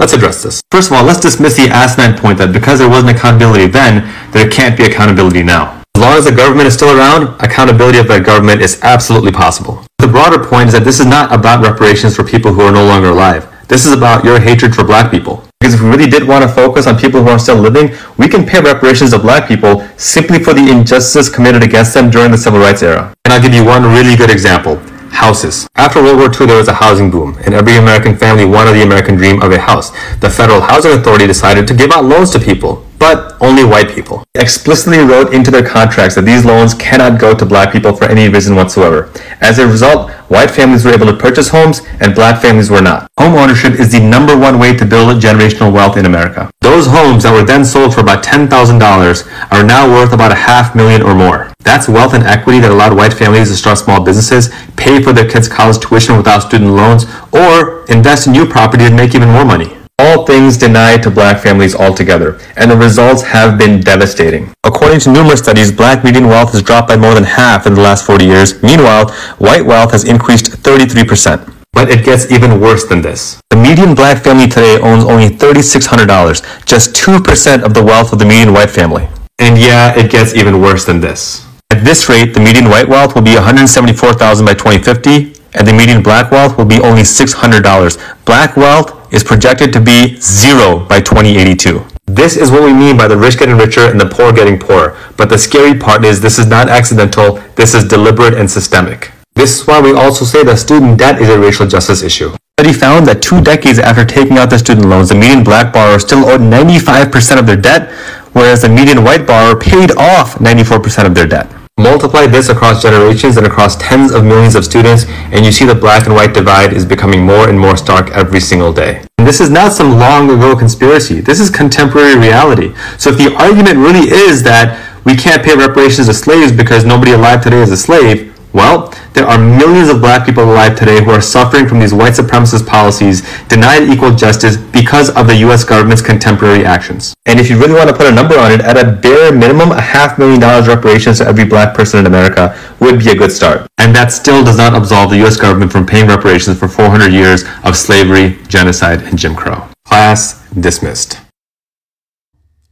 Let's 0.00 0.12
address 0.12 0.42
this. 0.42 0.60
First 0.72 0.90
of 0.90 0.96
all, 0.96 1.04
let's 1.04 1.20
dismiss 1.20 1.56
the 1.56 1.68
asinine 1.68 2.18
point 2.18 2.38
that 2.38 2.52
because 2.52 2.80
there 2.80 2.88
wasn't 2.88 3.16
accountability 3.16 3.66
then, 3.66 4.12
there 4.32 4.48
can't 4.48 4.76
be 4.76 4.84
accountability 4.84 5.42
now. 5.42 5.77
As 5.98 6.02
long 6.02 6.14
as 6.14 6.26
the 6.26 6.30
government 6.30 6.68
is 6.68 6.74
still 6.74 6.96
around, 6.96 7.34
accountability 7.42 7.98
of 7.98 8.06
that 8.06 8.24
government 8.24 8.62
is 8.62 8.78
absolutely 8.84 9.32
possible. 9.32 9.82
The 9.98 10.06
broader 10.06 10.38
point 10.38 10.68
is 10.68 10.74
that 10.74 10.84
this 10.84 11.00
is 11.00 11.06
not 11.06 11.34
about 11.34 11.60
reparations 11.60 12.14
for 12.14 12.22
people 12.22 12.52
who 12.52 12.60
are 12.60 12.70
no 12.70 12.86
longer 12.86 13.08
alive. 13.08 13.50
This 13.66 13.84
is 13.84 13.90
about 13.90 14.22
your 14.22 14.38
hatred 14.38 14.76
for 14.76 14.84
black 14.84 15.10
people. 15.10 15.42
Because 15.58 15.74
if 15.74 15.82
we 15.82 15.88
really 15.88 16.08
did 16.08 16.22
want 16.22 16.44
to 16.44 16.48
focus 16.48 16.86
on 16.86 16.96
people 16.96 17.20
who 17.24 17.30
are 17.30 17.38
still 17.40 17.58
living, 17.58 17.90
we 18.16 18.28
can 18.28 18.46
pay 18.46 18.60
reparations 18.60 19.12
of 19.12 19.22
black 19.22 19.48
people 19.48 19.82
simply 19.96 20.38
for 20.38 20.54
the 20.54 20.70
injustice 20.70 21.28
committed 21.28 21.64
against 21.64 21.94
them 21.94 22.10
during 22.10 22.30
the 22.30 22.38
civil 22.38 22.60
rights 22.60 22.84
era. 22.84 23.12
And 23.24 23.34
I'll 23.34 23.42
give 23.42 23.52
you 23.52 23.64
one 23.64 23.82
really 23.82 24.14
good 24.14 24.30
example 24.30 24.80
houses. 25.10 25.66
After 25.74 26.00
World 26.00 26.18
War 26.18 26.30
II, 26.30 26.46
there 26.46 26.58
was 26.58 26.68
a 26.68 26.74
housing 26.74 27.10
boom, 27.10 27.36
and 27.44 27.54
every 27.54 27.74
American 27.74 28.14
family 28.16 28.44
wanted 28.44 28.74
the 28.74 28.84
American 28.84 29.16
dream 29.16 29.42
of 29.42 29.50
a 29.50 29.58
house. 29.58 29.90
The 30.20 30.30
Federal 30.30 30.60
Housing 30.60 30.92
Authority 30.92 31.26
decided 31.26 31.66
to 31.66 31.74
give 31.74 31.90
out 31.90 32.04
loans 32.04 32.30
to 32.32 32.38
people, 32.38 32.86
but 32.98 33.36
only 33.40 33.64
white 33.64 33.90
people. 33.94 34.24
Explicitly 34.34 34.98
wrote 34.98 35.32
into 35.32 35.50
their 35.50 35.66
contracts 35.66 36.14
that 36.16 36.24
these 36.24 36.44
loans 36.44 36.74
cannot 36.74 37.20
go 37.20 37.34
to 37.34 37.46
black 37.46 37.72
people 37.72 37.94
for 37.94 38.04
any 38.04 38.28
reason 38.28 38.56
whatsoever. 38.56 39.10
As 39.40 39.58
a 39.58 39.66
result, 39.66 40.10
white 40.28 40.50
families 40.50 40.84
were 40.84 40.92
able 40.92 41.06
to 41.06 41.16
purchase 41.16 41.48
homes 41.48 41.82
and 42.00 42.14
black 42.14 42.42
families 42.42 42.70
were 42.70 42.82
not. 42.82 43.08
Home 43.18 43.34
ownership 43.34 43.74
is 43.74 43.92
the 43.92 44.00
number 44.00 44.36
one 44.36 44.58
way 44.58 44.76
to 44.76 44.84
build 44.84 45.20
generational 45.20 45.72
wealth 45.72 45.96
in 45.96 46.06
America. 46.06 46.50
Those 46.60 46.86
homes 46.86 47.22
that 47.22 47.32
were 47.32 47.44
then 47.44 47.64
sold 47.64 47.94
for 47.94 48.00
about 48.00 48.24
$10,000 48.24 49.52
are 49.52 49.64
now 49.64 49.88
worth 49.88 50.12
about 50.12 50.32
a 50.32 50.34
half 50.34 50.74
million 50.74 51.02
or 51.02 51.14
more. 51.14 51.52
That's 51.60 51.88
wealth 51.88 52.14
and 52.14 52.24
equity 52.24 52.60
that 52.60 52.70
allowed 52.70 52.96
white 52.96 53.12
families 53.14 53.48
to 53.48 53.56
start 53.56 53.78
small 53.78 54.02
businesses, 54.02 54.50
pay 54.76 55.02
for 55.02 55.12
their 55.12 55.28
kids' 55.28 55.48
college 55.48 55.80
tuition 55.80 56.16
without 56.16 56.40
student 56.40 56.72
loans, 56.72 57.06
or 57.32 57.84
invest 57.86 58.26
in 58.26 58.32
new 58.32 58.46
property 58.46 58.84
and 58.84 58.96
make 58.96 59.14
even 59.14 59.28
more 59.28 59.44
money 59.44 59.77
all 59.98 60.24
things 60.24 60.56
denied 60.56 61.02
to 61.02 61.10
black 61.10 61.42
families 61.42 61.74
altogether, 61.74 62.38
and 62.56 62.70
the 62.70 62.76
results 62.76 63.22
have 63.22 63.58
been 63.58 63.80
devastating. 63.80 64.52
According 64.64 65.00
to 65.00 65.12
numerous 65.12 65.40
studies, 65.40 65.72
black 65.72 66.04
median 66.04 66.28
wealth 66.28 66.52
has 66.52 66.62
dropped 66.62 66.88
by 66.88 66.96
more 66.96 67.14
than 67.14 67.24
half 67.24 67.66
in 67.66 67.74
the 67.74 67.80
last 67.80 68.06
40 68.06 68.24
years. 68.24 68.62
Meanwhile, 68.62 69.10
white 69.38 69.66
wealth 69.66 69.92
has 69.92 70.04
increased 70.04 70.46
33%. 70.62 71.54
But 71.72 71.90
it 71.90 72.04
gets 72.04 72.30
even 72.32 72.60
worse 72.60 72.86
than 72.86 73.02
this. 73.02 73.40
The 73.50 73.56
median 73.56 73.94
black 73.94 74.22
family 74.22 74.48
today 74.48 74.80
owns 74.80 75.04
only 75.04 75.28
$3,600, 75.28 76.64
just 76.64 76.94
2% 76.96 77.62
of 77.62 77.74
the 77.74 77.84
wealth 77.84 78.12
of 78.12 78.18
the 78.18 78.24
median 78.24 78.52
white 78.52 78.70
family. 78.70 79.08
And 79.38 79.58
yeah, 79.58 79.96
it 79.96 80.10
gets 80.10 80.34
even 80.34 80.60
worse 80.60 80.84
than 80.84 81.00
this. 81.00 81.46
At 81.70 81.84
this 81.84 82.08
rate, 82.08 82.34
the 82.34 82.40
median 82.40 82.68
white 82.68 82.88
wealth 82.88 83.14
will 83.14 83.22
be 83.22 83.34
174,000 83.34 84.46
by 84.46 84.54
2050, 84.54 85.37
and 85.54 85.66
the 85.66 85.72
median 85.72 86.02
black 86.02 86.30
wealth 86.30 86.56
will 86.58 86.64
be 86.64 86.80
only 86.80 87.02
$600. 87.02 88.24
Black 88.24 88.56
wealth 88.56 89.12
is 89.12 89.24
projected 89.24 89.72
to 89.72 89.80
be 89.80 90.16
zero 90.20 90.80
by 90.86 91.00
2082. 91.00 91.84
This 92.06 92.36
is 92.36 92.50
what 92.50 92.62
we 92.62 92.72
mean 92.72 92.96
by 92.96 93.06
the 93.06 93.16
rich 93.16 93.38
getting 93.38 93.56
richer 93.56 93.90
and 93.90 94.00
the 94.00 94.06
poor 94.06 94.32
getting 94.32 94.58
poorer. 94.58 94.96
But 95.16 95.28
the 95.28 95.38
scary 95.38 95.78
part 95.78 96.04
is 96.04 96.20
this 96.20 96.38
is 96.38 96.46
not 96.46 96.68
accidental, 96.68 97.34
this 97.54 97.74
is 97.74 97.84
deliberate 97.84 98.34
and 98.34 98.50
systemic. 98.50 99.12
This 99.34 99.60
is 99.60 99.66
why 99.66 99.80
we 99.80 99.92
also 99.92 100.24
say 100.24 100.42
that 100.44 100.58
student 100.58 100.98
debt 100.98 101.20
is 101.20 101.28
a 101.28 101.38
racial 101.38 101.66
justice 101.66 102.02
issue. 102.02 102.34
Study 102.58 102.72
found 102.72 103.06
that 103.06 103.22
two 103.22 103.40
decades 103.40 103.78
after 103.78 104.04
taking 104.04 104.36
out 104.36 104.50
the 104.50 104.58
student 104.58 104.88
loans, 104.88 105.10
the 105.10 105.14
median 105.14 105.44
black 105.44 105.72
borrower 105.72 105.98
still 106.00 106.24
owed 106.26 106.40
95% 106.40 107.38
of 107.38 107.46
their 107.46 107.56
debt, 107.56 107.92
whereas 108.32 108.62
the 108.62 108.68
median 108.68 109.04
white 109.04 109.26
borrower 109.26 109.54
paid 109.54 109.92
off 109.92 110.34
94% 110.36 111.06
of 111.06 111.14
their 111.14 111.26
debt. 111.26 111.46
Multiply 111.78 112.26
this 112.26 112.48
across 112.48 112.82
generations 112.82 113.36
and 113.36 113.46
across 113.46 113.76
tens 113.76 114.10
of 114.12 114.24
millions 114.24 114.56
of 114.56 114.64
students, 114.64 115.04
and 115.30 115.46
you 115.46 115.52
see 115.52 115.64
the 115.64 115.76
black 115.76 116.06
and 116.06 116.14
white 116.14 116.34
divide 116.34 116.72
is 116.72 116.84
becoming 116.84 117.24
more 117.24 117.48
and 117.48 117.56
more 117.56 117.76
stark 117.76 118.10
every 118.10 118.40
single 118.40 118.72
day. 118.72 119.04
And 119.18 119.26
this 119.28 119.40
is 119.40 119.48
not 119.48 119.72
some 119.72 119.92
long 119.92 120.28
ago 120.28 120.56
conspiracy. 120.56 121.20
This 121.20 121.38
is 121.38 121.50
contemporary 121.50 122.18
reality. 122.18 122.74
So 122.98 123.10
if 123.10 123.16
the 123.18 123.32
argument 123.36 123.76
really 123.76 124.10
is 124.10 124.42
that 124.42 124.84
we 125.04 125.14
can't 125.14 125.44
pay 125.44 125.54
reparations 125.54 126.08
to 126.08 126.14
slaves 126.14 126.50
because 126.50 126.84
nobody 126.84 127.12
alive 127.12 127.44
today 127.44 127.60
is 127.60 127.70
a 127.70 127.76
slave, 127.76 128.36
well, 128.52 128.92
there 129.14 129.26
are 129.26 129.38
millions 129.38 129.88
of 129.88 130.00
black 130.00 130.24
people 130.26 130.44
alive 130.44 130.76
today 130.76 131.02
who 131.02 131.10
are 131.10 131.20
suffering 131.20 131.66
from 131.66 131.80
these 131.80 131.92
white 131.92 132.12
supremacist 132.12 132.66
policies, 132.66 133.22
denied 133.48 133.88
equal 133.88 134.14
justice 134.14 134.56
because 134.56 135.10
of 135.10 135.26
the 135.26 135.36
US 135.48 135.64
government's 135.64 136.02
contemporary 136.02 136.64
actions. 136.64 137.14
And 137.26 137.40
if 137.40 137.50
you 137.50 137.58
really 137.58 137.74
want 137.74 137.88
to 137.88 137.96
put 137.96 138.06
a 138.06 138.12
number 138.12 138.38
on 138.38 138.52
it, 138.52 138.60
at 138.60 138.76
a 138.76 138.92
bare 138.92 139.32
minimum, 139.32 139.72
a 139.72 139.80
half 139.80 140.18
million 140.18 140.40
dollars 140.40 140.68
reparations 140.68 141.18
to 141.18 141.26
every 141.26 141.44
black 141.44 141.74
person 141.74 142.00
in 142.00 142.06
America 142.06 142.56
would 142.80 142.98
be 142.98 143.10
a 143.10 143.14
good 143.14 143.32
start. 143.32 143.66
And 143.78 143.94
that 143.94 144.12
still 144.12 144.44
does 144.44 144.58
not 144.58 144.74
absolve 144.74 145.10
the 145.10 145.24
US 145.26 145.36
government 145.36 145.72
from 145.72 145.86
paying 145.86 146.06
reparations 146.08 146.58
for 146.58 146.68
400 146.68 147.12
years 147.12 147.44
of 147.64 147.76
slavery, 147.76 148.38
genocide, 148.48 149.02
and 149.02 149.18
Jim 149.18 149.34
Crow. 149.34 149.68
Class 149.84 150.46
dismissed. 150.52 151.18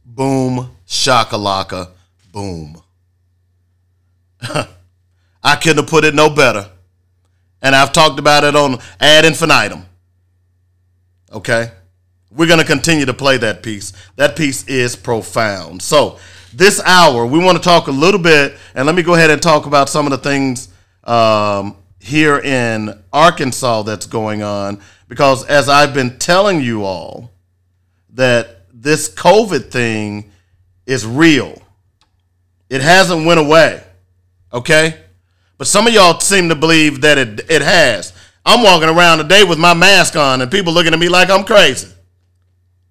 Boom, 0.05 0.71
shakalaka, 0.87 1.89
boom. 2.31 2.81
I 5.47 5.55
couldn't 5.55 5.77
have 5.77 5.87
put 5.87 6.03
it 6.03 6.13
no 6.13 6.29
better. 6.29 6.69
And 7.61 7.73
I've 7.73 7.93
talked 7.93 8.19
about 8.19 8.43
it 8.43 8.53
on 8.53 8.79
ad 8.99 9.23
infinitum. 9.23 9.85
Okay? 11.31 11.71
We're 12.29 12.47
going 12.47 12.59
to 12.59 12.65
continue 12.65 13.05
to 13.05 13.13
play 13.13 13.37
that 13.37 13.63
piece. 13.63 13.93
That 14.17 14.35
piece 14.35 14.67
is 14.67 14.97
profound. 14.97 15.81
So, 15.81 16.19
this 16.53 16.81
hour, 16.83 17.25
we 17.25 17.39
want 17.39 17.57
to 17.57 17.63
talk 17.63 17.87
a 17.87 17.91
little 17.91 18.19
bit, 18.19 18.57
and 18.75 18.85
let 18.85 18.93
me 18.93 19.03
go 19.03 19.13
ahead 19.13 19.29
and 19.29 19.41
talk 19.41 19.65
about 19.65 19.87
some 19.87 20.05
of 20.05 20.11
the 20.11 20.17
things 20.17 20.67
um, 21.05 21.77
here 21.99 22.39
in 22.39 23.01
Arkansas 23.13 23.83
that's 23.83 24.05
going 24.05 24.43
on. 24.43 24.81
Because 25.07 25.45
as 25.45 25.69
I've 25.69 25.93
been 25.93 26.19
telling 26.19 26.59
you 26.59 26.83
all, 26.83 27.31
that 28.15 28.63
this 28.73 29.07
COVID 29.13 29.71
thing 29.71 30.29
is 30.85 31.05
real. 31.05 31.61
It 32.69 32.81
hasn't 32.81 33.25
went 33.25 33.39
away. 33.39 33.81
Okay? 34.51 34.97
But 35.57 35.67
some 35.67 35.87
of 35.87 35.93
y'all 35.93 36.19
seem 36.19 36.49
to 36.49 36.55
believe 36.55 37.01
that 37.01 37.17
it 37.17 37.49
it 37.49 37.61
has. 37.61 38.13
I'm 38.45 38.63
walking 38.63 38.89
around 38.89 39.17
today 39.17 39.43
with 39.43 39.59
my 39.59 39.73
mask 39.73 40.15
on 40.15 40.41
and 40.41 40.49
people 40.49 40.71
looking 40.71 40.93
at 40.93 40.99
me 40.99 41.09
like 41.09 41.29
I'm 41.29 41.43
crazy. 41.43 41.89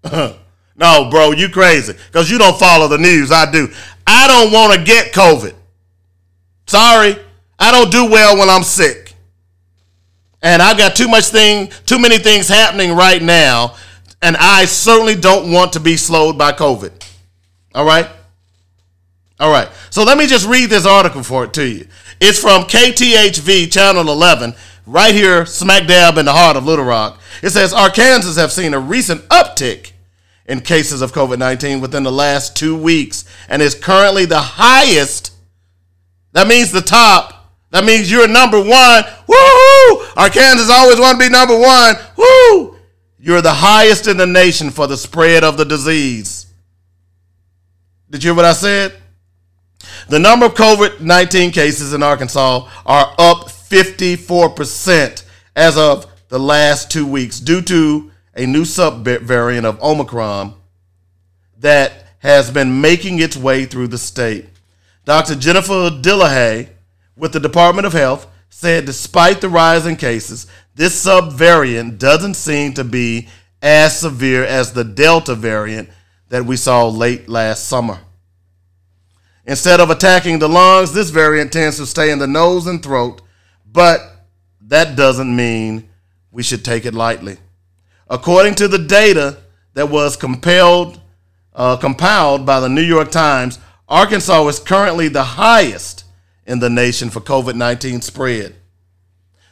no, 0.12 1.08
bro, 1.10 1.32
you 1.32 1.48
crazy. 1.48 1.94
Because 1.94 2.30
you 2.30 2.38
don't 2.38 2.58
follow 2.58 2.88
the 2.88 2.98
news. 2.98 3.32
I 3.32 3.50
do. 3.50 3.68
I 4.06 4.26
don't 4.26 4.52
want 4.52 4.78
to 4.78 4.84
get 4.84 5.12
COVID. 5.12 5.54
Sorry. 6.66 7.16
I 7.58 7.72
don't 7.72 7.90
do 7.90 8.10
well 8.10 8.38
when 8.38 8.50
I'm 8.50 8.62
sick. 8.62 9.14
And 10.42 10.60
I've 10.60 10.76
got 10.76 10.94
too 10.94 11.08
much 11.08 11.26
thing, 11.26 11.70
too 11.86 11.98
many 11.98 12.18
things 12.18 12.48
happening 12.48 12.92
right 12.92 13.22
now, 13.22 13.74
and 14.22 14.36
I 14.36 14.66
certainly 14.66 15.14
don't 15.14 15.50
want 15.50 15.72
to 15.72 15.80
be 15.80 15.96
slowed 15.96 16.36
by 16.36 16.52
COVID. 16.52 16.92
All 17.74 17.84
right? 17.84 18.08
All 19.40 19.50
right. 19.50 19.68
So 19.90 20.04
let 20.04 20.18
me 20.18 20.26
just 20.26 20.46
read 20.46 20.70
this 20.70 20.86
article 20.86 21.22
for 21.22 21.44
it 21.44 21.52
to 21.54 21.66
you. 21.66 21.86
It's 22.20 22.40
from 22.40 22.62
KTHV 22.62 23.70
Channel 23.70 24.08
11, 24.08 24.54
right 24.86 25.14
here, 25.14 25.44
smack 25.44 25.86
dab 25.86 26.16
in 26.16 26.24
the 26.24 26.32
heart 26.32 26.56
of 26.56 26.64
Little 26.64 26.84
Rock. 26.84 27.20
It 27.42 27.50
says 27.50 27.72
Arkansas 27.72 28.40
have 28.40 28.52
seen 28.52 28.72
a 28.72 28.80
recent 28.80 29.22
uptick 29.28 29.92
in 30.46 30.60
cases 30.60 31.02
of 31.02 31.12
COVID 31.12 31.38
19 31.38 31.80
within 31.80 32.04
the 32.04 32.12
last 32.12 32.56
two 32.56 32.76
weeks 32.76 33.24
and 33.48 33.60
is 33.60 33.74
currently 33.74 34.24
the 34.24 34.40
highest. 34.40 35.32
That 36.32 36.46
means 36.46 36.72
the 36.72 36.80
top. 36.80 37.52
That 37.70 37.84
means 37.84 38.10
you're 38.10 38.28
number 38.28 38.58
one. 38.58 39.04
Woo! 39.26 40.06
Arkansas 40.16 40.72
always 40.72 40.98
want 40.98 41.20
to 41.20 41.26
be 41.26 41.30
number 41.30 41.58
one. 41.58 41.96
Woo! 42.16 42.78
You're 43.18 43.42
the 43.42 43.52
highest 43.52 44.06
in 44.06 44.16
the 44.16 44.26
nation 44.26 44.70
for 44.70 44.86
the 44.86 44.96
spread 44.96 45.44
of 45.44 45.56
the 45.56 45.64
disease. 45.64 46.46
Did 48.08 48.22
you 48.22 48.30
hear 48.30 48.36
what 48.36 48.44
I 48.44 48.52
said? 48.52 48.94
The 50.08 50.20
number 50.20 50.46
of 50.46 50.54
COVID 50.54 51.00
19 51.00 51.50
cases 51.50 51.92
in 51.92 52.00
Arkansas 52.00 52.68
are 52.86 53.14
up 53.18 53.48
54% 53.48 55.24
as 55.56 55.76
of 55.76 56.06
the 56.28 56.38
last 56.38 56.92
two 56.92 57.04
weeks 57.04 57.40
due 57.40 57.60
to 57.62 58.12
a 58.36 58.46
new 58.46 58.62
subvariant 58.62 59.64
of 59.64 59.82
Omicron 59.82 60.54
that 61.58 62.06
has 62.18 62.52
been 62.52 62.80
making 62.80 63.18
its 63.18 63.36
way 63.36 63.64
through 63.64 63.88
the 63.88 63.98
state. 63.98 64.46
Dr. 65.04 65.34
Jennifer 65.34 65.90
Dillaha 65.90 66.68
with 67.16 67.32
the 67.32 67.40
Department 67.40 67.86
of 67.86 67.92
Health 67.92 68.28
said 68.48 68.84
despite 68.84 69.40
the 69.40 69.48
rise 69.48 69.86
in 69.86 69.96
cases, 69.96 70.46
this 70.76 71.04
subvariant 71.04 71.98
doesn't 71.98 72.34
seem 72.34 72.74
to 72.74 72.84
be 72.84 73.26
as 73.60 73.98
severe 73.98 74.44
as 74.44 74.72
the 74.72 74.84
Delta 74.84 75.34
variant 75.34 75.88
that 76.28 76.44
we 76.44 76.56
saw 76.56 76.86
late 76.86 77.28
last 77.28 77.66
summer. 77.66 77.98
Instead 79.46 79.78
of 79.78 79.90
attacking 79.90 80.40
the 80.40 80.48
lungs, 80.48 80.92
this 80.92 81.10
variant 81.10 81.52
tends 81.52 81.76
to 81.76 81.86
stay 81.86 82.10
in 82.10 82.18
the 82.18 82.26
nose 82.26 82.66
and 82.66 82.82
throat, 82.82 83.22
but 83.70 84.26
that 84.60 84.96
doesn't 84.96 85.34
mean 85.34 85.88
we 86.32 86.42
should 86.42 86.64
take 86.64 86.84
it 86.84 86.94
lightly. 86.94 87.38
According 88.08 88.56
to 88.56 88.68
the 88.68 88.78
data 88.78 89.38
that 89.74 89.88
was 89.88 90.16
compelled, 90.16 91.00
uh, 91.54 91.76
compiled 91.76 92.44
by 92.44 92.58
the 92.58 92.68
New 92.68 92.82
York 92.82 93.12
Times, 93.12 93.60
Arkansas 93.88 94.46
is 94.48 94.58
currently 94.58 95.08
the 95.08 95.22
highest 95.22 96.04
in 96.44 96.58
the 96.58 96.70
nation 96.70 97.08
for 97.08 97.20
COVID 97.20 97.54
19 97.54 98.00
spread. 98.00 98.56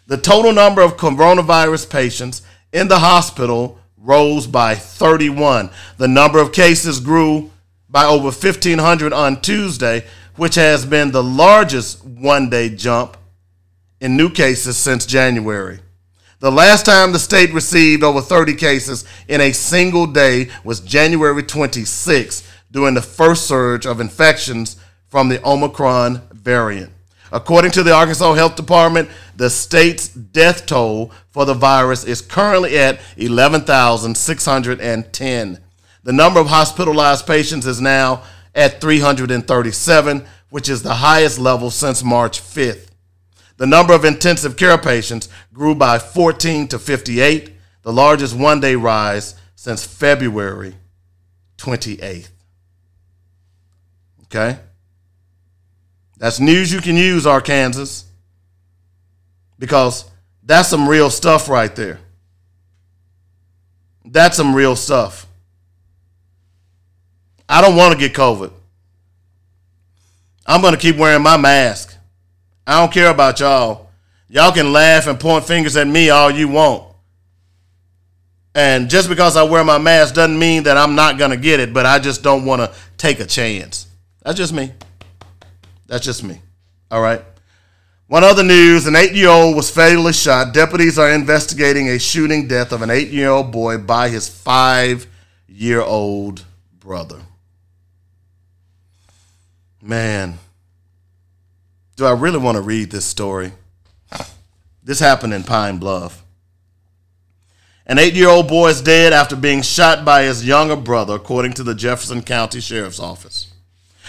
The 0.06 0.16
total 0.16 0.52
number 0.52 0.82
of 0.82 0.96
coronavirus 0.96 1.88
patients 1.88 2.42
in 2.72 2.88
the 2.88 2.98
hospital 2.98 3.78
rose 3.96 4.46
by 4.46 4.74
31. 4.74 5.70
The 5.96 6.08
number 6.08 6.40
of 6.40 6.52
cases 6.52 6.98
grew 6.98 7.50
by 7.94 8.04
over 8.06 8.24
1,500 8.24 9.12
on 9.12 9.40
Tuesday, 9.40 10.04
which 10.34 10.56
has 10.56 10.84
been 10.84 11.12
the 11.12 11.22
largest 11.22 12.04
one 12.04 12.50
day 12.50 12.68
jump 12.68 13.16
in 14.00 14.16
new 14.16 14.28
cases 14.28 14.76
since 14.76 15.06
January. 15.06 15.78
The 16.40 16.50
last 16.50 16.84
time 16.84 17.12
the 17.12 17.20
state 17.20 17.54
received 17.54 18.02
over 18.02 18.20
30 18.20 18.56
cases 18.56 19.04
in 19.28 19.40
a 19.40 19.52
single 19.52 20.08
day 20.08 20.48
was 20.64 20.80
January 20.80 21.44
26 21.44 22.42
during 22.72 22.94
the 22.94 23.00
first 23.00 23.46
surge 23.46 23.86
of 23.86 24.00
infections 24.00 24.74
from 25.06 25.28
the 25.28 25.40
Omicron 25.46 26.20
variant. 26.32 26.90
According 27.30 27.70
to 27.70 27.84
the 27.84 27.94
Arkansas 27.94 28.34
Health 28.34 28.56
Department, 28.56 29.08
the 29.36 29.48
state's 29.48 30.08
death 30.08 30.66
toll 30.66 31.12
for 31.30 31.44
the 31.44 31.54
virus 31.54 32.02
is 32.02 32.20
currently 32.20 32.76
at 32.76 32.98
11,610. 33.16 35.63
The 36.04 36.12
number 36.12 36.38
of 36.38 36.46
hospitalized 36.46 37.26
patients 37.26 37.66
is 37.66 37.80
now 37.80 38.22
at 38.54 38.80
337, 38.80 40.24
which 40.50 40.68
is 40.68 40.82
the 40.82 40.94
highest 40.94 41.38
level 41.38 41.70
since 41.70 42.04
March 42.04 42.40
5th. 42.40 42.88
The 43.56 43.66
number 43.66 43.94
of 43.94 44.04
intensive 44.04 44.56
care 44.56 44.78
patients 44.78 45.28
grew 45.52 45.74
by 45.74 45.98
14 45.98 46.68
to 46.68 46.78
58, 46.78 47.52
the 47.82 47.92
largest 47.92 48.36
one 48.36 48.60
day 48.60 48.76
rise 48.76 49.34
since 49.56 49.84
February 49.84 50.74
28th. 51.56 52.28
Okay? 54.24 54.58
That's 56.18 56.38
news 56.38 56.72
you 56.72 56.80
can 56.80 56.96
use, 56.96 57.26
Arkansas, 57.26 58.06
because 59.58 60.10
that's 60.42 60.68
some 60.68 60.88
real 60.88 61.08
stuff 61.08 61.48
right 61.48 61.74
there. 61.74 62.00
That's 64.04 64.36
some 64.36 64.54
real 64.54 64.76
stuff. 64.76 65.26
I 67.48 67.60
don't 67.60 67.76
want 67.76 67.92
to 67.92 67.98
get 67.98 68.14
COVID. 68.14 68.52
I'm 70.46 70.60
going 70.60 70.74
to 70.74 70.80
keep 70.80 70.96
wearing 70.96 71.22
my 71.22 71.36
mask. 71.36 71.96
I 72.66 72.80
don't 72.80 72.92
care 72.92 73.10
about 73.10 73.40
y'all. 73.40 73.88
Y'all 74.28 74.52
can 74.52 74.72
laugh 74.72 75.06
and 75.06 75.18
point 75.20 75.44
fingers 75.44 75.76
at 75.76 75.86
me 75.86 76.10
all 76.10 76.30
you 76.30 76.48
want. 76.48 76.94
And 78.54 78.88
just 78.88 79.08
because 79.08 79.36
I 79.36 79.42
wear 79.42 79.64
my 79.64 79.78
mask 79.78 80.14
doesn't 80.14 80.38
mean 80.38 80.62
that 80.64 80.76
I'm 80.76 80.94
not 80.94 81.18
going 81.18 81.30
to 81.30 81.36
get 81.36 81.60
it, 81.60 81.72
but 81.74 81.86
I 81.86 81.98
just 81.98 82.22
don't 82.22 82.44
want 82.44 82.62
to 82.62 82.72
take 82.96 83.20
a 83.20 83.26
chance. 83.26 83.88
That's 84.22 84.38
just 84.38 84.52
me. 84.52 84.72
That's 85.86 86.04
just 86.04 86.22
me. 86.22 86.40
All 86.90 87.02
right. 87.02 87.22
One 88.06 88.22
other 88.22 88.44
news 88.44 88.86
an 88.86 88.96
eight 88.96 89.12
year 89.12 89.28
old 89.28 89.56
was 89.56 89.70
fatally 89.70 90.12
shot. 90.12 90.54
Deputies 90.54 90.98
are 90.98 91.10
investigating 91.10 91.88
a 91.88 91.98
shooting 91.98 92.46
death 92.46 92.72
of 92.72 92.82
an 92.82 92.90
eight 92.90 93.08
year 93.08 93.30
old 93.30 93.50
boy 93.50 93.78
by 93.78 94.08
his 94.08 94.28
five 94.28 95.06
year 95.48 95.80
old 95.80 96.44
brother. 96.78 97.20
Man, 99.86 100.38
do 101.96 102.06
I 102.06 102.12
really 102.12 102.38
want 102.38 102.56
to 102.56 102.62
read 102.62 102.90
this 102.90 103.04
story? 103.04 103.52
This 104.82 104.98
happened 104.98 105.34
in 105.34 105.42
Pine 105.42 105.76
Bluff. 105.76 106.24
An 107.84 107.98
eight 107.98 108.14
year 108.14 108.30
old 108.30 108.48
boy 108.48 108.68
is 108.68 108.80
dead 108.80 109.12
after 109.12 109.36
being 109.36 109.60
shot 109.60 110.02
by 110.02 110.22
his 110.22 110.46
younger 110.46 110.76
brother, 110.76 111.16
according 111.16 111.52
to 111.54 111.62
the 111.62 111.74
Jefferson 111.74 112.22
County 112.22 112.62
Sheriff's 112.62 112.98
Office. 112.98 113.52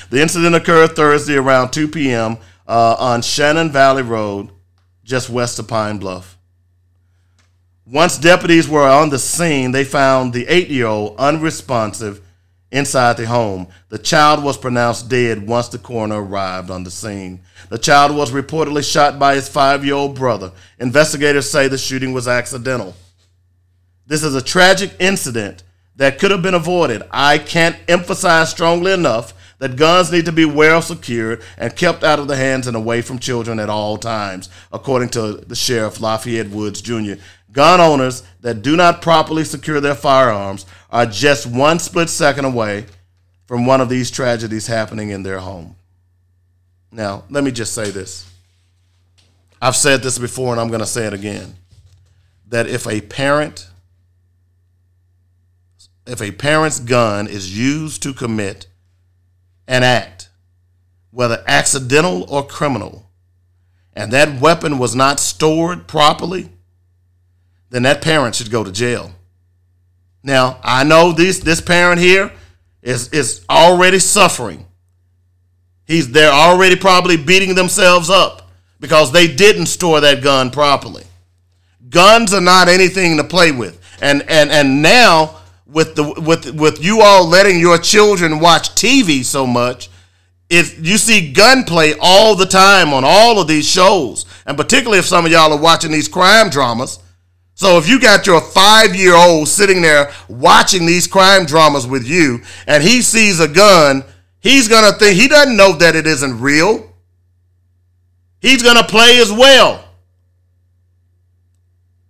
The 0.09 0.21
incident 0.21 0.55
occurred 0.55 0.95
Thursday 0.95 1.35
around 1.35 1.71
2 1.71 1.89
p.m. 1.89 2.37
Uh, 2.65 2.95
on 2.97 3.21
Shannon 3.21 3.69
Valley 3.69 4.03
Road, 4.03 4.51
just 5.03 5.29
west 5.29 5.59
of 5.59 5.67
Pine 5.67 5.97
Bluff. 5.97 6.37
Once 7.85 8.17
deputies 8.17 8.69
were 8.69 8.87
on 8.87 9.09
the 9.09 9.19
scene, 9.19 9.73
they 9.73 9.83
found 9.83 10.31
the 10.31 10.47
eight 10.47 10.69
year 10.69 10.85
old 10.85 11.17
unresponsive 11.17 12.24
inside 12.71 13.17
the 13.17 13.27
home. 13.27 13.67
The 13.89 13.97
child 13.97 14.43
was 14.43 14.57
pronounced 14.57 15.09
dead 15.09 15.47
once 15.47 15.69
the 15.69 15.77
coroner 15.77 16.21
arrived 16.23 16.69
on 16.69 16.83
the 16.83 16.91
scene. 16.91 17.41
The 17.69 17.77
child 17.77 18.15
was 18.15 18.31
reportedly 18.31 18.89
shot 18.89 19.17
by 19.19 19.35
his 19.35 19.49
five 19.49 19.85
year 19.85 19.95
old 19.95 20.15
brother. 20.15 20.51
Investigators 20.79 21.49
say 21.49 21.67
the 21.67 21.77
shooting 21.77 22.13
was 22.13 22.27
accidental. 22.27 22.95
This 24.07 24.23
is 24.23 24.35
a 24.35 24.41
tragic 24.41 24.91
incident 24.99 25.63
that 25.95 26.19
could 26.19 26.31
have 26.31 26.41
been 26.41 26.53
avoided. 26.53 27.03
I 27.11 27.37
can't 27.37 27.77
emphasize 27.87 28.49
strongly 28.49 28.91
enough 28.91 29.33
that 29.59 29.77
guns 29.77 30.11
need 30.11 30.25
to 30.25 30.31
be 30.31 30.45
well 30.45 30.81
secured 30.81 31.41
and 31.57 31.75
kept 31.75 32.03
out 32.03 32.19
of 32.19 32.27
the 32.27 32.35
hands 32.35 32.67
and 32.67 32.75
away 32.75 33.01
from 33.01 33.19
children 33.19 33.59
at 33.59 33.69
all 33.69 33.97
times, 33.97 34.49
according 34.71 35.09
to 35.09 35.33
the 35.33 35.55
sheriff 35.55 36.01
Lafayette 36.01 36.49
Woods 36.49 36.81
Jr. 36.81 37.13
Gun 37.51 37.79
owners 37.79 38.23
that 38.41 38.61
do 38.61 38.75
not 38.75 39.01
properly 39.01 39.43
secure 39.43 39.79
their 39.79 39.95
firearms 39.95 40.65
are 40.89 41.05
just 41.05 41.45
one 41.45 41.79
split 41.79 42.09
second 42.09 42.45
away 42.45 42.85
from 43.45 43.65
one 43.65 43.81
of 43.81 43.89
these 43.89 44.11
tragedies 44.11 44.67
happening 44.67 45.09
in 45.09 45.23
their 45.23 45.39
home. 45.39 45.75
Now, 46.91 47.23
let 47.29 47.43
me 47.43 47.51
just 47.51 47.73
say 47.73 47.91
this. 47.91 48.29
I've 49.61 49.75
said 49.75 50.01
this 50.01 50.17
before 50.17 50.51
and 50.51 50.59
I'm 50.59 50.67
going 50.67 50.79
to 50.79 50.85
say 50.85 51.05
it 51.05 51.13
again. 51.13 51.55
That 52.47 52.67
if 52.67 52.87
a 52.87 53.01
parent 53.01 53.67
if 56.05 56.21
a 56.21 56.31
parent's 56.31 56.79
gun 56.79 57.27
is 57.27 57.57
used 57.57 58.03
to 58.03 58.13
commit 58.13 58.67
an 59.67 59.83
act, 59.83 60.29
whether 61.11 61.43
accidental 61.47 62.25
or 62.29 62.45
criminal, 62.45 63.09
and 63.93 64.11
that 64.11 64.39
weapon 64.39 64.77
was 64.77 64.95
not 64.95 65.19
stored 65.19 65.87
properly, 65.87 66.49
then 67.75 67.83
that 67.83 68.01
parent 68.01 68.35
should 68.35 68.49
go 68.49 68.63
to 68.63 68.71
jail. 68.71 69.11
Now, 70.23 70.59
I 70.63 70.85
know 70.85 71.11
this 71.11 71.39
this 71.39 71.59
parent 71.59 71.99
here 71.99 72.31
is 72.81 73.09
is 73.09 73.43
already 73.49 73.99
suffering. 73.99 74.65
He's 75.85 76.09
they're 76.09 76.31
already 76.31 76.77
probably 76.77 77.17
beating 77.17 77.53
themselves 77.53 78.09
up 78.09 78.49
because 78.79 79.11
they 79.11 79.27
didn't 79.27 79.65
store 79.65 79.99
that 79.99 80.23
gun 80.23 80.51
properly. 80.51 81.03
Guns 81.89 82.33
are 82.33 82.39
not 82.39 82.69
anything 82.69 83.17
to 83.17 83.25
play 83.25 83.51
with. 83.51 83.77
And 84.01 84.23
and 84.29 84.49
and 84.51 84.81
now 84.81 85.41
with 85.67 85.95
the 85.95 86.21
with 86.21 86.57
with 86.57 86.81
you 86.81 87.01
all 87.01 87.27
letting 87.27 87.59
your 87.59 87.77
children 87.77 88.39
watch 88.39 88.69
TV 88.69 89.21
so 89.25 89.45
much, 89.45 89.89
if 90.49 90.79
you 90.79 90.97
see 90.97 91.33
gunplay 91.33 91.93
all 91.99 92.35
the 92.35 92.45
time 92.45 92.93
on 92.93 93.03
all 93.05 93.41
of 93.41 93.49
these 93.49 93.69
shows, 93.69 94.25
and 94.45 94.55
particularly 94.55 94.99
if 94.99 95.05
some 95.05 95.25
of 95.25 95.31
y'all 95.33 95.51
are 95.51 95.59
watching 95.59 95.91
these 95.91 96.07
crime 96.07 96.49
dramas. 96.49 96.99
So 97.55 97.77
if 97.77 97.87
you 97.87 97.99
got 97.99 98.27
your 98.27 98.41
five 98.41 98.95
year 98.95 99.15
old 99.15 99.47
sitting 99.47 99.81
there 99.81 100.11
watching 100.27 100.85
these 100.85 101.07
crime 101.07 101.45
dramas 101.45 101.87
with 101.87 102.05
you, 102.05 102.41
and 102.67 102.83
he 102.83 103.01
sees 103.01 103.39
a 103.39 103.47
gun, 103.47 104.03
he's 104.39 104.67
gonna 104.67 104.91
think 104.93 105.19
he 105.19 105.27
doesn't 105.27 105.57
know 105.57 105.73
that 105.73 105.95
it 105.95 106.05
isn't 106.05 106.39
real. 106.39 106.93
He's 108.41 108.61
gonna 108.61 108.83
play 108.83 109.19
as 109.19 109.31
well 109.31 109.83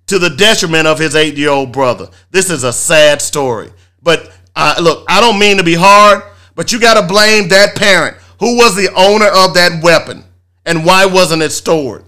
to 0.07 0.19
the 0.19 0.31
detriment 0.31 0.87
of 0.87 0.99
his 0.99 1.15
eight 1.15 1.35
year 1.35 1.51
old 1.51 1.71
brother. 1.71 2.09
This 2.31 2.49
is 2.49 2.63
a 2.63 2.73
sad 2.73 3.21
story. 3.21 3.71
But 4.01 4.31
uh, 4.55 4.75
look, 4.81 5.05
I 5.07 5.21
don't 5.21 5.39
mean 5.39 5.57
to 5.57 5.63
be 5.63 5.75
hard, 5.75 6.23
but 6.55 6.71
you 6.71 6.79
got 6.79 6.99
to 6.99 7.07
blame 7.07 7.49
that 7.49 7.75
parent. 7.75 8.17
Who 8.39 8.57
was 8.57 8.75
the 8.75 8.89
owner 8.95 9.27
of 9.27 9.53
that 9.55 9.83
weapon? 9.83 10.23
And 10.65 10.85
why 10.85 11.05
wasn't 11.05 11.41
it 11.41 11.51
stored? 11.51 12.03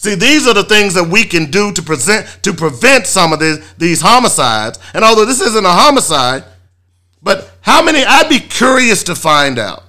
See, 0.00 0.14
these 0.14 0.48
are 0.48 0.54
the 0.54 0.64
things 0.64 0.94
that 0.94 1.04
we 1.04 1.24
can 1.24 1.50
do 1.50 1.72
to 1.72 1.82
present 1.82 2.26
to 2.42 2.54
prevent 2.54 3.06
some 3.06 3.34
of 3.34 3.38
these, 3.38 3.74
these 3.74 4.00
homicides. 4.00 4.78
And 4.94 5.04
although 5.04 5.26
this 5.26 5.42
isn't 5.42 5.66
a 5.66 5.70
homicide, 5.70 6.42
but 7.22 7.52
how 7.60 7.82
many 7.82 8.02
I'd 8.02 8.30
be 8.30 8.40
curious 8.40 9.02
to 9.04 9.14
find 9.14 9.58
out. 9.58 9.82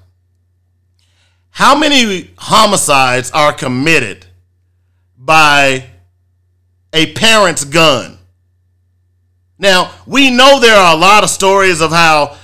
How 1.52 1.80
many 1.80 2.30
homicides 2.38 3.32
are 3.32 3.54
committed 3.54 4.26
by 5.18 5.86
a 6.92 7.14
parent's 7.14 7.64
gun. 7.64 8.18
Now, 9.58 9.94
we 10.06 10.30
know 10.30 10.60
there 10.60 10.76
are 10.76 10.94
a 10.94 11.00
lot 11.00 11.24
of 11.24 11.30
stories 11.30 11.80
of 11.80 11.92
how 11.92 12.36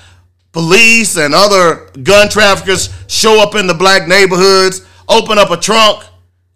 police 0.54 1.18
and 1.18 1.36
other 1.36 1.90
gun 2.02 2.30
traffickers 2.30 2.90
show 3.08 3.44
up 3.44 3.56
in 3.56 3.68
the 3.68 3.74
black 3.74 4.08
neighborhoods, 4.08 4.88
open 5.10 5.38
up 5.38 5.52
a 5.52 5.58
trunk, 5.58 6.06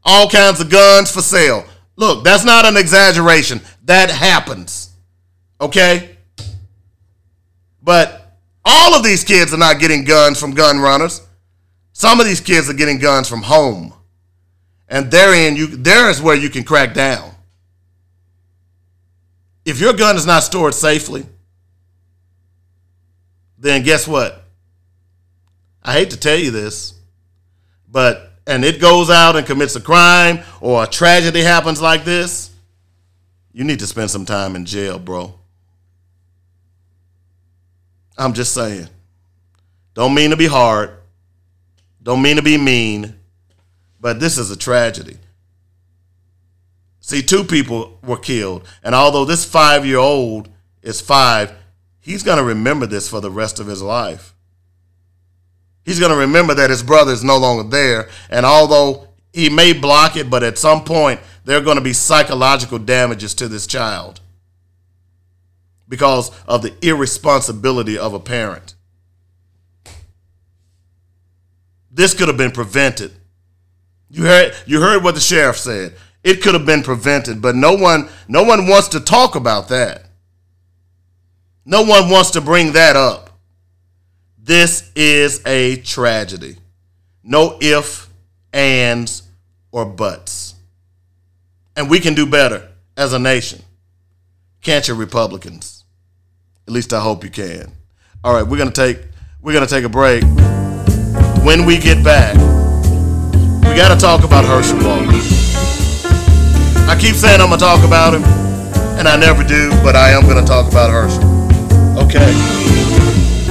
all 0.03 0.29
kinds 0.29 0.59
of 0.59 0.69
guns 0.69 1.11
for 1.11 1.21
sale. 1.21 1.65
Look, 1.95 2.23
that's 2.23 2.43
not 2.43 2.65
an 2.65 2.77
exaggeration. 2.77 3.61
That 3.83 4.09
happens. 4.09 4.89
Okay? 5.59 6.17
But 7.83 8.37
all 8.63 8.95
of 8.95 9.03
these 9.03 9.23
kids 9.23 9.53
are 9.53 9.57
not 9.57 9.79
getting 9.79 10.03
guns 10.03 10.39
from 10.39 10.51
gun 10.51 10.79
runners. 10.79 11.21
Some 11.93 12.19
of 12.19 12.25
these 12.25 12.41
kids 12.41 12.69
are 12.69 12.73
getting 12.73 12.99
guns 12.99 13.27
from 13.27 13.41
home. 13.41 13.93
And 14.87 15.09
therein 15.09 15.55
you 15.55 15.67
there 15.67 16.09
is 16.09 16.21
where 16.21 16.35
you 16.35 16.49
can 16.49 16.63
crack 16.63 16.93
down 16.93 17.31
if 19.65 19.79
your 19.79 19.93
gun 19.93 20.15
is 20.15 20.25
not 20.25 20.43
stored 20.43 20.73
safely, 20.73 21.25
then 23.57 23.83
guess 23.83 24.07
what? 24.07 24.43
I 25.83 25.93
hate 25.93 26.11
to 26.11 26.17
tell 26.17 26.37
you 26.37 26.51
this, 26.51 26.93
but 27.87 28.30
and 28.47 28.65
it 28.65 28.81
goes 28.81 29.09
out 29.09 29.35
and 29.35 29.45
commits 29.45 29.75
a 29.75 29.81
crime 29.81 30.39
or 30.59 30.83
a 30.83 30.87
tragedy 30.87 31.41
happens 31.41 31.81
like 31.81 32.03
this, 32.03 32.51
you 33.53 33.63
need 33.63 33.79
to 33.79 33.87
spend 33.87 34.09
some 34.09 34.25
time 34.25 34.55
in 34.55 34.65
jail, 34.65 34.97
bro. 34.97 35.33
I'm 38.17 38.33
just 38.33 38.53
saying. 38.53 38.87
Don't 39.93 40.13
mean 40.13 40.29
to 40.29 40.37
be 40.37 40.47
hard. 40.47 40.91
Don't 42.01 42.21
mean 42.21 42.37
to 42.37 42.41
be 42.41 42.57
mean, 42.57 43.15
but 43.99 44.19
this 44.19 44.37
is 44.37 44.49
a 44.49 44.57
tragedy. 44.57 45.17
See, 46.99 47.21
two 47.21 47.43
people 47.43 47.99
were 48.03 48.17
killed. 48.17 48.67
And 48.83 48.95
although 48.95 49.25
this 49.25 49.43
five 49.43 49.85
year 49.85 49.97
old 49.97 50.49
is 50.81 51.01
five, 51.01 51.53
he's 51.99 52.23
going 52.23 52.37
to 52.37 52.43
remember 52.43 52.85
this 52.85 53.09
for 53.09 53.19
the 53.19 53.31
rest 53.31 53.59
of 53.59 53.67
his 53.67 53.81
life. 53.81 54.33
He's 55.85 55.99
going 55.99 56.11
to 56.11 56.17
remember 56.17 56.53
that 56.55 56.69
his 56.69 56.83
brother 56.83 57.11
is 57.11 57.23
no 57.23 57.37
longer 57.37 57.69
there. 57.69 58.09
And 58.29 58.45
although 58.45 59.07
he 59.33 59.49
may 59.49 59.73
block 59.73 60.15
it, 60.15 60.29
but 60.29 60.43
at 60.43 60.57
some 60.57 60.83
point, 60.83 61.19
there 61.43 61.57
are 61.57 61.63
going 61.63 61.77
to 61.77 61.83
be 61.83 61.93
psychological 61.93 62.77
damages 62.77 63.33
to 63.35 63.47
this 63.47 63.65
child 63.65 64.19
because 65.89 66.31
of 66.47 66.61
the 66.61 66.73
irresponsibility 66.81 67.97
of 67.97 68.13
a 68.13 68.19
parent. 68.19 68.75
This 71.89 72.13
could 72.13 72.27
have 72.27 72.37
been 72.37 72.51
prevented. 72.51 73.11
You 74.09 74.25
heard, 74.25 74.53
you 74.65 74.81
heard 74.81 75.03
what 75.03 75.15
the 75.15 75.21
sheriff 75.21 75.57
said 75.57 75.95
it 76.23 76.41
could 76.41 76.53
have 76.53 76.65
been 76.65 76.83
prevented, 76.83 77.41
but 77.41 77.55
no 77.55 77.73
one 77.73 78.09
no 78.27 78.43
one 78.43 78.67
wants 78.67 78.89
to 78.89 78.99
talk 78.99 79.35
about 79.35 79.69
that. 79.69 80.05
No 81.65 81.81
one 81.81 82.09
wants 82.09 82.31
to 82.31 82.41
bring 82.41 82.73
that 82.73 82.95
up. 82.95 83.30
This 84.43 84.91
is 84.95 85.39
a 85.45 85.75
tragedy. 85.75 86.55
No 87.21 87.59
if, 87.61 88.09
ands, 88.51 89.21
or 89.71 89.85
buts. 89.85 90.55
And 91.75 91.91
we 91.91 91.99
can 91.99 92.15
do 92.15 92.25
better 92.25 92.67
as 92.97 93.13
a 93.13 93.19
nation. 93.19 93.61
Can't 94.63 94.87
you, 94.87 94.95
Republicans? 94.95 95.83
At 96.67 96.73
least 96.73 96.91
I 96.91 97.01
hope 97.01 97.23
you 97.23 97.29
can. 97.29 97.71
All 98.23 98.33
right, 98.33 98.41
we're 98.41 98.57
gonna 98.57 98.71
take 98.71 98.99
we're 99.43 99.53
gonna 99.53 99.67
take 99.67 99.83
a 99.83 99.89
break. 99.89 100.23
When 101.43 101.67
we 101.67 101.77
get 101.77 102.03
back, 102.03 102.33
we 102.33 103.75
gotta 103.75 103.99
talk 103.99 104.23
about 104.23 104.43
Herschel 104.43 104.77
Walker. 104.77 105.17
I 106.89 106.97
keep 106.99 107.15
saying 107.15 107.41
I'm 107.41 107.49
gonna 107.49 107.59
talk 107.59 107.85
about 107.85 108.15
him, 108.15 108.23
and 108.97 109.07
I 109.07 109.17
never 109.17 109.43
do, 109.43 109.69
but 109.83 109.95
I 109.95 110.09
am 110.09 110.27
gonna 110.27 110.45
talk 110.45 110.67
about 110.67 110.89
Herschel. 110.89 111.29
Okay, 111.99 112.60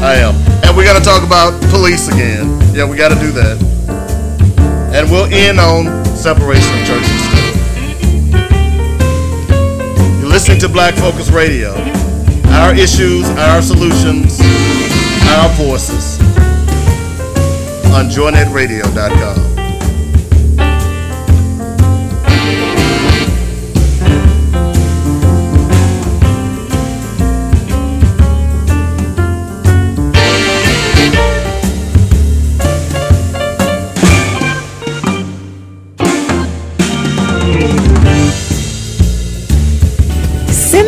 I 0.03 0.15
am, 0.17 0.35
and 0.65 0.75
we're 0.77 0.87
gonna 0.87 1.05
talk 1.05 1.23
about 1.23 1.61
police 1.71 2.09
again. 2.09 2.59
Yeah, 2.75 2.89
we 2.89 2.97
got 2.97 3.11
to 3.11 3.17
do 3.21 3.31
that, 3.33 3.59
and 4.95 5.11
we'll 5.11 5.27
end 5.27 5.61
on 5.61 6.07
separation 6.17 6.73
of 6.81 6.87
church 6.87 7.05
and 7.05 7.21
state. 7.29 7.57
You're 10.21 10.31
listening 10.31 10.59
to 10.61 10.69
Black 10.69 10.95
Focus 10.95 11.31
Radio. 11.31 11.75
Our 12.49 12.75
issues, 12.75 13.29
our 13.31 13.61
solutions, 13.61 14.41
our 15.37 15.49
voices 15.51 16.19
on 17.93 18.09
joynetradio.com. 18.09 19.50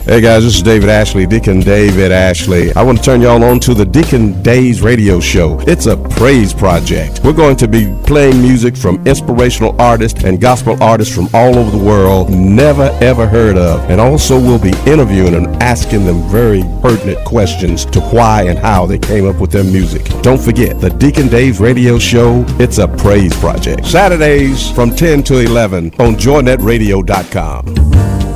Hey 0.04 0.22
guys, 0.22 0.44
this 0.44 0.56
is 0.56 0.62
David 0.62 0.88
Ashley, 0.88 1.26
Deacon 1.26 1.60
David 1.60 2.10
Ashley. 2.10 2.72
I 2.72 2.82
want 2.82 2.96
to 2.96 3.04
turn 3.04 3.20
y'all 3.20 3.44
on 3.44 3.60
to 3.60 3.74
the 3.74 3.84
Deacon 3.84 4.42
Days 4.42 4.80
radio 4.80 5.20
show. 5.20 5.60
It's 5.66 5.84
a 5.84 5.94
praise 5.94 6.54
project. 6.54 7.20
We're 7.22 7.34
going 7.34 7.56
to 7.56 7.68
be 7.68 7.94
playing 8.06 8.40
music 8.40 8.78
from 8.78 9.06
inspirational 9.06 9.78
artists 9.80 10.24
and 10.24 10.40
gospel 10.40 10.82
artists 10.82 11.14
from 11.14 11.28
all 11.34 11.58
over 11.58 11.70
the 11.70 11.84
world, 11.84 12.30
never 12.30 12.84
ever 13.02 13.26
heard 13.26 13.58
of. 13.58 13.90
And 13.90 14.00
also 14.00 14.40
we'll 14.40 14.58
be 14.58 14.72
interviewing 14.90 15.34
and 15.34 15.62
asking 15.62 16.06
them 16.06 16.22
very 16.30 16.62
pertinent 16.80 17.22
questions 17.26 17.84
to 17.84 18.00
why 18.00 18.44
and 18.44 18.58
how 18.58 18.86
they 18.86 18.98
came 18.98 19.28
up 19.28 19.36
with 19.36 19.52
their 19.52 19.64
music. 19.64 20.02
Don't 20.22 20.40
forget, 20.40 20.80
the 20.80 20.88
Deacon 20.88 21.28
Days 21.28 21.60
radio 21.60 21.98
show, 21.98 22.42
it's 22.58 22.78
a 22.78 22.88
praise 22.88 23.38
project. 23.38 23.86
Saturdays 23.86 24.70
from 24.70 24.96
10 24.96 25.24
to 25.24 25.40
11 25.40 25.88
on 25.98 26.14
joynetradio.com. 26.14 28.29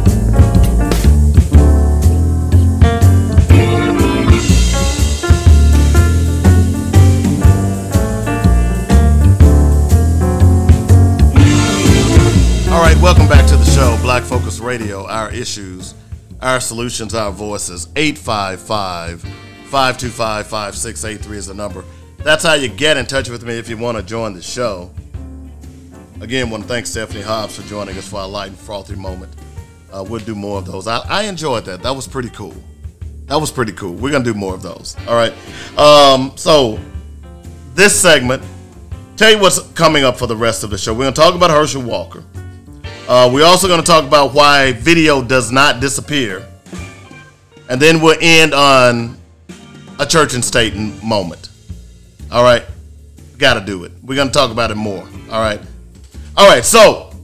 All 12.75 12.81
right, 12.81 13.01
welcome 13.01 13.29
back 13.29 13.47
to 13.47 13.57
the 13.57 13.65
show, 13.65 13.97
Black 14.03 14.25
Focus 14.25 14.59
Radio. 14.59 15.07
Our 15.07 15.33
issues, 15.33 15.95
our 16.43 16.59
solutions, 16.59 17.15
our 17.15 17.31
voices. 17.31 17.87
855 17.95 19.21
525 19.21 20.47
5683 20.49 21.37
is 21.37 21.47
the 21.47 21.55
number. 21.55 21.85
That's 22.19 22.43
how 22.43 22.55
you 22.55 22.67
get 22.69 22.97
in 22.97 23.07
touch 23.07 23.29
with 23.29 23.45
me 23.45 23.57
if 23.57 23.69
you 23.69 23.77
want 23.77 23.97
to 23.97 24.03
join 24.03 24.35
the 24.35 24.43
show. 24.43 24.91
Again, 26.21 26.51
want 26.51 26.65
to 26.65 26.69
thank 26.69 26.87
Stephanie 26.87 27.23
Hobbs 27.23 27.55
for 27.55 27.63
joining 27.69 27.97
us 27.97 28.09
for 28.09 28.19
our 28.19 28.27
light 28.27 28.49
and 28.49 28.59
frothy 28.59 28.97
moment. 28.97 29.33
Uh, 29.93 30.05
we'll 30.07 30.19
do 30.25 30.35
more 30.35 30.59
of 30.59 30.67
those. 30.67 30.89
I, 30.89 30.99
I 31.09 31.23
enjoyed 31.23 31.65
that. 31.67 31.81
That 31.81 31.95
was 31.95 32.09
pretty 32.09 32.31
cool. 32.31 32.57
That 33.27 33.37
was 33.37 33.53
pretty 33.53 33.73
cool. 33.73 33.95
We're 33.95 34.11
gonna 34.11 34.25
do 34.25 34.35
more 34.35 34.53
of 34.53 34.63
those. 34.63 34.97
All 35.07 35.15
right. 35.15 35.33
Um, 35.79 36.33
so 36.37 36.81
this 37.75 37.95
segment, 37.95 38.43
tell 39.17 39.31
you 39.31 39.39
what's 39.39 39.61
coming 39.75 40.03
up 40.03 40.19
for 40.19 40.27
the 40.27 40.37
rest 40.37 40.65
of 40.65 40.71
the 40.71 40.77
show. 40.77 40.93
We're 40.93 41.05
gonna 41.05 41.15
talk 41.15 41.37
about 41.37 41.51
Herschel 41.51 41.81
Walker. 41.81 42.25
Uh, 43.07 43.31
we're 43.31 43.45
also 43.45 43.69
going 43.69 43.81
to 43.81 43.87
talk 43.87 44.05
about 44.05 44.33
why 44.33 44.73
video 44.73 45.23
does 45.23 45.53
not 45.53 45.79
disappear. 45.79 46.47
And 47.69 47.81
then 47.81 48.01
we'll 48.01 48.17
end 48.19 48.55
on 48.55 49.19
a 49.99 50.07
church 50.07 50.33
and 50.33 50.43
state 50.43 50.75
moment. 51.03 51.51
All 52.33 52.43
right. 52.43 52.65
Got 53.37 53.55
to 53.55 53.61
do 53.61 53.85
it. 53.85 53.93
We're 54.03 54.15
going 54.15 54.29
to 54.29 54.33
talk 54.33 54.51
about 54.51 54.71
it 54.71 54.77
more. 54.77 55.07
All 55.31 55.41
right. 55.41 55.61
All 56.35 56.49
right. 56.49 56.65
So, 56.65 57.15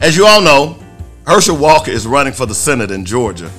as 0.00 0.16
you 0.16 0.26
all 0.26 0.40
know, 0.40 0.78
Herschel 1.26 1.56
Walker 1.56 1.90
is 1.90 2.06
running 2.06 2.32
for 2.32 2.46
the 2.46 2.54
Senate 2.54 2.92
in 2.92 3.04
Georgia. 3.04 3.50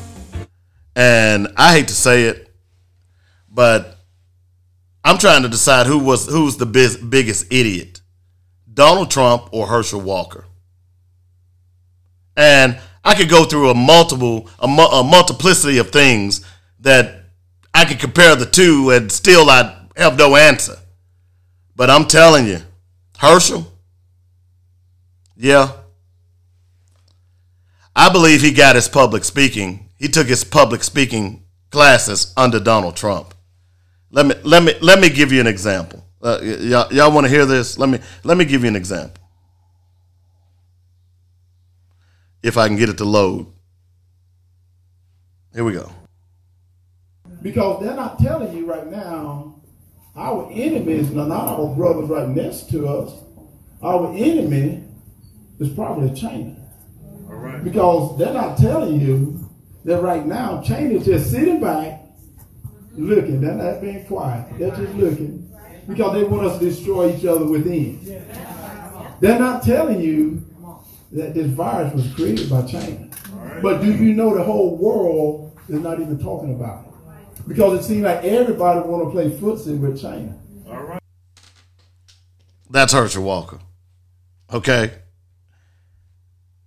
And 0.95 1.49
I 1.57 1.73
hate 1.73 1.89
to 1.89 1.93
say 1.93 2.23
it, 2.23 2.49
but 3.49 3.97
I'm 5.03 5.17
trying 5.17 5.43
to 5.43 5.49
decide 5.49 5.85
who 5.85 5.99
was 5.99 6.27
who's 6.27 6.57
the 6.57 6.65
biz, 6.65 6.97
biggest 6.97 7.51
idiot. 7.51 8.01
Donald 8.73 9.11
Trump 9.11 9.49
or 9.51 9.67
Herschel 9.67 10.01
Walker. 10.01 10.46
And 12.37 12.79
I 13.03 13.15
could 13.15 13.29
go 13.29 13.43
through 13.43 13.69
a 13.71 13.73
multiple, 13.73 14.49
a, 14.59 14.67
mu- 14.67 14.83
a 14.83 15.03
multiplicity 15.03 15.79
of 15.79 15.89
things 15.91 16.45
that 16.81 17.23
I 17.73 17.83
could 17.83 17.99
compare 17.99 18.35
the 18.35 18.45
two 18.45 18.91
and 18.91 19.11
still 19.11 19.49
I'd 19.49 19.73
have 19.97 20.17
no 20.17 20.35
answer. 20.35 20.75
But 21.75 21.89
I'm 21.89 22.05
telling 22.05 22.47
you, 22.47 22.59
Herschel, 23.17 23.65
yeah, 25.35 25.71
I 27.95 28.09
believe 28.11 28.41
he 28.41 28.51
got 28.51 28.75
his 28.75 28.87
public 28.87 29.23
speaking. 29.23 29.89
He 29.97 30.07
took 30.07 30.27
his 30.27 30.43
public 30.43 30.83
speaking 30.83 31.43
classes 31.71 32.33
under 32.37 32.59
Donald 32.59 32.95
Trump. 32.95 33.33
Let 34.11 34.25
me 34.25 34.35
let 34.43 34.63
me 34.63 34.73
let 34.81 34.99
me 34.99 35.09
give 35.09 35.31
you 35.31 35.41
an 35.41 35.47
example. 35.47 36.03
Uh, 36.21 36.37
y- 36.41 36.47
y'all 36.61 36.93
y'all 36.93 37.11
want 37.11 37.25
to 37.25 37.29
hear 37.29 37.45
this? 37.45 37.77
Let 37.77 37.89
me 37.89 37.99
let 38.23 38.37
me 38.37 38.45
give 38.45 38.63
you 38.63 38.67
an 38.69 38.75
example. 38.75 39.21
If 42.43 42.57
I 42.57 42.67
can 42.67 42.77
get 42.77 42.89
it 42.89 42.97
to 42.99 43.05
load. 43.05 43.47
Here 45.53 45.63
we 45.63 45.73
go. 45.73 45.91
Because 47.41 47.83
they're 47.83 47.95
not 47.95 48.19
telling 48.19 48.55
you 48.55 48.65
right 48.65 48.87
now, 48.87 49.61
our 50.15 50.49
enemies 50.51 51.11
are 51.11 51.27
not 51.27 51.47
our 51.47 51.73
brothers 51.75 52.09
right 52.09 52.27
next 52.27 52.69
to 52.71 52.87
us. 52.87 53.23
Our 53.81 54.13
enemy 54.15 54.83
is 55.59 55.69
probably 55.69 56.19
China. 56.19 56.55
Because 57.63 58.17
they're 58.17 58.33
not 58.33 58.57
telling 58.57 58.99
you 58.99 59.49
that 59.85 60.01
right 60.01 60.25
now 60.25 60.61
China 60.61 60.95
is 60.95 61.05
just 61.05 61.31
sitting 61.31 61.59
back, 61.59 62.01
looking. 62.93 63.41
They're 63.41 63.55
not 63.55 63.81
being 63.81 64.05
quiet. 64.05 64.57
They're 64.57 64.75
just 64.75 64.93
looking 64.95 65.47
because 65.87 66.13
they 66.13 66.23
want 66.23 66.47
us 66.47 66.59
to 66.59 66.65
destroy 66.65 67.15
each 67.15 67.25
other 67.25 67.45
within. 67.45 67.99
They're 69.19 69.39
not 69.39 69.63
telling 69.63 70.01
you 70.01 70.43
that 71.11 71.33
this 71.33 71.47
virus 71.47 71.93
was 71.93 72.13
created 72.13 72.49
by 72.49 72.63
China. 72.63 73.09
But 73.61 73.81
do 73.81 73.91
you 73.91 74.13
know 74.13 74.35
the 74.35 74.43
whole 74.43 74.77
world 74.77 75.57
is 75.69 75.79
not 75.79 75.99
even 75.99 76.19
talking 76.19 76.53
about 76.53 76.85
it? 76.85 77.47
Because 77.47 77.79
it 77.79 77.87
seems 77.87 78.03
like 78.03 78.23
everybody 78.23 78.81
want 78.81 79.05
to 79.05 79.11
play 79.11 79.29
footsie 79.29 79.79
with 79.79 80.01
China. 80.01 80.37
All 80.67 80.83
right. 80.83 81.01
That's 82.69 82.91
Herschel 82.91 83.23
Walker. 83.23 83.59
Okay? 84.51 84.91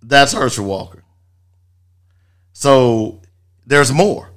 That's 0.01 0.33
Herschel 0.33 0.65
Walker. 0.65 1.03
So 2.53 3.21
there's 3.65 3.91
more. 3.91 4.30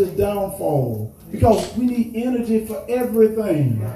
This 0.00 0.16
downfall 0.16 1.14
because 1.30 1.76
we 1.76 1.84
need 1.84 2.16
energy 2.16 2.64
for 2.64 2.82
everything. 2.88 3.86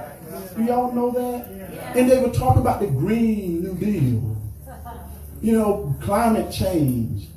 Do 0.55 0.65
y'all 0.65 0.93
know 0.93 1.11
that? 1.13 1.49
And 1.97 2.11
they 2.11 2.21
were 2.21 2.29
talking 2.29 2.61
about 2.61 2.81
the 2.81 2.89
Green 2.89 3.63
New 3.63 3.75
Deal. 3.75 4.37
You 5.41 5.53
know, 5.53 5.97
climate 6.03 6.53
change. 6.53 7.29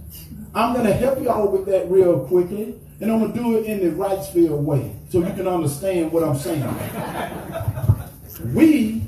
I'm 0.53 0.73
going 0.73 0.85
to 0.85 0.91
help 0.91 1.23
y'all 1.23 1.49
with 1.49 1.65
that 1.67 1.89
real 1.89 2.27
quickly, 2.27 2.75
and 2.99 3.09
I'm 3.09 3.19
going 3.19 3.31
to 3.31 3.39
do 3.39 3.57
it 3.57 3.67
in 3.67 3.79
the 3.79 3.95
Wrightsville 3.95 4.61
way 4.61 4.93
so 5.07 5.19
you 5.19 5.33
can 5.33 5.47
understand 5.47 6.11
what 6.11 6.25
I'm 6.25 6.35
saying. 6.35 6.67
We 8.53 9.01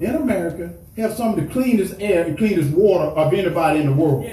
in 0.00 0.16
America 0.16 0.74
have 0.98 1.14
some 1.14 1.30
of 1.30 1.36
the 1.36 1.46
cleanest 1.50 1.94
air 1.98 2.26
and 2.26 2.36
cleanest 2.36 2.72
water 2.72 3.06
of 3.06 3.32
anybody 3.32 3.80
in 3.80 3.86
the 3.86 3.92
world. 3.94 4.26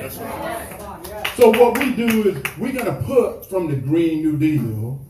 So 1.36 1.50
what 1.50 1.78
we 1.78 1.94
do 1.94 2.30
is 2.30 2.58
we're 2.58 2.72
gonna 2.72 3.02
put 3.04 3.50
from 3.50 3.70
the 3.70 3.76
Green 3.76 4.22
New 4.22 4.38
Deal 4.38 5.06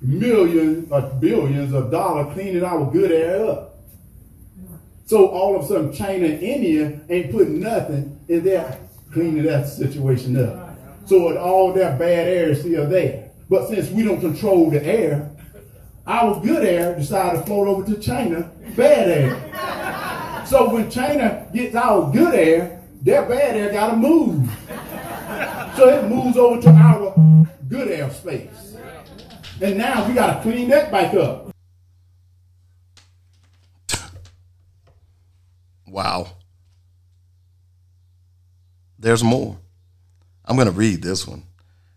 millions 0.00 0.90
or 0.90 1.02
billions 1.20 1.74
of 1.74 1.90
dollars 1.90 2.32
cleaning 2.32 2.64
our 2.64 2.90
good 2.90 3.12
air 3.12 3.44
up. 3.44 3.78
So 5.04 5.26
all 5.28 5.56
of 5.56 5.64
a 5.64 5.68
sudden 5.68 5.92
China 5.92 6.24
and 6.24 6.42
India 6.42 7.00
ain't 7.10 7.30
putting 7.30 7.60
nothing 7.60 8.18
in 8.28 8.42
there 8.42 8.78
cleaning 9.12 9.42
that 9.42 9.68
situation 9.68 10.42
up. 10.42 10.78
So 11.04 11.36
all 11.36 11.74
that 11.74 11.98
bad 11.98 12.28
air 12.28 12.50
is 12.50 12.60
still 12.60 12.88
there. 12.88 13.30
But 13.50 13.68
since 13.68 13.90
we 13.90 14.02
don't 14.02 14.20
control 14.20 14.70
the 14.70 14.82
air, 14.82 15.30
our 16.06 16.40
good 16.40 16.64
air 16.64 16.96
decided 16.96 17.40
to 17.40 17.46
float 17.46 17.68
over 17.68 17.94
to 17.94 18.00
China, 18.00 18.50
bad 18.76 19.08
air. 19.08 20.46
So 20.46 20.72
when 20.72 20.90
China 20.90 21.46
gets 21.52 21.74
our 21.74 22.10
good 22.10 22.34
air, 22.34 22.80
their 23.02 23.28
bad 23.28 23.56
air 23.56 23.72
gotta 23.72 23.96
move. 23.96 24.39
So 25.80 25.88
it 25.88 26.10
moves 26.10 26.36
over 26.36 26.60
to 26.60 26.68
our 26.68 27.46
good 27.70 27.88
air 27.88 28.10
space. 28.10 28.76
And 29.62 29.78
now 29.78 30.06
we 30.06 30.12
got 30.12 30.36
to 30.36 30.42
clean 30.42 30.68
that 30.68 30.92
back 30.92 31.14
up. 31.14 31.50
Wow. 35.86 36.32
There's 38.98 39.24
more. 39.24 39.56
I'm 40.44 40.56
going 40.56 40.68
to 40.68 40.72
read 40.72 41.00
this 41.00 41.26
one. 41.26 41.44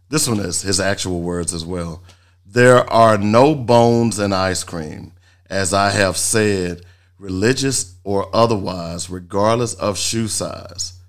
This 0.07 0.29
one 0.29 0.39
is 0.39 0.61
his 0.61 0.79
actual 0.79 1.19
words 1.19 1.53
as 1.53 1.65
well. 1.65 2.03
There 2.45 2.89
are 2.89 3.17
no 3.17 3.53
bones 3.53 4.17
in 4.17 4.31
ice 4.31 4.63
cream, 4.63 5.11
as 5.49 5.73
I 5.73 5.89
have 5.89 6.15
said, 6.15 6.85
religious 7.19 7.97
or 8.05 8.33
otherwise, 8.33 9.09
regardless 9.09 9.73
of 9.73 9.97
shoe 9.97 10.29
size. 10.29 11.01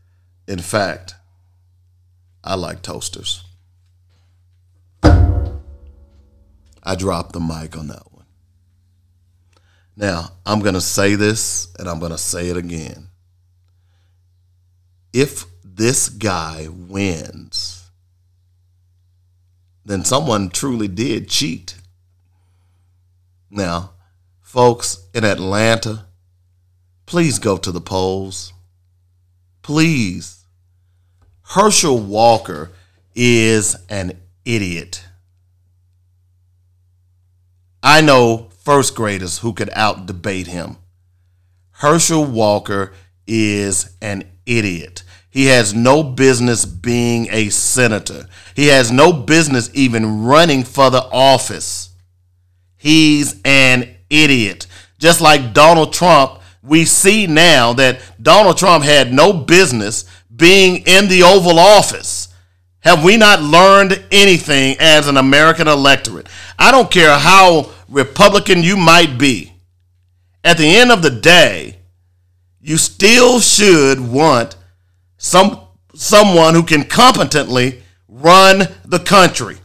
In 0.48 0.58
fact, 0.58 1.14
I 2.44 2.56
like 2.56 2.82
toasters. 2.82 3.42
I 5.02 6.94
dropped 6.94 7.32
the 7.32 7.40
mic 7.40 7.76
on 7.76 7.88
that 7.88 8.12
one. 8.12 8.26
Now, 9.96 10.32
I'm 10.44 10.60
going 10.60 10.74
to 10.74 10.80
say 10.82 11.14
this 11.14 11.72
and 11.78 11.88
I'm 11.88 11.98
going 11.98 12.12
to 12.12 12.18
say 12.18 12.50
it 12.50 12.58
again. 12.58 13.08
If 15.14 15.46
this 15.64 16.10
guy 16.10 16.68
wins, 16.68 17.88
then 19.86 20.04
someone 20.04 20.50
truly 20.50 20.88
did 20.88 21.30
cheat. 21.30 21.76
Now, 23.50 23.92
folks 24.42 25.06
in 25.14 25.24
Atlanta, 25.24 26.06
please 27.06 27.38
go 27.38 27.56
to 27.56 27.72
the 27.72 27.80
polls. 27.80 28.52
Please. 29.62 30.43
Herschel 31.48 31.98
Walker 31.98 32.72
is 33.14 33.76
an 33.88 34.20
idiot. 34.44 35.04
I 37.82 38.00
know 38.00 38.48
first 38.62 38.94
graders 38.94 39.38
who 39.38 39.52
could 39.52 39.70
out 39.74 40.06
debate 40.06 40.46
him. 40.46 40.78
Herschel 41.72 42.24
Walker 42.24 42.92
is 43.26 43.94
an 44.00 44.24
idiot. 44.46 45.02
He 45.28 45.46
has 45.46 45.74
no 45.74 46.02
business 46.02 46.64
being 46.64 47.28
a 47.30 47.50
senator. 47.50 48.26
He 48.56 48.68
has 48.68 48.90
no 48.90 49.12
business 49.12 49.70
even 49.74 50.24
running 50.24 50.64
for 50.64 50.90
the 50.90 51.04
office. 51.12 51.90
He's 52.76 53.40
an 53.44 53.96
idiot. 54.08 54.66
Just 54.98 55.20
like 55.20 55.52
Donald 55.52 55.92
Trump, 55.92 56.40
we 56.62 56.84
see 56.84 57.26
now 57.26 57.74
that 57.74 58.00
Donald 58.22 58.56
Trump 58.56 58.84
had 58.84 59.12
no 59.12 59.32
business 59.32 60.04
being 60.34 60.82
in 60.86 61.08
the 61.08 61.22
Oval 61.22 61.58
Office. 61.58 62.28
Have 62.80 63.02
we 63.02 63.16
not 63.16 63.42
learned 63.42 64.04
anything 64.10 64.76
as 64.78 65.08
an 65.08 65.16
American 65.16 65.68
electorate? 65.68 66.28
I 66.58 66.70
don't 66.70 66.90
care 66.90 67.16
how 67.18 67.70
Republican 67.88 68.62
you 68.62 68.76
might 68.76 69.18
be. 69.18 69.54
At 70.42 70.58
the 70.58 70.76
end 70.76 70.90
of 70.92 71.00
the 71.02 71.10
day, 71.10 71.78
you 72.60 72.76
still 72.76 73.40
should 73.40 74.00
want 74.00 74.56
some 75.16 75.60
someone 75.94 76.54
who 76.54 76.62
can 76.62 76.84
competently 76.84 77.82
run 78.08 78.64
the 78.84 78.98
country. 78.98 79.56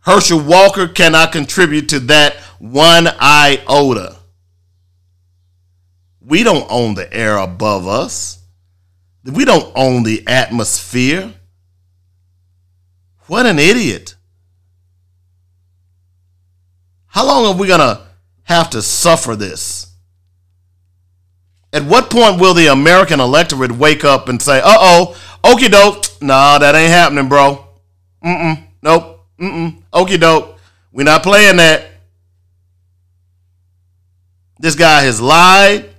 Herschel 0.00 0.40
Walker 0.40 0.86
cannot 0.86 1.32
contribute 1.32 1.88
to 1.88 1.98
that 2.00 2.36
one 2.58 3.08
iota. 3.20 4.16
We 6.26 6.42
don't 6.42 6.66
own 6.70 6.94
the 6.94 7.12
air 7.12 7.36
above 7.36 7.86
us. 7.86 8.40
We 9.24 9.44
don't 9.44 9.70
own 9.74 10.02
the 10.02 10.24
atmosphere. 10.26 11.32
What 13.26 13.46
an 13.46 13.58
idiot. 13.58 14.14
How 17.06 17.26
long 17.26 17.46
are 17.46 17.58
we 17.58 17.68
going 17.68 17.80
to 17.80 18.02
have 18.44 18.70
to 18.70 18.82
suffer 18.82 19.36
this? 19.36 19.92
At 21.72 21.84
what 21.84 22.10
point 22.10 22.40
will 22.40 22.54
the 22.54 22.68
American 22.68 23.20
electorate 23.20 23.72
wake 23.72 24.04
up 24.04 24.28
and 24.28 24.40
say, 24.40 24.58
uh 24.58 24.62
oh, 24.64 25.16
okie 25.42 25.70
doke, 25.70 26.04
nah, 26.22 26.58
that 26.58 26.74
ain't 26.74 26.90
happening, 26.90 27.28
bro. 27.28 27.66
Mm 28.24 28.40
mm, 28.40 28.64
nope, 28.82 29.26
mm 29.40 29.52
mm, 29.52 29.82
okie 29.92 30.20
doke, 30.20 30.56
we're 30.92 31.02
not 31.02 31.24
playing 31.24 31.56
that. 31.56 31.90
This 34.60 34.76
guy 34.76 35.02
has 35.02 35.20
lied. 35.20 35.93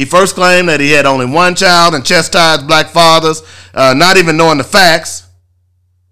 He 0.00 0.06
first 0.06 0.34
claimed 0.34 0.70
that 0.70 0.80
he 0.80 0.92
had 0.92 1.04
only 1.04 1.26
one 1.26 1.54
child 1.54 1.94
and 1.94 2.02
chastised 2.02 2.66
black 2.66 2.86
fathers, 2.86 3.42
uh, 3.74 3.92
not 3.94 4.16
even 4.16 4.38
knowing 4.38 4.56
the 4.56 4.64
facts 4.64 5.28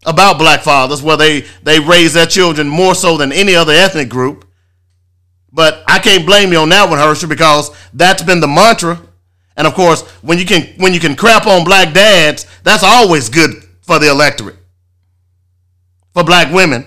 about 0.04 0.36
black 0.36 0.60
fathers, 0.60 1.02
where 1.02 1.16
they, 1.16 1.46
they 1.62 1.80
raise 1.80 2.12
their 2.12 2.26
children 2.26 2.68
more 2.68 2.94
so 2.94 3.16
than 3.16 3.32
any 3.32 3.54
other 3.54 3.72
ethnic 3.72 4.10
group. 4.10 4.44
But 5.50 5.84
I 5.88 6.00
can't 6.00 6.26
blame 6.26 6.52
you 6.52 6.58
on 6.58 6.68
that 6.68 6.90
one, 6.90 6.98
Herschel, 6.98 7.30
because 7.30 7.70
that's 7.94 8.22
been 8.22 8.40
the 8.40 8.46
mantra. 8.46 9.00
And 9.56 9.66
of 9.66 9.72
course, 9.72 10.02
when 10.20 10.38
you 10.38 10.44
can 10.44 10.66
when 10.76 10.92
you 10.92 11.00
can 11.00 11.16
crap 11.16 11.46
on 11.46 11.64
black 11.64 11.94
dads, 11.94 12.46
that's 12.64 12.84
always 12.84 13.30
good 13.30 13.54
for 13.80 13.98
the 13.98 14.10
electorate. 14.10 14.58
For 16.12 16.24
black 16.24 16.52
women. 16.52 16.84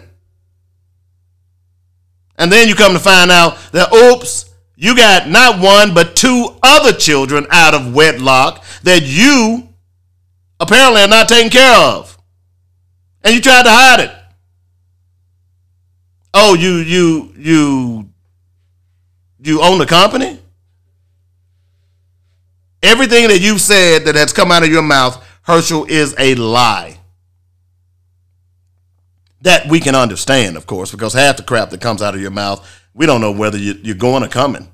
And 2.38 2.52
then 2.52 2.68
you 2.68 2.76
come 2.76 2.94
to 2.94 3.00
find 3.00 3.32
out 3.32 3.58
that 3.72 3.92
oops, 3.92 4.51
You 4.82 4.96
got 4.96 5.30
not 5.30 5.60
one, 5.62 5.94
but 5.94 6.16
two 6.16 6.58
other 6.64 6.92
children 6.92 7.46
out 7.52 7.76
of 7.76 7.94
wedlock 7.94 8.66
that 8.82 9.04
you 9.04 9.70
apparently 10.60 11.04
are 11.04 11.08
not 11.08 11.30
taking 11.30 11.52
care 11.52 11.76
of. 11.76 12.18
And 13.24 13.36
you 13.36 13.42
tried 13.42 13.62
to 13.62 13.70
hide 13.70 14.00
it. 14.00 14.12
Oh, 16.34 16.56
you 16.56 16.78
you 16.78 17.32
you 17.38 18.10
you 19.40 19.62
own 19.62 19.78
the 19.78 19.86
company? 19.86 20.40
Everything 22.82 23.28
that 23.28 23.40
you've 23.40 23.62
said 23.62 24.06
that 24.06 24.16
has 24.16 24.34
come 24.34 24.52
out 24.52 24.64
of 24.64 24.70
your 24.70 24.82
mouth, 24.82 25.24
Herschel, 25.44 25.86
is 25.86 26.16
a 26.18 26.34
lie. 26.34 26.98
That 29.42 29.68
we 29.68 29.80
can 29.80 29.94
understand, 29.94 30.58
of 30.58 30.66
course, 30.66 30.90
because 30.92 31.14
half 31.14 31.38
the 31.38 31.44
crap 31.44 31.70
that 31.70 31.82
comes 31.82 32.02
out 32.02 32.16
of 32.16 32.22
your 32.22 32.32
mouth, 32.32 32.68
we 32.94 33.06
don't 33.06 33.22
know 33.22 33.32
whether 33.32 33.58
you're 33.58 33.96
going 33.96 34.24
or 34.24 34.28
coming. 34.28 34.68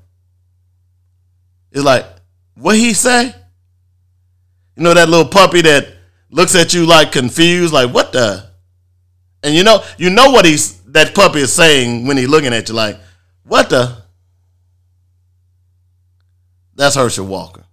It's 1.70 1.84
like, 1.84 2.04
what 2.54 2.76
he 2.76 2.92
say? 2.94 3.34
You 4.76 4.82
know 4.82 4.94
that 4.94 5.08
little 5.08 5.28
puppy 5.28 5.62
that 5.62 5.88
looks 6.30 6.54
at 6.54 6.74
you 6.74 6.86
like 6.86 7.12
confused, 7.12 7.72
like 7.72 7.92
what 7.92 8.12
the? 8.12 8.48
And 9.42 9.54
you 9.54 9.64
know, 9.64 9.82
you 9.96 10.10
know 10.10 10.30
what 10.30 10.44
he's 10.44 10.80
that 10.92 11.14
puppy 11.14 11.40
is 11.40 11.52
saying 11.52 12.06
when 12.06 12.16
he's 12.16 12.28
looking 12.28 12.52
at 12.52 12.68
you, 12.68 12.74
like 12.74 12.98
what 13.44 13.70
the? 13.70 14.02
That's 16.74 16.94
Herschel 16.94 17.26
Walker. 17.26 17.64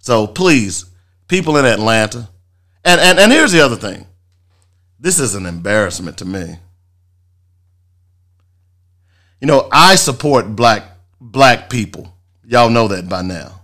So 0.00 0.26
please, 0.26 0.86
people 1.28 1.56
in 1.56 1.64
Atlanta, 1.64 2.28
and, 2.84 3.00
and, 3.00 3.18
and 3.18 3.32
here's 3.32 3.52
the 3.52 3.60
other 3.60 3.76
thing. 3.76 4.06
This 4.98 5.18
is 5.18 5.34
an 5.34 5.46
embarrassment 5.46 6.18
to 6.18 6.24
me. 6.24 6.58
You 9.40 9.46
know, 9.46 9.68
I 9.70 9.96
support 9.96 10.56
black 10.56 10.84
black 11.20 11.68
people. 11.70 12.12
Y'all 12.44 12.70
know 12.70 12.88
that 12.88 13.08
by 13.08 13.22
now. 13.22 13.60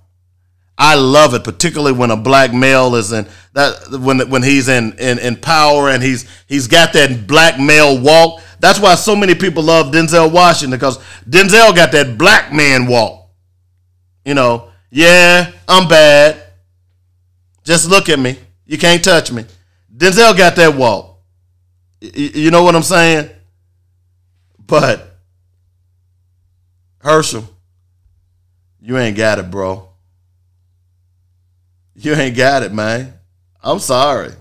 I 0.76 0.96
love 0.96 1.34
it, 1.34 1.44
particularly 1.44 1.92
when 1.96 2.10
a 2.10 2.16
black 2.16 2.52
male 2.52 2.94
is 2.96 3.12
in 3.12 3.26
that 3.52 3.98
when 4.00 4.28
when 4.30 4.42
he's 4.42 4.68
in, 4.68 4.92
in 4.98 5.18
in 5.18 5.36
power 5.36 5.90
and 5.90 6.02
he's 6.02 6.28
he's 6.46 6.66
got 6.66 6.92
that 6.94 7.26
black 7.26 7.60
male 7.60 8.00
walk. 8.00 8.42
That's 8.58 8.80
why 8.80 8.94
so 8.94 9.14
many 9.14 9.34
people 9.34 9.62
love 9.62 9.92
Denzel 9.92 10.32
Washington 10.32 10.78
because 10.78 10.98
Denzel 11.28 11.74
got 11.74 11.92
that 11.92 12.16
black 12.18 12.52
man 12.52 12.86
walk. 12.86 13.28
You 14.24 14.34
know, 14.34 14.70
yeah, 14.90 15.50
I'm 15.68 15.88
bad. 15.88 16.42
Just 17.64 17.88
look 17.88 18.08
at 18.08 18.18
me. 18.18 18.38
You 18.66 18.78
can't 18.78 19.02
touch 19.04 19.30
me. 19.30 19.44
Denzel 19.94 20.36
got 20.36 20.56
that 20.56 20.74
walk. 20.74 21.20
You 22.00 22.50
know 22.50 22.64
what 22.64 22.74
I'm 22.74 22.82
saying? 22.82 23.30
But 24.66 25.11
Herschel, 27.02 27.48
you 28.80 28.96
ain't 28.96 29.16
got 29.16 29.38
it, 29.38 29.50
bro. 29.50 29.88
You 31.94 32.14
ain't 32.14 32.36
got 32.36 32.62
it, 32.62 32.72
man. 32.72 33.14
I'm 33.62 33.80
sorry. 33.80 34.32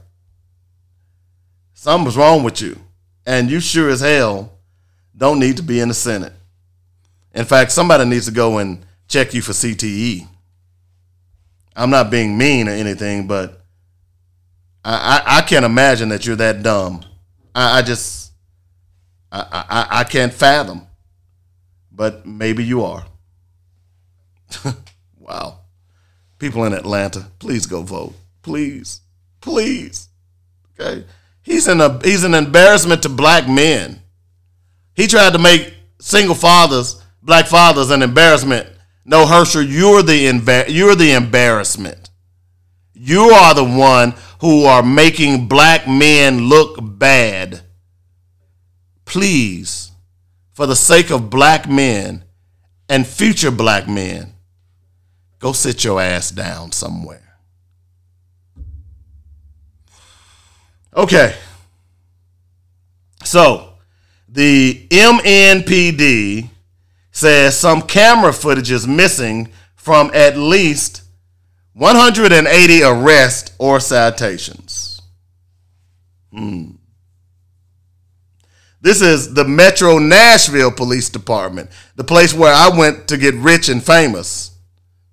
Something's 1.73 2.15
wrong 2.15 2.43
with 2.43 2.61
you. 2.61 2.79
And 3.25 3.49
you 3.49 3.59
sure 3.59 3.89
as 3.89 4.01
hell 4.01 4.51
don't 5.15 5.39
need 5.39 5.57
to 5.57 5.63
be 5.63 5.79
in 5.79 5.87
the 5.87 5.93
Senate. 5.93 6.33
In 7.33 7.45
fact, 7.45 7.71
somebody 7.71 8.05
needs 8.05 8.25
to 8.25 8.31
go 8.31 8.59
and 8.59 8.85
check 9.07 9.33
you 9.33 9.41
for 9.41 9.53
CTE. 9.53 10.27
I'm 11.75 11.89
not 11.89 12.11
being 12.11 12.37
mean 12.37 12.67
or 12.67 12.71
anything, 12.71 13.27
but 13.27 13.61
I, 14.83 15.23
I, 15.25 15.37
I 15.37 15.41
can't 15.41 15.65
imagine 15.65 16.09
that 16.09 16.25
you're 16.25 16.35
that 16.35 16.61
dumb. 16.61 17.03
I, 17.55 17.79
I 17.79 17.81
just 17.81 18.31
I, 19.31 19.45
I 19.51 19.99
I 19.99 20.03
can't 20.03 20.33
fathom. 20.33 20.87
But 21.91 22.25
maybe 22.25 22.63
you 22.63 22.83
are. 22.83 23.05
wow. 25.19 25.59
People 26.39 26.63
in 26.65 26.73
Atlanta, 26.73 27.27
please 27.39 27.65
go 27.65 27.81
vote. 27.81 28.13
Please. 28.41 29.01
Please. 29.41 30.07
Okay. 30.79 31.05
He's 31.43 31.67
an 31.67 31.81
a, 31.81 31.99
he's 32.03 32.23
an 32.23 32.33
embarrassment 32.33 33.03
to 33.03 33.09
black 33.09 33.47
men. 33.47 34.01
He 34.93 35.07
tried 35.07 35.33
to 35.33 35.39
make 35.39 35.73
single 35.99 36.35
fathers, 36.35 37.01
black 37.21 37.47
fathers, 37.47 37.91
an 37.91 38.01
embarrassment 38.01 38.67
no, 39.03 39.25
Herschel, 39.25 39.63
you're 39.63 40.03
the 40.03 40.65
you're 40.69 40.95
the 40.95 41.13
embarrassment. 41.13 42.09
You 42.93 43.31
are 43.31 43.53
the 43.55 43.63
one 43.63 44.13
who 44.41 44.65
are 44.65 44.83
making 44.83 45.47
black 45.47 45.87
men 45.87 46.41
look 46.41 46.77
bad. 46.79 47.61
Please, 49.05 49.90
for 50.61 50.67
the 50.67 50.75
sake 50.75 51.09
of 51.09 51.27
black 51.27 51.67
men 51.67 52.23
and 52.87 53.07
future 53.07 53.49
black 53.49 53.87
men, 53.87 54.31
go 55.39 55.53
sit 55.53 55.83
your 55.83 55.99
ass 55.99 56.29
down 56.29 56.71
somewhere. 56.71 57.39
Okay. 60.95 61.35
So, 63.23 63.73
the 64.29 64.85
MNPD 64.91 66.47
says 67.09 67.57
some 67.57 67.81
camera 67.81 68.31
footage 68.31 68.69
is 68.69 68.85
missing 68.85 69.51
from 69.73 70.11
at 70.13 70.37
least 70.37 71.01
180 71.73 72.83
arrests 72.83 73.51
or 73.57 73.79
citations. 73.79 75.01
Hmm. 76.31 76.73
This 78.81 79.01
is 79.01 79.35
the 79.35 79.45
Metro 79.45 79.99
Nashville 79.99 80.71
Police 80.71 81.09
Department, 81.09 81.69
the 81.95 82.03
place 82.03 82.33
where 82.33 82.53
I 82.53 82.75
went 82.75 83.07
to 83.09 83.17
get 83.17 83.35
rich 83.35 83.69
and 83.69 83.83
famous. 83.83 84.57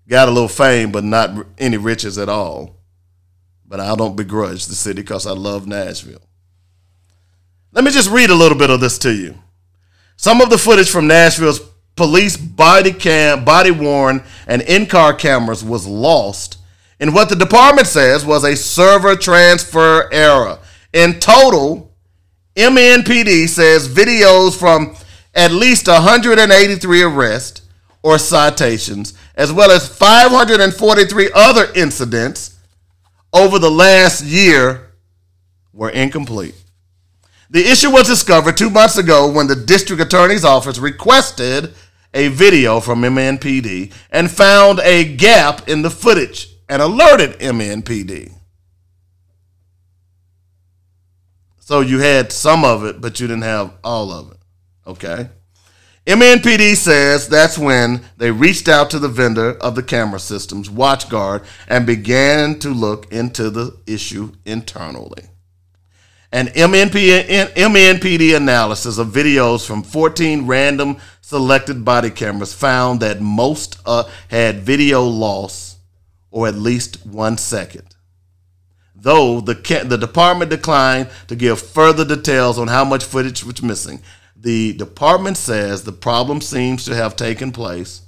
Got 0.09 0.29
a 0.29 0.31
little 0.31 0.49
fame, 0.49 0.91
but 0.91 1.05
not 1.05 1.47
any 1.59 1.77
riches 1.77 2.17
at 2.17 2.31
all. 2.31 2.77
But 3.67 3.81
I 3.81 3.95
don't 3.95 4.17
begrudge 4.17 4.67
the 4.67 4.75
city 4.75 5.03
because 5.03 5.27
I 5.27 5.33
love 5.33 5.67
Nashville. 5.67 6.23
Let 7.73 7.85
me 7.85 7.91
just 7.91 8.11
read 8.11 8.31
a 8.31 8.35
little 8.35 8.57
bit 8.57 8.71
of 8.71 8.81
this 8.81 8.97
to 9.01 9.13
you. 9.13 9.35
Some 10.17 10.41
of 10.41 10.49
the 10.49 10.57
footage 10.57 10.91
from 10.91 11.07
Nashville's 11.07 11.61
police 11.95 12.39
body 12.39 12.93
cam, 12.93 13.45
body 13.45 13.71
worn, 13.71 14.23
and 14.47 14.63
in-car 14.63 15.13
cameras 15.13 15.63
was 15.63 15.87
lost 15.87 16.57
in 16.99 17.13
what 17.13 17.29
the 17.29 17.37
department 17.37 17.87
says 17.87 18.25
was 18.25 18.45
a 18.45 18.57
server 18.57 19.15
transfer 19.15 20.09
error. 20.11 20.59
In 20.95 21.21
total, 21.21 21.88
MNPD 22.59 23.49
says 23.49 23.89
videos 23.89 24.59
from 24.59 24.97
at 25.33 25.53
least 25.53 25.87
183 25.87 27.03
arrests 27.03 27.63
or 28.03 28.19
citations, 28.19 29.15
as 29.37 29.53
well 29.53 29.71
as 29.71 29.89
543 29.89 31.31
other 31.37 31.69
incidents 31.77 32.59
over 33.33 33.61
the 33.61 33.71
last 33.71 34.25
year, 34.25 34.91
were 35.73 35.91
incomplete. 35.91 36.57
The 37.49 37.65
issue 37.65 37.93
was 37.93 38.09
discovered 38.09 38.57
two 38.57 38.71
months 38.71 38.99
ago 38.99 39.31
when 39.31 39.47
the 39.47 39.55
district 39.55 40.03
attorney's 40.03 40.45
office 40.45 40.79
requested 40.79 41.75
a 42.13 42.27
video 42.27 42.81
from 42.81 43.03
MNPD 43.03 43.93
and 44.11 44.29
found 44.29 44.81
a 44.81 45.17
gap 45.17 45.69
in 45.69 45.83
the 45.83 45.91
footage 45.91 46.57
and 46.69 46.83
alerted 46.83 47.39
MNPD. 47.39 48.38
So 51.69 51.83
you 51.83 51.99
had 51.99 52.33
some 52.33 52.65
of 52.65 52.83
it, 52.87 52.99
but 52.99 53.21
you 53.21 53.27
didn't 53.27 53.43
have 53.43 53.75
all 53.85 54.11
of 54.11 54.31
it. 54.31 54.39
Okay. 54.87 55.29
MNPD 56.07 56.75
says 56.75 57.29
that's 57.29 57.59
when 57.59 58.01
they 58.17 58.31
reached 58.31 58.69
out 58.69 58.89
to 58.89 58.99
the 58.99 59.07
vendor 59.07 59.53
of 59.59 59.75
the 59.75 59.83
camera 59.83 60.19
systems, 60.19 60.71
WatchGuard, 60.71 61.45
and 61.69 61.85
began 61.85 62.59
to 62.61 62.71
look 62.71 63.13
into 63.13 63.51
the 63.51 63.79
issue 63.87 64.33
internally. 64.47 65.25
An 66.33 66.47
MNP, 66.47 67.49
MNPD 67.53 68.35
analysis 68.35 68.97
of 68.97 69.09
videos 69.09 69.67
from 69.67 69.83
14 69.83 70.47
random 70.47 70.97
selected 71.21 71.85
body 71.85 72.09
cameras 72.09 72.55
found 72.55 73.01
that 73.01 73.21
most 73.21 73.79
uh, 73.85 74.05
had 74.29 74.61
video 74.61 75.03
loss 75.03 75.77
or 76.31 76.49
at 76.49 76.55
least 76.55 77.05
one 77.05 77.37
second. 77.37 77.95
Though 79.01 79.41
the, 79.41 79.55
the 79.87 79.97
department 79.97 80.51
declined 80.51 81.09
to 81.29 81.37
give 81.37 81.61
further 81.61 82.05
details 82.05 82.59
on 82.59 82.67
how 82.67 82.85
much 82.85 83.05
footage 83.05 83.45
was 83.45 83.63
missing, 83.63 84.03
the 84.35 84.73
department 84.73 85.37
says 85.37 85.85
the 85.85 85.93
problem 85.93 86.41
seems 86.41 86.85
to 86.85 86.97
have 86.97 87.15
taken 87.15 87.53
place 87.53 88.03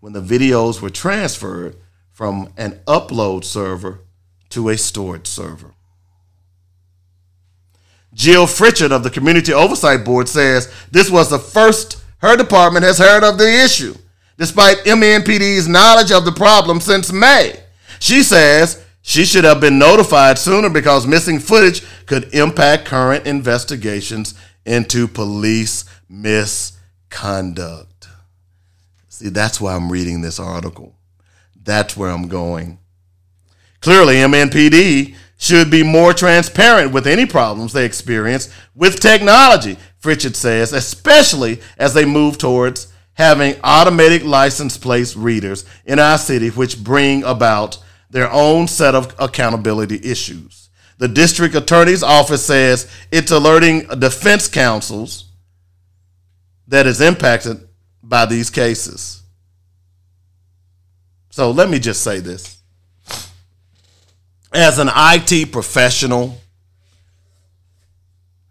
when 0.00 0.12
the 0.12 0.20
videos 0.20 0.82
were 0.82 0.90
transferred 0.90 1.76
from 2.12 2.52
an 2.58 2.72
upload 2.86 3.44
server 3.44 4.00
to 4.50 4.68
a 4.68 4.76
storage 4.76 5.26
server. 5.26 5.74
Jill 8.12 8.46
Fritchard 8.46 8.92
of 8.92 9.02
the 9.02 9.10
Community 9.10 9.52
Oversight 9.52 10.04
Board 10.04 10.28
says 10.28 10.72
this 10.90 11.10
was 11.10 11.30
the 11.30 11.38
first 11.38 12.02
her 12.18 12.36
department 12.36 12.84
has 12.84 12.98
heard 12.98 13.24
of 13.24 13.38
the 13.38 13.64
issue, 13.64 13.94
despite 14.36 14.78
MNPD's 14.84 15.68
knowledge 15.68 16.12
of 16.12 16.24
the 16.24 16.32
problem 16.32 16.80
since 16.80 17.12
May. 17.12 17.60
She 17.98 18.22
says 18.22 18.83
she 19.06 19.26
should 19.26 19.44
have 19.44 19.60
been 19.60 19.78
notified 19.78 20.38
sooner 20.38 20.70
because 20.70 21.06
missing 21.06 21.38
footage 21.38 21.84
could 22.06 22.32
impact 22.32 22.86
current 22.86 23.26
investigations 23.26 24.32
into 24.64 25.06
police 25.06 25.84
misconduct. 26.08 28.08
See, 29.10 29.28
that's 29.28 29.60
why 29.60 29.74
I'm 29.74 29.92
reading 29.92 30.22
this 30.22 30.40
article. 30.40 30.94
That's 31.62 31.98
where 31.98 32.08
I'm 32.08 32.28
going. 32.28 32.78
Clearly, 33.82 34.14
MNPD 34.14 35.14
should 35.36 35.70
be 35.70 35.82
more 35.82 36.14
transparent 36.14 36.92
with 36.92 37.06
any 37.06 37.26
problems 37.26 37.74
they 37.74 37.84
experience 37.84 38.48
with 38.74 39.00
technology, 39.00 39.76
Fritchett 39.98 40.34
says, 40.34 40.72
especially 40.72 41.60
as 41.76 41.92
they 41.92 42.06
move 42.06 42.38
towards 42.38 42.90
having 43.12 43.54
automatic 43.62 44.24
license 44.24 44.78
plate 44.78 45.14
readers 45.14 45.66
in 45.84 45.98
our 45.98 46.16
city, 46.16 46.48
which 46.48 46.82
bring 46.82 47.22
about 47.24 47.84
their 48.14 48.30
own 48.30 48.68
set 48.68 48.94
of 48.94 49.12
accountability 49.18 49.98
issues. 50.08 50.70
The 50.98 51.08
district 51.08 51.56
attorney's 51.56 52.04
office 52.04 52.46
says 52.46 52.88
it's 53.10 53.32
alerting 53.32 53.88
defense 53.98 54.46
counsels 54.46 55.24
that 56.68 56.86
is 56.86 57.00
impacted 57.00 57.66
by 58.04 58.26
these 58.26 58.50
cases. 58.50 59.20
So 61.30 61.50
let 61.50 61.68
me 61.68 61.80
just 61.80 62.04
say 62.04 62.20
this. 62.20 62.56
As 64.52 64.78
an 64.78 64.90
IT 64.94 65.50
professional, 65.50 66.40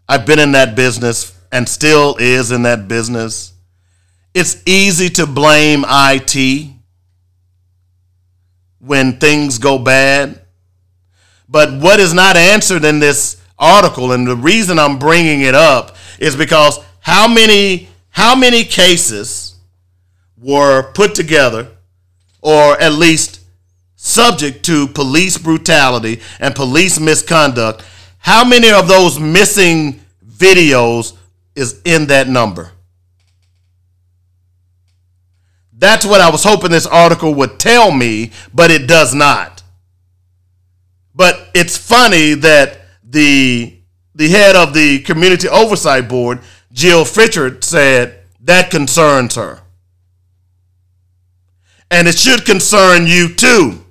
I've 0.06 0.26
been 0.26 0.40
in 0.40 0.52
that 0.52 0.76
business 0.76 1.34
and 1.50 1.66
still 1.66 2.16
is 2.20 2.52
in 2.52 2.64
that 2.64 2.86
business. 2.86 3.54
It's 4.34 4.62
easy 4.66 5.08
to 5.08 5.26
blame 5.26 5.86
IT 5.88 6.73
when 8.86 9.18
things 9.18 9.58
go 9.58 9.78
bad. 9.78 10.40
But 11.48 11.80
what 11.80 12.00
is 12.00 12.12
not 12.14 12.36
answered 12.36 12.84
in 12.84 12.98
this 12.98 13.40
article, 13.58 14.12
and 14.12 14.26
the 14.26 14.36
reason 14.36 14.78
I'm 14.78 14.98
bringing 14.98 15.42
it 15.42 15.54
up 15.54 15.96
is 16.18 16.36
because 16.36 16.78
how 17.00 17.28
many 17.28 17.88
how 18.10 18.36
many 18.36 18.64
cases 18.64 19.56
were 20.38 20.92
put 20.92 21.14
together 21.14 21.68
or 22.40 22.80
at 22.80 22.92
least 22.92 23.40
subject 23.96 24.64
to 24.66 24.86
police 24.88 25.38
brutality 25.38 26.20
and 26.38 26.54
police 26.54 27.00
misconduct, 27.00 27.82
how 28.18 28.44
many 28.44 28.70
of 28.70 28.86
those 28.86 29.18
missing 29.18 30.00
videos 30.24 31.16
is 31.56 31.80
in 31.84 32.06
that 32.06 32.28
number? 32.28 32.70
That's 35.76 36.06
what 36.06 36.20
I 36.20 36.30
was 36.30 36.44
hoping 36.44 36.70
this 36.70 36.86
article 36.86 37.34
would 37.34 37.58
tell 37.58 37.90
me, 37.90 38.30
but 38.52 38.70
it 38.70 38.86
does 38.86 39.14
not. 39.14 39.62
But 41.14 41.50
it's 41.54 41.76
funny 41.76 42.34
that 42.34 42.80
the 43.02 43.78
the 44.14 44.28
head 44.28 44.54
of 44.54 44.74
the 44.74 45.00
community 45.00 45.48
oversight 45.48 46.08
board 46.08 46.40
Jill 46.72 47.04
Fritchett 47.04 47.62
said 47.62 48.24
that 48.40 48.70
concerns 48.70 49.36
her. 49.36 49.60
And 51.90 52.08
it 52.08 52.18
should 52.18 52.44
concern 52.44 53.06
you 53.06 53.32
too. 53.32 53.84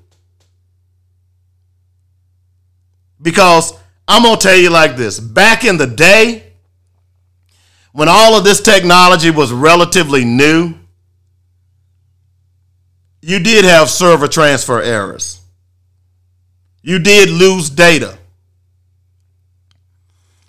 Because 3.22 3.74
I'm 4.06 4.24
going 4.24 4.38
to 4.38 4.42
tell 4.42 4.58
you 4.58 4.70
like 4.70 4.98
this 4.98 5.18
back 5.20 5.64
in 5.64 5.78
the 5.78 5.88
day, 5.88 6.52
when 7.94 8.10
all 8.10 8.36
of 8.36 8.44
this 8.44 8.60
technology 8.60 9.32
was 9.32 9.54
relatively 9.54 10.26
new, 10.26 10.76
you 13.24 13.40
did 13.40 13.64
have 13.64 13.90
server 13.90 14.28
transfer 14.28 14.82
errors. 14.82 15.40
You 16.82 17.00
did 17.00 17.30
lose 17.30 17.70
data. 17.70 18.18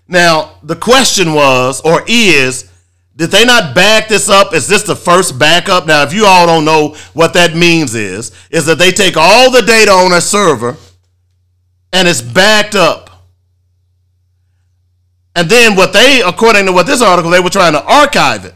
Now, 0.09 0.57
the 0.61 0.75
question 0.75 1.35
was, 1.35 1.81
or 1.83 2.03
is, 2.09 2.69
did 3.15 3.31
they 3.31 3.45
not 3.45 3.77
back 3.77 4.09
this 4.09 4.29
up? 4.29 4.53
Is 4.53 4.67
this 4.67 4.83
the 4.83 4.97
first 4.97 5.39
backup? 5.39 5.87
Now, 5.87 6.03
if 6.03 6.13
you 6.13 6.27
all 6.27 6.49
don't 6.49 6.65
know 6.65 6.97
what 7.13 7.33
that 7.35 7.55
means 7.55 7.95
is, 7.95 8.33
is 8.51 8.67
that 8.67 8.79
they 8.79 8.91
take 8.91 9.17
all 9.17 9.53
the 9.53 9.63
data 9.63 9.93
on 9.93 10.13
a 10.13 10.21
server 10.21 10.77
and 11.93 12.09
it's 12.09 12.21
backed 12.21 12.75
up. 12.75 13.09
And 15.37 15.49
then 15.49 15.77
what 15.77 15.93
they, 15.93 16.23
according 16.27 16.67
to 16.67 16.73
what 16.73 16.87
this 16.87 17.03
article, 17.03 17.31
they 17.31 17.41
were 17.41 17.51
trying 17.51 17.75
to 17.75 17.85
archive 17.85 18.45
it. 18.45 18.55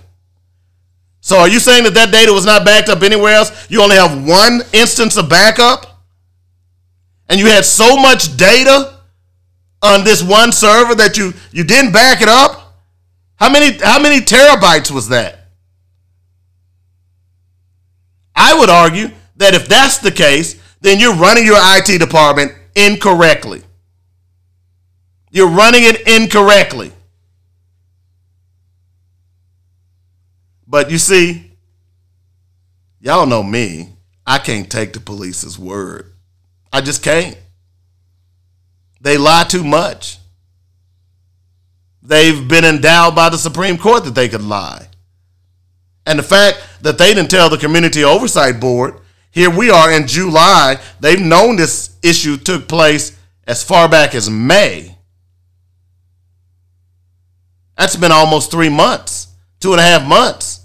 So 1.20 1.38
are 1.38 1.48
you 1.48 1.60
saying 1.60 1.84
that 1.84 1.94
that 1.94 2.12
data 2.12 2.32
was 2.32 2.46
not 2.46 2.64
backed 2.64 2.88
up 2.88 3.02
anywhere 3.02 3.34
else? 3.34 3.70
You 3.70 3.82
only 3.82 3.96
have 3.96 4.26
one 4.26 4.62
instance 4.72 5.16
of 5.16 5.28
backup? 5.28 6.02
And 7.28 7.38
you 7.38 7.46
had 7.46 7.64
so 7.64 7.96
much 7.96 8.36
data 8.36 8.98
on 9.82 10.04
this 10.04 10.22
one 10.22 10.52
server 10.52 10.94
that 10.94 11.16
you 11.16 11.34
you 11.52 11.64
didn't 11.64 11.92
back 11.92 12.22
it 12.22 12.28
up? 12.28 12.74
How 13.36 13.50
many 13.50 13.78
how 13.78 14.00
many 14.00 14.20
terabytes 14.20 14.90
was 14.90 15.08
that? 15.08 15.48
I 18.34 18.58
would 18.58 18.70
argue 18.70 19.10
that 19.36 19.54
if 19.54 19.68
that's 19.68 19.98
the 19.98 20.10
case, 20.10 20.60
then 20.80 20.98
you're 21.00 21.14
running 21.14 21.44
your 21.44 21.58
IT 21.58 21.98
department 21.98 22.52
incorrectly. 22.74 23.62
You're 25.30 25.50
running 25.50 25.82
it 25.84 26.06
incorrectly. 26.06 26.92
But 30.68 30.90
you 30.90 30.98
see, 30.98 31.50
y'all 33.00 33.26
know 33.26 33.42
me. 33.42 33.94
I 34.26 34.38
can't 34.38 34.70
take 34.70 34.92
the 34.92 35.00
police's 35.00 35.58
word. 35.58 36.12
I 36.70 36.82
just 36.82 37.02
can't. 37.02 37.38
They 39.00 39.16
lie 39.16 39.44
too 39.44 39.64
much. 39.64 40.18
They've 42.02 42.46
been 42.46 42.64
endowed 42.64 43.14
by 43.14 43.30
the 43.30 43.38
Supreme 43.38 43.78
Court 43.78 44.04
that 44.04 44.14
they 44.14 44.28
could 44.28 44.42
lie. 44.42 44.88
And 46.04 46.18
the 46.18 46.22
fact 46.22 46.62
that 46.82 46.98
they 46.98 47.14
didn't 47.14 47.30
tell 47.30 47.48
the 47.48 47.56
Community 47.56 48.04
Oversight 48.04 48.60
Board, 48.60 49.00
here 49.30 49.50
we 49.50 49.70
are 49.70 49.90
in 49.92 50.06
July, 50.06 50.78
they've 51.00 51.20
known 51.20 51.56
this 51.56 51.96
issue 52.02 52.36
took 52.36 52.68
place 52.68 53.16
as 53.46 53.62
far 53.64 53.88
back 53.88 54.14
as 54.14 54.28
May. 54.28 54.96
That's 57.76 57.96
been 57.96 58.12
almost 58.12 58.50
three 58.50 58.68
months, 58.68 59.28
two 59.60 59.72
and 59.72 59.80
a 59.80 59.84
half 59.84 60.06
months. 60.06 60.57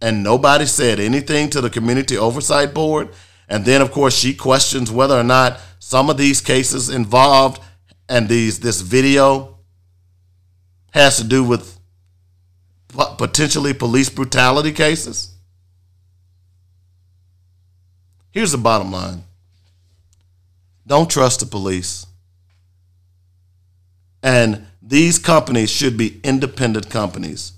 And 0.00 0.22
nobody 0.22 0.66
said 0.66 1.00
anything 1.00 1.50
to 1.50 1.60
the 1.60 1.70
Community 1.70 2.16
Oversight 2.16 2.72
Board. 2.72 3.08
And 3.48 3.64
then, 3.64 3.80
of 3.82 3.90
course, 3.90 4.16
she 4.16 4.34
questions 4.34 4.90
whether 4.90 5.18
or 5.18 5.24
not 5.24 5.60
some 5.78 6.10
of 6.10 6.16
these 6.16 6.40
cases 6.40 6.88
involved 6.88 7.62
and 8.08 8.28
these 8.28 8.60
this 8.60 8.80
video 8.80 9.58
has 10.90 11.18
to 11.18 11.24
do 11.24 11.44
with 11.44 11.78
potentially 13.18 13.74
police 13.74 14.08
brutality 14.08 14.72
cases. 14.72 15.34
Here's 18.30 18.52
the 18.52 18.58
bottom 18.58 18.92
line. 18.92 19.24
Don't 20.86 21.10
trust 21.10 21.40
the 21.40 21.46
police. 21.46 22.06
And 24.22 24.66
these 24.82 25.18
companies 25.18 25.70
should 25.70 25.96
be 25.96 26.20
independent 26.24 26.88
companies. 26.88 27.52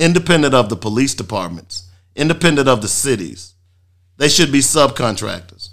Independent 0.00 0.54
of 0.54 0.70
the 0.70 0.76
police 0.76 1.14
departments, 1.14 1.88
independent 2.16 2.68
of 2.68 2.80
the 2.80 2.88
cities. 2.88 3.54
They 4.16 4.28
should 4.28 4.50
be 4.50 4.60
subcontractors 4.60 5.68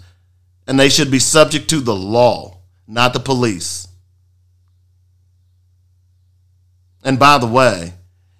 and 0.66 0.78
they 0.78 0.90
should 0.90 1.10
be 1.10 1.18
subject 1.18 1.68
to 1.70 1.80
the 1.80 1.94
law, 1.94 2.58
not 2.86 3.14
the 3.14 3.20
police. 3.20 3.88
And 7.02 7.18
by 7.18 7.38
the 7.38 7.46
way, 7.46 7.94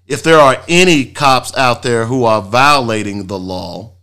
if 0.07 0.23
there 0.23 0.39
are 0.39 0.63
any 0.69 1.07
cops 1.07 1.57
out 1.57 1.83
there 1.83 2.05
who 2.05 2.25
are 2.25 2.43
violating 2.43 3.27
the 3.27 3.39
law 3.39 3.95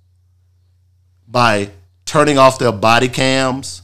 by 1.28 1.70
turning 2.06 2.40
off 2.40 2.58
their 2.58 2.72
body 2.72 3.10
cams, 3.10 3.84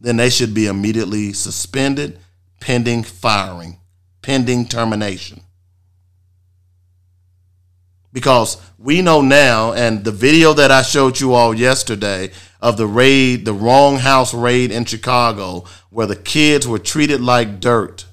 then 0.00 0.16
they 0.16 0.30
should 0.30 0.54
be 0.54 0.66
immediately 0.66 1.32
suspended 1.32 2.18
pending 2.58 3.04
firing, 3.04 3.78
pending 4.22 4.66
termination. 4.66 5.40
Because 8.12 8.60
we 8.78 9.00
know 9.00 9.20
now, 9.22 9.72
and 9.72 10.04
the 10.04 10.12
video 10.12 10.52
that 10.52 10.70
I 10.70 10.82
showed 10.82 11.18
you 11.18 11.32
all 11.32 11.54
yesterday 11.54 12.30
of 12.60 12.76
the 12.76 12.86
raid, 12.86 13.44
the 13.44 13.54
wrong 13.54 13.96
house 13.98 14.34
raid 14.34 14.70
in 14.70 14.84
Chicago, 14.84 15.64
where 15.90 16.06
the 16.06 16.16
kids 16.16 16.68
were 16.68 16.78
treated 16.78 17.20
like 17.20 17.60
dirt. 17.60 18.06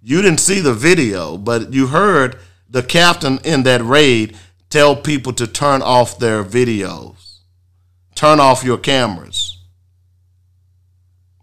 You 0.00 0.22
didn't 0.22 0.40
see 0.40 0.60
the 0.60 0.74
video, 0.74 1.36
but 1.36 1.72
you 1.72 1.88
heard 1.88 2.38
the 2.68 2.82
captain 2.82 3.38
in 3.44 3.64
that 3.64 3.82
raid 3.82 4.36
tell 4.70 4.96
people 4.96 5.32
to 5.34 5.46
turn 5.46 5.82
off 5.82 6.18
their 6.18 6.42
videos, 6.42 7.40
turn 8.14 8.40
off 8.40 8.64
your 8.64 8.78
cameras. 8.78 9.58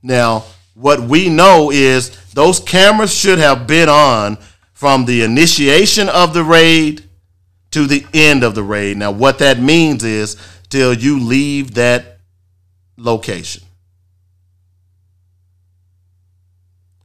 Now, 0.02 0.46
what 0.74 1.02
we 1.02 1.30
know 1.30 1.72
is 1.72 2.18
those 2.34 2.60
cameras 2.60 3.14
should 3.14 3.38
have 3.38 3.68
been 3.68 3.90
on 3.90 4.38
from 4.80 5.04
the 5.04 5.24
initiation 5.24 6.08
of 6.08 6.34
the 6.34 6.42
raid 6.42 7.04
to 7.70 7.86
the 7.86 8.06
end 8.14 8.46
of 8.46 8.56
the 8.56 8.64
raid. 8.64 8.96
Now, 8.96 9.12
what 9.12 9.40
that 9.40 9.60
means 9.60 10.06
is 10.06 10.38
till 10.70 10.94
you 10.94 11.20
leave 11.20 11.74
that 11.74 12.20
location. 12.96 13.62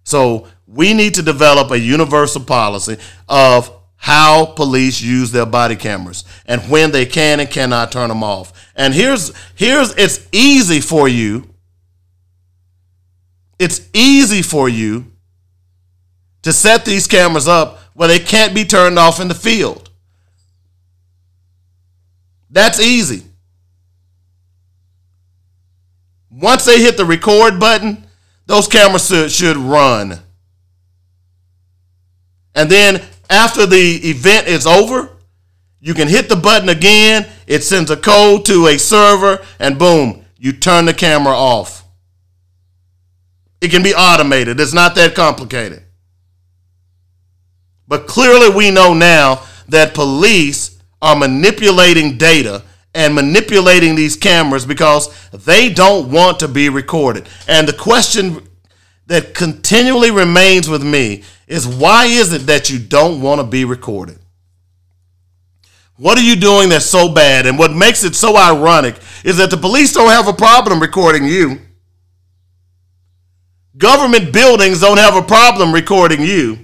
So 0.05 0.47
we 0.69 0.95
need 0.95 1.15
to 1.15 1.23
develop 1.23 1.73
a 1.73 1.79
universal 1.81 2.45
policy 2.45 2.97
of 3.29 3.73
how 3.97 4.47
police 4.47 5.01
use 5.01 5.33
their 5.33 5.45
body 5.45 5.75
cameras 5.75 6.23
and 6.47 6.63
when 6.71 6.93
they 6.93 7.05
can 7.05 7.41
and 7.41 7.51
cannot 7.51 7.91
turn 7.91 8.09
them 8.09 8.23
off. 8.23 8.71
And 8.77 8.95
here's 8.95 9.33
here's 9.57 9.93
it's 9.97 10.29
easy 10.31 10.81
for 10.81 11.09
you. 11.09 11.53
It's 13.59 13.81
easy 13.93 14.43
for 14.43 14.69
you 14.69 15.14
to 16.45 16.53
set 16.53 16.85
these 16.85 17.07
cameras 17.07 17.49
up 17.49 17.81
where 17.95 18.09
they 18.09 18.19
can't 18.19 18.55
be 18.55 18.65
turned 18.65 18.99
off 18.99 19.21
in 19.21 19.29
the 19.29 19.35
field. 19.35 19.91
That's 22.51 22.81
easy. 22.81 23.25
Once 26.31 26.65
they 26.65 26.81
hit 26.81 26.97
the 26.97 27.05
record 27.05 27.59
button, 27.59 28.07
those 28.47 28.69
cameras 28.69 29.07
should, 29.07 29.31
should 29.31 29.57
run. 29.57 30.19
And 32.55 32.71
then 32.71 33.03
after 33.31 33.67
the 33.67 34.01
event 34.05 34.47
is 34.47 34.67
over, 34.67 35.11
you 35.81 35.95
can 35.95 36.09
hit 36.09 36.29
the 36.29 36.37
button 36.37 36.69
again. 36.69 37.27
It 37.47 37.65
sends 37.65 37.91
a 37.91 37.97
code 37.97 38.45
to 38.47 38.67
a 38.67 38.79
server, 38.79 39.45
and 39.59 39.79
boom, 39.79 40.25
you 40.37 40.53
turn 40.53 40.85
the 40.85 40.95
camera 40.95 41.35
off. 41.35 41.85
It 43.61 43.71
can 43.71 43.83
be 43.83 43.95
automated, 43.95 44.61
it's 44.61 44.75
not 44.75 44.95
that 44.97 45.15
complicated. 45.15 45.84
But 47.87 48.07
clearly, 48.07 48.55
we 48.55 48.71
know 48.71 48.95
now 48.95 49.43
that 49.69 49.95
police 49.95 50.79
are 51.03 51.17
manipulating 51.17 52.17
data 52.17 52.63
and 52.95 53.15
manipulating 53.15 53.95
these 53.95 54.17
cameras 54.17 54.65
because 54.65 55.09
they 55.33 55.73
don't 55.73 56.11
want 56.11 56.39
to 56.41 56.49
be 56.49 56.69
recorded. 56.69 57.29
And 57.49 57.69
the 57.69 57.73
question 57.73 58.49
that 59.07 59.35
continually 59.35 60.11
remains 60.11 60.69
with 60.69 60.83
me 60.83 61.25
is 61.47 61.67
why 61.67 62.07
is 62.07 62.33
it 62.33 62.47
that 62.47 62.71
you 62.71 62.79
don't 62.79 63.21
want 63.21 63.41
to 63.41 63.47
be 63.47 63.65
recorded? 63.65 64.19
What 65.97 66.19
are 66.19 66.23
you 66.23 66.37
doing 66.37 66.71
that's 66.71 66.87
so 66.87 67.13
bad? 67.13 67.47
And 67.47 67.59
what 67.59 67.73
makes 67.73 68.03
it 68.03 68.15
so 68.15 68.37
ironic 68.37 68.97
is 69.25 69.37
that 69.37 69.51
the 69.51 69.57
police 69.57 69.93
don't 69.93 70.11
have 70.11 70.27
a 70.27 70.33
problem 70.33 70.81
recording 70.81 71.25
you. 71.25 71.61
Government 73.77 74.33
buildings 74.33 74.81
don't 74.81 74.99
have 74.99 75.17
a 75.17 75.23
problem 75.23 75.73
recording 75.73 76.23
you. 76.23 76.64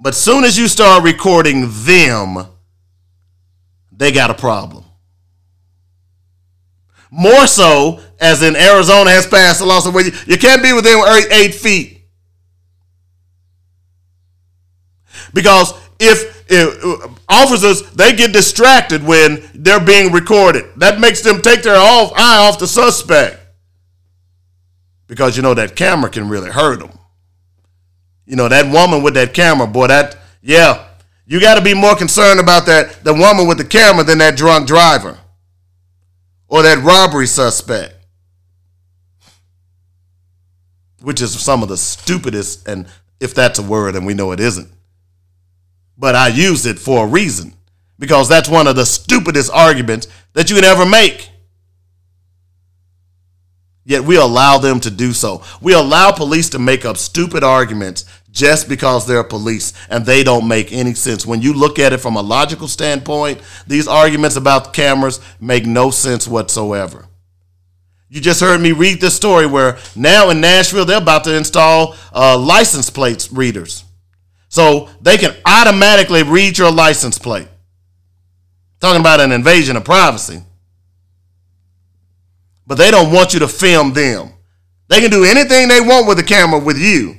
But 0.00 0.14
soon 0.14 0.44
as 0.44 0.56
you 0.56 0.68
start 0.68 1.02
recording 1.02 1.68
them, 1.84 2.46
they 3.90 4.12
got 4.12 4.30
a 4.30 4.34
problem. 4.34 4.84
More 7.10 7.46
so, 7.46 8.00
as 8.20 8.42
in 8.42 8.54
Arizona 8.54 9.10
has 9.10 9.26
passed 9.26 9.60
a 9.60 9.64
law 9.64 9.80
where 9.90 10.04
you, 10.04 10.12
you 10.26 10.38
can't 10.38 10.62
be 10.62 10.72
within 10.72 11.02
eight 11.32 11.54
feet. 11.54 12.02
Because 15.32 15.72
if, 15.98 16.44
if 16.50 17.10
officers 17.28 17.82
they 17.92 18.14
get 18.14 18.32
distracted 18.32 19.02
when 19.02 19.42
they're 19.54 19.80
being 19.80 20.12
recorded, 20.12 20.66
that 20.76 21.00
makes 21.00 21.22
them 21.22 21.40
take 21.40 21.62
their 21.62 21.76
off, 21.76 22.12
eye 22.14 22.46
off 22.46 22.58
the 22.58 22.66
suspect. 22.66 23.40
Because 25.06 25.36
you 25.36 25.42
know 25.42 25.54
that 25.54 25.74
camera 25.74 26.10
can 26.10 26.28
really 26.28 26.50
hurt 26.50 26.80
them. 26.80 26.97
You 28.28 28.36
know 28.36 28.46
that 28.46 28.70
woman 28.70 29.02
with 29.02 29.14
that 29.14 29.32
camera, 29.32 29.66
boy. 29.66 29.86
That 29.86 30.18
yeah, 30.42 30.86
you 31.26 31.40
got 31.40 31.54
to 31.54 31.62
be 31.62 31.72
more 31.72 31.96
concerned 31.96 32.40
about 32.40 32.66
that 32.66 33.02
the 33.02 33.14
woman 33.14 33.48
with 33.48 33.56
the 33.56 33.64
camera 33.64 34.04
than 34.04 34.18
that 34.18 34.36
drunk 34.36 34.66
driver 34.68 35.18
or 36.46 36.62
that 36.62 36.84
robbery 36.84 37.26
suspect, 37.26 37.94
which 41.00 41.22
is 41.22 41.40
some 41.40 41.62
of 41.62 41.70
the 41.70 41.78
stupidest, 41.78 42.68
and 42.68 42.86
if 43.18 43.32
that's 43.32 43.58
a 43.58 43.62
word, 43.62 43.96
and 43.96 44.04
we 44.04 44.12
know 44.12 44.32
it 44.32 44.40
isn't, 44.40 44.70
but 45.96 46.14
I 46.14 46.28
use 46.28 46.66
it 46.66 46.78
for 46.78 47.06
a 47.06 47.08
reason 47.08 47.54
because 47.98 48.28
that's 48.28 48.48
one 48.48 48.66
of 48.66 48.76
the 48.76 48.84
stupidest 48.84 49.50
arguments 49.52 50.06
that 50.34 50.50
you 50.50 50.56
can 50.56 50.64
ever 50.66 50.84
make. 50.84 51.30
Yet 53.88 54.04
we 54.04 54.16
allow 54.16 54.58
them 54.58 54.80
to 54.80 54.90
do 54.90 55.14
so. 55.14 55.42
We 55.62 55.72
allow 55.72 56.12
police 56.12 56.50
to 56.50 56.58
make 56.58 56.84
up 56.84 56.98
stupid 56.98 57.42
arguments 57.42 58.04
just 58.30 58.68
because 58.68 59.06
they're 59.06 59.24
police 59.24 59.72
and 59.88 60.04
they 60.04 60.22
don't 60.22 60.46
make 60.46 60.72
any 60.72 60.94
sense. 60.94 61.26
When 61.26 61.42
you 61.42 61.52
look 61.52 61.78
at 61.78 61.92
it 61.92 61.98
from 61.98 62.16
a 62.16 62.22
logical 62.22 62.68
standpoint, 62.68 63.40
these 63.66 63.88
arguments 63.88 64.36
about 64.36 64.72
cameras 64.72 65.20
make 65.40 65.66
no 65.66 65.90
sense 65.90 66.28
whatsoever. 66.28 67.06
You 68.10 68.20
just 68.20 68.40
heard 68.40 68.60
me 68.60 68.72
read 68.72 69.00
this 69.00 69.14
story 69.14 69.46
where 69.46 69.78
now 69.94 70.30
in 70.30 70.40
Nashville 70.40 70.84
they're 70.84 70.98
about 70.98 71.24
to 71.24 71.36
install 71.36 71.94
uh, 72.14 72.38
license 72.38 72.88
plates 72.88 73.30
readers. 73.30 73.84
So 74.48 74.88
they 75.02 75.18
can 75.18 75.36
automatically 75.44 76.22
read 76.22 76.56
your 76.56 76.72
license 76.72 77.18
plate. 77.18 77.48
Talking 78.80 79.00
about 79.00 79.20
an 79.20 79.32
invasion 79.32 79.76
of 79.76 79.84
privacy. 79.84 80.42
But 82.66 82.78
they 82.78 82.90
don't 82.90 83.12
want 83.12 83.34
you 83.34 83.40
to 83.40 83.48
film 83.48 83.92
them. 83.92 84.32
They 84.88 85.00
can 85.00 85.10
do 85.10 85.24
anything 85.24 85.68
they 85.68 85.80
want 85.80 86.06
with 86.06 86.16
the 86.16 86.22
camera 86.22 86.58
with 86.58 86.78
you. 86.78 87.16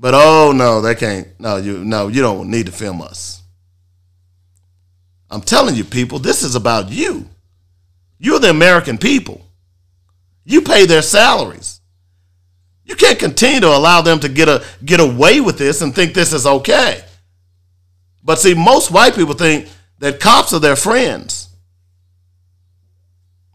But 0.00 0.14
oh 0.14 0.52
no, 0.54 0.80
they 0.80 0.94
can't. 0.94 1.28
No, 1.40 1.56
you 1.56 1.84
no, 1.84 2.08
you 2.08 2.22
don't 2.22 2.50
need 2.50 2.66
to 2.66 2.72
film 2.72 3.02
us. 3.02 3.42
I'm 5.30 5.40
telling 5.40 5.74
you, 5.74 5.84
people, 5.84 6.18
this 6.18 6.42
is 6.42 6.54
about 6.54 6.90
you. 6.90 7.28
You're 8.18 8.38
the 8.38 8.50
American 8.50 8.96
people. 8.96 9.44
You 10.44 10.62
pay 10.62 10.86
their 10.86 11.02
salaries. 11.02 11.80
You 12.84 12.96
can't 12.96 13.18
continue 13.18 13.60
to 13.60 13.76
allow 13.76 14.00
them 14.00 14.20
to 14.20 14.28
get 14.28 14.48
a 14.48 14.64
get 14.84 15.00
away 15.00 15.40
with 15.40 15.58
this 15.58 15.82
and 15.82 15.94
think 15.94 16.14
this 16.14 16.32
is 16.32 16.46
okay. 16.46 17.04
But 18.22 18.38
see, 18.38 18.54
most 18.54 18.90
white 18.90 19.14
people 19.14 19.34
think 19.34 19.68
that 19.98 20.20
cops 20.20 20.52
are 20.52 20.60
their 20.60 20.76
friends. 20.76 21.48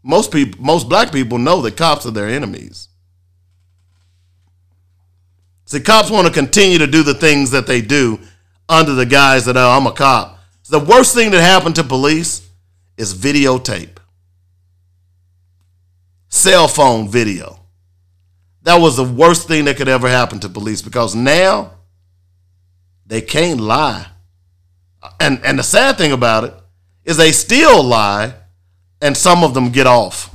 Most 0.02 0.30
people, 0.30 0.62
most 0.62 0.88
black 0.88 1.10
people 1.10 1.38
know 1.38 1.62
that 1.62 1.76
cops 1.76 2.04
are 2.06 2.10
their 2.10 2.28
enemies. 2.28 2.88
See, 5.74 5.80
cops 5.80 6.08
want 6.08 6.24
to 6.28 6.32
continue 6.32 6.78
to 6.78 6.86
do 6.86 7.02
the 7.02 7.14
things 7.14 7.50
that 7.50 7.66
they 7.66 7.80
do 7.80 8.20
under 8.68 8.94
the 8.94 9.04
guise 9.04 9.44
that, 9.46 9.56
oh, 9.56 9.70
I'm 9.70 9.88
a 9.88 9.92
cop. 9.92 10.38
The 10.68 10.78
worst 10.78 11.16
thing 11.16 11.32
that 11.32 11.40
happened 11.40 11.74
to 11.74 11.82
police 11.82 12.48
is 12.96 13.12
videotape, 13.12 13.96
cell 16.28 16.68
phone 16.68 17.08
video. 17.08 17.58
That 18.62 18.76
was 18.76 18.96
the 18.96 19.02
worst 19.02 19.48
thing 19.48 19.64
that 19.64 19.76
could 19.76 19.88
ever 19.88 20.08
happen 20.08 20.38
to 20.40 20.48
police 20.48 20.80
because 20.80 21.16
now 21.16 21.72
they 23.04 23.20
can't 23.20 23.60
lie. 23.60 24.06
And, 25.18 25.40
and 25.44 25.58
the 25.58 25.64
sad 25.64 25.98
thing 25.98 26.12
about 26.12 26.44
it 26.44 26.54
is 27.04 27.16
they 27.16 27.32
still 27.32 27.82
lie 27.82 28.32
and 29.02 29.16
some 29.16 29.42
of 29.42 29.54
them 29.54 29.70
get 29.70 29.88
off. 29.88 30.32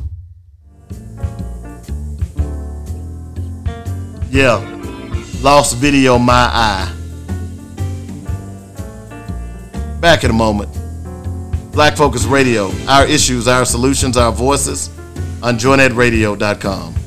Yeah. 4.29 4.78
Lost 5.41 5.77
video, 5.77 6.17
my 6.17 6.33
eye. 6.33 6.93
Back 10.01 10.25
in 10.25 10.31
a 10.31 10.33
moment. 10.33 10.69
Black 11.71 11.95
Focus 11.95 12.25
Radio, 12.25 12.69
our 12.89 13.05
issues, 13.05 13.47
our 13.47 13.63
solutions, 13.63 14.17
our 14.17 14.33
voices 14.33 14.89
on 15.41 15.57
joynetradio.com. 15.57 16.98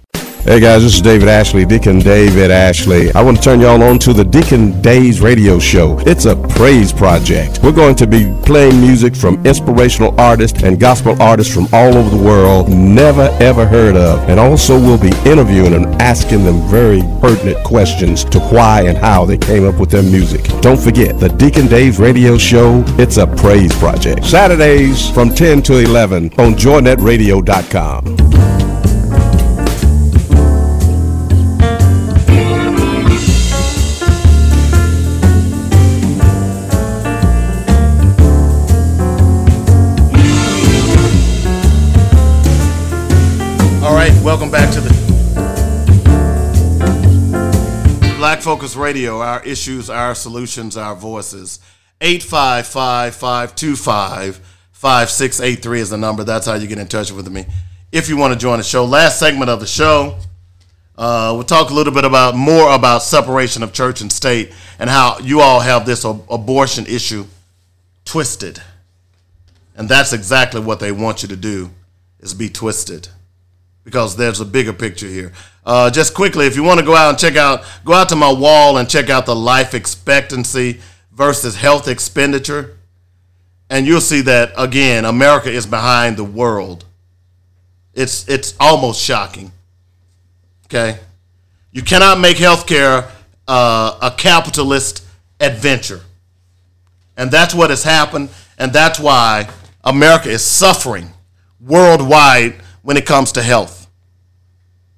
Hey 0.45 0.59
guys, 0.59 0.84
this 0.84 0.93
is 0.93 1.01
David 1.01 1.27
Ashley, 1.27 1.65
Deacon 1.65 1.97
David 1.97 2.51
Ashley. 2.51 3.11
I 3.13 3.23
want 3.23 3.38
to 3.38 3.43
turn 3.43 3.59
y'all 3.59 3.81
on 3.81 3.97
to 3.97 4.13
the 4.13 4.23
Deacon 4.23 4.80
Days 4.80 5.19
radio 5.19 5.57
show. 5.57 5.97
It's 6.01 6.26
a 6.26 6.35
praise 6.35 6.93
project. 6.93 7.61
We're 7.63 7.72
going 7.72 7.95
to 7.95 8.05
be 8.05 8.31
playing 8.45 8.80
music 8.80 9.15
from 9.15 9.43
inspirational 9.43 10.13
artists 10.22 10.61
and 10.61 10.80
gospel 10.80 11.19
artists 11.19 11.51
from 11.51 11.67
all 11.73 11.97
over 11.97 12.15
the 12.15 12.23
world, 12.23 12.69
never 12.69 13.35
ever 13.41 13.65
heard 13.65 13.95
of. 13.95 14.19
And 14.30 14.39
also 14.39 14.80
we'll 14.80 15.01
be 15.01 15.13
interviewing 15.27 15.73
and 15.73 15.99
asking 15.99 16.43
them 16.43 16.61
very 16.69 17.01
pertinent 17.22 17.65
questions 17.65 18.23
to 18.26 18.39
why 18.39 18.84
and 18.84 18.99
how 18.99 19.26
they 19.26 19.39
came 19.39 19.67
up 19.67 19.80
with 19.80 19.89
their 19.89 20.03
music. 20.03 20.43
Don't 20.61 20.80
forget, 20.80 21.19
the 21.19 21.30
Deacon 21.30 21.65
Days 21.65 21.97
radio 21.97 22.38
show, 22.38 22.84
it's 22.99 23.17
a 23.17 23.26
praise 23.26 23.76
project. 23.80 24.23
Saturdays 24.23 25.09
from 25.09 25.34
10 25.34 25.63
to 25.63 25.80
11 25.80 26.26
on 26.38 26.53
joynetradio.com. 26.53 28.74
welcome 44.36 44.52
back 44.52 44.70
to 44.70 44.82
the 44.82 44.90
Black 48.18 48.41
Focus 48.41 48.76
Radio. 48.76 49.22
Our 49.22 49.41
issues, 49.45 49.90
our 49.90 50.14
solutions, 50.14 50.76
our 50.76 50.94
voices. 50.94 51.62
855 52.02 53.16
525 53.16 54.41
5683 54.74 55.80
is 55.80 55.90
the 55.91 55.98
number. 55.98 56.26
That's 56.26 56.48
how 56.48 56.56
you 56.56 56.68
get 56.68 56.80
in 56.80 56.88
touch 56.88 57.14
with 57.14 57.32
me. 57.32 57.45
If 57.94 58.10
you 58.10 58.18
want 58.18 58.34
to 58.34 58.40
join 58.40 58.57
the 58.57 58.66
show, 58.66 58.84
last 58.84 59.20
segment 59.20 59.49
of 59.49 59.62
the 59.62 59.68
show, 59.68 60.18
uh, 60.98 61.32
we'll 61.34 61.45
talk 61.45 61.70
a 61.70 61.74
little 61.74 61.94
bit 61.94 62.03
about 62.03 62.36
more 62.36 62.76
about 62.76 63.03
separation 63.03 63.64
of 63.64 63.72
church 63.72 64.02
and 64.02 64.12
state 64.12 64.52
and 64.80 64.90
how 64.90 65.18
you 65.20 65.40
all 65.40 65.62
have 65.62 65.86
this 65.86 66.03
ab- 66.03 66.26
abortion 66.30 66.86
issue 66.88 67.24
twisted. 68.03 68.62
And 69.78 69.88
that's 69.88 70.12
exactly 70.12 70.60
what 70.60 70.82
they 70.82 70.91
want 70.91 71.22
you 71.24 71.30
to 71.30 71.38
do 71.38 71.72
is 72.20 72.34
be 72.34 72.49
twisted 72.49 73.07
because 73.86 74.18
there's 74.18 74.41
a 74.41 74.45
bigger 74.45 74.74
picture 74.74 75.07
here. 75.07 75.32
Uh, 75.66 75.90
just 75.90 76.14
quickly, 76.14 76.45
if 76.45 76.56
you 76.56 76.64
want 76.64 76.80
to 76.80 76.86
go 76.86 76.95
out 76.95 77.10
and 77.10 77.18
check 77.18 77.38
out, 77.38 77.64
go 77.86 77.94
out 77.94 78.10
to 78.10 78.16
my 78.16 78.32
wall 78.32 78.78
and 78.78 78.90
check 78.90 79.10
out 79.10 79.26
the 79.26 79.36
life 79.36 79.74
expectancy 79.74 80.82
versus 81.14 81.56
health 81.56 81.88
expenditure, 81.88 82.78
and 83.70 83.88
you'll 83.88 84.02
see 84.02 84.22
that 84.22 84.52
again, 84.57 85.06
America 85.06 85.49
is 85.49 85.66
behind 85.66 86.18
the 86.18 86.24
world. 86.24 86.84
It's 87.94 88.28
it's 88.28 88.53
almost 88.60 89.02
shocking. 89.02 89.52
Okay, 90.66 90.99
you 91.72 91.82
cannot 91.82 92.20
make 92.20 92.38
healthcare 92.38 93.10
uh, 93.48 93.98
a 94.02 94.12
capitalist 94.12 95.06
adventure, 95.40 96.02
and 97.16 97.32
that's 97.32 97.56
what 97.56 97.70
has 97.70 97.84
happened, 97.84 98.30
and 98.57 98.74
that's 98.74 98.99
why 98.99 99.48
America 99.84 100.30
is 100.30 100.44
suffering 100.44 101.12
worldwide 101.60 102.56
when 102.86 102.98
it 102.98 103.06
comes 103.07 103.32
to 103.32 103.41
health. 103.41 103.88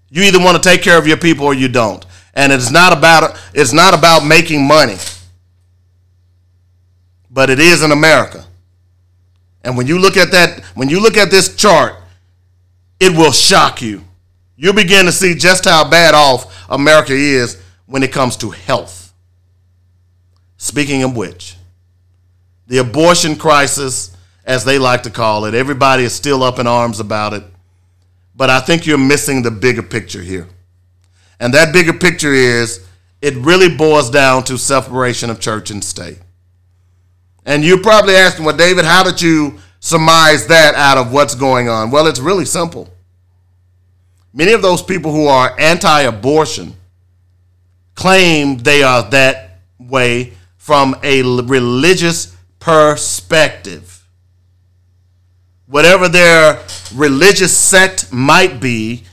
You 0.10 0.24
either 0.24 0.40
want 0.40 0.62
to 0.62 0.70
take 0.70 0.82
care 0.82 0.98
of 0.98 1.08
your 1.08 1.16
people 1.16 1.46
or 1.46 1.54
you 1.54 1.70
don't. 1.70 2.06
And 2.34 2.52
it's 2.52 2.70
not 2.70 2.92
about 2.92 3.40
it's 3.54 3.72
not 3.72 3.98
about 3.98 4.26
making 4.26 4.68
money. 4.68 4.98
But 7.32 7.50
it 7.50 7.62
is 7.62 7.84
in 7.84 7.94
America. 7.94 8.46
And 9.64 9.78
when 9.78 9.88
you 9.88 10.00
look 10.00 10.18
at 10.18 10.32
that 10.32 10.66
when 10.76 10.90
you 10.90 11.02
look 11.02 11.16
at 11.16 11.32
this 11.32 11.56
chart, 11.56 11.96
it 13.00 13.16
will 13.16 13.32
shock 13.32 13.82
you. 13.82 14.04
You'll 14.58 14.74
begin 14.74 15.06
to 15.06 15.12
see 15.14 15.34
just 15.34 15.64
how 15.64 15.90
bad 15.90 16.14
off 16.14 16.70
America 16.70 17.14
is 17.14 17.58
when 17.86 18.04
it 18.04 18.12
comes 18.12 18.36
to 18.38 18.50
health. 18.50 19.14
Speaking 20.58 21.04
of 21.04 21.16
which, 21.16 21.56
the 22.68 22.80
abortion 22.80 23.38
crisis, 23.38 24.14
as 24.44 24.66
they 24.66 24.78
like 24.78 25.04
to 25.04 25.10
call 25.10 25.46
it, 25.46 25.54
everybody 25.54 26.04
is 26.04 26.14
still 26.14 26.44
up 26.44 26.60
in 26.60 26.68
arms 26.68 27.00
about 27.00 27.32
it. 27.32 27.44
But 28.38 28.52
I 28.52 28.60
think 28.60 28.86
you're 28.86 29.00
missing 29.00 29.42
the 29.42 29.52
bigger 29.52 29.82
picture 29.82 30.22
here. 30.22 30.48
And 31.40 31.54
that 31.56 31.74
bigger 31.74 31.94
picture 31.94 32.34
is 32.34 32.86
it 33.22 33.36
really 33.36 33.76
boils 33.76 34.12
down 34.12 34.44
to 34.46 34.58
separation 34.58 35.32
of 35.32 35.40
church 35.40 35.72
and 35.72 35.84
state. 35.84 36.20
And 37.46 37.66
you're 37.66 37.82
probably 37.82 38.16
asking, 38.16 38.46
well, 38.46 38.56
David, 38.56 38.86
how 38.86 39.04
did 39.04 39.22
you 39.22 39.60
surmise 39.80 40.48
that 40.48 40.76
out 40.76 40.98
of 40.98 41.12
what's 41.12 41.34
going 41.34 41.68
on? 41.68 41.90
Well, 41.90 42.06
it's 42.06 42.20
really 42.20 42.46
simple. 42.46 42.94
Many 44.34 44.54
of 44.54 44.62
those 44.62 44.84
people 44.84 45.12
who 45.12 45.26
are 45.28 45.60
anti 45.60 46.02
abortion 46.02 46.76
claim 47.96 48.58
they 48.58 48.84
are 48.84 49.10
that 49.10 49.62
way 49.80 50.34
from 50.58 50.96
a 51.02 51.24
religious 51.24 52.36
perspective. 52.60 53.97
Whatever 55.68 56.08
their 56.08 56.64
religious 56.94 57.56
sect 57.56 58.12
might 58.12 58.60
be, 58.60 59.04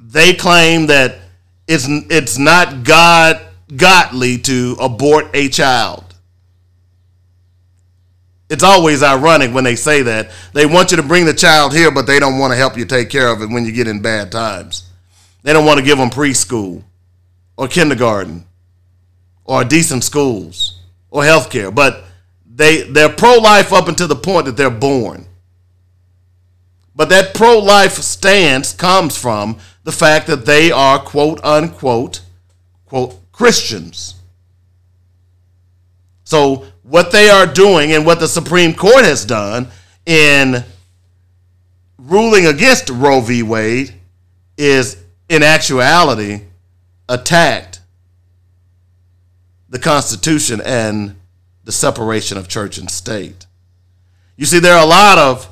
they 0.00 0.34
claim 0.34 0.86
that 0.86 1.18
it's, 1.68 1.86
it's 1.88 2.38
not 2.38 2.84
God 2.84 3.40
godly 3.76 4.38
to 4.38 4.76
abort 4.80 5.26
a 5.34 5.48
child. 5.48 6.04
It's 8.50 8.62
always 8.62 9.02
ironic 9.02 9.54
when 9.54 9.64
they 9.64 9.76
say 9.76 10.02
that. 10.02 10.30
They 10.52 10.66
want 10.66 10.90
you 10.90 10.98
to 10.98 11.02
bring 11.02 11.24
the 11.24 11.32
child 11.32 11.72
here, 11.72 11.90
but 11.90 12.06
they 12.06 12.18
don't 12.18 12.38
want 12.38 12.52
to 12.52 12.56
help 12.56 12.76
you 12.76 12.84
take 12.84 13.08
care 13.08 13.28
of 13.28 13.40
it 13.40 13.48
when 13.48 13.64
you 13.64 13.72
get 13.72 13.88
in 13.88 14.02
bad 14.02 14.30
times. 14.30 14.90
They 15.42 15.54
don't 15.54 15.64
want 15.64 15.78
to 15.78 15.84
give 15.84 15.96
them 15.96 16.10
preschool 16.10 16.82
or 17.56 17.68
kindergarten 17.68 18.44
or 19.44 19.64
decent 19.64 20.04
schools 20.04 20.80
or 21.10 21.24
health 21.24 21.50
care. 21.50 21.70
But 21.70 22.04
they, 22.54 22.82
they're 22.82 23.08
pro 23.08 23.38
life 23.38 23.72
up 23.72 23.88
until 23.88 24.08
the 24.08 24.16
point 24.16 24.46
that 24.46 24.56
they're 24.56 24.70
born. 24.70 25.26
But 26.94 27.08
that 27.08 27.34
pro 27.34 27.58
life 27.58 27.94
stance 27.94 28.74
comes 28.74 29.16
from 29.16 29.58
the 29.84 29.92
fact 29.92 30.26
that 30.26 30.44
they 30.44 30.70
are 30.70 30.98
quote 30.98 31.42
unquote 31.42 32.20
quote 32.84 33.18
Christians. 33.32 34.16
So 36.24 36.66
what 36.82 37.10
they 37.10 37.30
are 37.30 37.46
doing 37.46 37.92
and 37.92 38.04
what 38.04 38.20
the 38.20 38.28
Supreme 38.28 38.74
Court 38.74 39.04
has 39.04 39.24
done 39.24 39.68
in 40.04 40.64
ruling 41.98 42.46
against 42.46 42.90
Roe 42.90 43.20
v. 43.20 43.42
Wade 43.42 43.94
is 44.58 45.02
in 45.28 45.42
actuality 45.42 46.42
attacked 47.08 47.80
the 49.68 49.78
Constitution 49.78 50.60
and 50.64 51.16
the 51.64 51.72
separation 51.72 52.36
of 52.38 52.48
church 52.48 52.78
and 52.78 52.90
state. 52.90 53.46
You 54.36 54.46
see, 54.46 54.58
there 54.58 54.74
are 54.74 54.84
a 54.84 54.88
lot 54.88 55.18
of 55.18 55.48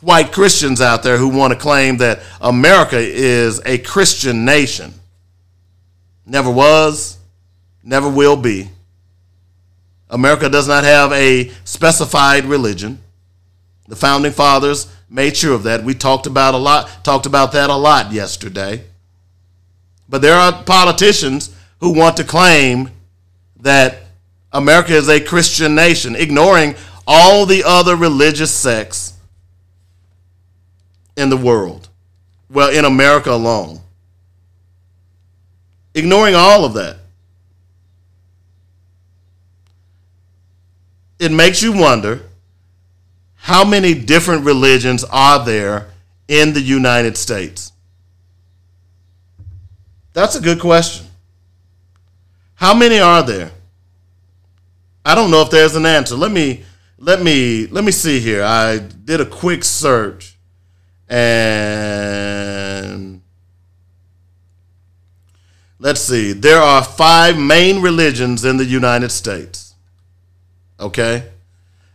white 0.00 0.32
Christians 0.32 0.80
out 0.80 1.02
there 1.02 1.16
who 1.16 1.28
want 1.28 1.52
to 1.52 1.58
claim 1.58 1.98
that 1.98 2.20
America 2.40 2.98
is 2.98 3.60
a 3.64 3.78
Christian 3.78 4.44
nation. 4.44 4.92
Never 6.26 6.50
was, 6.50 7.18
never 7.82 8.08
will 8.08 8.36
be. 8.36 8.70
America 10.10 10.48
does 10.48 10.68
not 10.68 10.84
have 10.84 11.12
a 11.12 11.50
specified 11.64 12.44
religion. 12.44 12.98
The 13.88 13.96
founding 13.96 14.32
fathers 14.32 14.92
made 15.08 15.36
sure 15.36 15.54
of 15.54 15.62
that. 15.64 15.84
We 15.84 15.94
talked 15.94 16.26
about 16.26 16.54
a 16.54 16.58
lot 16.58 17.04
talked 17.04 17.26
about 17.26 17.52
that 17.52 17.70
a 17.70 17.76
lot 17.76 18.12
yesterday. 18.12 18.84
But 20.08 20.20
there 20.20 20.34
are 20.34 20.62
politicians 20.64 21.54
who 21.80 21.96
want 21.96 22.16
to 22.18 22.24
claim 22.24 22.90
that 23.60 24.02
America 24.52 24.92
is 24.92 25.08
a 25.08 25.20
Christian 25.20 25.74
nation, 25.74 26.14
ignoring 26.14 26.74
all 27.06 27.46
the 27.46 27.62
other 27.66 27.96
religious 27.96 28.54
sects 28.54 29.14
in 31.16 31.30
the 31.30 31.36
world. 31.36 31.88
Well, 32.50 32.70
in 32.70 32.84
America 32.84 33.30
alone. 33.30 33.80
Ignoring 35.94 36.34
all 36.34 36.64
of 36.64 36.74
that. 36.74 36.98
It 41.18 41.32
makes 41.32 41.62
you 41.62 41.72
wonder 41.72 42.22
how 43.36 43.64
many 43.64 43.94
different 43.94 44.44
religions 44.44 45.04
are 45.04 45.44
there 45.44 45.88
in 46.28 46.52
the 46.52 46.60
United 46.60 47.16
States? 47.16 47.72
That's 50.12 50.34
a 50.34 50.40
good 50.40 50.60
question. 50.60 51.06
How 52.54 52.74
many 52.74 52.98
are 52.98 53.22
there? 53.22 53.50
I 55.04 55.14
don't 55.14 55.30
know 55.30 55.42
if 55.42 55.50
there's 55.50 55.76
an 55.76 55.86
answer. 55.86 56.16
Let 56.16 56.32
me 56.32 56.64
let 56.98 57.22
me 57.22 57.66
let 57.66 57.84
me 57.84 57.92
see 57.92 58.20
here. 58.20 58.44
I 58.44 58.78
did 58.78 59.20
a 59.20 59.26
quick 59.26 59.64
search 59.64 60.36
and 61.08 61.62
let's 65.78 66.00
see. 66.00 66.32
There 66.32 66.60
are 66.60 66.82
5 66.84 67.38
main 67.38 67.82
religions 67.82 68.44
in 68.44 68.56
the 68.56 68.64
United 68.64 69.10
States. 69.10 69.74
Okay? 70.78 71.28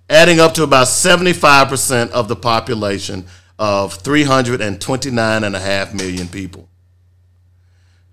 Adding 0.09 0.39
up 0.39 0.53
to 0.53 0.63
about 0.63 0.87
75% 0.87 2.11
of 2.11 2.27
the 2.27 2.35
population 2.35 3.25
of 3.59 4.01
329.5 4.03 5.93
million 5.93 6.27
people. 6.27 6.69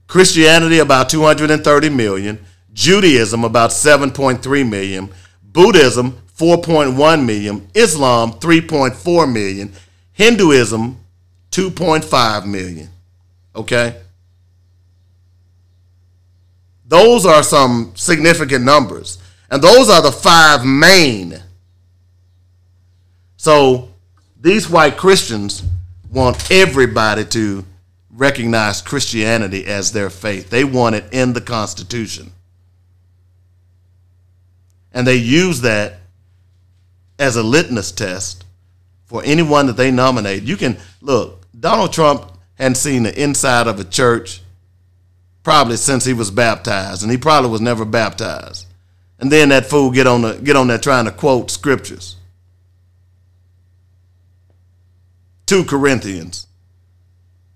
Christianity 0.07 0.79
about 0.79 1.09
230 1.09 1.89
million, 1.91 2.45
Judaism 2.75 3.45
about 3.45 3.71
7.3 3.71 4.69
million, 4.69 5.09
Buddhism 5.43 6.21
4.1 6.37 7.25
million, 7.25 7.69
Islam 7.75 8.33
3.4 8.33 9.33
million, 9.33 9.73
Hinduism 10.13 10.99
2.5 11.51 12.47
million. 12.47 12.89
Okay? 13.55 14.01
Those 16.87 17.25
are 17.25 17.43
some 17.43 17.93
significant 17.95 18.65
numbers. 18.65 19.19
And 19.51 19.63
those 19.63 19.89
are 19.89 20.03
the 20.03 20.13
five 20.13 20.65
main. 20.65 21.41
So 23.37 23.91
these 24.41 24.69
white 24.69 24.97
Christians 24.97 25.63
want 26.11 26.51
everybody 26.51 27.25
to 27.27 27.65
recognize 28.11 28.83
Christianity 28.83 29.67
as 29.67 29.93
their 29.93 30.11
faith. 30.11 30.51
They 30.51 30.65
want 30.65 30.97
it 30.97 31.05
in 31.13 31.33
the 31.33 31.41
Constitution. 31.41 32.34
And 34.95 35.07
they 35.07 35.17
use 35.17 35.61
that 35.61 35.97
as 37.19 37.37
a 37.37 37.43
litmus 37.43 37.93
test 37.93 38.45
for 39.05 39.23
anyone 39.25 39.67
that 39.67 39.77
they 39.77 39.91
nominate. 39.91 40.45
You 40.45 40.57
can 40.57 40.79
look, 41.03 41.43
Donald 41.59 41.93
Trump 41.93 42.33
hadn't 42.55 42.77
seen 42.77 43.03
the 43.03 43.23
inside 43.23 43.67
of 43.67 43.79
a 43.79 43.85
church 43.85 44.41
probably 45.43 45.77
since 45.77 46.05
he 46.05 46.15
was 46.15 46.31
baptized, 46.31 47.03
and 47.03 47.13
he 47.13 47.19
probably 47.19 47.51
was 47.51 47.61
never 47.61 47.85
baptized. 47.85 48.67
And 49.19 49.31
then 49.31 49.51
that 49.51 49.67
fool 49.67 49.91
get 49.91 50.07
on 50.07 50.23
the 50.23 50.35
get 50.35 50.57
on 50.57 50.67
there 50.67 50.79
trying 50.79 51.05
to 51.05 51.13
quote 51.13 51.51
scriptures. 51.51 52.17
2 55.47 55.65
Corinthians. 55.65 56.47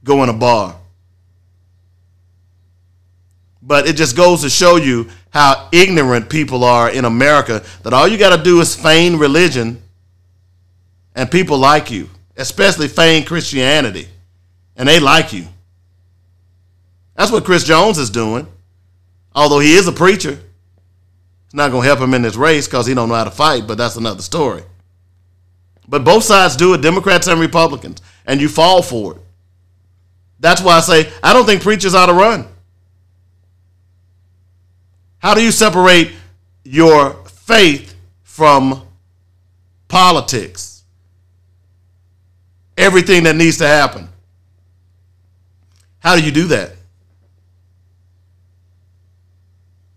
Go 0.05 0.23
in 0.23 0.29
a 0.29 0.35
bar. 0.35 0.77
But 3.61 3.87
it 3.87 3.97
just 3.97 4.17
goes 4.17 4.43
to 4.43 4.51
show 4.51 4.77
you 4.77 5.09
how 5.31 5.69
ignorant 5.73 6.31
people 6.31 6.65
are 6.65 6.91
in 6.91 7.05
America 7.05 7.63
that 7.83 7.93
all 7.93 8.09
you 8.09 8.19
got 8.19 8.37
to 8.37 8.43
do 8.43 8.61
is 8.61 8.75
feign 8.75 9.17
religion 9.17 9.83
and 11.15 11.31
people 11.31 11.59
like 11.59 11.91
you, 11.91 12.09
especially 12.37 12.89
feign 12.89 13.25
Christianity, 13.25 14.09
and 14.77 14.89
they 14.89 15.01
like 15.01 15.33
you. 15.33 15.47
That's 17.15 17.33
what 17.33 17.45
Chris 17.45 17.65
Jones 17.65 17.99
is 17.99 18.11
doing. 18.11 18.47
Although 19.35 19.59
he 19.59 19.75
is 19.75 19.89
a 19.89 19.93
preacher, 19.93 20.39
it's 21.45 21.55
not 21.55 21.71
going 21.71 21.83
to 21.83 21.89
help 21.89 22.01
him 22.01 22.15
in 22.15 22.23
this 22.23 22.37
race 22.37 22.67
because 22.67 22.87
he 22.87 22.95
don't 22.95 23.09
know 23.09 23.15
how 23.15 23.25
to 23.25 23.31
fight, 23.31 23.67
but 23.67 23.79
that's 23.79 23.97
another 23.97 24.23
story. 24.23 24.63
But 25.89 26.05
both 26.05 26.25
sides 26.25 26.57
do 26.57 26.75
it, 26.75 26.83
Democrats 26.83 27.27
and 27.27 27.41
Republicans, 27.41 28.01
and 28.27 28.41
you 28.41 28.49
fall 28.49 28.83
for 28.83 29.17
it. 29.17 29.21
That's 30.41 30.63
why 30.63 30.77
I 30.77 30.81
say 30.81 31.11
I 31.23 31.33
don't 31.33 31.47
think 31.47 31.63
preachers 31.63 31.95
ought 31.95 32.07
to 32.07 32.13
run. 32.13 32.47
How 35.19 35.35
do 35.35 35.43
you 35.43 35.51
separate 35.51 36.13
your 36.65 37.15
faith 37.25 37.95
from 38.23 38.83
politics? 39.89 40.85
Everything 42.77 43.25
that 43.25 43.35
needs 43.37 43.59
to 43.59 43.67
happen. 43.67 44.09
How 45.99 46.17
do 46.17 46.25
you 46.25 46.31
do 46.31 46.47
that? 46.49 46.73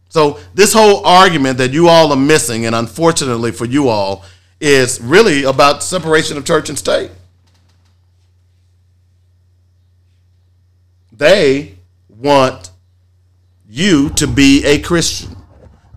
So, 0.09 0.39
this 0.53 0.73
whole 0.73 1.05
argument 1.05 1.57
that 1.59 1.71
you 1.71 1.87
all 1.87 2.11
are 2.11 2.17
missing, 2.17 2.65
and 2.65 2.75
unfortunately 2.75 3.53
for 3.53 3.63
you 3.63 3.87
all, 3.87 4.25
is 4.59 4.99
really 4.99 5.43
about 5.43 5.83
separation 5.83 6.37
of 6.37 6.43
church 6.43 6.67
and 6.67 6.77
state. 6.77 7.11
They 11.13 11.75
want 12.09 12.70
you 13.71 14.09
to 14.09 14.27
be 14.27 14.65
a 14.65 14.79
Christian. 14.79 15.35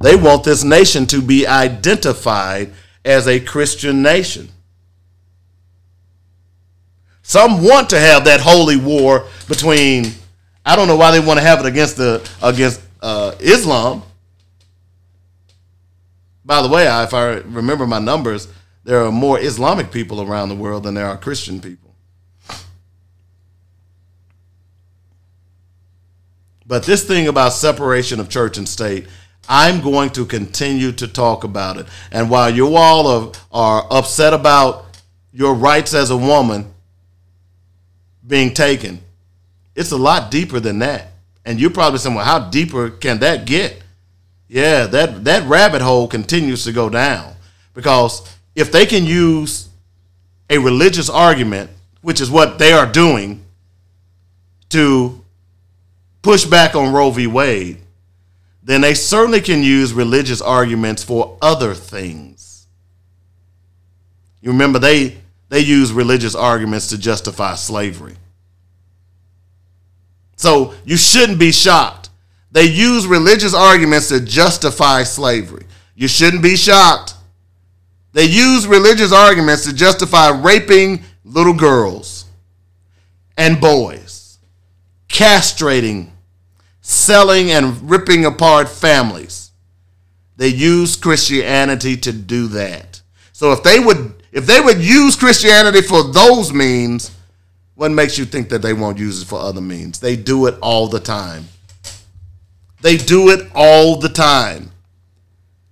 They 0.00 0.14
want 0.14 0.44
this 0.44 0.62
nation 0.62 1.06
to 1.06 1.20
be 1.20 1.46
identified 1.46 2.72
as 3.04 3.26
a 3.26 3.40
Christian 3.40 4.00
nation. 4.00 4.48
Some 7.22 7.64
want 7.64 7.90
to 7.90 7.98
have 7.98 8.26
that 8.26 8.40
holy 8.40 8.76
war 8.76 9.26
between. 9.48 10.12
I 10.64 10.76
don't 10.76 10.86
know 10.86 10.96
why 10.96 11.10
they 11.10 11.20
want 11.20 11.40
to 11.40 11.44
have 11.44 11.60
it 11.60 11.66
against 11.66 11.96
the 11.96 12.26
against 12.42 12.80
uh, 13.02 13.34
Islam. 13.40 14.02
By 16.44 16.62
the 16.62 16.68
way, 16.68 16.84
if 17.02 17.12
I 17.12 17.38
remember 17.38 17.86
my 17.86 17.98
numbers, 17.98 18.46
there 18.84 19.04
are 19.04 19.10
more 19.10 19.40
Islamic 19.40 19.90
people 19.90 20.22
around 20.22 20.50
the 20.50 20.54
world 20.54 20.84
than 20.84 20.94
there 20.94 21.06
are 21.06 21.16
Christian 21.16 21.60
people. 21.60 21.83
But 26.66 26.84
this 26.84 27.04
thing 27.04 27.28
about 27.28 27.52
separation 27.52 28.20
of 28.20 28.28
church 28.28 28.56
and 28.56 28.68
state, 28.68 29.06
I'm 29.48 29.82
going 29.82 30.10
to 30.10 30.24
continue 30.24 30.92
to 30.92 31.06
talk 31.06 31.44
about 31.44 31.76
it. 31.76 31.86
And 32.10 32.30
while 32.30 32.50
you 32.50 32.76
all 32.76 33.06
are, 33.06 33.32
are 33.52 33.86
upset 33.90 34.32
about 34.32 34.86
your 35.32 35.54
rights 35.54 35.92
as 35.92 36.10
a 36.10 36.16
woman 36.16 36.72
being 38.26 38.54
taken, 38.54 39.00
it's 39.74 39.92
a 39.92 39.96
lot 39.96 40.30
deeper 40.30 40.60
than 40.60 40.78
that. 40.78 41.12
And 41.44 41.60
you're 41.60 41.70
probably 41.70 41.98
saying, 41.98 42.14
well, 42.14 42.24
how 42.24 42.48
deeper 42.48 42.88
can 42.90 43.18
that 43.18 43.44
get? 43.44 43.82
Yeah, 44.48 44.86
that, 44.86 45.24
that 45.24 45.46
rabbit 45.48 45.82
hole 45.82 46.08
continues 46.08 46.64
to 46.64 46.72
go 46.72 46.88
down. 46.88 47.34
Because 47.74 48.26
if 48.54 48.72
they 48.72 48.86
can 48.86 49.04
use 49.04 49.68
a 50.48 50.58
religious 50.58 51.10
argument, 51.10 51.70
which 52.00 52.20
is 52.20 52.30
what 52.30 52.58
they 52.58 52.72
are 52.72 52.90
doing, 52.90 53.44
to 54.70 55.23
push 56.24 56.44
back 56.44 56.74
on 56.74 56.92
Roe 56.92 57.10
v. 57.10 57.28
Wade, 57.28 57.78
then 58.62 58.80
they 58.80 58.94
certainly 58.94 59.40
can 59.40 59.62
use 59.62 59.92
religious 59.92 60.40
arguments 60.40 61.04
for 61.04 61.38
other 61.40 61.74
things. 61.74 62.66
You 64.40 64.50
remember 64.50 64.78
they 64.78 65.18
they 65.50 65.60
use 65.60 65.92
religious 65.92 66.34
arguments 66.34 66.88
to 66.88 66.98
justify 66.98 67.54
slavery. 67.54 68.16
So 70.36 70.74
you 70.84 70.96
shouldn't 70.96 71.38
be 71.38 71.52
shocked. 71.52 72.10
They 72.50 72.64
use 72.64 73.06
religious 73.06 73.54
arguments 73.54 74.08
to 74.08 74.20
justify 74.20 75.02
slavery. 75.04 75.66
You 75.94 76.08
shouldn't 76.08 76.42
be 76.42 76.56
shocked. 76.56 77.14
They 78.12 78.24
use 78.24 78.66
religious 78.66 79.12
arguments 79.12 79.64
to 79.64 79.74
justify 79.74 80.30
raping 80.30 81.04
little 81.24 81.54
girls 81.54 82.24
and 83.36 83.60
boys, 83.60 84.38
castrating, 85.08 86.10
selling, 86.86 87.50
and 87.50 87.90
ripping 87.90 88.26
apart 88.26 88.68
families. 88.68 89.50
They 90.36 90.48
use 90.48 90.96
Christianity 90.96 91.96
to 91.96 92.12
do 92.12 92.48
that. 92.48 93.00
So 93.32 93.52
if 93.52 93.62
they 93.62 93.80
would 93.80 94.22
if 94.32 94.46
they 94.46 94.60
would 94.60 94.78
use 94.82 95.16
Christianity 95.16 95.80
for 95.80 96.02
those 96.02 96.52
means, 96.52 97.16
what 97.74 97.90
makes 97.90 98.18
you 98.18 98.26
think 98.26 98.50
that 98.50 98.60
they 98.60 98.74
won't 98.74 98.98
use 98.98 99.22
it 99.22 99.26
for 99.26 99.38
other 99.38 99.62
means? 99.62 99.98
They 99.98 100.14
do 100.14 100.46
it 100.46 100.56
all 100.60 100.88
the 100.88 101.00
time. 101.00 101.46
They 102.82 102.98
do 102.98 103.30
it 103.30 103.50
all 103.54 103.96
the 103.96 104.10
time. 104.10 104.72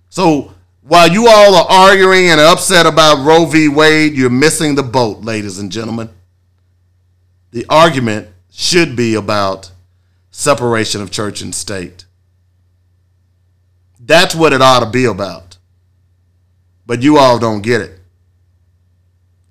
So 0.09 0.53
while 0.81 1.11
you 1.11 1.27
all 1.27 1.55
are 1.55 1.67
arguing 1.69 2.29
and 2.29 2.41
upset 2.41 2.87
about 2.87 3.23
Roe 3.23 3.45
v. 3.45 3.67
Wade, 3.67 4.13
you're 4.13 4.31
missing 4.31 4.73
the 4.73 4.83
boat, 4.83 5.21
ladies 5.21 5.59
and 5.59 5.71
gentlemen. 5.71 6.09
The 7.51 7.65
argument 7.69 8.29
should 8.49 8.95
be 8.95 9.13
about 9.13 9.72
separation 10.33 10.99
of 10.99 11.11
church 11.11 11.41
and 11.41 11.53
state. 11.53 12.05
That's 13.99 14.35
what 14.35 14.51
it 14.51 14.61
ought 14.61 14.81
to 14.81 14.89
be 14.89 15.05
about. 15.05 15.57
But 16.85 17.01
you 17.01 17.17
all 17.17 17.39
don't 17.39 17.61
get 17.61 17.79
it. 17.79 17.99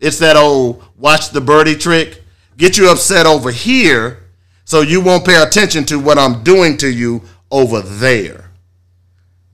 It's 0.00 0.18
that 0.18 0.36
old 0.36 0.84
watch 0.98 1.30
the 1.30 1.40
birdie 1.40 1.76
trick. 1.76 2.22
Get 2.59 2.76
you 2.76 2.90
upset 2.90 3.24
over 3.24 3.50
here 3.50 4.24
so 4.64 4.82
you 4.82 5.00
won't 5.00 5.24
pay 5.24 5.40
attention 5.40 5.84
to 5.84 5.98
what 5.98 6.18
I'm 6.18 6.42
doing 6.42 6.76
to 6.78 6.88
you 6.88 7.22
over 7.50 7.80
there. 7.80 8.50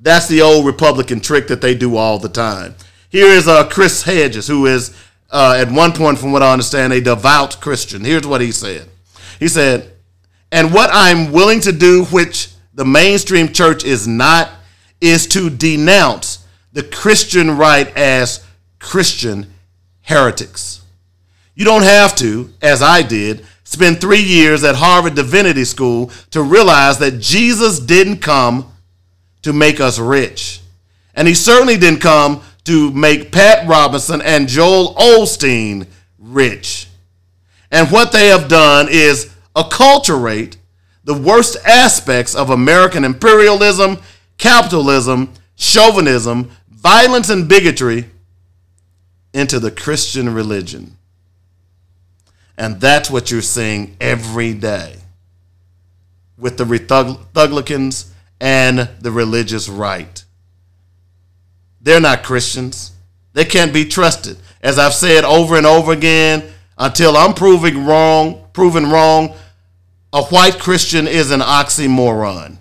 That's 0.01 0.29
the 0.29 0.41
old 0.41 0.67
Republican 0.67 1.21
trick 1.21 1.47
that 1.49 1.61
they 1.61 1.75
do 1.75 1.97
all 1.97 2.19
the 2.19 2.29
time. 2.29 2.75
Here 3.11 3.27
is 3.27 3.47
uh, 3.47 3.69
Chris 3.69 4.03
Hedges, 4.03 4.47
who 4.49 4.67
is, 4.67 4.97
uh, 5.31 5.57
at 5.59 5.71
one 5.71 5.93
point, 5.93 6.19
from 6.19 6.33
what 6.33 6.43
I 6.43 6.53
understand, 6.53 6.93
a 6.93 7.01
devout 7.01 7.61
Christian. 7.61 8.05
Here's 8.05 8.27
what 8.27 8.41
he 8.41 8.51
said 8.51 8.89
He 9.39 9.49
said, 9.49 9.93
And 10.51 10.73
what 10.73 10.91
I'm 10.93 11.33
willing 11.33 11.61
to 11.61 11.73
do, 11.73 12.05
which 12.07 12.51
the 12.75 12.85
mainstream 12.85 13.53
church 13.53 13.85
is 13.85 14.09
not, 14.09 14.51
is 15.01 15.27
to 15.29 15.51
denounce 15.51 16.47
the 16.73 16.83
Christian 16.83 17.57
right 17.57 17.95
as 17.97 18.45
Christian 18.79 19.53
heretics. 20.03 20.83
You 21.55 21.65
don't 21.65 21.83
have 21.83 22.15
to, 22.17 22.53
as 22.63 22.83
I 22.83 23.03
did, 23.03 23.45
spend 23.65 24.01
three 24.01 24.23
years 24.23 24.65
at 24.65 24.77
Harvard 24.77 25.15
Divinity 25.15 25.65
School 25.65 26.11
to 26.31 26.43
realize 26.43 26.99
that 26.99 27.19
Jesus 27.19 27.79
didn't 27.79 28.19
come 28.19 28.73
to 29.43 29.53
make 29.53 29.81
us 29.81 29.99
rich. 29.99 30.61
And 31.15 31.29
he 31.29 31.35
certainly 31.35 31.77
didn't 31.77 32.01
come 32.01 32.43
to 32.65 32.91
make 32.93 33.33
Pat 33.33 33.69
Robertson 33.69 34.23
and 34.23 34.49
Joel 34.49 34.95
Osteen 34.95 35.87
rich. 36.19 36.87
And 37.71 37.91
what 37.91 38.13
they 38.13 38.29
have 38.29 38.49
done 38.49 38.89
is 38.91 39.35
acculturate 39.55 40.57
the 41.05 41.15
worst 41.15 41.57
aspects 41.65 42.35
of 42.35 42.51
American 42.51 43.05
imperialism, 43.05 43.99
capitalism, 44.37 45.33
chauvinism, 45.57 46.51
violence, 46.69 47.31
and 47.31 47.49
bigotry 47.49 48.11
into 49.33 49.59
the 49.59 49.71
Christian 49.71 50.33
religion. 50.33 50.97
And 52.57 52.81
that's 52.81 53.11
what 53.11 53.31
you're 53.31 53.43
seeing 53.43 53.97
every 54.01 54.53
day 54.53 54.97
with 56.37 56.57
the 56.57 56.65
Republicans 56.65 58.13
and 58.41 58.89
the 59.01 59.11
religious 59.11 59.69
right. 59.69 60.25
They're 61.81 62.01
not 62.01 62.23
Christians. 62.23 62.93
They 63.33 63.45
can't 63.45 63.73
be 63.73 63.85
trusted. 63.85 64.39
As 64.61 64.79
I've 64.79 64.95
said 64.95 65.25
over 65.25 65.57
and 65.57 65.67
over 65.67 65.93
again, 65.93 66.51
until 66.77 67.17
I'm 67.17 67.35
proving 67.35 67.87
wrong, 67.87 68.48
proven 68.59 68.91
wrong, 68.91 69.37
a 70.13 70.25
white 70.25 70.59
Christian 70.59 71.07
is 71.07 71.31
an 71.31 71.39
oxymoron. 71.39 72.57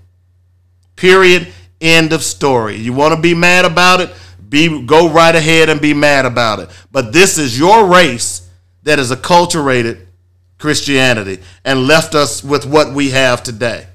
Period. 0.95 1.51
End 1.81 2.13
of 2.13 2.21
story. 2.21 2.75
You 2.75 2.93
want 2.93 3.15
to 3.15 3.19
be 3.19 3.33
mad 3.33 3.65
about 3.65 4.01
it? 4.01 4.11
Be 4.47 4.85
go 4.85 5.09
right 5.09 5.33
ahead 5.33 5.69
and 5.69 5.81
be 5.81 5.95
mad 5.95 6.27
about 6.27 6.59
it. 6.59 6.69
But 6.91 7.13
this 7.13 7.39
is 7.39 7.57
your 7.57 7.87
race 7.87 8.47
that 8.83 8.99
has 8.99 9.11
acculturated 9.11 10.05
Christianity 10.59 11.39
and 11.65 11.87
left 11.87 12.13
us 12.13 12.43
with 12.43 12.67
what 12.67 12.93
we 12.93 13.09
have 13.09 13.41
today, 13.41 13.87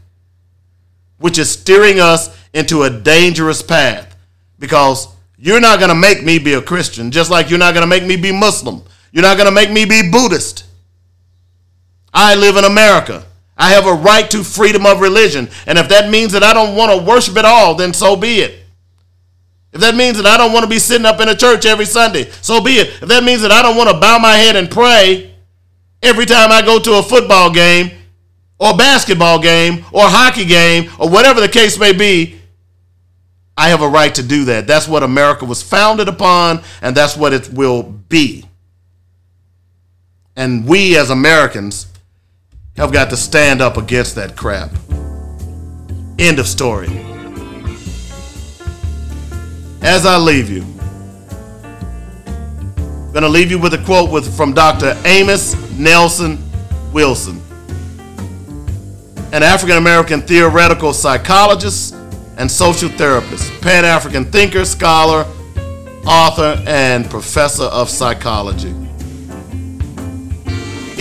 which 1.19 1.39
is 1.39 1.53
steering 1.53 2.01
us 2.01 2.37
into 2.53 2.83
a 2.83 2.91
dangerous 2.91 3.63
path 3.63 4.17
because 4.59 5.07
you're 5.39 5.61
not 5.61 5.79
going 5.79 5.91
to 5.91 5.95
make 5.95 6.25
me 6.25 6.41
be 6.41 6.55
a 6.55 6.63
Christian, 6.63 7.13
just 7.13 7.31
like 7.31 7.49
you're 7.49 7.61
not 7.61 7.75
going 7.75 7.83
to 7.83 7.87
make 7.87 8.05
me 8.05 8.17
be 8.17 8.33
Muslim. 8.33 8.83
You're 9.13 9.23
not 9.23 9.37
going 9.37 9.49
to 9.49 9.55
make 9.55 9.71
me 9.71 9.85
be 9.85 10.11
Buddhist. 10.11 10.65
I 12.13 12.35
live 12.35 12.57
in 12.57 12.65
America. 12.65 13.25
I 13.57 13.71
have 13.71 13.87
a 13.87 13.95
right 13.95 14.31
to 14.31 14.43
freedom 14.43 14.87
of 14.87 15.01
religion. 15.01 15.49
And 15.67 15.79
if 15.79 15.89
that 15.89 16.11
means 16.11 16.33
that 16.33 16.43
I 16.43 16.53
don't 16.53 16.77
want 16.77 16.93
to 16.93 17.07
worship 17.07 17.37
at 17.37 17.45
all, 17.45 17.75
then 17.75 17.93
so 17.93 18.17
be 18.17 18.41
it. 18.41 18.65
If 19.73 19.81
that 19.81 19.95
means 19.95 20.19
that 20.19 20.27
I 20.27 20.37
don't 20.37 20.53
want 20.53 20.65
to 20.65 20.69
be 20.69 20.79
sitting 20.79 21.07
up 21.07 21.21
in 21.21 21.29
a 21.29 21.35
church 21.35 21.65
every 21.65 21.87
Sunday, 21.87 22.31
so 22.43 22.63
be 22.63 22.73
it. 22.73 22.89
If 23.03 23.09
that 23.09 23.25
means 23.25 23.41
that 23.43 23.51
I 23.51 23.63
don't 23.63 23.77
want 23.77 23.89
to 23.91 23.99
bow 23.99 24.19
my 24.19 24.35
head 24.35 24.57
and 24.57 24.71
pray 24.71 25.35
every 26.03 26.27
time 26.27 26.53
I 26.53 26.61
go 26.61 26.79
to 26.79 26.99
a 26.99 27.03
football 27.03 27.51
game 27.51 27.91
or 28.59 28.77
basketball 28.77 29.39
game 29.39 29.85
or 29.93 30.03
hockey 30.05 30.45
game 30.45 30.91
or 30.99 31.09
whatever 31.09 31.41
the 31.41 31.49
case 31.49 31.79
may 31.79 31.93
be, 31.93 32.39
I 33.57 33.69
have 33.69 33.83
a 33.83 33.89
right 33.89 34.15
to 34.15 34.23
do 34.23 34.45
that. 34.47 34.67
That's 34.67 34.89
what 34.89 35.03
America 35.03 35.45
was 35.45 35.63
founded 35.63 36.09
upon, 36.09 36.63
and 36.81 36.97
that's 36.97 37.17
what 37.17 37.33
it 37.33 37.51
will 37.53 37.83
be. 37.83 38.45
And 40.37 40.67
we 40.67 40.97
as 40.97 41.11
Americans 41.11 41.87
have 42.77 42.93
got 42.93 43.11
to 43.11 43.17
stand 43.17 43.61
up 43.61 43.77
against 43.77 44.15
that 44.15 44.37
crap. 44.37 44.71
End 46.19 46.39
of 46.39 46.47
story 46.47 46.89
as 49.83 50.07
I 50.07 50.17
leave 50.17 50.49
you, 50.49 50.63
I'm 52.25 53.13
going 53.13 53.23
to 53.23 53.29
leave 53.29 53.51
you 53.51 53.59
with 53.59 53.75
a 53.75 53.85
quote 53.85 54.11
with, 54.11 54.35
from 54.37 54.53
Dr. 54.55 54.97
Amos 55.05 55.55
Nelson 55.73 56.39
Wilson, 56.93 57.43
an 59.33 59.43
African 59.43 59.77
American 59.77 60.23
theoretical 60.23 60.93
psychologist 60.93 61.95
and 62.39 62.51
social 62.51 62.89
therapist, 62.91 63.53
Pan 63.61 63.85
African 63.85 64.25
thinker, 64.25 64.65
scholar, 64.65 65.27
author, 66.07 66.63
and 66.67 67.11
professor 67.11 67.65
of 67.65 67.91
psychology. 67.91 68.73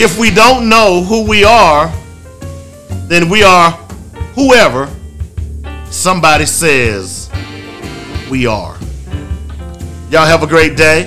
If 0.04 0.18
we 0.18 0.32
don't 0.32 0.68
know 0.68 1.04
who 1.04 1.28
we 1.28 1.44
are, 1.44 1.94
then 3.08 3.30
we 3.30 3.44
are 3.44 3.70
whoever 4.34 4.90
somebody 5.92 6.48
says 6.48 7.30
we 8.28 8.48
are. 8.48 8.76
Y'all 10.10 10.26
have 10.26 10.42
a 10.42 10.48
great 10.48 10.76
day. 10.76 11.04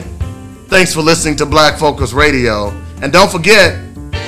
Thanks 0.69 0.95
for 0.95 1.01
listening 1.01 1.35
to 1.39 1.45
Black 1.45 1.77
Focus 1.77 2.13
Radio. 2.13 2.69
And 3.03 3.13
don't 3.13 3.33
forget, 3.33 3.77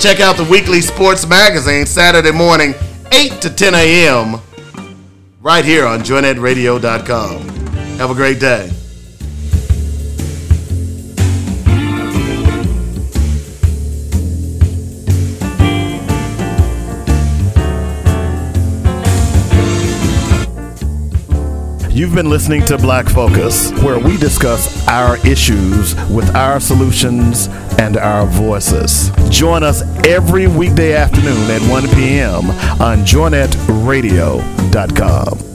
check 0.01 0.19
out 0.19 0.37
the 0.37 0.49
weekly 0.51 0.81
sports 0.81 1.29
magazine 1.29 1.87
Saturday 1.87 2.33
morning, 2.33 2.75
8 3.13 3.41
to 3.43 3.51
10 3.51 3.73
a.m., 3.73 4.41
right 5.43 5.65
here 5.65 5.87
on 5.87 6.01
joynetradio.com. 6.01 7.49
Have 7.99 8.11
a 8.11 8.15
great 8.15 8.41
day. 8.41 8.73
You've 21.97 22.15
been 22.15 22.29
listening 22.29 22.63
to 22.67 22.77
Black 22.77 23.09
Focus, 23.09 23.73
where 23.83 23.99
we 23.99 24.19
discuss 24.19 24.87
our 24.87 25.17
issues 25.27 25.95
with 26.11 26.37
our 26.37 26.61
solutions 26.61 27.47
and 27.79 27.97
our 27.97 28.27
voices. 28.27 29.11
Join 29.31 29.63
us 29.63 29.81
every 30.07 30.47
weekday 30.47 30.93
afternoon 30.93 31.51
at 31.51 31.63
1 31.71 31.85
p.m. 31.95 32.51
on 32.83 32.99
joynetradio.com. 32.99 35.46